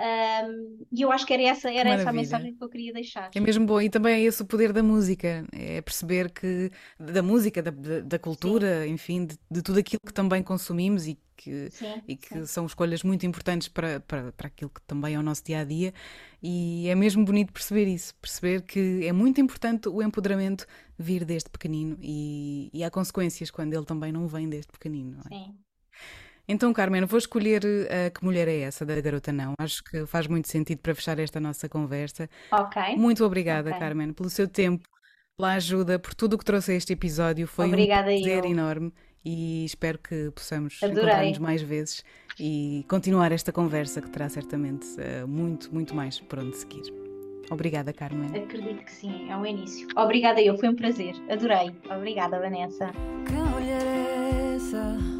Um, 0.00 0.86
e 0.92 1.02
eu 1.02 1.10
acho 1.10 1.26
que 1.26 1.34
era 1.34 1.42
essa, 1.42 1.72
era 1.72 1.90
essa 1.90 2.10
a 2.10 2.12
mensagem 2.12 2.54
que 2.54 2.62
eu 2.62 2.68
queria 2.68 2.92
deixar. 2.92 3.30
É 3.34 3.40
mesmo 3.40 3.66
bom, 3.66 3.80
e 3.80 3.90
também 3.90 4.14
é 4.14 4.20
esse 4.22 4.40
o 4.40 4.46
poder 4.46 4.72
da 4.72 4.82
música, 4.82 5.44
é 5.52 5.80
perceber 5.80 6.30
que 6.30 6.70
da 6.98 7.20
música, 7.20 7.60
da, 7.60 7.72
da 8.00 8.18
cultura, 8.18 8.84
sim. 8.84 8.92
enfim, 8.92 9.26
de, 9.26 9.36
de, 9.50 9.60
tudo 9.60 9.80
aquilo 9.80 10.00
que 10.06 10.12
também 10.12 10.40
consumimos 10.40 11.08
e 11.08 11.18
que, 11.36 11.68
sim, 11.70 12.00
e 12.06 12.16
que 12.16 12.46
são 12.46 12.64
escolhas 12.66 13.02
muito 13.02 13.26
importantes 13.26 13.66
para, 13.66 13.98
para, 14.00 14.30
para 14.32 14.46
aquilo 14.46 14.70
que 14.70 14.80
também 14.82 15.16
é 15.16 15.18
o 15.18 15.22
nosso 15.22 15.44
dia 15.44 15.60
a 15.60 15.64
dia. 15.64 15.92
E 16.40 16.88
é 16.88 16.94
mesmo 16.94 17.24
bonito 17.24 17.52
perceber 17.52 17.86
isso, 17.88 18.14
perceber 18.16 18.62
que 18.62 19.04
é 19.04 19.12
muito 19.12 19.40
importante 19.40 19.88
o 19.88 20.00
empoderamento 20.00 20.64
vir 20.96 21.24
desde 21.24 21.50
pequenino 21.50 21.98
e, 22.00 22.70
e 22.72 22.84
há 22.84 22.90
consequências 22.90 23.50
quando 23.50 23.74
ele 23.74 23.84
também 23.84 24.12
não 24.12 24.28
vem 24.28 24.48
desde 24.48 24.70
pequenino. 24.70 25.18
É? 25.28 25.34
Sim. 25.34 25.56
Então, 26.48 26.72
Carmen, 26.72 27.04
vou 27.04 27.18
escolher 27.18 27.62
uh, 27.62 28.10
que 28.12 28.24
mulher 28.24 28.48
é 28.48 28.60
essa 28.60 28.86
da 28.86 28.98
garota 29.00 29.30
não. 29.30 29.52
Acho 29.58 29.84
que 29.84 30.06
faz 30.06 30.26
muito 30.26 30.48
sentido 30.48 30.78
para 30.78 30.94
fechar 30.94 31.18
esta 31.18 31.38
nossa 31.38 31.68
conversa. 31.68 32.28
Ok. 32.50 32.96
Muito 32.96 33.22
obrigada, 33.22 33.68
okay. 33.68 33.78
Carmen, 33.78 34.14
pelo 34.14 34.30
seu 34.30 34.48
tempo, 34.48 34.88
pela 35.36 35.52
ajuda, 35.52 35.98
por 35.98 36.14
tudo 36.14 36.34
o 36.34 36.38
que 36.38 36.44
trouxe 36.46 36.72
a 36.72 36.74
este 36.74 36.94
episódio. 36.94 37.46
Foi 37.46 37.66
Obrigada 37.66 38.10
um 38.10 38.14
prazer 38.14 38.44
eu. 38.44 38.50
enorme 38.50 38.92
e 39.22 39.66
espero 39.66 39.98
que 39.98 40.30
possamos 40.30 40.80
encontrar-nos 40.82 41.38
mais 41.38 41.60
vezes 41.60 42.02
e 42.40 42.82
continuar 42.88 43.30
esta 43.30 43.52
conversa 43.52 44.00
que 44.00 44.08
terá 44.08 44.28
certamente 44.30 44.86
uh, 44.96 45.28
muito, 45.28 45.72
muito 45.72 45.94
mais 45.94 46.18
por 46.18 46.38
onde 46.38 46.56
seguir. 46.56 46.82
Obrigada, 47.50 47.92
Carmen. 47.92 48.30
Acredito 48.42 48.84
que 48.84 48.92
sim, 48.92 49.30
é 49.30 49.36
um 49.36 49.44
início. 49.44 49.86
Obrigada 49.96 50.40
eu, 50.40 50.56
foi 50.56 50.70
um 50.70 50.74
prazer. 50.74 51.14
Adorei. 51.30 51.74
Obrigada, 51.90 52.38
Vanessa. 52.38 52.90
Que 53.26 53.32
mulher 53.32 53.82
é 53.82 54.56
essa 54.56 55.17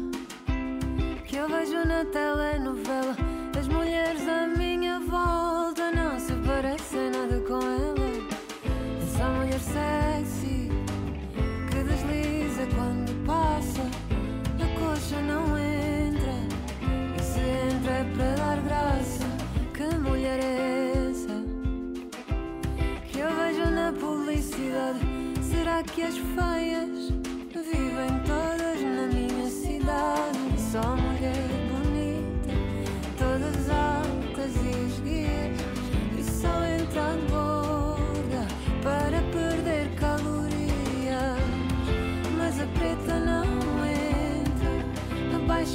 que 1.29 1.35
eu 1.35 1.47
vejo 1.47 1.85
na 1.85 2.03
telenovela? 2.05 3.15
As 3.57 3.67
mulheres 3.67 4.27
à 4.27 4.47
minha 4.47 4.99
volta 4.99 5.91
não 5.91 6.19
se 6.19 6.33
parecem 6.33 7.11
nada 7.11 7.39
com 7.47 7.61
ela. 7.61 8.09
Essa 9.03 9.29
mulher 9.29 9.59
sexy 9.59 10.69
que 11.69 11.83
desliza 11.83 12.65
quando 12.75 13.25
passa, 13.27 13.83
a 14.59 14.79
coxa 14.79 15.21
não 15.21 15.55
entra 15.55 16.33
e 17.15 17.21
se 17.21 17.39
entra 17.39 17.91
é 17.91 18.03
para 18.15 18.35
dar 18.35 18.61
graça. 18.61 19.25
Que 19.73 19.95
mulher 19.97 20.39
é 20.39 21.09
essa? 21.11 21.39
publicidade. 23.99 24.99
Será 25.41 25.83
que 25.83 26.03
as 26.03 26.15
feias 26.15 27.09
vivem 27.53 28.19
todas 28.25 28.81
na 28.81 29.07
minha 29.07 29.49
cidade? 29.49 30.39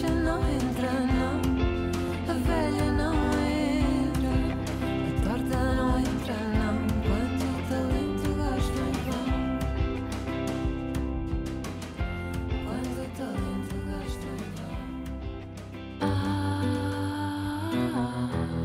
Entra, 0.03 0.35
a 0.35 0.64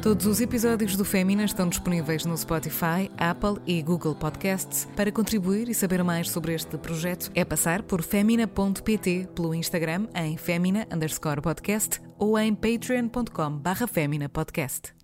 Todos 0.10 0.26
os 0.26 0.41
episódios 0.41 0.95
do 0.95 1.06
Fémina 1.06 1.44
estão 1.44 1.69
disponíveis 1.69 2.26
no 2.26 2.36
Spotify, 2.36 3.11
Apple 3.15 3.61
e 3.68 3.80
Google 3.80 4.15
Podcasts. 4.15 4.88
Para 4.95 5.11
contribuir 5.11 5.69
e 5.69 5.73
saber 5.76 6.03
mais 6.03 6.31
sobre 6.31 6.56
este 6.56 6.80
projeto, 6.80 7.30
é 7.36 7.45
passar 7.45 7.84
por 7.84 8.02
femina.pt 8.02 9.27
pelo 9.36 9.53
Instagram 9.53 10.07
em 10.15 10.36
femina 10.36 10.88
underscore 10.91 11.41
podcast 11.41 12.02
ou 12.18 12.40
em 12.40 12.56
patreon.com 12.56 13.52
barra 13.60 13.88
podcast. 14.34 14.99